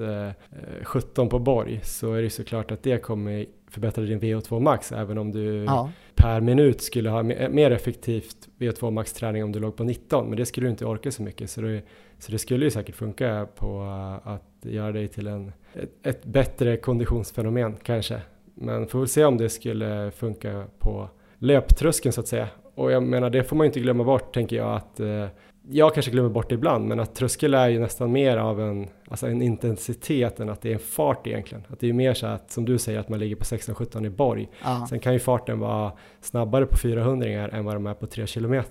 17 0.84 1.26
eh, 1.26 1.30
på 1.30 1.40
borg 1.40 1.80
så 1.84 2.14
är 2.14 2.22
det 2.22 2.30
såklart 2.30 2.72
att 2.72 2.84
det 2.84 2.98
kommer 2.98 3.46
förbättra 3.70 4.04
din 4.04 4.20
VO2 4.20 4.60
max 4.60 4.92
även 4.92 5.18
om 5.18 5.32
du 5.32 5.64
ja. 5.64 5.92
per 6.16 6.42
minut 6.42 6.82
skulle 6.82 7.10
ha 7.10 7.24
mer 7.24 7.72
effektivt 7.72 8.50
VO2 8.58 8.92
max 8.92 9.14
träning 9.14 9.44
om 9.44 9.52
du 9.52 9.60
låg 9.60 9.76
på 9.76 9.84
19 9.84 10.28
men 10.30 10.38
det 10.38 10.46
skulle 10.46 10.68
du 10.68 10.72
inte 10.72 10.86
orka 10.86 11.12
så 11.12 11.24
mycket. 11.24 11.50
Så 11.50 11.62
det, 11.62 11.82
så 12.20 12.32
det 12.32 12.40
skulle 12.40 12.66
ju 12.66 12.72
säkert 12.72 12.96
funka 12.96 13.48
på 13.56 13.82
att 14.24 14.58
göra 14.62 14.92
dig 14.92 15.08
till 15.08 15.28
en, 15.28 15.52
ett, 15.74 16.08
ett 16.08 16.26
bättre 16.26 16.78
konditionsfenomen 16.78 17.76
kanske. 17.84 18.22
Men 18.54 18.88
får 18.88 19.00
väl 19.00 19.08
se 19.08 19.26
om 19.26 19.38
det 19.38 19.50
skulle 19.50 20.12
funka 20.12 20.66
på 20.80 21.10
löptröskeln 21.38 22.14
så 22.14 22.22
att 22.22 22.28
säga 22.28 22.48
och 22.78 22.92
jag 22.92 23.04
menar 23.04 23.30
det 23.30 23.44
får 23.44 23.56
man 23.56 23.66
ju 23.66 23.68
inte 23.68 23.80
glömma 23.80 24.04
bort 24.04 24.34
tänker 24.34 24.56
jag 24.56 24.76
att 24.76 25.00
eh, 25.00 25.26
jag 25.70 25.94
kanske 25.94 26.12
glömmer 26.12 26.30
bort 26.30 26.50
det 26.50 26.56
ibland 26.56 26.88
men 26.88 27.00
att 27.00 27.16
tröskel 27.16 27.54
är 27.54 27.68
ju 27.68 27.80
nästan 27.80 28.12
mer 28.12 28.38
av 28.38 28.62
en, 28.62 28.88
alltså 29.08 29.28
en 29.28 29.42
intensitet 29.42 30.40
än 30.40 30.50
att 30.50 30.62
det 30.62 30.70
är 30.70 30.74
en 30.74 30.80
fart 30.80 31.28
egentligen. 31.28 31.64
Att 31.70 31.80
det 31.80 31.90
är 31.90 31.94
mer 31.94 32.14
så 32.14 32.28
att 32.28 32.52
som 32.52 32.66
du 32.66 32.78
säger 32.78 33.00
att 33.00 33.10
man 33.10 33.20
ligger 33.20 33.36
på 33.36 33.44
16-17 33.44 34.06
i 34.06 34.10
borg. 34.10 34.50
Ja. 34.64 34.88
Sen 34.90 35.00
kan 35.00 35.14
ju 35.14 35.20
farten 35.20 35.60
vara 35.60 35.92
snabbare 36.22 36.66
på 36.66 36.78
400 36.78 37.28
än 37.30 37.66
vad 37.66 37.76
de 37.76 37.88
är 37.88 37.94
på 37.94 38.08
3 38.08 38.28
km. 38.28 38.64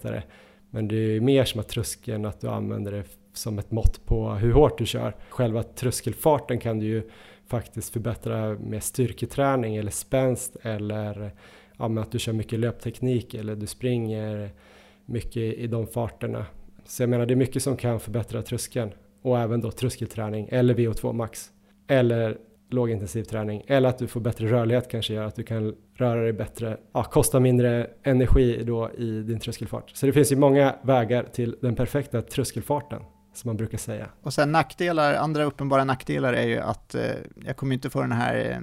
Men 0.70 0.88
det 0.88 0.96
är 0.96 1.10
ju 1.10 1.20
mer 1.20 1.44
som 1.44 1.60
att 1.60 1.68
tröskeln 1.68 2.24
att 2.24 2.40
du 2.40 2.48
använder 2.48 2.92
det 2.92 3.04
som 3.32 3.58
ett 3.58 3.70
mått 3.70 4.06
på 4.06 4.30
hur 4.30 4.52
hårt 4.52 4.78
du 4.78 4.86
kör. 4.86 5.16
Själva 5.28 5.62
tröskelfarten 5.62 6.58
kan 6.58 6.78
du 6.78 6.86
ju 6.86 7.10
faktiskt 7.46 7.92
förbättra 7.92 8.54
med 8.54 8.82
styrketräning 8.82 9.76
eller 9.76 9.90
spänst 9.90 10.56
eller 10.62 11.32
ja, 11.78 12.00
att 12.00 12.12
du 12.12 12.18
kör 12.18 12.32
mycket 12.32 12.58
löpteknik 12.60 13.34
eller 13.34 13.56
du 13.56 13.66
springer 13.66 14.50
mycket 15.06 15.36
i 15.36 15.66
de 15.66 15.86
farterna. 15.86 16.46
Så 16.84 17.02
jag 17.02 17.10
menar 17.10 17.26
det 17.26 17.34
är 17.34 17.36
mycket 17.36 17.62
som 17.62 17.76
kan 17.76 18.00
förbättra 18.00 18.42
tröskeln 18.42 18.90
och 19.22 19.38
även 19.38 19.60
då 19.60 19.70
tröskelträning 19.70 20.48
eller 20.50 20.74
VO2 20.74 21.12
max 21.12 21.50
eller 21.86 22.38
lågintensiv 22.70 23.22
träning 23.22 23.62
eller 23.66 23.88
att 23.88 23.98
du 23.98 24.06
får 24.06 24.20
bättre 24.20 24.46
rörlighet 24.46 24.90
kanske 24.90 25.14
gör 25.14 25.24
att 25.24 25.36
du 25.36 25.42
kan 25.42 25.76
röra 25.94 26.22
dig 26.22 26.32
bättre, 26.32 26.76
ja, 26.92 27.04
kosta 27.04 27.40
mindre 27.40 27.90
energi 28.02 28.62
då 28.64 28.90
i 28.98 29.22
din 29.22 29.40
tröskelfart. 29.40 29.90
Så 29.94 30.06
det 30.06 30.12
finns 30.12 30.32
ju 30.32 30.36
många 30.36 30.74
vägar 30.82 31.22
till 31.32 31.56
den 31.60 31.74
perfekta 31.74 32.22
tröskelfarten 32.22 33.02
som 33.36 33.48
man 33.48 33.56
brukar 33.56 33.78
säga. 33.78 34.08
Och 34.22 34.34
sen 34.34 34.52
nackdelar, 34.52 35.14
andra 35.14 35.44
uppenbara 35.44 35.84
nackdelar 35.84 36.32
är 36.32 36.46
ju 36.46 36.58
att 36.58 36.94
eh, 36.94 37.10
jag 37.46 37.56
kommer 37.56 37.74
inte 37.74 37.90
få 37.90 38.00
den 38.00 38.12
här 38.12 38.50
eh, 38.50 38.58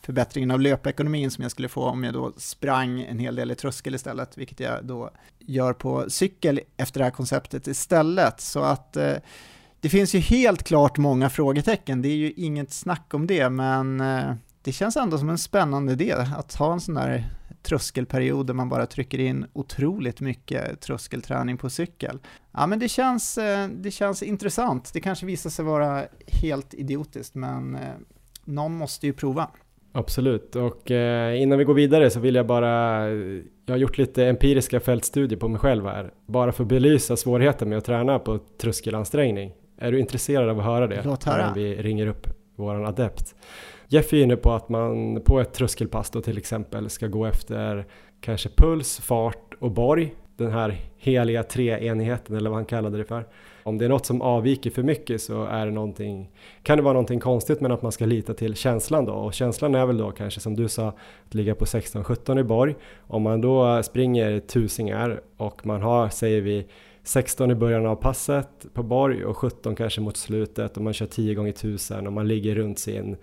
förbättringen 0.00 0.50
av 0.50 0.60
löpekonomin 0.60 1.30
som 1.30 1.42
jag 1.42 1.50
skulle 1.50 1.68
få 1.68 1.84
om 1.84 2.04
jag 2.04 2.14
då 2.14 2.32
sprang 2.36 3.00
en 3.00 3.18
hel 3.18 3.36
del 3.36 3.50
i 3.50 3.54
tröskel 3.54 3.94
istället, 3.94 4.38
vilket 4.38 4.60
jag 4.60 4.84
då 4.84 5.10
gör 5.38 5.72
på 5.72 6.10
cykel 6.10 6.60
efter 6.76 7.00
det 7.00 7.04
här 7.04 7.10
konceptet 7.10 7.66
istället. 7.66 8.40
Så 8.40 8.60
att 8.60 8.96
eh, 8.96 9.14
det 9.80 9.88
finns 9.88 10.14
ju 10.14 10.18
helt 10.18 10.62
klart 10.62 10.98
många 10.98 11.30
frågetecken, 11.30 12.02
det 12.02 12.08
är 12.08 12.16
ju 12.16 12.32
inget 12.32 12.72
snack 12.72 13.14
om 13.14 13.26
det, 13.26 13.50
men 13.50 14.00
eh, 14.00 14.34
det 14.62 14.72
känns 14.72 14.96
ändå 14.96 15.18
som 15.18 15.28
en 15.28 15.38
spännande 15.38 15.92
idé 15.92 16.12
att 16.12 16.54
ha 16.54 16.72
en 16.72 16.80
sån 16.80 16.94
där 16.94 17.24
tröskelperiod 17.66 18.46
där 18.46 18.54
man 18.54 18.68
bara 18.68 18.86
trycker 18.86 19.20
in 19.20 19.46
otroligt 19.52 20.20
mycket 20.20 20.80
tröskelträning 20.80 21.56
på 21.56 21.70
cykel. 21.70 22.18
Ja, 22.52 22.66
men 22.66 22.78
det 22.78 22.88
känns, 22.88 23.38
eh, 23.38 23.68
det 23.68 23.90
känns 23.90 24.22
intressant. 24.22 24.90
Det 24.92 25.00
kanske 25.00 25.26
visar 25.26 25.50
sig 25.50 25.64
vara 25.64 26.02
helt 26.42 26.74
idiotiskt, 26.74 27.34
men 27.34 27.74
eh, 27.74 27.80
någon 28.44 28.72
måste 28.72 29.06
ju 29.06 29.12
prova. 29.12 29.50
Absolut, 29.92 30.56
och 30.56 30.90
eh, 30.90 31.42
innan 31.42 31.58
vi 31.58 31.64
går 31.64 31.74
vidare 31.74 32.10
så 32.10 32.20
vill 32.20 32.34
jag 32.34 32.46
bara, 32.46 33.08
jag 33.66 33.74
har 33.74 33.76
gjort 33.76 33.98
lite 33.98 34.26
empiriska 34.26 34.80
fältstudier 34.80 35.38
på 35.38 35.48
mig 35.48 35.60
själv 35.60 35.86
här, 35.86 36.12
bara 36.26 36.52
för 36.52 36.64
att 36.64 36.68
belysa 36.68 37.16
svårigheten 37.16 37.68
med 37.68 37.78
att 37.78 37.84
träna 37.84 38.18
på 38.18 38.38
tröskelansträngning. 38.60 39.52
Är 39.78 39.92
du 39.92 40.00
intresserad 40.00 40.48
av 40.48 40.58
att 40.58 40.64
höra 40.64 40.86
det? 40.86 41.02
Låt 41.04 41.24
höra. 41.24 41.52
vi 41.54 41.74
ringer 41.82 42.06
upp 42.06 42.26
våran 42.56 42.86
adept. 42.86 43.34
Jeff 43.88 44.12
är 44.12 44.16
inne 44.16 44.36
på 44.36 44.52
att 44.52 44.68
man 44.68 45.20
på 45.20 45.40
ett 45.40 45.52
tröskelpass 45.52 46.10
då 46.10 46.20
till 46.20 46.38
exempel 46.38 46.90
ska 46.90 47.06
gå 47.06 47.26
efter 47.26 47.86
kanske 48.20 48.48
puls, 48.48 49.00
fart 49.00 49.54
och 49.58 49.70
borg. 49.70 50.14
Den 50.36 50.52
här 50.52 50.76
heliga 50.96 51.42
treenigheten 51.42 52.36
eller 52.36 52.50
vad 52.50 52.56
han 52.56 52.64
kallade 52.64 52.98
det 52.98 53.04
för. 53.04 53.26
Om 53.62 53.78
det 53.78 53.84
är 53.84 53.88
något 53.88 54.06
som 54.06 54.22
avviker 54.22 54.70
för 54.70 54.82
mycket 54.82 55.22
så 55.22 55.44
är 55.44 55.66
det 55.66 55.72
någonting, 55.72 56.30
kan 56.62 56.78
det 56.78 56.82
vara 56.82 56.92
någonting 56.92 57.20
konstigt 57.20 57.60
men 57.60 57.72
att 57.72 57.82
man 57.82 57.92
ska 57.92 58.06
lita 58.06 58.34
till 58.34 58.54
känslan 58.54 59.04
då. 59.04 59.12
Och 59.12 59.34
känslan 59.34 59.74
är 59.74 59.86
väl 59.86 59.98
då 59.98 60.10
kanske 60.10 60.40
som 60.40 60.56
du 60.56 60.68
sa 60.68 60.88
att 61.26 61.34
ligga 61.34 61.54
på 61.54 61.64
16-17 61.64 62.40
i 62.40 62.42
borg. 62.42 62.74
Om 62.98 63.22
man 63.22 63.40
då 63.40 63.82
springer 63.82 64.40
tusingar 64.40 65.20
och 65.36 65.66
man 65.66 65.82
har, 65.82 66.08
säger 66.08 66.40
vi, 66.40 66.66
16 67.02 67.50
i 67.50 67.54
början 67.54 67.86
av 67.86 67.96
passet 67.96 68.66
på 68.74 68.82
borg 68.82 69.24
och 69.24 69.36
17 69.36 69.76
kanske 69.76 70.00
mot 70.00 70.16
slutet 70.16 70.76
och 70.76 70.82
man 70.82 70.92
kör 70.92 71.06
10 71.06 71.34
gånger 71.34 71.50
1000 71.50 72.06
och 72.06 72.12
man 72.12 72.28
ligger 72.28 72.54
runt 72.54 72.78
sin 72.78 73.16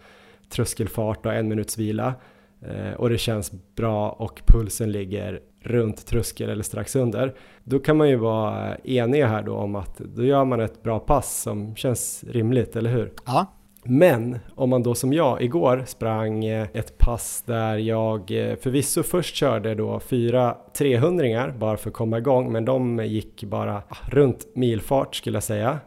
tröskelfart 0.53 1.25
och 1.25 1.33
en 1.33 1.47
minuts 1.47 1.77
vila 1.77 2.13
eh, 2.61 2.93
och 2.93 3.09
det 3.09 3.17
känns 3.17 3.51
bra 3.75 4.09
och 4.09 4.41
pulsen 4.45 4.91
ligger 4.91 5.41
runt 5.61 6.05
tröskel 6.07 6.49
eller 6.49 6.63
strax 6.63 6.95
under. 6.95 7.33
Då 7.63 7.79
kan 7.79 7.97
man 7.97 8.09
ju 8.09 8.15
vara 8.15 8.75
enig 8.75 9.23
här 9.23 9.43
då 9.43 9.55
om 9.55 9.75
att 9.75 9.97
då 9.97 10.25
gör 10.25 10.45
man 10.45 10.59
ett 10.59 10.83
bra 10.83 10.99
pass 10.99 11.41
som 11.41 11.75
känns 11.75 12.23
rimligt, 12.27 12.75
eller 12.75 12.89
hur? 12.89 13.13
Ja, 13.25 13.47
men 13.85 14.39
om 14.55 14.69
man 14.69 14.83
då 14.83 14.95
som 14.95 15.13
jag 15.13 15.41
igår 15.41 15.83
sprang 15.87 16.45
eh, 16.45 16.67
ett 16.73 16.97
pass 16.97 17.43
där 17.45 17.77
jag 17.77 18.31
eh, 18.31 18.55
förvisso 18.55 19.03
först 19.03 19.35
körde 19.35 19.75
då 19.75 19.99
fyra 19.99 20.57
300 20.77 21.51
bara 21.59 21.77
för 21.77 21.89
att 21.89 21.95
komma 21.95 22.17
igång 22.17 22.51
men 22.51 22.65
de 22.65 23.05
gick 23.05 23.43
bara 23.43 23.83
runt 24.11 24.47
milfart 24.55 25.15
skulle 25.15 25.35
jag 25.35 25.43
säga 25.43 25.79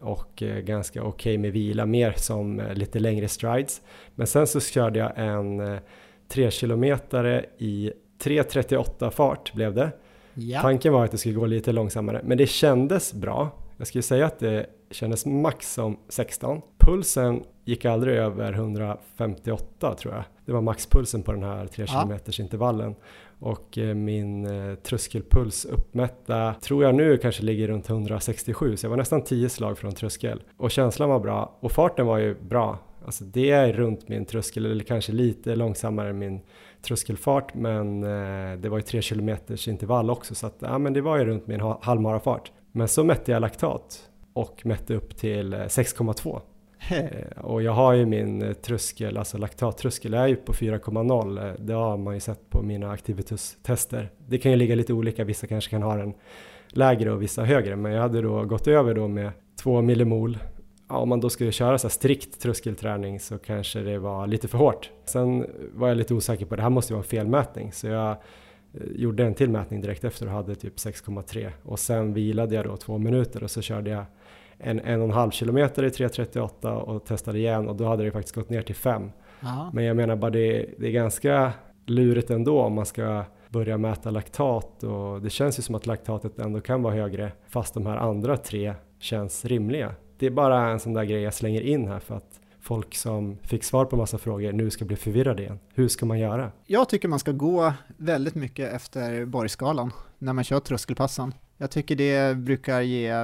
och 0.00 0.42
ganska 0.62 1.02
okej 1.02 1.10
okay 1.10 1.38
med 1.38 1.52
vila, 1.52 1.86
mer 1.86 2.12
som 2.16 2.62
lite 2.74 2.98
längre 2.98 3.28
strides. 3.28 3.82
Men 4.14 4.26
sen 4.26 4.46
så 4.46 4.60
körde 4.60 4.98
jag 4.98 5.12
en 5.16 5.78
3 6.28 6.50
kilometare 6.50 7.46
i 7.58 7.92
3.38 8.22 9.10
fart 9.10 9.52
blev 9.52 9.74
det. 9.74 9.90
Ja. 10.34 10.60
Tanken 10.60 10.92
var 10.92 11.04
att 11.04 11.10
det 11.10 11.18
skulle 11.18 11.34
gå 11.34 11.46
lite 11.46 11.72
långsammare 11.72 12.20
men 12.24 12.38
det 12.38 12.46
kändes 12.46 13.12
bra. 13.12 13.50
Jag 13.76 13.86
skulle 13.86 14.02
säga 14.02 14.26
att 14.26 14.38
det 14.38 14.66
kändes 14.90 15.26
max 15.26 15.72
som 15.74 15.98
16. 16.08 16.60
Pulsen 16.78 17.44
gick 17.64 17.84
aldrig 17.84 18.16
över 18.16 18.52
158 18.52 19.94
tror 19.94 20.14
jag. 20.14 20.24
Det 20.44 20.52
var 20.52 20.60
maxpulsen 20.60 21.22
på 21.22 21.32
den 21.32 21.42
här 21.42 21.66
3 21.66 21.86
km 21.86 22.12
intervallen. 22.38 22.94
Och 23.40 23.78
eh, 23.78 23.94
min 23.94 24.46
eh, 24.46 24.74
tröskelpuls 24.74 25.64
uppmätta 25.64 26.54
tror 26.60 26.84
jag 26.84 26.94
nu 26.94 27.16
kanske 27.16 27.42
ligger 27.42 27.68
runt 27.68 27.90
167 27.90 28.76
så 28.76 28.84
jag 28.84 28.90
var 28.90 28.96
nästan 28.96 29.22
10 29.22 29.48
slag 29.48 29.78
från 29.78 29.92
tröskel. 29.92 30.42
Och 30.56 30.70
känslan 30.70 31.08
var 31.08 31.20
bra 31.20 31.58
och 31.60 31.72
farten 31.72 32.06
var 32.06 32.18
ju 32.18 32.34
bra. 32.34 32.78
Alltså 33.04 33.24
det 33.24 33.50
är 33.50 33.72
runt 33.72 34.08
min 34.08 34.24
tröskel 34.24 34.66
eller 34.66 34.84
kanske 34.84 35.12
lite 35.12 35.56
långsammare 35.56 36.10
än 36.10 36.18
min 36.18 36.40
tröskelfart 36.82 37.54
men 37.54 38.02
eh, 38.02 38.58
det 38.58 38.68
var 38.68 38.78
ju 38.78 38.82
3 38.82 39.02
km 39.02 39.28
intervall 39.66 40.10
också 40.10 40.34
så 40.34 40.46
att 40.46 40.56
ja, 40.58 40.78
men 40.78 40.92
det 40.92 41.00
var 41.00 41.18
ju 41.18 41.24
runt 41.24 41.46
min 41.46 41.60
halvmarafart. 41.60 42.52
Men 42.72 42.88
så 42.88 43.04
mätte 43.04 43.32
jag 43.32 43.40
laktat 43.40 44.10
och 44.32 44.66
mätte 44.66 44.94
upp 44.94 45.16
till 45.16 45.54
6,2. 45.54 46.40
Eh, 46.88 47.44
och 47.44 47.62
jag 47.62 47.72
har 47.72 47.92
ju 47.92 48.06
min 48.06 48.42
eh, 48.42 48.52
tröskel, 48.52 49.16
alltså 49.16 49.38
laktattröskel, 49.38 50.12
jag 50.12 50.22
är 50.22 50.28
ju 50.28 50.36
på 50.36 50.52
4,0. 50.52 51.48
Eh, 51.48 51.54
det 51.58 51.72
har 51.72 51.96
man 51.96 52.14
ju 52.14 52.20
sett 52.20 52.50
på 52.50 52.62
mina 52.62 52.90
activitus-tester. 52.90 54.10
Det 54.28 54.38
kan 54.38 54.50
ju 54.50 54.56
ligga 54.56 54.74
lite 54.74 54.92
olika, 54.92 55.24
vissa 55.24 55.46
kanske 55.46 55.70
kan 55.70 55.82
ha 55.82 55.96
den 55.96 56.14
lägre 56.68 57.12
och 57.12 57.22
vissa 57.22 57.44
högre, 57.44 57.76
men 57.76 57.92
jag 57.92 58.02
hade 58.02 58.22
då 58.22 58.44
gått 58.44 58.68
över 58.68 58.94
då 58.94 59.08
med 59.08 59.30
2 59.56 59.82
millimol. 59.82 60.38
Ja, 60.88 60.96
om 60.96 61.08
man 61.08 61.20
då 61.20 61.30
skulle 61.30 61.52
köra 61.52 61.78
så 61.78 61.88
strikt 61.88 62.40
tröskelträning 62.40 63.20
så 63.20 63.38
kanske 63.38 63.80
det 63.80 63.98
var 63.98 64.26
lite 64.26 64.48
för 64.48 64.58
hårt. 64.58 64.90
Sen 65.04 65.46
var 65.74 65.88
jag 65.88 65.96
lite 65.96 66.14
osäker 66.14 66.46
på, 66.46 66.56
det 66.56 66.62
här 66.62 66.70
måste 66.70 66.92
ju 66.92 66.94
vara 66.94 67.04
en 67.04 67.08
felmätning, 67.08 67.72
så 67.72 67.86
jag 67.86 68.16
gjorde 68.94 69.24
en 69.24 69.34
till 69.34 69.50
mätning 69.50 69.80
direkt 69.80 70.04
efter 70.04 70.26
och 70.26 70.32
hade 70.32 70.54
typ 70.54 70.76
6,3 70.76 71.50
och 71.62 71.78
sen 71.78 72.12
vilade 72.12 72.54
jag 72.54 72.64
då 72.64 72.76
två 72.76 72.98
minuter 72.98 73.42
och 73.42 73.50
så 73.50 73.62
körde 73.62 73.90
jag 73.90 74.04
en 74.60 74.80
en 74.80 75.00
och 75.00 75.06
en 75.06 75.12
halv 75.12 75.30
kilometer 75.30 75.84
i 75.84 75.88
3.38 75.88 76.66
och 76.66 77.04
testade 77.04 77.38
igen 77.38 77.68
och 77.68 77.76
då 77.76 77.84
hade 77.84 78.04
det 78.04 78.10
faktiskt 78.10 78.34
gått 78.34 78.50
ner 78.50 78.62
till 78.62 78.74
5. 78.74 79.10
Men 79.72 79.84
jag 79.84 79.96
menar 79.96 80.16
bara 80.16 80.30
det, 80.30 80.66
det 80.78 80.86
är 80.86 80.92
ganska 80.92 81.52
lurigt 81.86 82.30
ändå 82.30 82.60
om 82.60 82.72
man 82.72 82.86
ska 82.86 83.24
börja 83.48 83.78
mäta 83.78 84.10
laktat 84.10 84.82
och 84.82 85.22
det 85.22 85.30
känns 85.30 85.58
ju 85.58 85.62
som 85.62 85.74
att 85.74 85.86
laktatet 85.86 86.38
ändå 86.38 86.60
kan 86.60 86.82
vara 86.82 86.94
högre 86.94 87.32
fast 87.48 87.74
de 87.74 87.86
här 87.86 87.96
andra 87.96 88.36
tre 88.36 88.74
känns 88.98 89.44
rimliga. 89.44 89.94
Det 90.18 90.26
är 90.26 90.30
bara 90.30 90.70
en 90.70 90.80
sån 90.80 90.92
där 90.92 91.04
grej 91.04 91.22
jag 91.22 91.34
slänger 91.34 91.60
in 91.60 91.88
här 91.88 91.98
för 91.98 92.16
att 92.16 92.40
folk 92.60 92.94
som 92.94 93.38
fick 93.42 93.64
svar 93.64 93.84
på 93.84 93.96
massa 93.96 94.18
frågor 94.18 94.52
nu 94.52 94.70
ska 94.70 94.84
bli 94.84 94.96
förvirrade 94.96 95.42
igen. 95.42 95.58
Hur 95.74 95.88
ska 95.88 96.06
man 96.06 96.18
göra? 96.18 96.52
Jag 96.66 96.88
tycker 96.88 97.08
man 97.08 97.18
ska 97.18 97.32
gå 97.32 97.72
väldigt 97.96 98.34
mycket 98.34 98.72
efter 98.72 99.24
borgskalan 99.24 99.92
när 100.18 100.32
man 100.32 100.44
kör 100.44 100.60
tröskelpassen. 100.60 101.34
Jag 101.62 101.70
tycker 101.70 101.96
det 101.96 102.36
brukar 102.36 102.80
ge, 102.80 103.14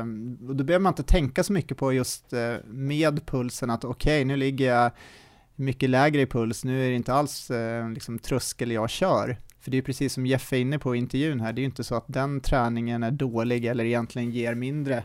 och 0.49 0.57
då 0.57 0.65
behöver 0.65 0.83
man 0.83 0.91
inte 0.91 1.03
tänka 1.03 1.45
så 1.45 1.53
mycket 1.53 1.77
på 1.77 1.93
just 1.93 2.33
eh, 2.33 2.55
med 2.65 3.27
pulsen 3.27 3.71
att 3.71 3.85
okej, 3.85 4.17
okay, 4.17 4.25
nu 4.25 4.37
ligger 4.37 4.75
jag 4.75 4.91
mycket 5.55 5.91
lägre 5.91 6.23
i 6.23 6.27
puls, 6.27 6.65
nu 6.65 6.87
är 6.87 6.91
det 6.91 6.97
inte 6.97 7.13
alls 7.13 7.51
eh, 7.51 7.91
liksom 7.91 8.19
tröskel 8.19 8.71
jag 8.71 8.91
kör. 8.91 9.37
För 9.61 9.71
det 9.71 9.79
är 9.79 9.83
precis 9.83 10.13
som 10.13 10.27
Jeff 10.27 10.53
är 10.53 10.57
inne 10.57 10.79
på 10.79 10.95
i 10.97 10.99
intervjun 10.99 11.41
här, 11.41 11.53
det 11.53 11.59
är 11.59 11.63
ju 11.63 11.67
inte 11.67 11.85
så 11.85 11.95
att 11.95 12.05
den 12.07 12.41
träningen 12.41 13.03
är 13.03 13.11
dålig 13.11 13.65
eller 13.65 13.85
egentligen 13.85 14.31
ger 14.31 14.55
mindre 14.55 15.03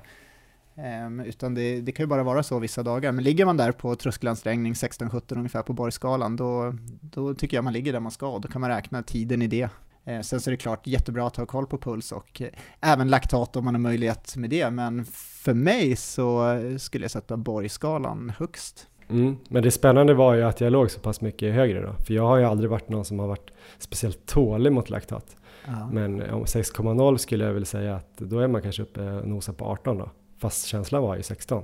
Um, 0.75 1.19
utan 1.19 1.53
det, 1.53 1.81
det, 1.81 1.91
kan 1.91 2.03
ju 2.03 2.07
bara 2.07 2.23
vara 2.23 2.43
så 2.43 2.59
vissa 2.59 2.83
dagar. 2.83 3.11
Men 3.11 3.23
ligger 3.23 3.45
man 3.45 3.57
där 3.57 3.71
på 3.71 3.95
tröskelansträngning 3.95 4.73
16-17 4.73 5.37
ungefär 5.37 5.61
på 5.61 5.73
borgskalan, 5.73 6.35
då, 6.35 6.73
då 7.01 7.33
tycker 7.33 7.57
jag 7.57 7.63
man 7.63 7.73
ligger 7.73 7.93
där 7.93 7.99
man 7.99 8.11
ska 8.11 8.27
och 8.27 8.41
då 8.41 8.47
kan 8.47 8.61
man 8.61 8.69
räkna 8.69 9.03
tiden 9.03 9.41
i 9.41 9.47
det. 9.47 9.69
Uh, 10.07 10.22
sen 10.22 10.41
så 10.41 10.49
är 10.49 10.52
det 10.52 10.57
klart 10.57 10.88
jättebra 10.88 11.28
att 11.28 11.38
ha 11.38 11.45
koll 11.45 11.68
på 11.68 11.78
puls 11.78 12.11
och 12.11 12.41
uh, 12.41 12.48
även 12.82 13.10
laktat 13.10 13.56
om 13.56 13.65
man 13.65 13.76
har 13.76 13.82
möjlighet 13.82 14.36
med 14.36 14.49
det, 14.49 14.69
men 14.69 15.06
för 15.44 15.53
mig 15.53 15.95
så 15.95 16.60
skulle 16.80 17.03
jag 17.03 17.11
sätta 17.11 17.38
borgskalan 17.38 18.34
högst. 18.38 18.88
Mm, 19.10 19.38
men 19.49 19.64
det 19.64 19.72
spännande 19.72 20.14
var 20.14 20.34
ju 20.34 20.44
att 20.44 20.61
jag 20.61 20.72
låg 20.72 20.91
så 20.91 20.99
pass 20.99 21.22
mycket 21.22 21.53
högre 21.53 21.82
då, 21.82 21.94
för 22.06 22.14
jag 22.14 22.28
har 22.28 22.38
ju 22.38 22.45
aldrig 22.45 22.69
varit 22.69 22.90
någon 22.90 23.06
som 23.06 23.19
har 23.19 23.28
varit 23.28 23.52
speciellt 23.80 24.26
tålig 24.26 24.72
mot 24.72 24.90
laktat. 24.90 25.36
Ja. 25.65 25.90
Men 25.91 26.30
om 26.30 26.45
6,0 26.45 27.18
skulle 27.18 27.45
jag 27.45 27.53
väl 27.53 27.65
säga 27.65 27.95
att 27.95 28.18
då 28.18 28.40
är 28.40 28.48
man 28.48 28.61
kanske 28.61 28.82
uppe 28.82 29.02
och 29.02 29.28
nosar 29.28 29.53
på 29.53 29.65
18 29.65 29.98
då. 29.98 30.10
Fast 30.40 30.65
känslan 30.65 31.02
var 31.02 31.15
ju 31.15 31.23
16. 31.23 31.64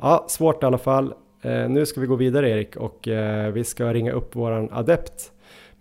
Ja, 0.00 0.26
svårt 0.28 0.62
i 0.62 0.66
alla 0.66 0.78
fall. 0.78 1.14
Eh, 1.42 1.68
nu 1.68 1.86
ska 1.86 2.00
vi 2.00 2.06
gå 2.06 2.16
vidare 2.16 2.50
Erik 2.50 2.76
och 2.76 3.08
eh, 3.08 3.52
vi 3.52 3.64
ska 3.64 3.92
ringa 3.92 4.12
upp 4.12 4.36
våran 4.36 4.68
adept 4.72 5.32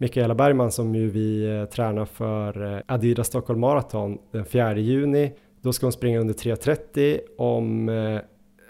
Mikaela 0.01 0.35
Bergman 0.35 0.71
som 0.71 0.95
ju 0.95 1.09
vi 1.09 1.57
eh, 1.57 1.65
tränar 1.65 2.05
för 2.05 2.75
eh, 2.75 2.81
Adidas 2.85 3.27
Stockholm 3.27 3.59
Marathon 3.59 4.17
den 4.31 4.45
4 4.45 4.77
juni. 4.77 5.33
Då 5.61 5.73
ska 5.73 5.85
hon 5.85 5.91
springa 5.91 6.19
under 6.19 6.33
3.30. 6.33 7.19
Om 7.37 7.89
eh, 7.89 8.21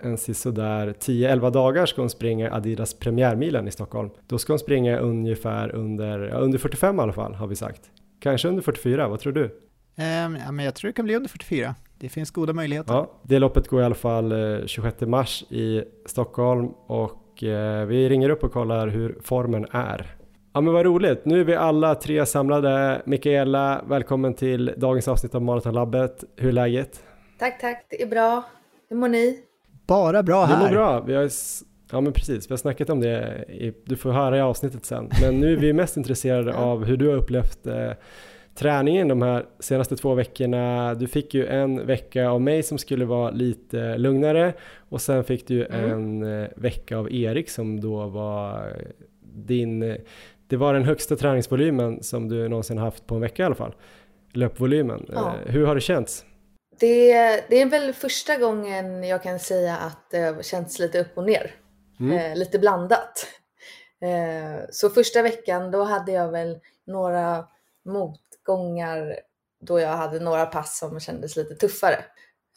en 0.01 0.17
sådär 0.17 0.93
10-11 0.99 1.51
dagar 1.51 1.85
ska 1.85 2.01
hon 2.01 2.09
springa 2.09 2.53
Adidas 2.53 2.93
premiärmilen 2.93 3.67
i 3.67 3.71
Stockholm. 3.71 4.09
Då 4.27 4.37
ska 4.37 4.53
hon 4.53 4.59
springa 4.59 4.97
ungefär 4.97 5.75
under, 5.75 6.19
ja, 6.19 6.35
under 6.35 6.57
45 6.57 6.99
i 6.99 7.01
alla 7.01 7.13
fall 7.13 7.33
har 7.33 7.47
vi 7.47 7.55
sagt. 7.55 7.81
Kanske 8.19 8.47
under 8.47 8.61
44, 8.61 9.07
vad 9.07 9.19
tror 9.19 9.33
du? 9.33 9.43
Um, 9.43 10.37
ja, 10.45 10.51
men 10.51 10.65
jag 10.65 10.75
tror 10.75 10.89
det 10.89 10.93
kan 10.93 11.05
bli 11.05 11.15
under 11.15 11.29
44 11.29 11.75
det 11.99 12.09
finns 12.09 12.31
goda 12.31 12.53
möjligheter. 12.53 12.93
Ja, 12.93 13.11
det 13.23 13.39
loppet 13.39 13.67
går 13.67 13.81
i 13.81 13.85
alla 13.85 13.95
fall 13.95 14.33
26 14.65 15.01
eh, 15.01 15.07
mars 15.07 15.43
i 15.49 15.83
Stockholm 16.05 16.67
och 16.87 17.17
vi 17.87 18.09
ringer 18.09 18.29
upp 18.29 18.43
och 18.43 18.51
kollar 18.51 18.87
hur 18.87 19.17
formen 19.21 19.65
är. 19.71 20.20
Ja 20.53 20.61
men 20.61 20.73
vad 20.73 20.85
roligt, 20.85 21.25
nu 21.25 21.39
är 21.39 21.43
vi 21.43 21.55
alla 21.55 21.95
tre 21.95 22.25
samlade. 22.25 23.01
Mikaela, 23.05 23.83
välkommen 23.87 24.33
till 24.33 24.73
dagens 24.77 25.07
avsnitt 25.07 25.35
av 25.35 25.41
Maratonlabbet. 25.41 26.23
Hur 26.35 26.47
är 26.47 26.51
läget? 26.51 27.03
Tack, 27.39 27.61
tack, 27.61 27.85
det 27.89 28.01
är 28.01 28.07
bra. 28.07 28.43
Hur 28.89 28.97
mår 28.97 29.07
ni? 29.07 29.39
Bara 29.87 30.23
bra 30.23 30.45
här. 30.45 30.57
Det 30.57 30.63
mår 30.63 30.71
bra. 30.71 31.01
Vi 31.01 31.15
har, 31.15 31.29
ja 31.91 32.01
men 32.01 32.13
precis, 32.13 32.49
vi 32.49 32.53
har 32.53 32.57
snackat 32.57 32.89
om 32.89 32.99
det. 32.99 33.45
I, 33.49 33.73
du 33.85 33.95
får 33.95 34.11
höra 34.11 34.37
i 34.37 34.41
avsnittet 34.41 34.85
sen. 34.85 35.09
Men 35.21 35.39
nu 35.39 35.53
är 35.53 35.57
vi 35.57 35.73
mest 35.73 35.97
intresserade 35.97 36.53
av 36.57 36.85
hur 36.85 36.97
du 36.97 37.07
har 37.07 37.15
upplevt 37.15 37.67
eh, 37.67 37.91
träningen 38.55 39.07
de 39.07 39.21
här 39.21 39.45
senaste 39.59 39.95
två 39.95 40.13
veckorna. 40.13 40.93
Du 40.93 41.07
fick 41.07 41.33
ju 41.33 41.47
en 41.47 41.87
vecka 41.87 42.29
av 42.29 42.41
mig 42.41 42.63
som 42.63 42.77
skulle 42.77 43.05
vara 43.05 43.31
lite 43.31 43.97
lugnare 43.97 44.53
och 44.89 45.01
sen 45.01 45.23
fick 45.23 45.47
du 45.47 45.65
mm. 45.65 45.91
en 45.91 46.41
eh, 46.41 46.49
vecka 46.55 46.97
av 46.97 47.13
Erik 47.13 47.49
som 47.49 47.81
då 47.81 48.07
var 48.07 48.73
din, 49.33 49.83
eh, 49.83 49.95
det 50.51 50.57
var 50.57 50.73
den 50.73 50.83
högsta 50.83 51.15
träningsvolymen 51.15 52.03
som 52.03 52.29
du 52.29 52.49
någonsin 52.49 52.77
haft 52.77 53.07
på 53.07 53.15
en 53.15 53.21
vecka 53.21 53.43
i 53.43 53.45
alla 53.45 53.55
fall. 53.55 53.75
Löpvolymen. 54.33 55.05
Ja. 55.13 55.35
Eh, 55.45 55.51
hur 55.51 55.65
har 55.65 55.75
det 55.75 55.81
känts? 55.81 56.25
Det, 56.79 57.13
det 57.49 57.61
är 57.61 57.65
väl 57.65 57.93
första 57.93 58.37
gången 58.37 59.03
jag 59.03 59.23
kan 59.23 59.39
säga 59.39 59.77
att 59.77 60.09
det 60.11 60.17
har 60.17 60.41
känts 60.41 60.79
lite 60.79 60.99
upp 60.99 61.17
och 61.17 61.23
ner. 61.23 61.55
Mm. 61.99 62.17
Eh, 62.17 62.37
lite 62.37 62.59
blandat. 62.59 63.27
Eh, 64.01 64.65
så 64.71 64.89
första 64.89 65.21
veckan 65.21 65.71
då 65.71 65.83
hade 65.83 66.11
jag 66.11 66.31
väl 66.31 66.59
några 66.87 67.45
motgångar 67.85 69.15
då 69.61 69.79
jag 69.79 69.89
hade 69.89 70.19
några 70.19 70.45
pass 70.45 70.79
som 70.79 70.99
kändes 70.99 71.35
lite 71.35 71.55
tuffare. 71.55 72.05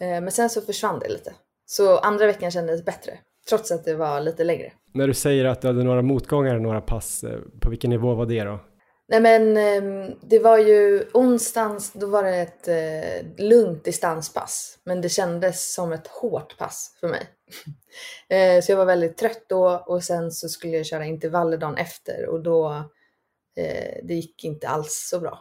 Eh, 0.01 0.21
men 0.21 0.31
sen 0.31 0.51
så 0.51 0.61
försvann 0.61 0.99
det 0.99 1.09
lite. 1.09 1.35
Så 1.66 1.99
andra 1.99 2.27
veckan 2.27 2.51
kändes 2.51 2.85
bättre, 2.85 3.19
trots 3.49 3.71
att 3.71 3.85
det 3.85 3.95
var 3.95 4.21
lite 4.21 4.45
längre. 4.45 4.73
När 4.95 5.07
du 5.07 5.15
säger 5.15 5.45
att 5.45 5.61
du 5.61 5.66
hade 5.66 5.85
några 5.85 6.03
motgångar, 6.03 6.59
några 6.59 6.81
pass, 6.81 7.25
eh, 7.25 7.41
på 7.61 7.71
vilken 7.71 7.91
nivå 7.91 8.15
var 8.15 8.27
det 8.27 8.45
då? 8.45 8.61
Nej 9.09 9.21
men 9.21 9.57
ehm, 9.57 10.15
det 10.23 10.39
var 10.39 10.59
ju 10.59 11.05
onsdagens, 11.12 11.93
då 11.93 12.07
var 12.07 12.23
det 12.23 12.37
ett 12.37 12.69
eh, 12.69 13.45
lugnt 13.45 13.85
distanspass. 13.85 14.79
Men 14.85 15.01
det 15.01 15.09
kändes 15.09 15.75
som 15.75 15.93
ett 15.93 16.07
hårt 16.07 16.59
pass 16.59 16.97
för 17.01 17.09
mig. 17.09 17.29
eh, 18.29 18.62
så 18.62 18.73
jag 18.73 18.77
var 18.77 18.87
väldigt 18.87 19.16
trött 19.16 19.45
då 19.49 19.85
och 19.87 20.05
sen 20.05 20.31
så 20.31 20.49
skulle 20.49 20.77
jag 20.77 20.87
köra 20.87 21.05
intervaller 21.05 21.57
dagen 21.57 21.77
efter 21.77 22.27
och 22.27 22.43
då 22.43 22.71
eh, 23.57 23.99
det 24.03 24.15
gick 24.15 24.45
inte 24.45 24.69
alls 24.69 25.09
så 25.11 25.21
bra. 25.21 25.39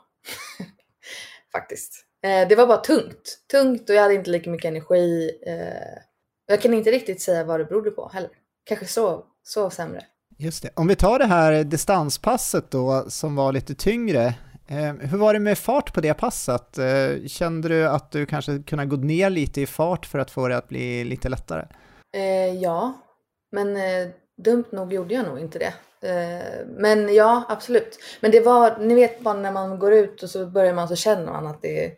Faktiskt. 1.52 2.06
Eh, 2.24 2.48
det 2.48 2.56
var 2.56 2.68
bara 2.68 2.78
tungt. 2.78 3.40
Tungt 3.52 3.90
och 3.90 3.96
jag 3.96 4.02
hade 4.02 4.14
inte 4.14 4.30
lika 4.30 4.50
mycket 4.50 4.70
energi. 4.70 5.40
Eh, 5.46 6.02
jag 6.46 6.62
kan 6.62 6.74
inte 6.74 6.92
riktigt 6.92 7.22
säga 7.22 7.44
vad 7.44 7.60
det 7.60 7.66
berodde 7.66 7.92
på 7.92 8.10
heller. 8.14 8.32
Kanske 8.64 8.86
så, 8.86 9.26
så 9.44 9.70
sämre. 9.70 10.04
Just 10.38 10.64
det. 10.64 10.70
Om 10.74 10.88
vi 10.88 10.96
tar 10.96 11.20
det 11.20 11.26
här 11.26 11.64
distanspasset 11.64 12.72
då 12.72 13.06
som 13.08 13.36
var 13.36 13.52
lite 13.52 13.76
tyngre. 13.76 14.34
Eh, 14.68 14.94
hur 14.94 15.18
var 15.18 15.34
det 15.34 15.40
med 15.40 15.58
fart 15.58 15.94
på 15.94 16.02
det 16.02 16.14
passet? 16.14 16.78
Eh, 16.78 17.28
kände 17.28 17.70
du 17.70 17.88
att 17.88 18.12
du 18.12 18.26
kanske 18.26 18.60
kunde 18.60 18.86
gå 18.86 18.96
ner 18.96 19.30
lite 19.30 19.62
i 19.62 19.66
fart 19.66 20.06
för 20.06 20.20
att 20.20 20.32
få 20.32 20.48
det 20.48 20.58
att 20.58 20.68
bli 20.68 21.04
lite 21.04 21.30
lättare? 21.30 21.66
Eh, 22.16 22.54
ja, 22.62 22.94
men 23.52 23.78
eh, 23.78 24.08
dumt 24.44 24.66
nog 24.72 24.94
gjorde 24.94 25.14
jag 25.14 25.26
nog 25.26 25.40
inte 25.40 25.60
det. 25.60 25.74
Eh, 26.10 26.68
men 26.68 27.14
ja, 27.14 27.44
absolut. 27.50 28.00
Men 28.22 28.32
det 28.32 28.40
var, 28.40 28.78
ni 28.80 28.96
vet 28.96 29.20
bara 29.20 29.34
när 29.34 29.52
man 29.52 29.80
går 29.80 29.94
ut 29.94 30.24
och 30.24 30.30
så 30.30 30.46
börjar 30.46 30.74
man 30.74 30.88
så 30.88 30.96
känner 30.96 31.32
man 31.32 31.48
att 31.48 31.62
det 31.62 31.86
är 31.86 31.92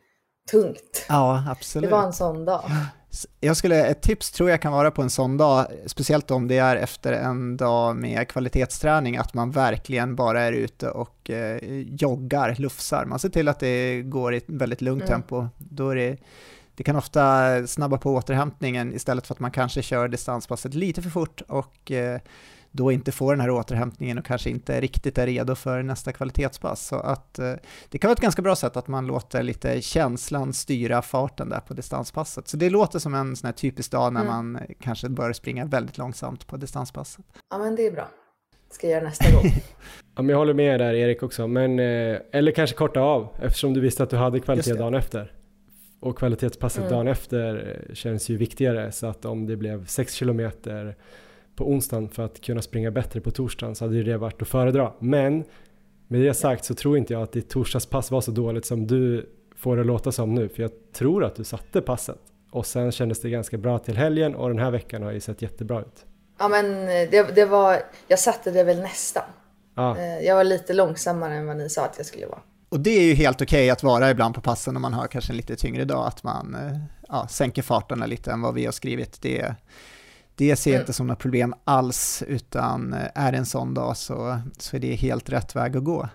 tungt. 0.51 1.05
Ja, 1.09 1.43
absolut. 1.51 1.89
Det 1.89 1.95
var 1.95 2.03
en 2.03 2.13
sån 2.13 2.45
dag. 2.45 2.63
Jag 3.39 3.57
skulle, 3.57 3.85
ett 3.85 4.01
tips 4.01 4.31
tror 4.31 4.49
jag 4.49 4.61
kan 4.61 4.71
vara 4.71 4.91
på 4.91 5.01
en 5.01 5.09
sån 5.09 5.37
dag, 5.37 5.67
speciellt 5.85 6.31
om 6.31 6.47
det 6.47 6.57
är 6.57 6.75
efter 6.75 7.13
en 7.13 7.57
dag 7.57 7.95
med 7.95 8.27
kvalitetsträning, 8.27 9.17
att 9.17 9.33
man 9.33 9.51
verkligen 9.51 10.15
bara 10.15 10.41
är 10.41 10.51
ute 10.51 10.89
och 10.89 11.29
eh, 11.29 11.59
joggar, 11.99 12.55
lufsar. 12.57 13.05
Man 13.05 13.19
ser 13.19 13.29
till 13.29 13.47
att 13.47 13.59
det 13.59 14.01
går 14.01 14.33
i 14.33 14.37
ett 14.37 14.43
väldigt 14.47 14.81
lugnt 14.81 15.03
mm. 15.03 15.13
tempo. 15.13 15.47
Då 15.57 15.89
är 15.89 15.95
det, 15.95 16.17
det 16.75 16.83
kan 16.83 16.95
ofta 16.95 17.67
snabba 17.67 17.97
på 17.97 18.13
återhämtningen 18.13 18.93
istället 18.93 19.27
för 19.27 19.33
att 19.33 19.39
man 19.39 19.51
kanske 19.51 19.81
kör 19.81 20.07
distanspasset 20.07 20.73
lite 20.73 21.01
för 21.01 21.09
fort 21.09 21.41
och 21.47 21.91
eh, 21.91 22.19
då 22.75 22.91
inte 22.91 23.11
får 23.11 23.33
den 23.33 23.41
här 23.41 23.49
återhämtningen 23.49 24.17
och 24.17 24.25
kanske 24.25 24.49
inte 24.49 24.81
riktigt 24.81 25.17
är 25.17 25.25
redo 25.25 25.55
för 25.55 25.83
nästa 25.83 26.11
kvalitetspass. 26.11 26.87
Så 26.87 26.95
att 26.95 27.39
eh, 27.39 27.53
det 27.89 27.97
kan 27.97 28.07
vara 28.07 28.13
ett 28.13 28.21
ganska 28.21 28.41
bra 28.41 28.55
sätt 28.55 28.77
att 28.77 28.87
man 28.87 29.07
låter 29.07 29.43
lite 29.43 29.81
känslan 29.81 30.53
styra 30.53 31.01
farten 31.01 31.49
där 31.49 31.59
på 31.59 31.73
distanspasset. 31.73 32.47
Så 32.47 32.57
det 32.57 32.69
låter 32.69 32.99
som 32.99 33.13
en 33.13 33.35
sån 33.35 33.47
här 33.47 33.53
typisk 33.53 33.91
dag 33.91 34.13
när 34.13 34.21
mm. 34.21 34.33
man 34.33 34.61
kanske 34.79 35.09
bör 35.09 35.33
springa 35.33 35.65
väldigt 35.65 35.97
långsamt 35.97 36.47
på 36.47 36.57
distanspasset. 36.57 37.25
Ja 37.49 37.57
men 37.57 37.75
det 37.75 37.87
är 37.87 37.91
bra. 37.91 38.07
Ska 38.71 38.87
jag 38.87 38.93
göra 38.93 39.03
nästa 39.03 39.31
gång. 39.31 39.43
ja, 40.15 40.21
men 40.21 40.29
jag 40.29 40.37
håller 40.37 40.53
med 40.53 40.79
där 40.79 40.93
Erik 40.93 41.23
också, 41.23 41.47
men, 41.47 41.79
eh, 41.79 42.19
eller 42.31 42.51
kanske 42.51 42.75
korta 42.75 42.99
av 42.99 43.27
eftersom 43.41 43.73
du 43.73 43.79
visste 43.81 44.03
att 44.03 44.09
du 44.09 44.17
hade 44.17 44.39
kvalitet 44.39 44.73
dagen 44.73 44.93
efter. 44.93 45.31
Och 45.99 46.17
kvalitetspasset 46.17 46.83
mm. 46.83 46.93
dagen 46.93 47.07
efter 47.07 47.77
eh, 47.89 47.93
känns 47.93 48.29
ju 48.29 48.37
viktigare 48.37 48.91
så 48.91 49.07
att 49.07 49.25
om 49.25 49.45
det 49.45 49.55
blev 49.55 49.85
6 49.85 50.13
kilometer 50.13 50.95
på 51.55 51.69
onsdagen 51.69 52.09
för 52.09 52.25
att 52.25 52.41
kunna 52.41 52.61
springa 52.61 52.91
bättre 52.91 53.21
på 53.21 53.31
torsdagen 53.31 53.75
så 53.75 53.85
hade 53.85 54.03
det 54.03 54.17
varit 54.17 54.41
att 54.41 54.47
föredra. 54.47 54.91
Men 54.99 55.43
med 56.07 56.21
det 56.21 56.33
sagt 56.33 56.65
så 56.65 56.75
tror 56.75 56.97
inte 56.97 57.13
jag 57.13 57.21
att 57.21 57.31
ditt 57.31 57.49
torsdagspass 57.49 58.11
var 58.11 58.21
så 58.21 58.31
dåligt 58.31 58.65
som 58.65 58.87
du 58.87 59.29
får 59.55 59.77
det 59.77 59.83
låta 59.83 60.11
som 60.11 60.35
nu. 60.35 60.49
För 60.49 60.61
jag 60.61 60.71
tror 60.93 61.23
att 61.23 61.35
du 61.35 61.43
satte 61.43 61.81
passet. 61.81 62.19
Och 62.51 62.65
sen 62.65 62.91
kändes 62.91 63.21
det 63.21 63.29
ganska 63.29 63.57
bra 63.57 63.79
till 63.79 63.97
helgen 63.97 64.35
och 64.35 64.47
den 64.47 64.59
här 64.59 64.71
veckan 64.71 65.03
har 65.03 65.11
ju 65.11 65.19
sett 65.19 65.41
jättebra 65.41 65.81
ut. 65.81 66.05
Ja 66.39 66.47
men 66.47 66.85
det, 66.85 67.35
det 67.35 67.45
var, 67.45 67.79
jag 68.07 68.19
satte 68.19 68.51
det 68.51 68.63
väl 68.63 68.81
nästan. 68.81 69.23
Ja. 69.75 69.97
Eh, 69.97 70.19
jag 70.19 70.35
var 70.35 70.43
lite 70.43 70.73
långsammare 70.73 71.33
än 71.33 71.47
vad 71.47 71.57
ni 71.57 71.69
sa 71.69 71.85
att 71.85 71.93
jag 71.97 72.05
skulle 72.05 72.25
vara. 72.25 72.39
Och 72.69 72.79
det 72.79 72.89
är 72.89 73.03
ju 73.03 73.13
helt 73.13 73.41
okej 73.41 73.57
okay 73.57 73.69
att 73.69 73.83
vara 73.83 74.11
ibland 74.11 74.35
på 74.35 74.41
passen 74.41 74.75
om 74.75 74.81
man 74.81 74.93
har 74.93 75.07
kanske 75.07 75.33
en 75.33 75.37
lite 75.37 75.55
tyngre 75.55 75.85
dag, 75.85 76.07
att 76.07 76.23
man 76.23 76.55
eh, 76.55 76.77
ja, 77.07 77.27
sänker 77.27 77.61
farterna 77.61 78.05
lite 78.05 78.31
än 78.31 78.41
vad 78.41 78.53
vi 78.53 78.65
har 78.65 78.71
skrivit. 78.71 79.21
Det, 79.21 79.55
det 80.35 80.55
ser 80.55 80.71
jag 80.71 80.81
inte 80.81 80.93
som 80.93 81.07
något 81.07 81.19
problem 81.19 81.53
alls, 81.63 82.23
utan 82.27 82.93
eh, 82.93 83.07
är 83.15 83.31
det 83.31 83.37
en 83.37 83.45
sån 83.45 83.73
dag 83.73 83.97
så, 83.97 84.39
så 84.57 84.75
är 84.75 84.79
det 84.79 84.95
helt 84.95 85.29
rätt 85.29 85.55
väg 85.55 85.77
att 85.77 85.83
gå. 85.83 86.09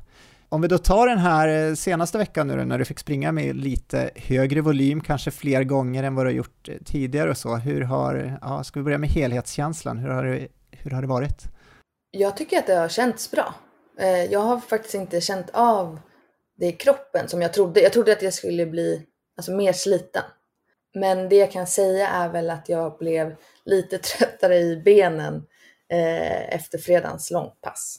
Om 0.49 0.61
vi 0.61 0.69
då 0.69 0.79
tar 0.79 1.07
den 1.07 1.19
här 1.19 1.69
eh, 1.69 1.75
senaste 1.75 2.19
veckan 2.19 2.49
nu 2.49 2.65
när 2.65 2.79
du 2.79 2.85
fick 2.85 2.99
springa 2.99 3.33
med 3.33 3.57
lite 3.57 4.11
högre 4.17 4.61
volym, 4.61 5.01
kanske 5.01 5.31
fler 5.31 5.65
gånger 5.65 6.03
än 6.03 6.15
vad 6.15 6.27
du 6.27 6.29
har 6.29 6.35
gjort 6.35 6.69
eh, 6.69 6.75
tidigare 6.85 7.31
och 7.31 7.37
så, 7.37 7.57
hur 7.57 7.81
har, 7.81 8.39
ja, 8.41 8.65
ska 8.65 8.81
vi 8.81 8.85
börja 8.85 8.99
med 8.99 9.11
helhetskänslan, 9.11 9.99
hur 9.99 10.09
har 10.09 10.25
det, 10.25 10.49
hur 10.71 10.91
har 10.91 11.03
det 11.03 11.09
varit? 11.09 11.45
Jag 12.11 12.37
tycker 12.37 12.59
att 12.59 12.67
det 12.67 12.75
har 12.75 12.89
känts 12.89 13.31
bra. 13.31 13.55
Jag 14.31 14.41
har 14.41 14.61
faktiskt 14.61 14.95
inte 14.95 15.21
känt 15.21 15.51
av 15.53 16.01
det 16.59 16.67
i 16.67 16.73
kroppen 16.73 17.29
som 17.29 17.43
jag 17.43 17.53
trodde. 17.53 17.81
Jag 17.81 17.93
trodde 17.93 18.13
att 18.13 18.23
jag 18.23 18.35
skulle 18.35 18.67
bli 18.67 19.07
alltså, 19.37 19.53
mer 19.53 19.73
sliten. 19.73 20.23
Men 20.95 21.29
det 21.29 21.37
jag 21.37 21.53
kan 21.53 21.67
säga 21.67 22.09
är 22.09 22.29
väl 22.29 22.51
att 22.51 22.69
jag 22.69 22.99
blev 22.99 23.37
lite 23.65 23.99
tröttare 24.19 24.59
i 24.59 24.77
benen 24.77 25.35
eh, 25.93 26.55
efter 26.55 26.79
fredagens 26.79 27.31
långpass. 27.31 27.97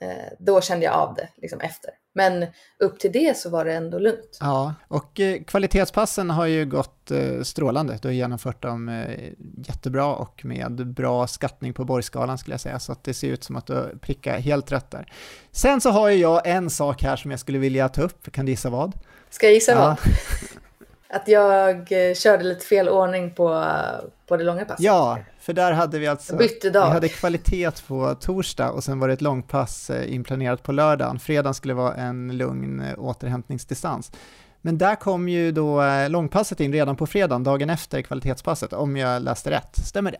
Eh, 0.00 0.32
då 0.38 0.60
kände 0.60 0.84
jag 0.84 0.94
av 0.94 1.14
det 1.14 1.28
liksom 1.36 1.60
efter. 1.60 1.90
Men 2.14 2.46
upp 2.78 2.98
till 2.98 3.12
det 3.12 3.36
så 3.36 3.50
var 3.50 3.64
det 3.64 3.72
ändå 3.72 3.98
lugnt. 3.98 4.38
Ja, 4.40 4.74
och 4.88 5.20
eh, 5.20 5.42
kvalitetspassen 5.42 6.30
har 6.30 6.46
ju 6.46 6.66
gått 6.66 7.10
eh, 7.10 7.42
strålande. 7.42 7.98
Du 8.02 8.08
har 8.08 8.12
genomfört 8.12 8.62
dem 8.62 8.88
eh, 8.88 9.32
jättebra 9.66 10.14
och 10.14 10.44
med 10.44 10.86
bra 10.86 11.26
skattning 11.26 11.72
på 11.72 11.84
borgskalan 11.84 12.38
skulle 12.38 12.54
jag 12.54 12.60
säga. 12.60 12.78
Så 12.78 12.92
att 12.92 13.04
det 13.04 13.14
ser 13.14 13.28
ut 13.28 13.44
som 13.44 13.56
att 13.56 13.66
du 13.66 13.98
prickar 14.02 14.38
helt 14.38 14.72
rätt 14.72 14.90
där. 14.90 15.12
Sen 15.52 15.80
så 15.80 15.90
har 15.90 16.08
ju 16.08 16.16
jag 16.16 16.46
en 16.46 16.70
sak 16.70 17.02
här 17.02 17.16
som 17.16 17.30
jag 17.30 17.40
skulle 17.40 17.58
vilja 17.58 17.88
ta 17.88 18.02
upp. 18.02 18.32
Kan 18.32 18.46
du 18.46 18.52
gissa 18.52 18.70
vad? 18.70 18.92
Ska 19.30 19.46
jag 19.46 19.54
gissa 19.54 19.72
ja. 19.72 19.78
vad? 19.78 19.96
Att 21.12 21.28
jag 21.28 21.92
eh, 21.92 22.14
körde 22.14 22.44
lite 22.44 22.66
fel 22.66 22.88
ordning 22.88 23.30
på, 23.34 23.64
på 24.26 24.36
det 24.36 24.44
långa 24.44 24.64
passet. 24.64 24.80
Ja, 24.80 25.18
för 25.40 25.52
där 25.52 25.72
hade 25.72 25.98
vi 25.98 26.06
alltså... 26.06 26.36
Bytte 26.36 26.70
dag. 26.70 26.86
Vi 26.86 26.92
hade 26.92 27.08
kvalitet 27.08 27.70
på 27.86 28.14
torsdag 28.14 28.70
och 28.70 28.84
sen 28.84 28.98
var 28.98 29.08
det 29.08 29.14
ett 29.14 29.20
långpass 29.20 29.90
eh, 29.90 30.14
inplanerat 30.14 30.62
på 30.62 30.72
lördagen. 30.72 31.18
Fredagen 31.18 31.54
skulle 31.54 31.74
vara 31.74 31.94
en 31.94 32.36
lugn 32.36 32.80
eh, 32.80 32.98
återhämtningsdistans. 32.98 34.12
Men 34.60 34.78
där 34.78 34.94
kom 34.94 35.28
ju 35.28 35.52
då 35.52 35.82
långpasset 36.08 36.60
in 36.60 36.72
redan 36.72 36.96
på 36.96 37.06
fredagen, 37.06 37.44
dagen 37.44 37.70
efter 37.70 38.02
kvalitetspasset, 38.02 38.72
om 38.72 38.96
jag 38.96 39.22
läste 39.22 39.50
rätt. 39.50 39.76
Stämmer 39.86 40.10
det? 40.10 40.18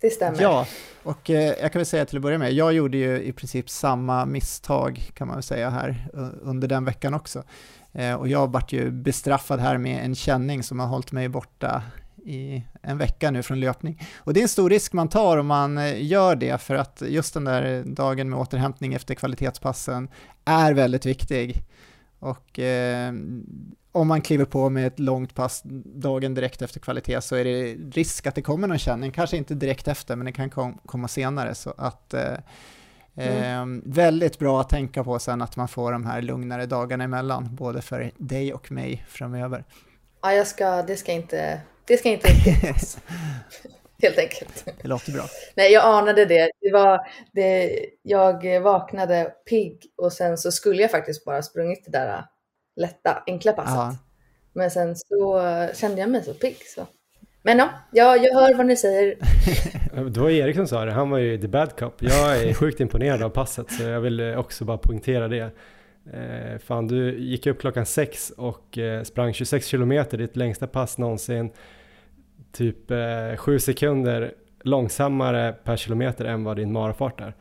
Det 0.00 0.10
stämmer. 0.10 0.42
Ja, 0.42 0.66
och 1.02 1.30
jag 1.30 1.72
kan 1.72 1.78
väl 1.78 1.86
säga 1.86 2.04
till 2.04 2.16
att 2.16 2.22
börja 2.22 2.38
med, 2.38 2.52
jag 2.52 2.72
gjorde 2.72 2.96
ju 2.96 3.22
i 3.22 3.32
princip 3.32 3.70
samma 3.70 4.24
misstag 4.24 5.10
kan 5.14 5.26
man 5.26 5.36
väl 5.36 5.42
säga 5.42 5.70
här 5.70 6.08
under 6.42 6.68
den 6.68 6.84
veckan 6.84 7.14
också. 7.14 7.42
Eh, 7.98 8.14
och 8.14 8.28
jag 8.28 8.52
vart 8.52 8.72
ju 8.72 8.90
bestraffad 8.90 9.60
här 9.60 9.78
med 9.78 10.04
en 10.04 10.14
känning 10.14 10.62
som 10.62 10.80
har 10.80 10.86
hållit 10.86 11.12
mig 11.12 11.28
borta 11.28 11.82
i 12.24 12.62
en 12.82 12.98
vecka 12.98 13.30
nu 13.30 13.42
från 13.42 13.60
löpning. 13.60 14.02
Och 14.16 14.34
det 14.34 14.40
är 14.40 14.42
en 14.42 14.48
stor 14.48 14.70
risk 14.70 14.92
man 14.92 15.08
tar 15.08 15.38
om 15.38 15.46
man 15.46 15.78
eh, 15.78 16.04
gör 16.04 16.36
det, 16.36 16.60
för 16.60 16.74
att 16.74 17.02
just 17.06 17.34
den 17.34 17.44
där 17.44 17.84
dagen 17.86 18.30
med 18.30 18.38
återhämtning 18.38 18.94
efter 18.94 19.14
kvalitetspassen 19.14 20.08
är 20.44 20.74
väldigt 20.74 21.06
viktig. 21.06 21.62
Och 22.18 22.58
eh, 22.58 23.12
om 23.92 24.08
man 24.08 24.20
kliver 24.20 24.44
på 24.44 24.70
med 24.70 24.86
ett 24.86 24.98
långt 24.98 25.34
pass 25.34 25.62
dagen 25.84 26.34
direkt 26.34 26.62
efter 26.62 26.80
kvalitet 26.80 27.20
så 27.20 27.36
är 27.36 27.44
det 27.44 27.74
risk 27.74 28.26
att 28.26 28.34
det 28.34 28.42
kommer 28.42 28.68
någon 28.68 28.78
känning, 28.78 29.12
kanske 29.12 29.36
inte 29.36 29.54
direkt 29.54 29.88
efter, 29.88 30.16
men 30.16 30.26
det 30.26 30.32
kan 30.32 30.50
kom 30.50 30.78
komma 30.86 31.08
senare. 31.08 31.54
Så 31.54 31.74
att 31.76 32.14
eh, 32.14 32.34
Mm. 33.18 33.78
Eh, 33.78 33.82
väldigt 33.84 34.38
bra 34.38 34.60
att 34.60 34.68
tänka 34.68 35.04
på 35.04 35.18
sen 35.18 35.42
att 35.42 35.56
man 35.56 35.68
får 35.68 35.92
de 35.92 36.06
här 36.06 36.22
lugnare 36.22 36.66
dagarna 36.66 37.04
emellan, 37.04 37.56
både 37.56 37.82
för 37.82 38.10
dig 38.16 38.54
och 38.54 38.72
mig 38.72 39.06
framöver. 39.08 39.64
Ja, 40.22 40.32
jag 40.32 40.46
ska, 40.46 40.82
det 40.82 40.96
ska 40.96 41.12
inte 41.12 41.60
Det 41.84 41.96
ska 41.96 42.08
inte. 42.08 42.28
Helt 44.02 44.18
enkelt. 44.18 44.64
Det 44.82 44.88
låter 44.88 45.12
bra. 45.12 45.24
Nej, 45.54 45.72
jag 45.72 45.84
anade 45.84 46.24
det. 46.24 46.50
det, 46.60 46.72
var, 46.72 46.98
det 47.32 47.80
jag 48.02 48.60
vaknade 48.60 49.32
pigg 49.48 49.82
och 49.96 50.12
sen 50.12 50.38
så 50.38 50.52
skulle 50.52 50.82
jag 50.82 50.90
faktiskt 50.90 51.24
bara 51.24 51.42
sprungit 51.42 51.84
det 51.84 51.90
där 51.90 52.24
lätta, 52.76 53.22
enkla 53.26 53.52
passet. 53.52 53.74
Ja. 53.74 53.96
Men 54.52 54.70
sen 54.70 54.96
så 54.96 55.40
kände 55.74 56.00
jag 56.00 56.10
mig 56.10 56.24
så 56.24 56.34
pigg. 56.34 56.56
Så. 56.74 56.86
Men 57.48 57.58
ja, 57.58 57.70
jag, 57.90 58.24
jag 58.24 58.34
hör 58.34 58.54
vad 58.54 58.66
ni 58.66 58.76
säger. 58.76 59.16
det 60.10 60.20
var 60.20 60.30
Erik 60.30 60.56
som 60.56 60.66
sa 60.66 60.84
det, 60.84 60.92
han 60.92 61.10
var 61.10 61.18
ju 61.18 61.38
the 61.38 61.48
bad 61.48 61.78
cop. 61.78 62.02
Jag 62.02 62.42
är 62.42 62.54
sjukt 62.60 62.80
imponerad 62.80 63.22
av 63.22 63.30
passet 63.30 63.70
så 63.70 63.82
jag 63.82 64.00
vill 64.00 64.20
också 64.20 64.64
bara 64.64 64.78
poängtera 64.78 65.28
det. 65.28 65.50
Eh, 66.12 66.58
fan, 66.58 66.88
du 66.88 67.18
gick 67.18 67.46
upp 67.46 67.60
klockan 67.60 67.86
sex 67.86 68.30
och 68.36 68.78
eh, 68.78 69.02
sprang 69.02 69.32
26 69.32 69.66
kilometer, 69.66 70.18
ditt 70.18 70.36
längsta 70.36 70.66
pass 70.66 70.98
någonsin. 70.98 71.50
Typ 72.52 72.90
eh, 72.90 73.36
sju 73.36 73.58
sekunder 73.58 74.32
långsammare 74.62 75.54
per 75.64 75.76
kilometer 75.76 76.24
än 76.24 76.44
vad 76.44 76.56
din 76.56 76.72
marafart 76.72 77.20
är. 77.20 77.34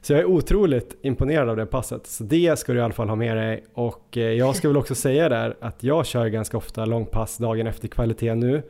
Så 0.00 0.12
jag 0.12 0.20
är 0.20 0.24
otroligt 0.24 0.96
imponerad 1.02 1.48
av 1.48 1.56
det 1.56 1.66
passet. 1.66 2.06
Så 2.06 2.24
det 2.24 2.58
ska 2.58 2.72
du 2.72 2.78
i 2.78 2.82
alla 2.82 2.94
fall 2.94 3.08
ha 3.08 3.16
med 3.16 3.36
dig. 3.36 3.64
Och 3.74 4.16
eh, 4.16 4.22
jag 4.22 4.56
ska 4.56 4.68
väl 4.68 4.76
också 4.76 4.94
säga 4.94 5.28
där 5.28 5.56
att 5.60 5.82
jag 5.82 6.06
kör 6.06 6.26
ganska 6.26 6.56
ofta 6.56 6.84
långpass 6.84 7.36
dagen 7.36 7.66
efter 7.66 7.88
kvalitet 7.88 8.34
nu. 8.34 8.62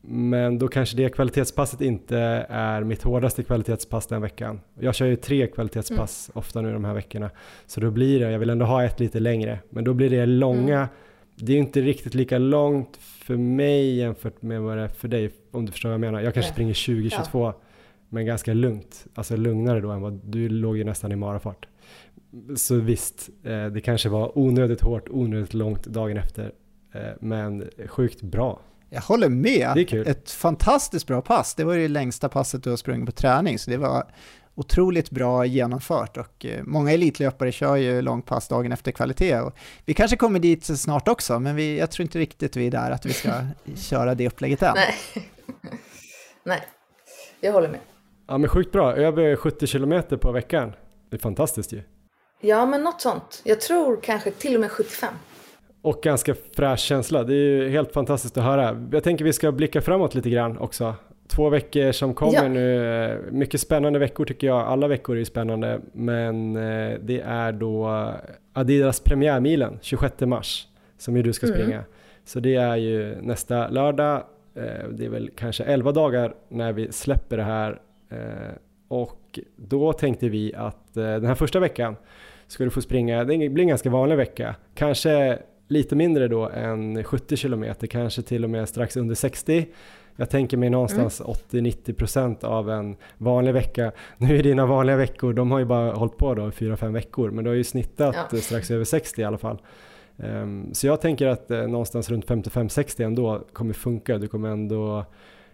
Men 0.00 0.58
då 0.58 0.68
kanske 0.68 0.96
det 0.96 1.08
kvalitetspasset 1.08 1.80
inte 1.80 2.18
är 2.48 2.84
mitt 2.84 3.02
hårdaste 3.02 3.42
kvalitetspass 3.42 4.06
den 4.06 4.22
veckan. 4.22 4.60
Jag 4.80 4.94
kör 4.94 5.06
ju 5.06 5.16
tre 5.16 5.46
kvalitetspass 5.46 6.30
mm. 6.30 6.38
ofta 6.38 6.60
nu 6.60 6.72
de 6.72 6.84
här 6.84 6.94
veckorna. 6.94 7.30
Så 7.66 7.80
då 7.80 7.90
blir 7.90 8.20
det, 8.20 8.30
jag 8.30 8.38
vill 8.38 8.50
ändå 8.50 8.66
ha 8.66 8.84
ett 8.84 9.00
lite 9.00 9.20
längre, 9.20 9.58
men 9.70 9.84
då 9.84 9.94
blir 9.94 10.10
det 10.10 10.26
långa. 10.26 10.76
Mm. 10.76 10.88
Det 11.36 11.52
är 11.52 11.58
inte 11.58 11.80
riktigt 11.80 12.14
lika 12.14 12.38
långt 12.38 12.96
för 12.96 13.36
mig 13.36 13.96
jämfört 13.96 14.42
med 14.42 14.62
vad 14.62 14.76
det 14.76 14.82
är 14.82 14.88
för 14.88 15.08
dig, 15.08 15.30
om 15.50 15.66
du 15.66 15.72
förstår 15.72 15.88
vad 15.88 15.94
jag 15.94 16.00
menar. 16.00 16.20
Jag 16.20 16.34
kanske 16.34 16.52
springer 16.52 16.74
20-22, 16.74 17.28
ja. 17.32 17.60
men 18.08 18.26
ganska 18.26 18.54
lugnt. 18.54 19.06
Alltså 19.14 19.36
lugnare 19.36 19.80
då 19.80 19.90
än 19.90 20.00
vad 20.00 20.12
du 20.12 20.48
låg 20.48 20.76
ju 20.76 20.84
nästan 20.84 21.12
i 21.12 21.16
marafart. 21.16 21.68
Så 22.56 22.74
visst, 22.74 23.30
eh, 23.44 23.66
det 23.66 23.80
kanske 23.80 24.08
var 24.08 24.38
onödigt 24.38 24.80
hårt, 24.80 25.08
onödigt 25.10 25.54
långt 25.54 25.86
dagen 25.86 26.16
efter, 26.16 26.52
eh, 26.92 27.00
men 27.20 27.64
sjukt 27.86 28.22
bra. 28.22 28.60
Jag 28.90 29.00
håller 29.00 29.28
med. 29.28 29.70
Det 29.74 29.80
är 29.80 29.84
kul. 29.84 30.08
Ett 30.08 30.30
fantastiskt 30.30 31.06
bra 31.06 31.22
pass. 31.22 31.54
Det 31.54 31.64
var 31.64 31.76
det 31.76 31.88
längsta 31.88 32.28
passet 32.28 32.64
du 32.64 32.70
har 32.70 32.76
sprungit 32.76 33.06
på 33.06 33.12
träning, 33.12 33.58
så 33.58 33.70
det 33.70 33.76
var 33.76 34.06
otroligt 34.54 35.10
bra 35.10 35.44
genomfört 35.44 36.16
och 36.16 36.46
eh, 36.46 36.62
många 36.64 36.92
elitlöpare 36.92 37.52
kör 37.52 37.76
ju 37.76 38.02
långpass 38.02 38.48
dagen 38.48 38.72
efter 38.72 38.92
kvalitet. 38.92 39.40
Och 39.40 39.54
vi 39.84 39.94
kanske 39.94 40.16
kommer 40.16 40.38
dit 40.38 40.64
snart 40.64 41.08
också, 41.08 41.38
men 41.38 41.56
vi, 41.56 41.78
jag 41.78 41.90
tror 41.90 42.02
inte 42.02 42.18
riktigt 42.18 42.56
vi 42.56 42.66
är 42.66 42.70
där 42.70 42.90
att 42.90 43.06
vi 43.06 43.12
ska 43.12 43.30
köra 43.76 44.14
det 44.14 44.26
upplägget 44.26 44.62
än. 44.62 44.74
Nej. 44.74 44.94
Nej, 46.44 46.62
jag 47.40 47.52
håller 47.52 47.68
med. 47.68 47.80
Ja 48.28 48.38
men 48.38 48.48
sjukt 48.48 48.72
bra, 48.72 48.96
över 48.96 49.36
70 49.36 49.66
kilometer 49.66 50.16
på 50.16 50.32
veckan. 50.32 50.72
Det 51.10 51.16
är 51.16 51.20
fantastiskt 51.20 51.72
ju. 51.72 51.82
Ja 52.40 52.66
men 52.66 52.84
något 52.84 53.00
sånt. 53.00 53.42
Jag 53.44 53.60
tror 53.60 54.00
kanske 54.02 54.30
till 54.30 54.54
och 54.54 54.60
med 54.60 54.70
75 54.70 55.14
och 55.82 56.00
ganska 56.02 56.34
fräsch 56.56 56.80
känsla. 56.80 57.24
Det 57.24 57.34
är 57.34 57.36
ju 57.36 57.68
helt 57.68 57.92
fantastiskt 57.92 58.36
att 58.36 58.44
höra. 58.44 58.86
Jag 58.92 59.02
tänker 59.02 59.24
vi 59.24 59.32
ska 59.32 59.52
blicka 59.52 59.80
framåt 59.80 60.14
lite 60.14 60.30
grann 60.30 60.58
också. 60.58 60.94
Två 61.28 61.48
veckor 61.48 61.92
som 61.92 62.14
kommer 62.14 62.42
ja. 62.42 62.48
nu. 62.48 63.28
Mycket 63.30 63.60
spännande 63.60 63.98
veckor 63.98 64.24
tycker 64.24 64.46
jag. 64.46 64.66
Alla 64.66 64.88
veckor 64.88 65.14
är 65.14 65.18
ju 65.18 65.24
spännande. 65.24 65.80
Men 65.92 66.56
eh, 66.56 66.98
det 67.00 67.20
är 67.20 67.52
då 67.52 68.10
Adidas 68.52 69.00
premiärmilen 69.00 69.78
26 69.82 70.20
mars 70.20 70.66
som 70.98 71.16
ju 71.16 71.22
du 71.22 71.32
ska 71.32 71.46
mm. 71.46 71.58
springa. 71.58 71.84
Så 72.24 72.40
det 72.40 72.54
är 72.54 72.76
ju 72.76 73.16
nästa 73.22 73.68
lördag. 73.68 74.22
Eh, 74.54 74.88
det 74.90 75.04
är 75.04 75.08
väl 75.08 75.30
kanske 75.36 75.64
11 75.64 75.92
dagar 75.92 76.34
när 76.48 76.72
vi 76.72 76.92
släpper 76.92 77.36
det 77.36 77.42
här. 77.42 77.80
Eh, 78.10 78.54
och 78.88 79.38
då 79.56 79.92
tänkte 79.92 80.28
vi 80.28 80.54
att 80.54 80.94
den 80.94 81.26
här 81.26 81.34
första 81.34 81.60
veckan 81.60 81.96
ska 82.46 82.64
du 82.64 82.70
få 82.70 82.80
springa, 82.80 83.24
det 83.24 83.48
blir 83.48 83.62
en 83.62 83.68
ganska 83.68 83.90
vanlig 83.90 84.16
vecka. 84.16 84.54
Kanske 84.74 85.38
lite 85.68 85.96
mindre 85.96 86.28
då 86.28 86.48
än 86.48 87.04
70 87.04 87.36
kilometer, 87.36 87.86
kanske 87.86 88.22
till 88.22 88.44
och 88.44 88.50
med 88.50 88.68
strax 88.68 88.96
under 88.96 89.14
60. 89.14 89.66
Jag 90.16 90.30
tänker 90.30 90.56
mig 90.56 90.70
någonstans 90.70 91.20
mm. 91.20 91.32
80-90% 91.32 92.44
av 92.44 92.70
en 92.70 92.96
vanlig 93.18 93.52
vecka. 93.52 93.92
Nu 94.18 94.38
är 94.38 94.42
dina 94.42 94.66
vanliga 94.66 94.96
veckor, 94.96 95.32
de 95.32 95.50
har 95.50 95.58
ju 95.58 95.64
bara 95.64 95.92
hållit 95.92 96.16
på 96.16 96.34
då 96.34 96.42
4-5 96.42 96.92
veckor, 96.92 97.30
men 97.30 97.44
du 97.44 97.50
har 97.50 97.54
ju 97.54 97.64
snittat 97.64 98.16
ja. 98.32 98.38
strax 98.38 98.70
över 98.70 98.84
60 98.84 99.20
i 99.20 99.24
alla 99.24 99.38
fall. 99.38 99.58
Um, 100.16 100.74
så 100.74 100.86
jag 100.86 101.00
tänker 101.00 101.26
att 101.26 101.50
uh, 101.50 101.66
någonstans 101.68 102.10
runt 102.10 102.26
55-60 102.26 103.04
ändå 103.04 103.44
kommer 103.52 103.74
funka. 103.74 104.18
Du 104.18 104.28
kommer 104.28 104.48
ändå, 104.48 105.04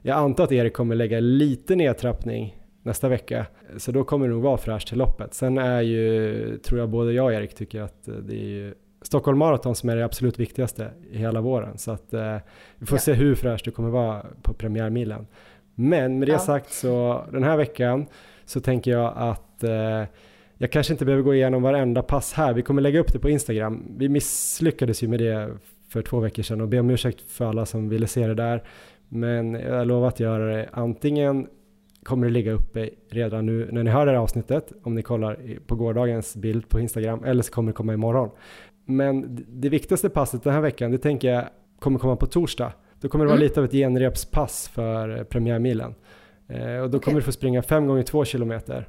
jag 0.03 0.16
antar 0.16 0.45
att 0.45 0.53
Erik 0.53 0.73
kommer 0.73 0.95
lägga 0.95 1.20
lite 1.20 1.77
nedtrappning 1.77 2.57
nästa 2.82 3.09
vecka, 3.09 3.47
så 3.77 3.93
då 3.93 4.05
kommer 4.05 4.28
det 4.28 4.35
nog 4.35 4.43
vara 4.43 4.57
fräscht 4.57 4.89
till 4.89 4.99
loppet. 4.99 5.35
Sen 5.35 5.59
är 5.59 5.82
ju, 5.82 6.59
tror 6.59 6.81
jag 6.81 6.89
både 6.89 7.12
jag 7.12 7.24
och 7.24 7.32
Erik 7.32 7.55
tycker 7.55 7.81
att 7.81 8.09
uh, 8.09 8.15
det 8.15 8.35
är 8.35 8.49
ju 8.49 8.74
Stockholm 9.06 9.39
Marathon 9.39 9.74
som 9.74 9.89
är 9.89 9.97
det 9.97 10.05
absolut 10.05 10.39
viktigaste 10.39 10.90
i 11.10 11.18
hela 11.18 11.40
våren. 11.40 11.78
Så 11.78 11.90
att 11.90 12.14
eh, 12.14 12.36
vi 12.78 12.86
får 12.86 12.97
ja. 12.97 13.02
se 13.02 13.12
hur 13.12 13.35
fräscht 13.35 13.64
det 13.64 13.70
kommer 13.70 13.90
vara 13.90 14.26
på 14.43 14.55
premiärmilen. 14.55 15.26
Men 15.74 16.18
med 16.18 16.28
det 16.28 16.32
ja. 16.32 16.39
sagt 16.39 16.72
så 16.72 17.24
den 17.32 17.43
här 17.43 17.56
veckan 17.56 18.06
så 18.44 18.60
tänker 18.60 18.90
jag 18.90 19.12
att 19.16 19.64
eh, 19.64 20.05
jag 20.59 20.70
kanske 20.70 20.93
inte 20.93 21.05
behöver 21.05 21.22
gå 21.22 21.35
igenom 21.35 21.62
varenda 21.62 22.02
pass 22.02 22.32
här. 22.32 22.52
Vi 22.52 22.62
kommer 22.62 22.82
lägga 22.82 23.01
upp 23.01 23.12
det 23.12 23.18
på 23.18 23.31
Instagram. 23.31 23.82
Vi 23.97 24.09
misslyckades 24.09 25.02
ju 25.02 25.09
med 25.09 25.20
det 25.20 25.51
för 25.89 26.02
två 26.02 26.20
veckor 26.20 26.43
sedan 26.43 26.60
och 26.60 26.68
be 26.68 26.81
om 26.81 26.90
ursäkt 26.90 27.20
för 27.20 27.44
alla 27.44 27.66
som 27.66 27.89
ville 27.89 28.06
se 28.06 28.26
det 28.26 28.35
där. 28.35 28.62
Men 29.09 29.55
jag 29.55 29.86
lovar 29.86 30.09
att 30.09 30.20
göra 30.20 30.56
det. 30.56 30.68
Antingen 30.72 31.47
kommer 32.02 32.26
det 32.26 32.32
ligga 32.32 32.52
uppe 32.52 32.90
redan 33.10 33.47
nu 33.47 33.68
när 33.72 33.82
ni 33.82 33.90
hör 33.90 34.06
det 34.06 34.12
här 34.12 34.18
avsnittet, 34.18 34.72
om 34.82 34.94
ni 34.94 35.02
kollar 35.02 35.39
på 35.66 35.76
gårdagens 35.76 36.36
bild 36.36 36.68
på 36.68 36.81
Instagram, 36.81 37.24
eller 37.24 37.43
så 37.43 37.52
kommer 37.52 37.72
det 37.72 37.76
komma 37.76 37.94
imorgon. 37.94 38.31
Men 38.85 39.44
det 39.48 39.69
viktigaste 39.69 40.09
passet 40.09 40.43
den 40.43 40.52
här 40.52 40.61
veckan, 40.61 40.90
det 40.90 40.98
tänker 40.98 41.28
jag 41.32 41.44
kommer 41.78 41.98
komma 41.98 42.16
på 42.16 42.27
torsdag. 42.27 42.73
Då 43.01 43.09
kommer 43.09 43.24
det 43.24 43.28
vara 43.28 43.36
mm. 43.36 43.48
lite 43.48 43.61
av 43.61 43.65
ett 43.65 43.73
genrepspass 43.73 44.69
för 44.69 45.19
eh, 45.19 45.24
premiärmilen. 45.24 45.94
Eh, 46.48 46.77
och 46.77 46.90
då 46.90 46.98
kommer 46.98 47.19
du 47.19 47.23
få 47.23 47.32
springa 47.32 47.62
5 47.62 47.86
gånger 47.86 48.02
2 48.02 48.24
kilometer. 48.24 48.89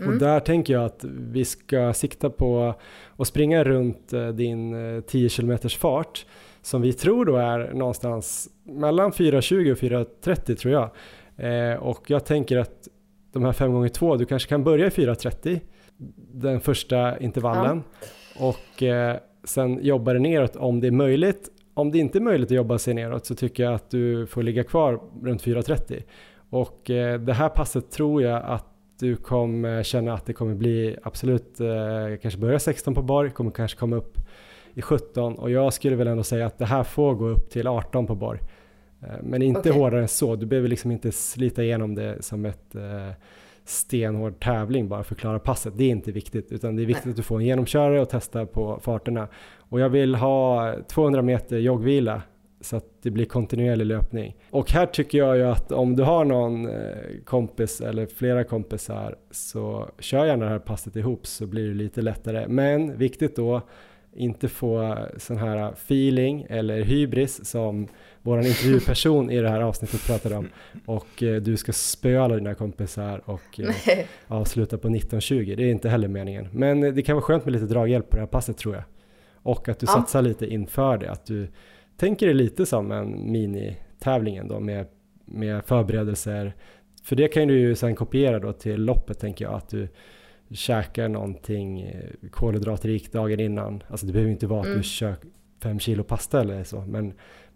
Mm. 0.00 0.12
Och 0.12 0.18
där 0.18 0.40
tänker 0.40 0.72
jag 0.72 0.84
att 0.84 1.04
vi 1.04 1.44
ska 1.44 1.92
sikta 1.92 2.30
på 2.30 2.74
att 3.16 3.26
springa 3.28 3.64
runt 3.64 4.12
eh, 4.12 4.28
din 4.28 5.02
10 5.06 5.28
kilometers 5.28 5.76
fart 5.76 6.26
som 6.62 6.82
vi 6.82 6.92
tror 6.92 7.24
då 7.24 7.36
är 7.36 7.72
någonstans 7.74 8.48
mellan 8.62 9.12
4.20 9.12 9.72
och 9.72 9.78
4.30 9.78 10.54
tror 10.54 10.74
jag. 10.74 10.90
Eh, 11.36 11.76
och 11.76 12.10
jag 12.10 12.24
tänker 12.24 12.58
att 12.58 12.88
de 13.32 13.44
här 13.44 13.52
5 13.52 13.72
gånger 13.72 13.88
2 13.88 14.16
du 14.16 14.24
kanske 14.24 14.48
kan 14.48 14.64
börja 14.64 14.86
i 14.86 14.90
4.30 14.90 15.60
den 16.32 16.60
första 16.60 17.18
intervallen. 17.18 17.82
Ja. 18.38 18.48
Och 18.48 18.82
eh, 18.82 19.16
sen 19.44 19.78
jobba 19.82 20.12
dig 20.12 20.22
neråt 20.22 20.56
om 20.56 20.80
det 20.80 20.86
är 20.86 20.90
möjligt. 20.90 21.48
Om 21.74 21.90
det 21.90 21.98
inte 21.98 22.18
är 22.18 22.20
möjligt 22.20 22.46
att 22.46 22.56
jobba 22.56 22.78
sig 22.78 22.94
neråt 22.94 23.26
så 23.26 23.34
tycker 23.34 23.62
jag 23.62 23.74
att 23.74 23.90
du 23.90 24.26
får 24.26 24.42
ligga 24.42 24.64
kvar 24.64 25.00
runt 25.22 25.44
4.30. 25.44 26.02
Och 26.50 26.90
eh, 26.90 27.20
det 27.20 27.32
här 27.32 27.48
passet 27.48 27.90
tror 27.90 28.22
jag 28.22 28.42
att 28.44 28.66
du 28.98 29.16
kommer 29.16 29.82
känna 29.82 30.14
att 30.14 30.26
det 30.26 30.32
kommer 30.32 30.54
bli 30.54 30.96
absolut, 31.02 31.60
eh, 31.60 32.16
kanske 32.22 32.40
börja 32.40 32.58
16 32.58 32.94
på 32.94 33.02
bar, 33.02 33.28
kommer 33.28 33.50
kanske 33.50 33.78
komma 33.78 33.96
upp 33.96 34.18
i 34.74 34.82
17 34.82 35.34
och 35.34 35.50
jag 35.50 35.72
skulle 35.72 35.96
väl 35.96 36.06
ändå 36.06 36.22
säga 36.22 36.46
att 36.46 36.58
det 36.58 36.66
här 36.66 36.82
får 36.82 37.14
gå 37.14 37.28
upp 37.28 37.50
till 37.50 37.66
18 37.66 38.06
på 38.06 38.14
bar. 38.14 38.40
Eh, 39.02 39.08
men 39.22 39.42
inte 39.42 39.60
okay. 39.60 39.72
hårdare 39.72 40.00
än 40.00 40.08
så, 40.08 40.36
du 40.36 40.46
behöver 40.46 40.68
liksom 40.68 40.90
inte 40.90 41.12
slita 41.12 41.62
igenom 41.62 41.94
det 41.94 42.22
som 42.24 42.44
ett 42.44 42.76
stenhård 43.64 44.40
tävling 44.44 44.88
bara 44.88 45.04
för 45.04 45.14
att 45.14 45.20
klara 45.20 45.38
passet. 45.38 45.72
Det 45.76 45.84
är 45.84 45.90
inte 45.90 46.12
viktigt, 46.12 46.52
utan 46.52 46.76
det 46.76 46.82
är 46.82 46.86
viktigt 46.86 47.04
Nej. 47.04 47.10
att 47.10 47.16
du 47.16 47.22
får 47.22 47.38
en 47.40 47.46
genomkörare 47.46 48.00
och 48.00 48.08
testa 48.08 48.46
på 48.46 48.80
farterna. 48.82 49.28
Och 49.58 49.80
jag 49.80 49.88
vill 49.88 50.14
ha 50.14 50.74
200 50.88 51.22
meter 51.22 51.58
joggvila 51.58 52.22
så 52.60 52.76
att 52.76 53.02
det 53.02 53.10
blir 53.10 53.24
kontinuerlig 53.24 53.86
löpning. 53.86 54.36
Och 54.50 54.70
här 54.70 54.86
tycker 54.86 55.18
jag 55.18 55.36
ju 55.36 55.42
att 55.42 55.72
om 55.72 55.96
du 55.96 56.02
har 56.02 56.24
någon 56.24 56.68
eh, 56.68 56.96
kompis 57.24 57.80
eller 57.80 58.06
flera 58.06 58.44
kompisar 58.44 59.16
så 59.30 59.88
kör 59.98 60.26
gärna 60.26 60.44
det 60.44 60.50
här 60.50 60.58
passet 60.58 60.96
ihop 60.96 61.26
så 61.26 61.46
blir 61.46 61.68
det 61.68 61.74
lite 61.74 62.02
lättare. 62.02 62.48
Men 62.48 62.98
viktigt 62.98 63.36
då, 63.36 63.62
inte 64.12 64.48
få 64.48 64.96
sån 65.16 65.36
här 65.36 65.72
feeling 65.72 66.46
eller 66.48 66.82
hybris 66.82 67.44
som 67.44 67.88
vår 68.24 68.38
intervjuperson 68.38 69.30
i 69.30 69.40
det 69.40 69.48
här 69.48 69.60
avsnittet 69.60 70.06
pratade 70.06 70.36
om. 70.36 70.48
Och 70.86 71.22
eh, 71.22 71.42
du 71.42 71.56
ska 71.56 71.72
spöa 71.72 72.24
alla 72.24 72.34
dina 72.34 72.54
kompisar 72.54 73.22
och 73.24 73.60
eh, 73.60 73.74
avsluta 74.26 74.78
på 74.78 74.88
19.20. 74.88 75.56
Det 75.56 75.62
är 75.62 75.70
inte 75.70 75.88
heller 75.88 76.08
meningen. 76.08 76.48
Men 76.52 76.80
det 76.80 77.02
kan 77.02 77.16
vara 77.16 77.22
skönt 77.22 77.44
med 77.44 77.52
lite 77.52 77.66
draghjälp 77.66 78.10
på 78.10 78.16
det 78.16 78.22
här 78.22 78.26
passet 78.26 78.58
tror 78.58 78.74
jag. 78.74 78.84
Och 79.34 79.68
att 79.68 79.78
du 79.78 79.86
ja. 79.86 79.92
satsar 79.92 80.22
lite 80.22 80.46
inför 80.46 80.98
det. 80.98 81.10
Att 81.10 81.26
du 81.26 81.48
tänker 81.96 82.26
det 82.26 82.34
lite 82.34 82.66
som 82.66 82.92
en 82.92 83.32
mini-tävling 83.32 84.36
ändå 84.36 84.60
med, 84.60 84.86
med 85.24 85.64
förberedelser. 85.64 86.54
För 87.04 87.16
det 87.16 87.28
kan 87.28 87.48
du 87.48 87.58
ju 87.58 87.74
sen 87.74 87.94
kopiera 87.94 88.38
då 88.38 88.52
till 88.52 88.84
loppet 88.84 89.18
tänker 89.18 89.44
jag. 89.44 89.54
Att 89.54 89.68
du 89.68 89.88
käkar 90.50 91.08
någonting 91.08 91.80
eh, 91.80 92.28
kolhydratrikt 92.30 93.12
dagen 93.12 93.40
innan. 93.40 93.82
Alltså 93.88 94.06
det 94.06 94.12
behöver 94.12 94.32
inte 94.32 94.46
vara 94.46 94.60
att 94.60 94.66
mm. 94.66 94.78
du 94.78 94.84
kör 94.84 95.16
fem 95.62 95.78
kilo 95.78 96.04
pasta 96.04 96.40
eller 96.40 96.64
så. 96.64 96.80
Men 96.80 97.12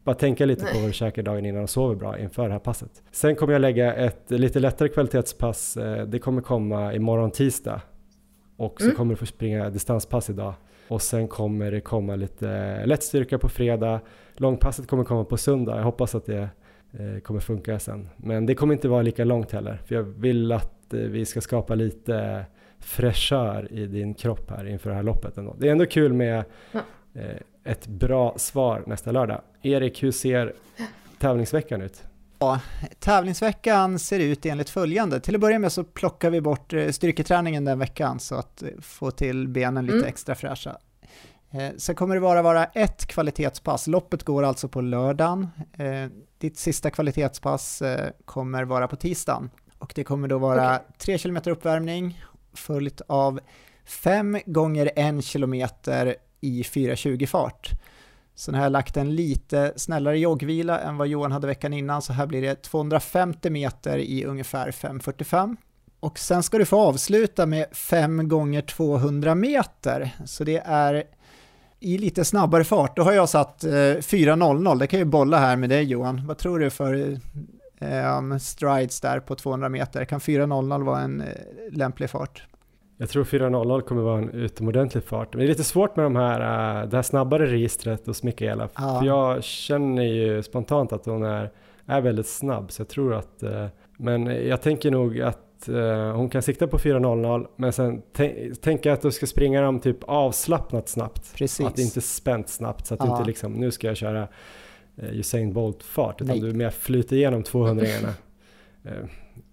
bara 0.09 0.15
tänka 0.15 0.47
lite 0.47 0.65
Nej. 0.65 0.73
på 0.73 0.79
vad 0.79 0.89
du 0.89 0.93
käkar 0.93 1.23
dagen 1.23 1.47
innan 1.47 1.63
och 1.63 1.71
sover 1.71 1.95
bra 1.95 2.19
inför 2.19 2.47
det 2.47 2.53
här 2.53 2.59
passet. 2.59 3.03
Sen 3.11 3.37
kommer 3.37 3.53
jag 3.53 3.61
lägga 3.61 3.95
ett 3.95 4.31
lite 4.31 4.61
lättare 4.61 4.89
kvalitetspass. 4.89 5.77
Eh, 5.77 6.07
det 6.07 6.19
kommer 6.19 6.43
komma 6.43 6.95
imorgon 6.95 7.31
tisdag 7.31 7.81
och 8.57 8.81
så 8.81 8.85
mm. 8.85 8.97
kommer 8.97 9.15
du 9.15 9.17
få 9.17 9.27
springa 9.27 9.71
distanspass 9.71 10.31
idag 10.31 10.55
och 10.89 11.03
sen 11.03 11.29
kommer 11.29 11.71
det 11.71 11.81
komma 11.81 12.17
lite 12.17 12.87
lättstyrka 12.87 13.39
på 13.39 13.49
fredag. 13.49 14.01
Långpasset 14.37 14.87
kommer 14.87 15.05
komma 15.05 15.25
på 15.25 15.37
söndag. 15.37 15.77
Jag 15.77 15.85
hoppas 15.85 16.15
att 16.15 16.27
det 16.27 16.49
eh, 16.93 17.21
kommer 17.23 17.41
funka 17.41 17.79
sen. 17.79 18.09
Men 18.17 18.47
det 18.47 18.55
kommer 18.55 18.75
inte 18.75 18.89
vara 18.89 19.03
lika 19.03 19.25
långt 19.25 19.53
heller 19.53 19.83
för 19.87 19.95
jag 19.95 20.03
vill 20.03 20.53
att 20.53 20.95
eh, 20.95 21.01
vi 21.01 21.25
ska 21.25 21.41
skapa 21.41 21.75
lite 21.75 22.45
fräschör 22.79 23.73
i 23.73 23.87
din 23.87 24.15
kropp 24.15 24.51
här 24.51 24.67
inför 24.67 24.91
det 24.91 24.97
här 24.97 25.03
loppet 25.03 25.39
ändå. 25.39 25.57
Det 25.59 25.69
är 25.69 25.73
ändå 25.73 25.87
kul 25.87 26.13
med 26.13 26.45
ja. 26.73 26.81
Ett 27.69 27.87
bra 27.87 28.35
svar 28.37 28.85
nästa 28.87 29.13
lördag. 29.13 29.41
Erik, 29.63 30.03
hur 30.03 30.13
ser 30.13 30.53
tävlingsveckan 31.19 31.83
ut? 31.83 32.03
Ja, 32.39 32.61
tävlingsveckan 32.99 33.99
ser 33.99 34.21
ut 34.21 34.47
enligt 34.47 34.71
följande. 34.71 35.21
Till 35.21 35.35
att 35.35 35.41
börja 35.41 35.59
med 35.59 35.73
så 35.73 35.85
plockar 35.85 36.31
vi 36.31 36.41
bort 36.41 36.73
eh, 36.73 36.89
styrketräningen 36.89 37.65
den 37.65 37.79
veckan 37.79 38.21
så 38.21 38.35
att 38.35 38.63
eh, 38.63 38.69
få 38.81 39.11
till 39.11 39.49
benen 39.49 39.87
lite 39.87 39.99
mm. 39.99 40.09
extra 40.09 40.35
fräscha. 40.35 40.79
Eh, 41.51 41.69
sen 41.77 41.95
kommer 41.95 42.15
det 42.15 42.21
bara 42.21 42.43
vara 42.43 42.65
ett 42.65 43.07
kvalitetspass. 43.07 43.87
Loppet 43.87 44.23
går 44.23 44.43
alltså 44.43 44.69
på 44.69 44.81
lördagen. 44.81 45.49
Ditt 46.39 46.59
sista 46.59 46.91
kvalitetspass 46.91 47.83
kommer 48.25 48.65
vara 48.65 48.89
på 48.89 48.97
tisdagen. 48.97 49.51
Och 49.79 49.93
det 49.95 50.05
kommer 50.05 50.29
då 50.29 50.39
vara 50.39 50.75
okay. 50.75 51.17
3 51.17 51.19
km 51.19 51.39
uppvärmning 51.47 52.25
följt 52.53 53.01
av 53.07 53.41
5 53.85 54.39
gånger 54.47 54.91
1 54.97 55.27
km 55.33 55.55
i 56.41 56.63
4.20 56.63 57.27
fart. 57.27 57.71
Sen 58.35 58.55
har 58.55 58.63
jag 58.63 58.73
lagt 58.73 58.97
en 58.97 59.15
lite 59.15 59.73
snällare 59.77 60.19
joggvila 60.19 60.81
än 60.81 60.97
vad 60.97 61.09
Johan 61.09 61.33
hade 61.33 61.47
veckan 61.47 61.73
innan, 61.73 62.03
så 62.03 62.13
här 62.13 62.27
blir 62.27 62.43
det 62.43 62.63
250 62.63 63.51
meter 63.51 63.99
i 63.99 64.25
ungefär 64.25 64.71
5.45. 64.71 65.57
Och 66.01 66.19
sen 66.19 66.43
ska 66.43 66.59
du 66.59 66.65
få 66.65 66.81
avsluta 66.81 67.47
med 67.47 67.67
5 67.73 68.29
gånger 68.29 68.63
200 68.63 69.35
meter, 69.35 70.11
så 70.25 70.45
det 70.45 70.63
är 70.65 71.05
i 71.81 71.99
lite 71.99 72.25
snabbare 72.25 72.65
fart. 72.65 72.97
Då 72.97 73.03
har 73.03 73.13
jag 73.13 73.29
satt 73.29 73.65
eh, 73.65 73.69
4.00, 73.71 74.79
det 74.79 74.87
kan 74.87 74.99
jag 74.99 75.09
bolla 75.09 75.39
här 75.39 75.57
med 75.57 75.69
dig 75.69 75.85
Johan. 75.85 76.27
Vad 76.27 76.39
tror 76.39 76.59
du 76.59 76.71
för 76.71 77.19
eh, 77.79 78.39
strides 78.39 79.01
där 79.01 79.21
på 79.21 79.35
200 79.35 79.69
meter? 79.69 80.05
Kan 80.05 80.21
4.00 80.21 80.85
vara 80.85 81.01
en 81.01 81.21
eh, 81.21 81.29
lämplig 81.73 82.11
fart? 82.11 82.47
Jag 83.01 83.09
tror 83.09 83.25
4.00 83.25 83.81
kommer 83.81 84.03
vara 84.03 84.19
en 84.19 84.31
utomordentlig 84.31 85.05
fart. 85.05 85.33
Men 85.33 85.39
det 85.39 85.47
är 85.47 85.49
lite 85.49 85.65
svårt 85.65 85.97
med 85.97 86.05
de 86.05 86.17
här, 86.17 86.41
äh, 86.83 86.89
det 86.89 86.97
här 86.97 87.03
snabbare 87.03 87.47
registret 87.47 88.07
hos 88.07 88.23
Mikaela. 88.23 88.69
Ja. 88.75 88.99
För 89.01 89.07
jag 89.07 89.45
känner 89.45 90.03
ju 90.03 90.43
spontant 90.43 90.93
att 90.93 91.07
hon 91.07 91.23
är, 91.23 91.51
är 91.87 92.01
väldigt 92.01 92.27
snabb. 92.27 92.73
Så 92.73 92.81
jag 92.81 92.89
tror 92.89 93.15
att, 93.15 93.43
äh, 93.43 93.67
men 93.97 94.27
jag 94.27 94.63
tänker 94.63 94.91
nog 94.91 95.21
att 95.21 95.69
äh, 95.69 96.13
hon 96.13 96.31
kan 96.31 96.43
sikta 96.43 96.67
på 96.67 96.79
4.00 96.79 97.47
men 97.57 97.73
sen 97.73 98.03
tänka 98.61 98.93
att 98.93 99.03
du 99.03 99.13
ska 99.13 99.27
springa 99.27 99.63
dem 99.63 99.81
typ 99.81 100.05
avslappnat 100.05 100.89
snabbt. 100.89 101.35
Precis. 101.35 101.67
Att 101.67 101.79
inte 101.79 102.01
spänt 102.01 102.49
snabbt 102.49 102.87
så 102.87 102.95
att 102.95 103.01
ja. 103.01 103.07
du 103.07 103.13
inte 103.13 103.25
liksom, 103.25 103.53
nu 103.53 103.71
ska 103.71 103.87
jag 103.87 103.97
köra 103.97 104.29
Usain 104.97 105.53
Bolt-fart. 105.53 106.21
Utan 106.21 106.39
Nej. 106.39 106.51
du 106.51 106.57
mer 106.57 106.71
flyter 106.71 107.17
igenom 107.17 107.43
200-arna. 107.43 108.15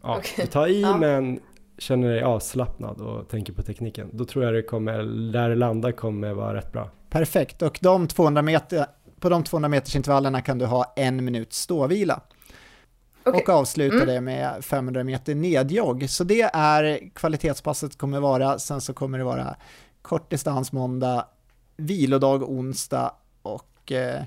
ja, 0.03 0.17
okay. 0.17 0.45
du 0.45 0.51
tar 0.51 0.67
i 0.67 0.81
ja. 0.81 0.97
men 0.97 1.39
känner 1.77 2.07
dig 2.07 2.21
avslappnad 2.21 3.01
och 3.01 3.29
tänker 3.29 3.53
på 3.53 3.61
tekniken, 3.61 4.09
då 4.13 4.25
tror 4.25 4.45
jag 4.45 4.53
det 4.53 4.63
kommer, 4.63 5.03
där 5.31 5.49
det 5.49 5.55
landar 5.55 5.91
kommer 5.91 6.33
vara 6.33 6.53
rätt 6.53 6.71
bra. 6.71 6.89
Perfekt, 7.09 7.61
och 7.61 7.79
de 7.81 8.07
200 8.07 8.41
meter, 8.41 8.85
på 9.19 9.29
de 9.29 9.43
200 9.43 9.69
meters 9.69 9.95
intervallerna 9.95 10.41
kan 10.41 10.57
du 10.57 10.65
ha 10.65 10.93
en 10.95 11.25
minut 11.25 11.53
ståvila. 11.53 12.21
Okay. 13.25 13.41
Och 13.41 13.49
avsluta 13.49 13.95
mm. 13.95 14.07
det 14.07 14.21
med 14.21 14.65
500 14.65 15.03
meter 15.03 15.35
nedjogg. 15.35 16.09
Så 16.09 16.23
det 16.23 16.41
är 16.41 17.09
kvalitetspasset 17.15 17.97
kommer 17.97 18.19
vara, 18.19 18.59
sen 18.59 18.81
så 18.81 18.93
kommer 18.93 19.17
det 19.17 19.23
vara 19.23 19.55
kortdistans 20.01 20.71
måndag, 20.71 21.25
vilodag 21.77 22.43
onsdag 22.43 23.11
och 23.41 23.91
eh, 23.91 24.23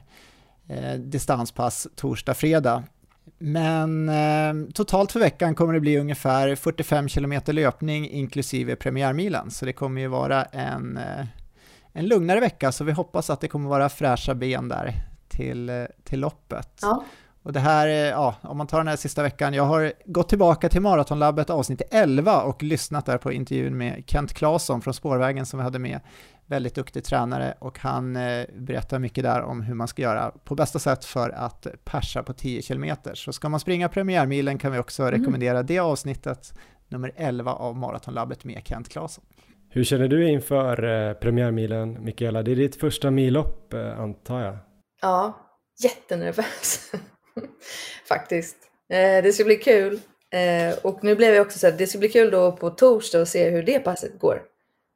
eh, 0.69 0.99
distanspass 0.99 1.89
torsdag, 1.97 2.35
fredag. 2.35 2.83
Men 3.39 4.09
eh, 4.09 4.73
totalt 4.75 5.13
för 5.13 5.21
veckan 5.21 5.55
kommer 5.55 5.75
det 5.75 5.81
bli 5.81 5.99
ungefär 5.99 6.55
45 6.55 7.09
km 7.09 7.41
löpning 7.47 8.11
inklusive 8.11 8.77
premiärmilen, 8.77 9.51
så 9.51 9.65
det 9.65 9.73
kommer 9.73 10.01
ju 10.01 10.09
vara 10.09 10.45
en, 10.45 10.97
eh, 10.97 11.27
en 11.93 12.07
lugnare 12.07 12.41
vecka, 12.41 12.73
så 12.73 12.85
vi 12.85 12.93
hoppas 12.93 13.31
att 13.31 13.41
det 13.41 13.49
kommer 13.49 13.69
vara 13.69 13.89
fräscha 13.89 14.35
ben 14.35 14.69
där 14.69 14.95
till, 15.29 15.69
eh, 15.69 15.85
till 16.05 16.21
loppet. 16.21 16.79
Ja. 16.83 17.05
Och 17.43 17.53
det 17.53 17.61
här, 17.61 17.87
ja, 17.89 18.35
om 18.43 18.59
man 18.59 18.67
tar 18.67 18.79
den 18.79 18.89
här 18.89 18.97
sista 18.97 19.23
veckan, 19.23 19.55
jag 19.55 19.65
har 19.65 19.93
gått 20.05 20.29
tillbaka 20.29 20.69
till 20.69 20.81
Maratonlabbet 20.81 21.51
avsnitt 21.51 21.83
11 21.91 22.43
och 22.43 22.63
lyssnat 22.63 23.07
där 23.07 23.19
på 23.19 23.33
intervjun 23.33 23.79
med 23.79 24.05
Kent 24.07 24.33
Claesson 24.33 24.81
från 24.81 24.95
Spårvägen 24.95 25.47
som 25.47 25.59
vi 25.59 25.65
hade 25.65 25.79
med 25.79 26.01
väldigt 26.49 26.75
duktig 26.75 27.05
tränare 27.05 27.55
och 27.59 27.79
han 27.79 28.17
eh, 28.17 28.47
berättar 28.55 28.99
mycket 28.99 29.25
där 29.25 29.43
om 29.43 29.63
hur 29.63 29.75
man 29.75 29.89
ska 29.89 30.03
göra 30.03 30.31
på 30.45 30.55
bästa 30.55 30.79
sätt 30.79 31.05
för 31.05 31.31
att 31.31 31.67
persa 31.85 32.23
på 32.23 32.33
10 32.33 32.63
km. 32.63 32.97
Så 33.15 33.33
ska 33.33 33.49
man 33.49 33.61
springa 33.61 33.89
premiärmilen 33.89 34.59
kan 34.59 34.73
vi 34.73 34.79
också 34.79 35.03
mm. 35.03 35.21
rekommendera 35.21 35.63
det 35.63 35.79
avsnittet, 35.79 36.55
nummer 36.89 37.13
11 37.17 37.53
av 37.53 37.77
Maratonlabbet 37.77 38.45
med 38.45 38.63
Kent 38.65 38.89
Claesson. 38.89 39.25
Hur 39.71 39.85
känner 39.85 40.09
du 40.09 40.29
inför 40.29 40.85
eh, 40.85 41.15
premiärmilen, 41.15 42.05
Mikaela? 42.05 42.43
Det 42.43 42.53
är 42.53 42.57
ditt 42.57 42.77
första 42.77 43.11
millopp, 43.11 43.75
eh, 43.75 44.01
antar 44.01 44.41
jag? 44.41 44.57
Ja, 45.03 45.39
jättenervös 45.83 46.93
faktiskt. 48.09 48.57
Det 49.23 49.35
ska 49.35 49.45
bli 49.45 49.57
kul. 49.57 50.01
Och 50.83 51.05
nu 51.05 51.15
blev 51.15 51.35
jag 51.35 51.47
också 51.47 51.59
så 51.59 51.69
att 51.69 51.79
det 51.79 51.87
ska 51.87 51.99
bli 51.99 52.09
kul 52.09 52.31
då 52.31 52.53
på 52.53 52.71
torsdag 52.71 53.23
att 53.23 53.29
se 53.29 53.51
hur 53.51 53.63
det 53.63 53.79
passet 53.79 54.19
går. 54.19 54.43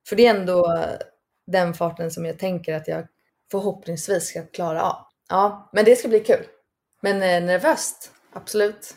För 0.09 0.17
det 0.17 0.27
är 0.27 0.35
ändå 0.35 0.87
den 1.47 1.75
farten 1.75 2.11
som 2.11 2.25
jag 2.25 2.39
tänker 2.39 2.75
att 2.75 2.89
jag 2.89 3.07
förhoppningsvis 3.51 4.25
ska 4.25 4.43
klara 4.43 4.83
av. 4.83 4.97
Ja, 5.29 5.71
men 5.73 5.85
det 5.85 5.97
ska 5.97 6.09
bli 6.09 6.21
kul. 6.21 6.45
Men 7.03 7.17
eh, 7.17 7.47
nervöst, 7.47 8.11
absolut. 8.33 8.95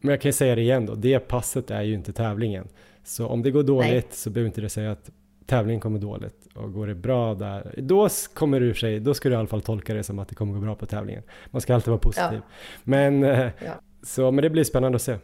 Men 0.00 0.10
jag 0.10 0.20
kan 0.20 0.28
ju 0.28 0.32
säga 0.32 0.54
det 0.54 0.60
igen 0.60 0.86
då, 0.86 0.94
det 0.94 1.18
passet 1.18 1.70
är 1.70 1.82
ju 1.82 1.94
inte 1.94 2.12
tävlingen. 2.12 2.68
Så 3.04 3.26
om 3.26 3.42
det 3.42 3.50
går 3.50 3.62
dåligt 3.62 3.90
Nej. 3.90 4.06
så 4.10 4.30
behöver 4.30 4.48
inte 4.48 4.60
det 4.60 4.68
säga 4.68 4.92
att 4.92 5.10
tävlingen 5.46 5.80
kommer 5.80 5.98
dåligt. 5.98 6.46
Och 6.54 6.72
går 6.72 6.86
det 6.86 6.94
bra 6.94 7.34
där, 7.34 7.74
då 7.76 8.08
kommer 8.34 8.60
du 8.60 8.74
sig, 8.74 9.00
då 9.00 9.14
ska 9.14 9.28
du 9.28 9.34
i 9.34 9.38
alla 9.38 9.48
fall 9.48 9.62
tolka 9.62 9.94
det 9.94 10.02
som 10.02 10.18
att 10.18 10.28
det 10.28 10.34
kommer 10.34 10.54
gå 10.54 10.60
bra 10.60 10.74
på 10.74 10.86
tävlingen. 10.86 11.22
Man 11.50 11.60
ska 11.60 11.74
alltid 11.74 11.88
vara 11.88 12.00
positiv. 12.00 12.40
Ja. 12.42 12.52
Men, 12.84 13.24
eh, 13.24 13.50
ja. 13.64 13.72
så, 14.02 14.30
men 14.30 14.42
det 14.42 14.50
blir 14.50 14.64
spännande 14.64 14.96
att 14.96 15.02
se. 15.02 15.18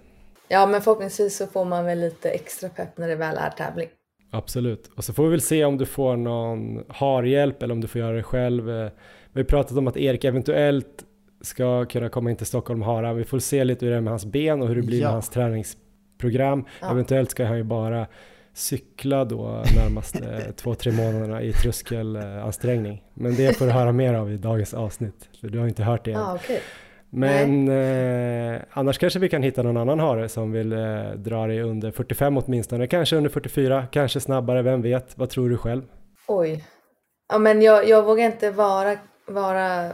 Ja, 0.48 0.66
men 0.66 0.82
förhoppningsvis 0.82 1.36
så 1.36 1.46
får 1.46 1.64
man 1.64 1.84
väl 1.84 2.00
lite 2.00 2.30
extra 2.30 2.68
pepp 2.68 2.98
när 2.98 3.08
det 3.08 3.16
väl 3.16 3.36
är 3.36 3.50
tävling. 3.50 3.88
Absolut. 4.34 4.90
Och 4.94 5.04
så 5.04 5.12
får 5.12 5.24
vi 5.24 5.30
väl 5.30 5.40
se 5.40 5.64
om 5.64 5.78
du 5.78 5.86
får 5.86 6.16
någon 6.16 6.84
harhjälp 6.88 7.62
eller 7.62 7.74
om 7.74 7.80
du 7.80 7.86
får 7.88 8.00
göra 8.00 8.16
det 8.16 8.22
själv. 8.22 8.70
Eh, 8.70 8.90
vi 9.32 9.40
har 9.40 9.44
pratat 9.44 9.78
om 9.78 9.88
att 9.88 9.96
Erik 9.96 10.24
eventuellt 10.24 11.04
ska 11.40 11.84
kunna 11.84 12.08
komma 12.08 12.30
in 12.30 12.36
till 12.36 12.46
Stockholm 12.46 12.82
Hara. 12.82 13.12
Vi 13.12 13.24
får 13.24 13.38
se 13.38 13.64
lite 13.64 13.84
hur 13.84 13.92
det 13.92 13.96
är 13.96 14.00
med 14.00 14.12
hans 14.12 14.26
ben 14.26 14.62
och 14.62 14.68
hur 14.68 14.76
det 14.76 14.82
blir 14.82 15.00
ja. 15.00 15.06
med 15.06 15.12
hans 15.12 15.28
träningsprogram. 15.28 16.64
Ja. 16.80 16.90
Eventuellt 16.90 17.30
ska 17.30 17.44
han 17.44 17.56
ju 17.56 17.62
bara 17.62 18.06
cykla 18.54 19.24
då 19.24 19.64
närmaste 19.76 20.52
två, 20.56 20.74
tre 20.74 20.92
månaderna 20.92 21.42
i 21.42 21.52
tröskelansträngning. 21.52 23.02
Men 23.14 23.34
det 23.34 23.56
får 23.56 23.66
du 23.66 23.72
höra 23.72 23.92
mer 23.92 24.14
av 24.14 24.32
i 24.32 24.36
dagens 24.36 24.74
avsnitt, 24.74 25.28
för 25.40 25.48
du 25.48 25.58
har 25.58 25.68
inte 25.68 25.82
hört 25.82 26.04
det 26.04 26.12
än. 26.12 26.20
Ah, 26.20 26.34
okay. 26.34 26.58
Men 27.14 27.68
eh, 27.68 28.60
annars 28.70 28.98
kanske 28.98 29.18
vi 29.18 29.28
kan 29.28 29.42
hitta 29.42 29.62
någon 29.62 29.76
annan 29.76 29.98
hare 29.98 30.28
som 30.28 30.52
vill 30.52 30.72
eh, 30.72 31.10
dra 31.16 31.46
dig 31.46 31.62
under 31.62 31.90
45 31.90 32.36
åtminstone, 32.36 32.86
kanske 32.86 33.16
under 33.16 33.30
44, 33.30 33.86
kanske 33.92 34.20
snabbare, 34.20 34.62
vem 34.62 34.82
vet? 34.82 35.18
Vad 35.18 35.30
tror 35.30 35.50
du 35.50 35.56
själv? 35.56 35.82
Oj. 36.28 36.64
Ja 37.28 37.38
men 37.38 37.62
jag, 37.62 37.88
jag 37.88 38.02
vågar 38.02 38.24
inte 38.26 38.50
vara, 38.50 38.98
vara 39.26 39.92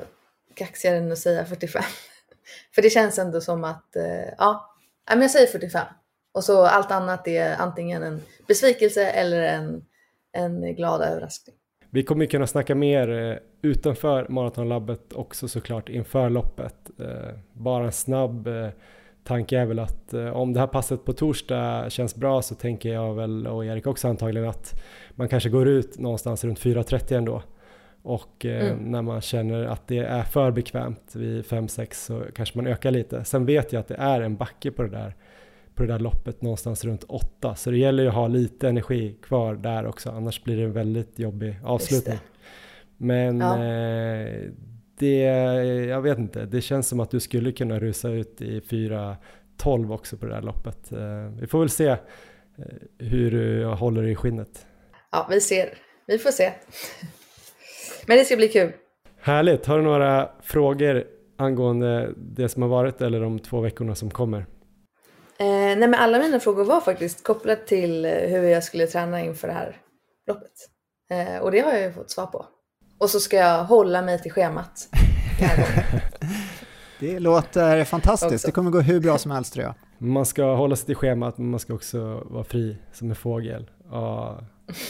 kaxigare 0.55 0.97
än 0.97 1.13
att 1.13 1.19
säga 1.19 1.45
45. 1.45 1.83
För 2.75 2.83
det 2.83 2.91
känns 2.91 3.19
ändå 3.19 3.41
som 3.41 3.65
att, 3.65 3.97
eh, 3.97 4.35
ja, 4.39 4.75
men 5.09 5.23
jag 5.23 5.31
säger 5.31 5.47
45. 5.47 5.87
Och 6.35 6.45
så 6.45 6.67
allt 6.67 6.91
annat 6.91 7.29
är 7.29 7.57
antingen 7.57 8.03
en 8.03 8.23
besvikelse 8.49 9.07
eller 9.11 9.43
en, 9.43 9.83
en 10.33 10.75
glad 10.75 11.03
överraskning. 11.03 11.57
Vi 11.91 12.03
kommer 12.03 12.27
kunna 12.27 12.47
snacka 12.47 12.75
mer 12.75 13.09
eh, 13.11 13.37
utanför 13.63 14.27
maratonlabbet 14.29 15.13
också 15.13 15.49
såklart 15.49 15.89
inför 15.89 16.31
loppet. 16.31 16.91
Eh, 17.01 17.35
bara 17.53 17.85
en 17.85 17.93
snabb 17.93 18.47
eh, 18.47 18.69
tanke 19.25 19.59
är 19.59 19.67
väl 19.67 19.79
att 19.79 20.15
om 20.33 20.53
det 20.53 20.61
här 20.61 20.67
passet 20.67 21.05
på 21.05 21.13
torsdag 21.13 21.91
känns 21.91 22.15
bra 22.15 22.43
så 22.43 22.55
tänker 22.55 22.93
jag 22.93 23.15
väl 23.15 23.47
och 23.47 23.65
Erik 23.65 23.87
också 23.87 24.09
antagligen 24.09 24.49
att 24.49 24.83
man 25.11 25.29
kanske 25.29 25.49
går 25.49 25.69
ut 25.69 25.99
någonstans 25.99 26.45
runt 26.45 26.61
4.30 26.61 27.17
ändå. 27.17 27.43
Och 28.03 28.45
mm. 28.45 28.79
när 28.79 29.03
man 29.03 29.21
känner 29.21 29.65
att 29.65 29.89
det 29.89 29.99
är 29.99 30.23
för 30.23 30.51
bekvämt 30.51 31.15
vid 31.15 31.45
5-6 31.45 31.93
så 31.93 32.23
kanske 32.35 32.59
man 32.59 32.67
ökar 32.67 32.91
lite. 32.91 33.25
Sen 33.25 33.47
vet 33.47 33.73
jag 33.73 33.81
att 33.81 33.89
det 33.89 33.95
är 33.95 34.21
en 34.21 34.37
backe 34.37 34.71
på 34.71 34.83
det 34.83 34.89
där 34.89 35.15
på 35.79 35.85
det 35.85 35.93
där 35.93 35.99
loppet 35.99 36.43
någonstans 36.43 36.85
runt 36.85 37.05
åtta. 37.09 37.55
Så 37.55 37.71
det 37.71 37.79
gäller 37.79 38.03
ju 38.03 38.09
att 38.09 38.15
ha 38.15 38.29
lite 38.29 38.69
energi 38.69 39.17
kvar 39.23 39.55
där 39.55 39.87
också, 39.87 40.11
annars 40.11 40.43
blir 40.45 40.57
det 40.57 40.63
en 40.63 40.73
väldigt 40.73 41.19
jobbig 41.19 41.59
avslutning. 41.65 42.19
Men 42.99 43.41
ja. 43.41 43.65
eh, 43.65 44.51
det, 44.99 45.23
jag 45.89 46.03
vet 46.03 46.19
inte, 46.19 46.45
det 46.45 46.61
känns 46.61 46.89
som 46.89 47.01
att 47.01 47.11
du 47.11 47.21
skulle 47.21 47.53
kunna 47.53 47.79
rusa 47.79 48.09
ut 48.09 48.43
i 48.43 48.61
4.12 48.61 49.95
också 49.95 50.17
på 50.17 50.27
det 50.27 50.35
här 50.35 50.43
loppet. 50.43 50.93
Eh, 50.93 51.41
vi 51.41 51.47
får 51.47 51.59
väl 51.59 51.71
se 51.71 51.89
eh, 51.89 51.99
hur 52.99 53.31
du 53.31 53.65
håller 53.65 54.03
i 54.03 54.15
skinnet. 54.15 54.67
Ja, 55.13 55.27
vi 55.31 55.41
ser. 55.41 55.79
Vi 56.07 56.19
får 56.19 56.31
se. 56.31 56.53
Men 58.07 58.17
det 58.17 58.25
ska 58.25 58.37
bli 58.37 58.49
kul. 58.49 58.73
Härligt. 59.21 59.67
Har 59.67 59.79
du 59.79 59.85
några 59.85 60.31
frågor 60.43 61.05
angående 61.37 62.13
det 62.17 62.49
som 62.49 62.63
har 62.63 62.69
varit 62.69 63.01
eller 63.01 63.21
de 63.21 63.39
två 63.39 63.61
veckorna 63.61 63.95
som 63.95 64.11
kommer? 64.11 64.47
Eh, 65.41 65.47
nej, 65.47 65.77
men 65.77 65.95
alla 65.95 66.19
mina 66.19 66.41
frågor 66.41 66.65
var 66.65 66.81
faktiskt 66.81 67.25
kopplat 67.25 67.67
till 67.67 68.05
eh, 68.05 68.13
hur 68.13 68.43
jag 68.43 68.65
skulle 68.65 68.87
träna 68.87 69.21
inför 69.21 69.49
det 69.49 69.55
här 69.55 69.77
loppet. 70.27 70.53
Eh, 71.11 71.43
och 71.43 71.51
det 71.51 71.61
har 71.61 71.73
jag 71.73 71.83
ju 71.83 71.93
fått 71.93 72.11
svar 72.11 72.27
på. 72.27 72.47
Och 72.99 73.11
så 73.11 73.21
ska 73.21 73.37
jag 73.37 73.65
hålla 73.65 74.03
mig 74.03 74.23
till 74.23 74.33
schemat. 74.33 74.89
det 77.01 77.19
låter 77.19 77.85
fantastiskt. 77.85 78.33
Också. 78.33 78.47
Det 78.47 78.53
kommer 78.53 78.71
gå 78.71 78.81
hur 78.81 79.01
bra 79.01 79.19
som 79.19 79.31
helst 79.31 79.53
tror 79.53 79.65
jag. 79.65 79.75
Man 79.99 80.27
ska 80.27 80.55
hålla 80.55 80.77
sig 80.77 80.87
till 80.87 80.97
schemat 80.97 81.39
men 81.39 81.51
man 81.51 81.61
ska 81.61 81.75
också 81.75 82.23
vara 82.25 82.45
fri 82.45 82.77
som 82.93 83.11
en 83.11 83.17
fågel 83.17 83.71
och 83.91 84.43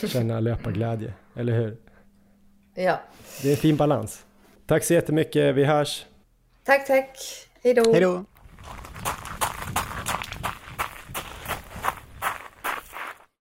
känna 0.08 0.40
löparglädje, 0.40 1.12
eller 1.36 1.52
hur? 1.52 1.76
Ja. 2.74 3.00
Det 3.42 3.48
är 3.48 3.52
en 3.52 3.56
fin 3.56 3.76
balans. 3.76 4.24
Tack 4.66 4.84
så 4.84 4.94
jättemycket, 4.94 5.54
vi 5.54 5.64
hörs. 5.64 6.06
Tack, 6.64 6.86
tack. 6.86 7.18
Hej 7.62 7.74
då. 7.74 7.92
Hej 7.92 8.00
då. 8.00 8.24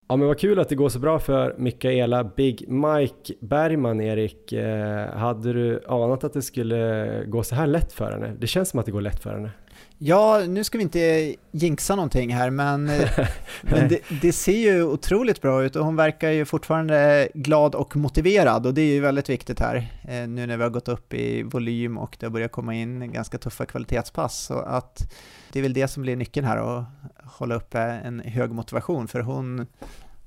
Ja 0.09 0.15
men 0.15 0.27
vad 0.27 0.39
kul 0.39 0.59
att 0.59 0.69
det 0.69 0.75
går 0.75 0.89
så 0.89 0.99
bra 0.99 1.19
för 1.19 1.55
Mikaela 1.57 2.23
Big 2.23 2.69
Mike 2.69 3.33
Bergman 3.39 4.01
Erik. 4.01 4.53
Eh, 4.53 5.15
hade 5.15 5.53
du 5.53 5.83
anat 5.87 6.23
att 6.23 6.33
det 6.33 6.41
skulle 6.41 7.23
gå 7.25 7.43
så 7.43 7.55
här 7.55 7.67
lätt 7.67 7.93
för 7.93 8.11
henne? 8.11 8.33
Det 8.39 8.47
känns 8.47 8.69
som 8.69 8.79
att 8.79 8.85
det 8.85 8.91
går 8.91 9.01
lätt 9.01 9.23
för 9.23 9.33
henne. 9.33 9.51
Ja, 9.97 10.43
nu 10.47 10.63
ska 10.63 10.77
vi 10.77 10.83
inte 10.83 11.35
jinxa 11.51 11.95
någonting 11.95 12.33
här, 12.33 12.49
men, 12.49 12.89
eh, 12.89 13.09
men 13.61 13.89
det, 13.89 13.99
det, 14.21 14.31
ser 14.31 14.57
ju 14.57 14.83
otroligt 14.83 15.41
bra 15.41 15.63
ut 15.63 15.75
och 15.75 15.85
hon 15.85 15.95
verkar 15.95 16.29
ju 16.31 16.45
fortfarande 16.45 17.29
glad 17.33 17.75
och 17.75 17.95
motiverad 17.95 18.65
och 18.65 18.73
det 18.73 18.81
är 18.81 18.93
ju 18.93 19.01
väldigt 19.01 19.29
viktigt 19.29 19.59
här 19.59 19.75
eh, 20.07 20.27
nu 20.27 20.47
när 20.47 20.57
vi 20.57 20.63
har 20.63 20.69
gått 20.69 20.87
upp 20.87 21.13
i 21.13 21.43
volym 21.43 21.97
och 21.97 22.17
det 22.19 22.25
har 22.25 22.31
börjat 22.31 22.51
komma 22.51 22.73
in 22.75 23.11
ganska 23.11 23.37
tuffa 23.37 23.65
kvalitetspass. 23.65 24.45
Så 24.45 24.53
att 24.53 25.13
det 25.51 25.59
är 25.59 25.63
väl 25.63 25.73
det 25.73 25.87
som 25.87 26.03
blir 26.03 26.15
nyckeln 26.15 26.45
här 26.45 26.57
att 26.57 26.85
hålla 27.23 27.55
uppe 27.55 27.79
en 27.79 28.19
hög 28.19 28.51
motivation 28.51 29.07
för 29.07 29.19
hon, 29.19 29.67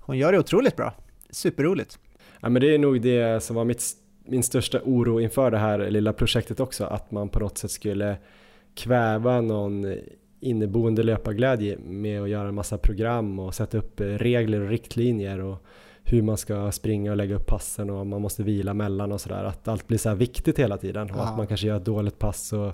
hon 0.00 0.18
gör 0.18 0.32
det 0.32 0.38
otroligt 0.38 0.76
bra. 0.76 0.94
Superroligt. 1.30 1.98
Ja, 2.40 2.48
men 2.48 2.62
det 2.62 2.74
är 2.74 2.78
nog 2.78 3.02
det 3.02 3.42
som 3.42 3.56
var 3.56 3.64
mitt, 3.64 3.82
min 4.24 4.42
största 4.42 4.80
oro 4.84 5.20
inför 5.20 5.50
det 5.50 5.58
här 5.58 5.90
lilla 5.90 6.12
projektet 6.12 6.60
också, 6.60 6.84
att 6.84 7.10
man 7.10 7.28
på 7.28 7.38
något 7.38 7.58
sätt 7.58 7.70
skulle 7.70 8.16
kväva 8.74 9.40
någon 9.40 9.94
inneboende 10.40 11.02
löparglädje 11.02 11.78
med 11.78 12.22
att 12.22 12.28
göra 12.28 12.48
en 12.48 12.54
massa 12.54 12.78
program 12.78 13.38
och 13.38 13.54
sätta 13.54 13.78
upp 13.78 14.00
regler 14.00 14.60
och 14.60 14.68
riktlinjer 14.68 15.40
och 15.40 15.64
hur 16.04 16.22
man 16.22 16.36
ska 16.36 16.72
springa 16.72 17.10
och 17.10 17.16
lägga 17.16 17.36
upp 17.36 17.46
passen 17.46 17.90
och 17.90 18.06
man 18.06 18.22
måste 18.22 18.42
vila 18.42 18.74
mellan 18.74 19.12
och 19.12 19.20
sådär. 19.20 19.44
Att 19.44 19.68
allt 19.68 19.86
blir 19.86 19.98
så 19.98 20.08
här 20.08 20.16
viktigt 20.16 20.58
hela 20.58 20.76
tiden 20.76 21.10
och 21.10 21.16
ja. 21.16 21.22
att 21.22 21.36
man 21.36 21.46
kanske 21.46 21.66
gör 21.66 21.76
ett 21.76 21.84
dåligt 21.84 22.18
pass 22.18 22.52
och 22.52 22.72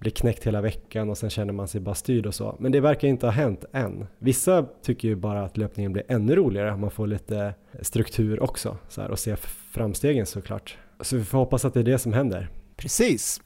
blir 0.00 0.10
knäckt 0.10 0.46
hela 0.46 0.60
veckan 0.60 1.10
och 1.10 1.18
sen 1.18 1.30
känner 1.30 1.52
man 1.52 1.68
sig 1.68 1.80
bara 1.80 1.94
styrd 1.94 2.26
och 2.26 2.34
så. 2.34 2.56
Men 2.58 2.72
det 2.72 2.80
verkar 2.80 3.08
inte 3.08 3.26
ha 3.26 3.32
hänt 3.32 3.64
än. 3.72 4.06
Vissa 4.18 4.66
tycker 4.82 5.08
ju 5.08 5.16
bara 5.16 5.42
att 5.42 5.56
löpningen 5.56 5.92
blir 5.92 6.04
ännu 6.08 6.36
roligare, 6.36 6.76
man 6.76 6.90
får 6.90 7.06
lite 7.06 7.54
struktur 7.80 8.42
också 8.42 8.76
så 8.88 9.02
här, 9.02 9.10
och 9.10 9.18
se 9.18 9.36
framstegen 9.72 10.26
såklart. 10.26 10.78
Så 11.00 11.16
vi 11.16 11.24
får 11.24 11.38
hoppas 11.38 11.64
att 11.64 11.74
det 11.74 11.80
är 11.80 11.84
det 11.84 11.98
som 11.98 12.12
händer. 12.12 12.48
Precis. 12.76 13.40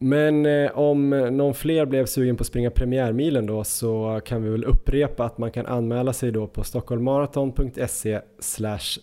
Men 0.00 0.46
eh, 0.46 0.78
om 0.78 1.10
någon 1.10 1.54
fler 1.54 1.86
blev 1.86 2.06
sugen 2.06 2.36
på 2.36 2.40
att 2.40 2.46
springa 2.46 2.70
premiärmilen 2.70 3.46
då 3.46 3.64
så 3.64 4.20
kan 4.24 4.42
vi 4.42 4.50
väl 4.50 4.64
upprepa 4.64 5.24
att 5.24 5.38
man 5.38 5.50
kan 5.50 5.66
anmäla 5.66 6.12
sig 6.12 6.32
då 6.32 6.46
på 6.46 6.64
stockholmmaraton.se 6.64 8.20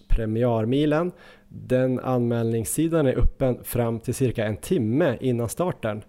premiärmilen. 0.07 1.11
Den 1.47 1.99
anmälningssidan 1.99 3.07
är 3.07 3.17
öppen 3.17 3.63
fram 3.63 3.99
till 3.99 4.13
cirka 4.13 4.45
en 4.45 4.57
timme 4.57 5.17
innan 5.22 5.49
starten 5.49 6.01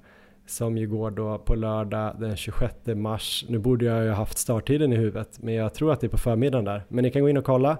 som 0.47 0.79
ju 0.79 0.89
går 0.89 1.11
då 1.11 1.39
på 1.39 1.55
lördag 1.55 2.17
den 2.21 2.37
26 2.37 2.75
mars. 2.87 3.45
Nu 3.49 3.59
borde 3.59 3.85
jag 3.85 4.05
ju 4.05 4.11
haft 4.11 4.39
starttiden 4.39 4.93
i 4.93 4.97
huvudet 4.97 5.39
men 5.43 5.55
jag 5.55 5.75
tror 5.75 5.93
att 5.93 6.01
det 6.01 6.07
är 6.07 6.09
på 6.09 6.19
förmiddagen 6.19 6.65
där. 6.65 6.85
Men 6.89 7.03
ni 7.03 7.11
kan 7.11 7.23
gå 7.23 7.29
in 7.29 7.37
och 7.37 7.45
kolla. 7.45 7.79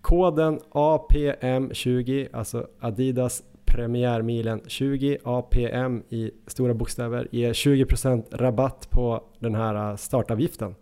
Koden 0.00 0.60
APM20, 0.72 2.28
alltså 2.32 2.66
Adidas 2.80 3.42
premiärmilen 3.74 4.60
20 4.66 5.18
APM 5.24 6.02
i 6.08 6.30
stora 6.46 6.74
bokstäver 6.74 7.28
ger 7.30 7.52
20% 7.52 8.24
rabatt 8.30 8.88
på 8.90 9.24
den 9.38 9.54
här 9.54 9.90
äh, 9.90 9.96
startavgiften. 9.96 10.74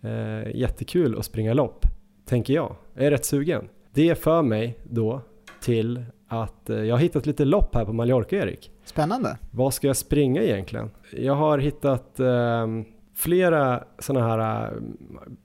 Eh, 0.00 0.56
jättekul 0.56 1.18
att 1.18 1.24
springa 1.24 1.54
lopp, 1.54 1.86
tänker 2.24 2.54
jag. 2.54 2.76
Jag 2.94 3.06
är 3.06 3.10
rätt 3.10 3.24
sugen. 3.24 3.68
Det 3.94 4.14
för 4.14 4.42
mig 4.42 4.78
då 4.84 5.20
till 5.62 6.04
att 6.28 6.70
äh, 6.70 6.76
jag 6.76 6.94
har 6.94 7.00
hittat 7.00 7.26
lite 7.26 7.44
lopp 7.44 7.74
här 7.74 7.84
på 7.84 7.92
Mallorca, 7.92 8.36
Erik. 8.36 8.70
Spännande. 8.90 9.38
Vad 9.50 9.74
ska 9.74 9.86
jag 9.86 9.96
springa 9.96 10.42
egentligen? 10.42 10.90
Jag 11.12 11.34
har 11.34 11.58
hittat 11.58 12.20
eh, 12.20 12.66
flera 13.14 13.84
sådana 13.98 14.28
här 14.28 14.64
eh, 14.64 14.72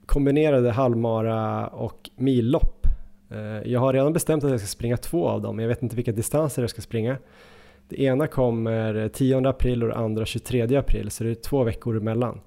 kombinerade 0.06 0.70
halvmara 0.70 1.66
och 1.66 2.10
millopp 2.16 2.76
Eh, 3.30 3.72
jag 3.72 3.80
har 3.80 3.92
redan 3.92 4.12
bestämt 4.12 4.44
att 4.44 4.50
jag 4.50 4.60
ska 4.60 4.66
springa 4.66 4.96
två 4.96 5.28
av 5.28 5.42
dem, 5.42 5.58
jag 5.58 5.68
vet 5.68 5.82
inte 5.82 5.96
vilka 5.96 6.12
distanser 6.12 6.62
jag 6.62 6.70
ska 6.70 6.82
springa. 6.82 7.16
Det 7.88 8.02
ena 8.02 8.26
kommer 8.26 9.08
10 9.08 9.48
april 9.48 9.82
och 9.82 9.88
det 9.88 9.94
andra 9.94 10.26
23 10.26 10.76
april, 10.76 11.10
så 11.10 11.24
det 11.24 11.30
är 11.30 11.34
två 11.34 11.64
veckor 11.64 11.96
emellan. 11.96 12.40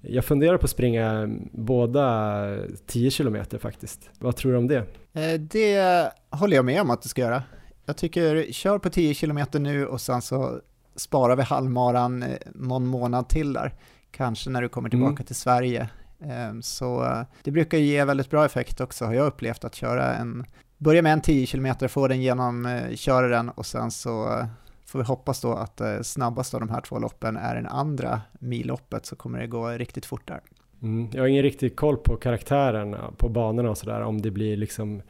Jag 0.00 0.24
funderar 0.24 0.56
på 0.56 0.64
att 0.64 0.70
springa 0.70 1.28
båda 1.52 2.56
10 2.86 3.10
km 3.10 3.36
faktiskt. 3.58 4.10
Vad 4.18 4.36
tror 4.36 4.52
du 4.52 4.58
om 4.58 4.68
det? 4.68 4.78
Eh, 5.12 5.40
det 5.40 6.10
håller 6.30 6.56
jag 6.56 6.64
med 6.64 6.80
om 6.80 6.90
att 6.90 7.02
du 7.02 7.08
ska 7.08 7.22
göra. 7.22 7.42
Jag 7.86 7.96
tycker, 7.96 8.52
kör 8.52 8.78
på 8.78 8.90
10 8.90 9.14
km 9.14 9.40
nu 9.52 9.86
och 9.86 10.00
sen 10.00 10.22
så 10.22 10.60
sparar 10.96 11.36
vi 11.36 11.42
halvmaran 11.42 12.22
eh, 12.22 12.38
någon 12.54 12.86
månad 12.86 13.28
till 13.28 13.52
där. 13.52 13.74
Kanske 14.10 14.50
när 14.50 14.62
du 14.62 14.68
kommer 14.68 14.88
tillbaka 14.88 15.10
mm. 15.10 15.24
till 15.24 15.36
Sverige 15.36 15.88
Ehm, 16.28 16.62
så 16.62 17.04
eh, 17.04 17.22
det 17.42 17.50
brukar 17.50 17.78
ge 17.78 18.04
väldigt 18.04 18.30
bra 18.30 18.44
effekt 18.44 18.80
också, 18.80 19.04
har 19.04 19.14
jag 19.14 19.26
upplevt, 19.26 19.64
att 19.64 19.74
köra 19.74 20.14
en, 20.14 20.44
börja 20.78 21.02
med 21.02 21.12
en 21.12 21.20
10 21.20 21.46
km, 21.46 21.88
få 21.88 22.08
den 22.08 22.22
genom, 22.22 22.66
eh, 22.66 22.94
köra 22.94 23.28
den 23.28 23.48
och 23.48 23.66
sen 23.66 23.90
så 23.90 24.46
får 24.86 24.98
vi 24.98 25.04
hoppas 25.04 25.40
då 25.40 25.52
att 25.52 25.80
snabbast 26.02 26.54
av 26.54 26.60
de 26.60 26.70
här 26.70 26.80
två 26.80 26.98
loppen 26.98 27.36
är 27.36 27.54
den 27.54 27.66
andra 27.66 28.20
milloppet 28.38 29.06
så 29.06 29.16
kommer 29.16 29.38
det 29.38 29.46
gå 29.46 29.68
riktigt 29.68 30.06
fort 30.06 30.28
där. 30.28 30.40
Mm, 30.82 31.08
jag 31.12 31.22
har 31.22 31.28
ingen 31.28 31.42
riktig 31.42 31.76
koll 31.76 31.96
på 31.96 32.16
karaktären 32.16 32.96
på 33.16 33.28
banorna 33.28 33.70
och 33.70 33.78
sådär, 33.78 34.00
om 34.00 34.22
det 34.22 34.30
blir 34.30 34.56
liksom 34.56 35.02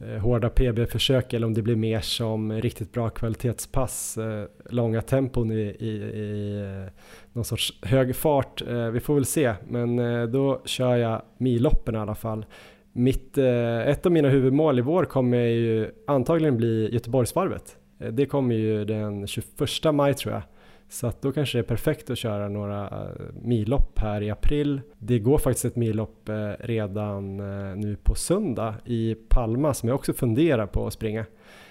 Eh, 0.00 0.18
hårda 0.18 0.48
PB-försök 0.48 1.32
eller 1.32 1.46
om 1.46 1.54
det 1.54 1.62
blir 1.62 1.76
mer 1.76 2.00
som 2.00 2.52
riktigt 2.52 2.92
bra 2.92 3.10
kvalitetspass, 3.10 4.18
eh, 4.18 4.44
långa 4.70 5.02
tempon 5.02 5.52
i, 5.52 5.76
i, 5.78 5.88
i 5.88 6.60
eh, 6.60 6.92
någon 7.32 7.44
sorts 7.44 7.78
hög 7.82 8.16
fart. 8.16 8.62
Vi 8.92 9.00
får 9.00 9.14
väl 9.14 9.24
se, 9.24 9.54
men 9.68 9.96
då 10.32 10.62
kör 10.64 10.96
jag 10.96 11.22
milloppen 11.38 11.94
i 11.94 11.98
alla 11.98 12.14
fall. 12.14 12.46
Mitt, 12.92 13.38
ett 13.38 14.06
av 14.06 14.12
mina 14.12 14.28
huvudmål 14.28 14.78
i 14.78 14.82
vår 14.82 15.04
kommer 15.04 15.38
ju 15.38 15.90
antagligen 16.06 16.56
bli 16.56 16.88
Göteborgsvarvet. 16.92 17.76
Det 18.10 18.26
kommer 18.26 18.54
ju 18.54 18.84
den 18.84 19.26
21 19.26 19.44
maj 19.92 20.14
tror 20.14 20.34
jag. 20.34 20.42
Så 20.88 21.06
att 21.06 21.22
då 21.22 21.32
kanske 21.32 21.58
det 21.58 21.62
är 21.62 21.68
perfekt 21.68 22.10
att 22.10 22.18
köra 22.18 22.48
några 22.48 23.08
millopp 23.42 23.98
här 23.98 24.22
i 24.22 24.30
april. 24.30 24.80
Det 24.98 25.18
går 25.18 25.38
faktiskt 25.38 25.64
ett 25.64 25.76
millopp 25.76 26.30
redan 26.58 27.36
nu 27.80 27.96
på 28.02 28.14
söndag 28.14 28.74
i 28.84 29.14
Palma 29.28 29.74
som 29.74 29.88
jag 29.88 29.96
också 29.96 30.12
funderar 30.12 30.66
på 30.66 30.86
att 30.86 30.92
springa. 30.92 31.24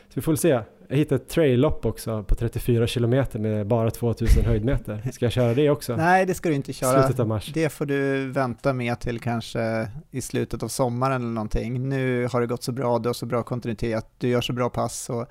Så 0.08 0.12
vi 0.14 0.22
får 0.22 0.32
väl 0.32 0.38
se. 0.38 0.60
Jag 0.88 0.98
hittade 0.98 1.22
ett 1.22 1.30
trail-lopp 1.30 1.86
också 1.86 2.24
på 2.24 2.36
34 2.36 2.88
km 2.88 3.26
med 3.34 3.68
bara 3.68 3.92
2000 3.92 4.46
höjdmeter. 4.46 5.12
Ska 5.14 5.26
jag 5.26 5.32
köra 5.32 5.54
det 5.54 5.70
också? 5.70 5.96
Nej, 5.96 6.26
det 6.26 6.34
ska 6.34 6.50
du 6.50 6.56
inte 6.56 6.74
köra. 6.74 7.02
Slutet 7.04 7.20
av 7.20 7.28
mars. 7.28 7.52
Det 7.54 7.70
får 7.70 7.86
du 7.86 8.28
vänta 8.32 8.74
med 8.74 9.00
till 9.00 9.20
kanske 9.20 9.88
i 10.12 10.22
slutet 10.22 10.64
av 10.64 10.68
sommaren 10.68 11.22
eller 11.22 11.32
någonting. 11.32 11.90
Nu 11.90 12.28
har 12.32 12.42
det 12.42 12.48
gått 12.48 12.64
så 12.64 12.72
bra, 12.72 13.00
du 13.00 13.10
har 13.10 13.14
så 13.14 13.26
bra 13.26 13.44
kontinuitet, 13.44 14.06
du 14.18 14.28
gör 14.28 14.42
så 14.42 14.54
bra 14.54 14.70
pass. 14.70 15.10
Och 15.10 15.28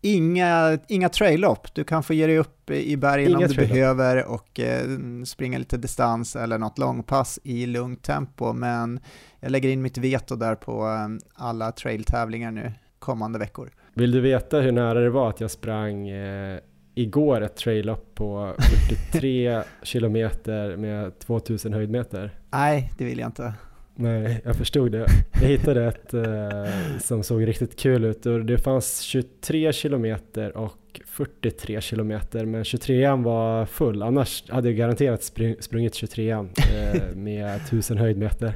inga, 0.00 0.78
inga 0.88 1.08
trail-lopp. 1.08 1.74
Du 1.74 1.84
kan 1.84 2.02
få 2.02 2.14
ge 2.14 2.26
dig 2.26 2.38
upp 2.38 2.70
i 2.70 2.96
bergen 2.96 3.28
inga 3.28 3.38
om 3.38 3.46
du 3.48 3.54
behöver 3.54 4.26
och 4.26 4.60
eh, 4.60 4.82
springa 5.24 5.58
lite 5.58 5.76
distans 5.76 6.36
eller 6.36 6.58
något 6.58 6.78
långpass 6.78 7.38
i 7.44 7.66
lugnt 7.66 8.02
tempo. 8.02 8.52
Men 8.52 9.00
jag 9.40 9.50
lägger 9.52 9.68
in 9.68 9.82
mitt 9.82 9.98
veto 9.98 10.36
där 10.36 10.54
på 10.54 10.86
eh, 10.86 11.44
alla 11.44 11.72
trail-tävlingar 11.72 12.50
nu 12.50 12.72
kommande 12.98 13.38
veckor. 13.38 13.70
Vill 13.94 14.12
du 14.12 14.20
veta 14.20 14.60
hur 14.60 14.72
nära 14.72 15.00
det 15.00 15.10
var 15.10 15.28
att 15.28 15.40
jag 15.40 15.50
sprang 15.50 16.08
eh, 16.08 16.58
igår 16.94 17.40
ett 17.40 17.56
trail-up 17.56 18.14
på 18.14 18.54
43 18.58 19.62
kilometer 19.82 20.76
med 20.76 21.18
2000 21.18 21.72
höjdmeter? 21.72 22.34
Nej, 22.50 22.92
det 22.98 23.04
vill 23.04 23.18
jag 23.18 23.28
inte. 23.28 23.54
Nej, 24.02 24.40
jag 24.44 24.56
förstod 24.56 24.92
det. 24.92 25.06
Jag 25.32 25.48
hittade 25.48 25.84
ett 25.84 26.14
eh, 26.14 26.98
som 27.00 27.22
såg 27.22 27.48
riktigt 27.48 27.76
kul 27.76 28.04
ut 28.04 28.26
och 28.26 28.44
det 28.44 28.58
fanns 28.58 29.00
23 29.00 29.72
kilometer 29.72 30.56
och 30.56 31.00
43 31.06 31.80
kilometer 31.80 32.44
men 32.44 32.62
23an 32.62 33.24
var 33.24 33.66
full 33.66 34.02
annars 34.02 34.50
hade 34.50 34.68
jag 34.68 34.76
garanterat 34.76 35.22
spring, 35.22 35.56
sprungit 35.60 35.92
23an 35.94 36.48
eh, 36.72 37.16
med 37.16 37.56
1000 37.66 37.98
höjdmeter. 37.98 38.52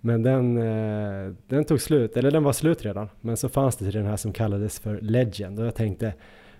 Men 0.00 0.22
den, 0.22 0.56
eh, 0.56 1.32
den 1.48 1.64
tog 1.64 1.80
slut, 1.80 2.16
eller 2.16 2.30
den 2.30 2.42
var 2.42 2.52
slut 2.52 2.84
redan. 2.84 3.08
Men 3.20 3.36
så 3.36 3.48
fanns 3.48 3.76
det 3.76 3.84
till 3.84 3.94
den 3.94 4.06
här 4.06 4.16
som 4.16 4.32
kallades 4.32 4.80
för 4.80 5.00
Legend 5.00 5.60
och 5.60 5.66
jag 5.66 5.74
tänkte 5.74 6.12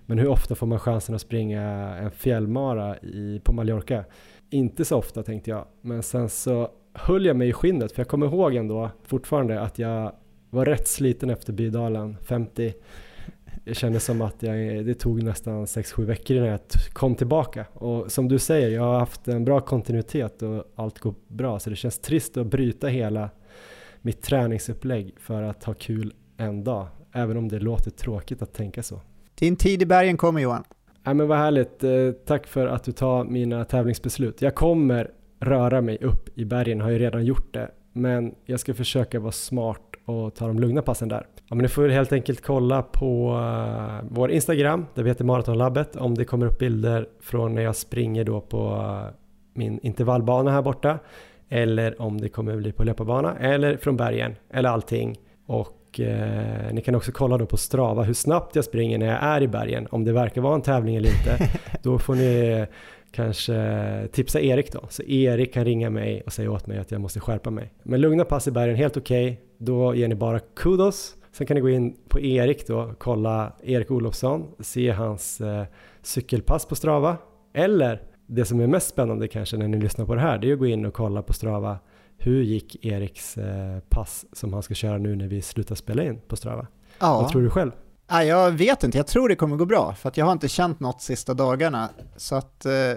men 0.06 0.18
hur 0.18 0.28
ofta 0.28 0.54
får 0.54 0.66
man 0.66 0.78
chansen 0.78 1.14
att 1.14 1.20
springa 1.20 1.62
en 1.96 2.10
fjällmara 2.10 2.98
i, 2.98 3.40
på 3.44 3.52
Mallorca? 3.52 4.04
Inte 4.50 4.84
så 4.84 4.96
ofta 4.96 5.22
tänkte 5.22 5.50
jag, 5.50 5.66
men 5.80 6.02
sen 6.02 6.28
så 6.28 6.70
höll 6.94 7.26
jag 7.26 7.36
mig 7.36 7.48
i 7.48 7.52
skinnet 7.52 7.92
för 7.92 8.00
jag 8.00 8.08
kommer 8.08 8.26
ihåg 8.26 8.54
ändå 8.54 8.90
fortfarande 9.02 9.60
att 9.60 9.78
jag 9.78 10.12
var 10.50 10.64
rätt 10.64 10.88
sliten 10.88 11.30
efter 11.30 11.52
Bydalen 11.52 12.16
50. 12.22 12.74
Det 13.64 13.74
kändes 13.74 14.04
som 14.04 14.22
att 14.22 14.42
jag, 14.42 14.86
det 14.86 14.94
tog 14.94 15.22
nästan 15.22 15.64
6-7 15.64 16.04
veckor 16.04 16.36
innan 16.36 16.48
jag 16.48 16.60
kom 16.92 17.14
tillbaka. 17.14 17.66
Och 17.72 18.12
som 18.12 18.28
du 18.28 18.38
säger, 18.38 18.70
jag 18.70 18.82
har 18.82 18.98
haft 18.98 19.28
en 19.28 19.44
bra 19.44 19.60
kontinuitet 19.60 20.42
och 20.42 20.64
allt 20.74 20.98
går 20.98 21.14
bra. 21.28 21.58
Så 21.58 21.70
det 21.70 21.76
känns 21.76 21.98
trist 21.98 22.36
att 22.36 22.46
bryta 22.46 22.86
hela 22.86 23.30
mitt 24.02 24.22
träningsupplägg 24.22 25.14
för 25.18 25.42
att 25.42 25.64
ha 25.64 25.74
kul 25.74 26.12
en 26.36 26.64
dag. 26.64 26.86
Även 27.12 27.36
om 27.36 27.48
det 27.48 27.58
låter 27.58 27.90
tråkigt 27.90 28.42
att 28.42 28.52
tänka 28.52 28.82
så. 28.82 29.00
Din 29.34 29.56
tid 29.56 29.82
i 29.82 29.86
bergen 29.86 30.16
kommer 30.16 30.40
Johan. 30.40 30.64
Ja, 31.04 31.14
men 31.14 31.28
vad 31.28 31.38
härligt. 31.38 31.84
Eh, 31.84 32.10
tack 32.26 32.46
för 32.46 32.66
att 32.66 32.84
du 32.84 32.92
tar 32.92 33.24
mina 33.24 33.64
tävlingsbeslut. 33.64 34.42
Jag 34.42 34.54
kommer 34.54 35.10
röra 35.40 35.80
mig 35.80 35.98
upp 36.00 36.38
i 36.38 36.44
bergen, 36.44 36.80
har 36.80 36.90
ju 36.90 36.98
redan 36.98 37.24
gjort 37.24 37.54
det. 37.54 37.70
Men 37.92 38.34
jag 38.44 38.60
ska 38.60 38.74
försöka 38.74 39.20
vara 39.20 39.32
smart 39.32 39.80
och 40.04 40.34
ta 40.34 40.46
de 40.46 40.58
lugna 40.58 40.82
passen 40.82 41.08
där. 41.08 41.26
Ja, 41.36 41.54
men 41.54 41.62
ni 41.62 41.68
får 41.68 41.88
helt 41.88 42.12
enkelt 42.12 42.40
kolla 42.40 42.82
på 42.82 43.32
uh, 43.34 44.08
vår 44.10 44.30
Instagram, 44.30 44.86
där 44.94 45.02
vi 45.02 45.10
heter 45.10 45.24
Maratonlabbet, 45.24 45.96
om 45.96 46.14
det 46.14 46.24
kommer 46.24 46.46
upp 46.46 46.58
bilder 46.58 47.08
från 47.20 47.54
när 47.54 47.62
jag 47.62 47.76
springer 47.76 48.24
då 48.24 48.40
på 48.40 48.74
uh, 48.74 49.04
min 49.54 49.80
intervallbana 49.82 50.50
här 50.50 50.62
borta. 50.62 50.98
Eller 51.48 52.02
om 52.02 52.20
det 52.20 52.28
kommer 52.28 52.56
bli 52.56 52.72
på 52.72 52.84
löparbana, 52.84 53.38
eller 53.38 53.76
från 53.76 53.96
bergen, 53.96 54.34
eller 54.50 54.68
allting. 54.68 55.18
Och 55.46 56.00
uh, 56.00 56.72
ni 56.72 56.82
kan 56.84 56.94
också 56.94 57.12
kolla 57.12 57.38
då 57.38 57.46
på 57.46 57.56
Strava 57.56 58.02
hur 58.02 58.14
snabbt 58.14 58.56
jag 58.56 58.64
springer 58.64 58.98
när 58.98 59.06
jag 59.06 59.22
är 59.22 59.42
i 59.42 59.48
bergen, 59.48 59.86
om 59.90 60.04
det 60.04 60.12
verkar 60.12 60.40
vara 60.40 60.54
en 60.54 60.62
tävling 60.62 60.96
eller 60.96 61.08
inte. 61.08 61.50
då 61.82 61.98
får 61.98 62.14
ni 62.14 62.66
kanske 63.12 64.08
tipsa 64.12 64.40
Erik 64.40 64.72
då. 64.72 64.86
Så 64.88 65.02
Erik 65.02 65.54
kan 65.54 65.64
ringa 65.64 65.90
mig 65.90 66.22
och 66.26 66.32
säga 66.32 66.50
åt 66.50 66.66
mig 66.66 66.78
att 66.78 66.90
jag 66.90 67.00
måste 67.00 67.20
skärpa 67.20 67.50
mig. 67.50 67.72
Men 67.82 68.00
lugna 68.00 68.24
pass 68.24 68.48
i 68.48 68.50
bergen, 68.50 68.76
helt 68.76 68.96
okej. 68.96 69.32
Okay. 69.32 69.36
Då 69.58 69.94
ger 69.94 70.08
ni 70.08 70.14
bara 70.14 70.38
kudos. 70.38 71.16
Sen 71.32 71.46
kan 71.46 71.54
ni 71.54 71.60
gå 71.60 71.68
in 71.68 71.96
på 72.08 72.20
Erik 72.20 72.66
då, 72.66 72.94
kolla 72.98 73.52
Erik 73.62 73.90
Olofsson, 73.90 74.48
se 74.60 74.90
hans 74.90 75.40
eh, 75.40 75.64
cykelpass 76.02 76.66
på 76.66 76.74
Strava. 76.74 77.16
Eller 77.52 78.02
det 78.26 78.44
som 78.44 78.60
är 78.60 78.66
mest 78.66 78.88
spännande 78.88 79.28
kanske 79.28 79.56
när 79.56 79.68
ni 79.68 79.78
lyssnar 79.78 80.06
på 80.06 80.14
det 80.14 80.20
här, 80.20 80.38
det 80.38 80.48
är 80.48 80.52
att 80.52 80.58
gå 80.58 80.66
in 80.66 80.86
och 80.86 80.94
kolla 80.94 81.22
på 81.22 81.32
Strava. 81.32 81.78
Hur 82.18 82.42
gick 82.42 82.84
Eriks 82.84 83.38
eh, 83.38 83.78
pass 83.88 84.26
som 84.32 84.52
han 84.52 84.62
ska 84.62 84.74
köra 84.74 84.98
nu 84.98 85.16
när 85.16 85.28
vi 85.28 85.42
slutar 85.42 85.74
spela 85.74 86.02
in 86.02 86.20
på 86.28 86.36
Strava? 86.36 86.66
Ja. 86.98 87.20
Vad 87.20 87.28
tror 87.28 87.42
du 87.42 87.50
själv? 87.50 87.70
Nej, 88.12 88.26
jag 88.26 88.50
vet 88.50 88.84
inte, 88.84 88.98
jag 88.98 89.06
tror 89.06 89.28
det 89.28 89.36
kommer 89.36 89.56
gå 89.56 89.66
bra, 89.66 89.94
för 89.94 90.08
att 90.08 90.16
jag 90.16 90.24
har 90.24 90.32
inte 90.32 90.48
känt 90.48 90.80
något 90.80 91.02
sista 91.02 91.34
dagarna. 91.34 91.88
Så 92.16 92.34
att 92.34 92.66
eh, 92.66 92.92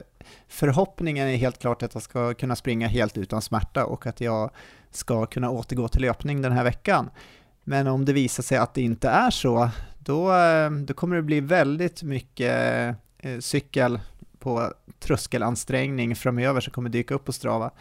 förhoppningen 0.47 1.27
är 1.27 1.35
helt 1.35 1.59
klart 1.59 1.83
att 1.83 1.93
jag 1.93 2.03
ska 2.03 2.33
kunna 2.33 2.55
springa 2.55 2.87
helt 2.87 3.17
utan 3.17 3.41
smärta 3.41 3.85
och 3.85 4.07
att 4.07 4.21
jag 4.21 4.51
ska 4.91 5.25
kunna 5.25 5.49
återgå 5.49 5.87
till 5.87 6.01
löpning 6.01 6.41
den 6.41 6.51
här 6.51 6.63
veckan. 6.63 7.09
Men 7.63 7.87
om 7.87 8.05
det 8.05 8.13
visar 8.13 8.43
sig 8.43 8.57
att 8.57 8.73
det 8.73 8.81
inte 8.81 9.09
är 9.09 9.29
så, 9.29 9.69
då, 9.99 10.33
eh, 10.33 10.71
då 10.71 10.93
kommer 10.93 11.15
det 11.15 11.21
bli 11.21 11.39
väldigt 11.39 12.03
mycket 12.03 12.95
eh, 13.17 13.39
cykel 13.39 13.99
på 14.39 14.73
tröskelansträngning 14.99 16.15
framöver 16.15 16.61
som 16.61 16.73
kommer 16.73 16.89
dyka 16.89 17.15
upp 17.15 17.25
på 17.25 17.33
Strava. 17.33 17.71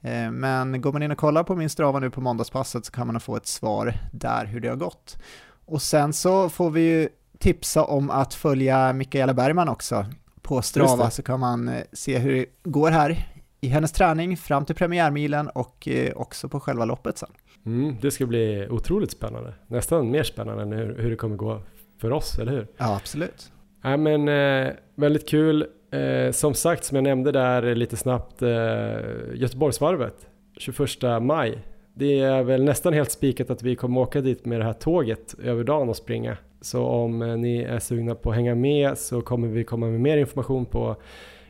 Eh, 0.00 0.30
men 0.30 0.80
går 0.80 0.92
man 0.92 1.02
in 1.02 1.10
och 1.10 1.18
kollar 1.18 1.44
på 1.44 1.56
min 1.56 1.70
Strava 1.70 1.98
nu 1.98 2.10
på 2.10 2.20
måndagspasset 2.20 2.84
så 2.84 2.92
kan 2.92 3.06
man 3.06 3.20
få 3.20 3.36
ett 3.36 3.46
svar 3.46 3.94
där 4.12 4.44
hur 4.44 4.60
det 4.60 4.68
har 4.68 4.76
gått. 4.76 5.16
Och 5.66 5.82
sen 5.82 6.12
så 6.12 6.48
får 6.48 6.70
vi 6.70 6.80
ju 6.80 7.08
tipsa 7.38 7.84
om 7.84 8.10
att 8.10 8.34
följa 8.34 8.92
Mikaela 8.92 9.34
Bergman 9.34 9.68
också 9.68 10.06
på 10.42 10.62
Strava 10.62 11.10
så 11.10 11.22
kan 11.22 11.40
man 11.40 11.68
eh, 11.68 11.82
se 11.92 12.18
hur 12.18 12.32
det 12.32 12.46
går 12.62 12.90
här 12.90 13.26
i 13.60 13.68
hennes 13.68 13.92
träning 13.92 14.36
fram 14.36 14.64
till 14.64 14.74
premiärmilen 14.74 15.48
och 15.48 15.88
eh, 15.88 16.12
också 16.16 16.48
på 16.48 16.60
själva 16.60 16.84
loppet 16.84 17.18
sen. 17.18 17.30
Mm, 17.66 17.96
det 18.00 18.10
ska 18.10 18.26
bli 18.26 18.66
otroligt 18.70 19.10
spännande, 19.10 19.54
nästan 19.66 20.10
mer 20.10 20.22
spännande 20.22 20.62
än 20.62 20.72
hur, 20.72 20.98
hur 20.98 21.10
det 21.10 21.16
kommer 21.16 21.36
gå 21.36 21.60
för 22.00 22.12
oss, 22.12 22.38
eller 22.38 22.52
hur? 22.52 22.66
Ja, 22.76 22.96
absolut. 22.96 23.52
Ja, 23.82 23.96
men 23.96 24.28
eh, 24.28 24.72
väldigt 24.94 25.28
kul. 25.28 25.66
Eh, 25.92 26.32
som 26.32 26.54
sagt, 26.54 26.84
som 26.84 26.94
jag 26.94 27.04
nämnde 27.04 27.32
där 27.32 27.74
lite 27.74 27.96
snabbt, 27.96 28.42
eh, 28.42 28.48
Göteborgsvarvet 29.34 30.26
21 30.56 31.22
maj 31.22 31.58
det 31.94 32.20
är 32.20 32.42
väl 32.42 32.64
nästan 32.64 32.92
helt 32.92 33.10
spikat 33.10 33.50
att 33.50 33.62
vi 33.62 33.76
kommer 33.76 34.00
åka 34.00 34.20
dit 34.20 34.44
med 34.44 34.60
det 34.60 34.64
här 34.64 34.72
tåget 34.72 35.34
över 35.42 35.64
dagen 35.64 35.88
och 35.88 35.96
springa. 35.96 36.36
Så 36.60 36.84
om 36.84 37.22
eh, 37.22 37.36
ni 37.36 37.62
är 37.62 37.78
sugna 37.78 38.14
på 38.14 38.30
att 38.30 38.36
hänga 38.36 38.54
med 38.54 38.98
så 38.98 39.20
kommer 39.20 39.48
vi 39.48 39.64
komma 39.64 39.86
med 39.86 40.00
mer 40.00 40.16
information 40.16 40.66
på 40.66 40.96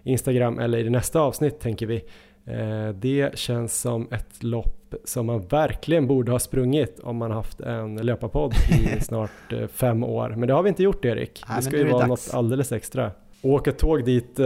Instagram 0.02 0.58
eller 0.58 0.78
i 0.78 0.82
det 0.82 0.90
nästa 0.90 1.20
avsnitt 1.20 1.60
tänker 1.60 1.86
vi. 1.86 2.04
Eh, 2.46 2.88
det 2.94 3.38
känns 3.38 3.80
som 3.80 4.08
ett 4.10 4.42
lopp 4.42 4.94
som 5.04 5.26
man 5.26 5.46
verkligen 5.46 6.06
borde 6.06 6.32
ha 6.32 6.38
sprungit 6.38 7.00
om 7.00 7.16
man 7.16 7.30
haft 7.30 7.60
en 7.60 7.96
löparpodd 7.96 8.54
i 8.54 9.00
snart 9.00 9.52
eh, 9.52 9.66
fem 9.66 10.04
år. 10.04 10.34
Men 10.36 10.48
det 10.48 10.54
har 10.54 10.62
vi 10.62 10.68
inte 10.68 10.82
gjort 10.82 11.04
Erik. 11.04 11.44
Det 11.56 11.62
ska 11.62 11.76
ju 11.76 11.84
vara 11.84 12.06
dags. 12.06 12.08
något 12.08 12.34
alldeles 12.34 12.72
extra. 12.72 13.10
åka 13.42 13.72
tåg 13.72 14.04
dit 14.04 14.40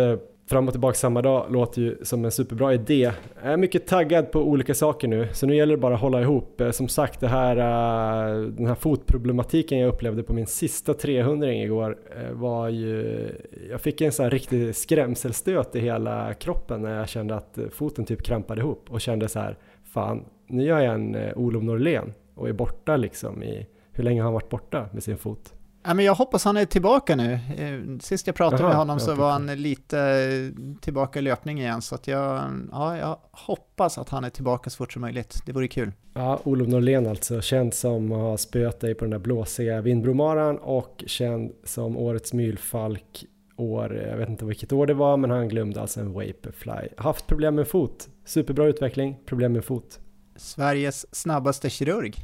fram 0.46 0.66
och 0.66 0.72
tillbaka 0.74 0.94
samma 0.94 1.22
dag 1.22 1.46
låter 1.52 1.82
ju 1.82 1.96
som 2.02 2.24
en 2.24 2.30
superbra 2.30 2.74
idé. 2.74 3.12
Jag 3.42 3.52
är 3.52 3.56
mycket 3.56 3.86
taggad 3.86 4.30
på 4.32 4.40
olika 4.40 4.74
saker 4.74 5.08
nu, 5.08 5.28
så 5.32 5.46
nu 5.46 5.56
gäller 5.56 5.76
det 5.76 5.80
bara 5.80 5.94
att 5.94 6.00
hålla 6.00 6.22
ihop. 6.22 6.60
Eh, 6.60 6.70
som 6.70 6.88
sagt, 6.88 7.20
det 7.20 7.28
här, 7.28 7.56
eh, 7.56 8.40
den 8.40 8.66
här 8.66 8.74
fotproblematiken 8.74 9.78
jag 9.78 9.88
upplevde 9.88 10.22
på 10.22 10.32
min 10.32 10.46
sista 10.46 10.94
300 10.94 11.52
igår 11.52 11.98
eh, 12.16 12.32
var 12.32 12.68
ju... 12.68 13.28
Jag 13.70 13.80
fick 13.80 14.00
en 14.00 14.12
sån 14.12 14.24
här 14.24 14.30
riktig 14.30 14.76
skrämselstöt 14.76 15.76
i 15.76 15.80
hela 15.80 16.34
kroppen 16.34 16.82
när 16.82 16.98
jag 16.98 17.08
kände 17.08 17.34
att 17.34 17.58
foten 17.72 18.04
typ 18.04 18.22
krampade 18.22 18.60
ihop 18.60 18.86
och 18.88 19.00
kände 19.00 19.28
så 19.28 19.38
här, 19.38 19.58
fan, 19.84 20.24
nu 20.46 20.64
gör 20.64 20.80
jag 20.80 20.94
en 20.94 21.16
Olof 21.36 21.62
Norlén 21.62 22.12
och 22.34 22.48
är 22.48 22.52
borta 22.52 22.96
liksom 22.96 23.42
i... 23.42 23.66
Hur 23.92 24.04
länge 24.04 24.20
har 24.20 24.24
han 24.24 24.34
varit 24.34 24.48
borta 24.48 24.88
med 24.92 25.02
sin 25.02 25.16
fot? 25.16 25.55
Ja, 25.86 25.94
men 25.94 26.04
jag 26.04 26.14
hoppas 26.14 26.44
han 26.44 26.56
är 26.56 26.64
tillbaka 26.64 27.16
nu. 27.16 27.32
Eh, 27.32 27.98
sist 28.00 28.26
jag 28.26 28.36
pratade 28.36 28.62
Aha, 28.62 28.68
med 28.68 28.76
honom 28.76 29.00
så 29.00 29.14
var 29.14 29.30
han 29.30 29.46
lite 29.46 29.98
eh, 30.00 30.78
tillbaka 30.80 31.18
i 31.18 31.22
löpning 31.22 31.60
igen, 31.60 31.82
så 31.82 31.94
att 31.94 32.06
jag, 32.06 32.42
ja, 32.72 32.98
jag 32.98 33.18
hoppas 33.30 33.98
att 33.98 34.08
han 34.08 34.24
är 34.24 34.30
tillbaka 34.30 34.70
så 34.70 34.76
fort 34.76 34.92
som 34.92 35.02
möjligt. 35.02 35.42
Det 35.46 35.52
vore 35.52 35.68
kul. 35.68 35.92
Ja, 36.14 36.40
Olof 36.44 36.68
Norlén 36.68 37.06
alltså, 37.06 37.40
känd 37.40 37.74
som 37.74 38.12
att 38.12 38.18
ha 38.18 38.36
spöat 38.36 38.80
dig 38.80 38.94
på 38.94 39.04
den 39.04 39.10
där 39.10 39.18
blåsiga 39.18 39.80
Vindbromaran 39.80 40.58
och 40.58 41.04
känd 41.06 41.52
som 41.64 41.96
årets 41.96 42.32
mylfalk 42.32 43.24
år, 43.56 43.96
jag 44.10 44.16
vet 44.16 44.28
inte 44.28 44.44
vilket 44.44 44.72
år 44.72 44.86
det 44.86 44.94
var, 44.94 45.16
men 45.16 45.30
han 45.30 45.48
glömde 45.48 45.80
alltså 45.80 46.00
en 46.00 46.12
Vaporfly. 46.12 46.88
Haft 46.96 47.26
problem 47.26 47.54
med 47.54 47.68
fot, 47.68 48.08
superbra 48.24 48.66
utveckling, 48.66 49.16
problem 49.26 49.52
med 49.52 49.64
fot. 49.64 49.98
Sveriges 50.36 51.16
snabbaste 51.16 51.70
kirurg, 51.70 52.14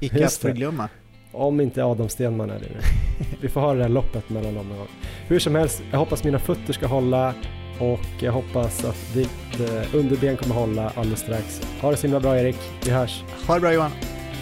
icke 0.00 0.24
att 0.26 0.32
förglömma. 0.32 0.88
Om 1.34 1.60
inte 1.60 1.84
Adam 1.84 2.08
Stenman 2.08 2.50
är 2.50 2.54
det 2.54 2.68
nu. 2.74 2.80
Vi 3.40 3.48
får 3.48 3.60
ha 3.60 3.74
det 3.74 3.78
där 3.80 3.88
loppet 3.88 4.30
mellan 4.30 4.54
dem 4.54 4.68
någon 4.68 4.78
gång. 4.78 4.88
Hur 5.26 5.38
som 5.38 5.54
helst, 5.54 5.82
jag 5.90 5.98
hoppas 5.98 6.24
mina 6.24 6.38
fötter 6.38 6.72
ska 6.72 6.86
hålla 6.86 7.34
och 7.78 8.22
jag 8.22 8.32
hoppas 8.32 8.84
att 8.84 9.14
ditt 9.14 9.60
eh, 9.60 9.94
underben 9.94 10.36
kommer 10.36 10.54
hålla 10.54 10.92
alldeles 10.94 11.20
strax. 11.20 11.62
Ha 11.80 11.90
det 11.90 11.96
så 11.96 12.06
himla 12.06 12.20
bra 12.20 12.38
Erik, 12.38 12.56
vi 12.84 12.90
hörs. 12.90 13.22
Ha 13.46 13.54
det 13.54 13.60
bra 13.60 13.72
Johan. 13.72 13.90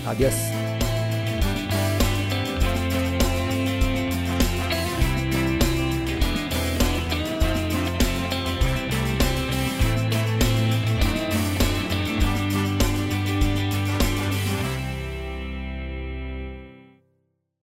Adios. 0.07 0.82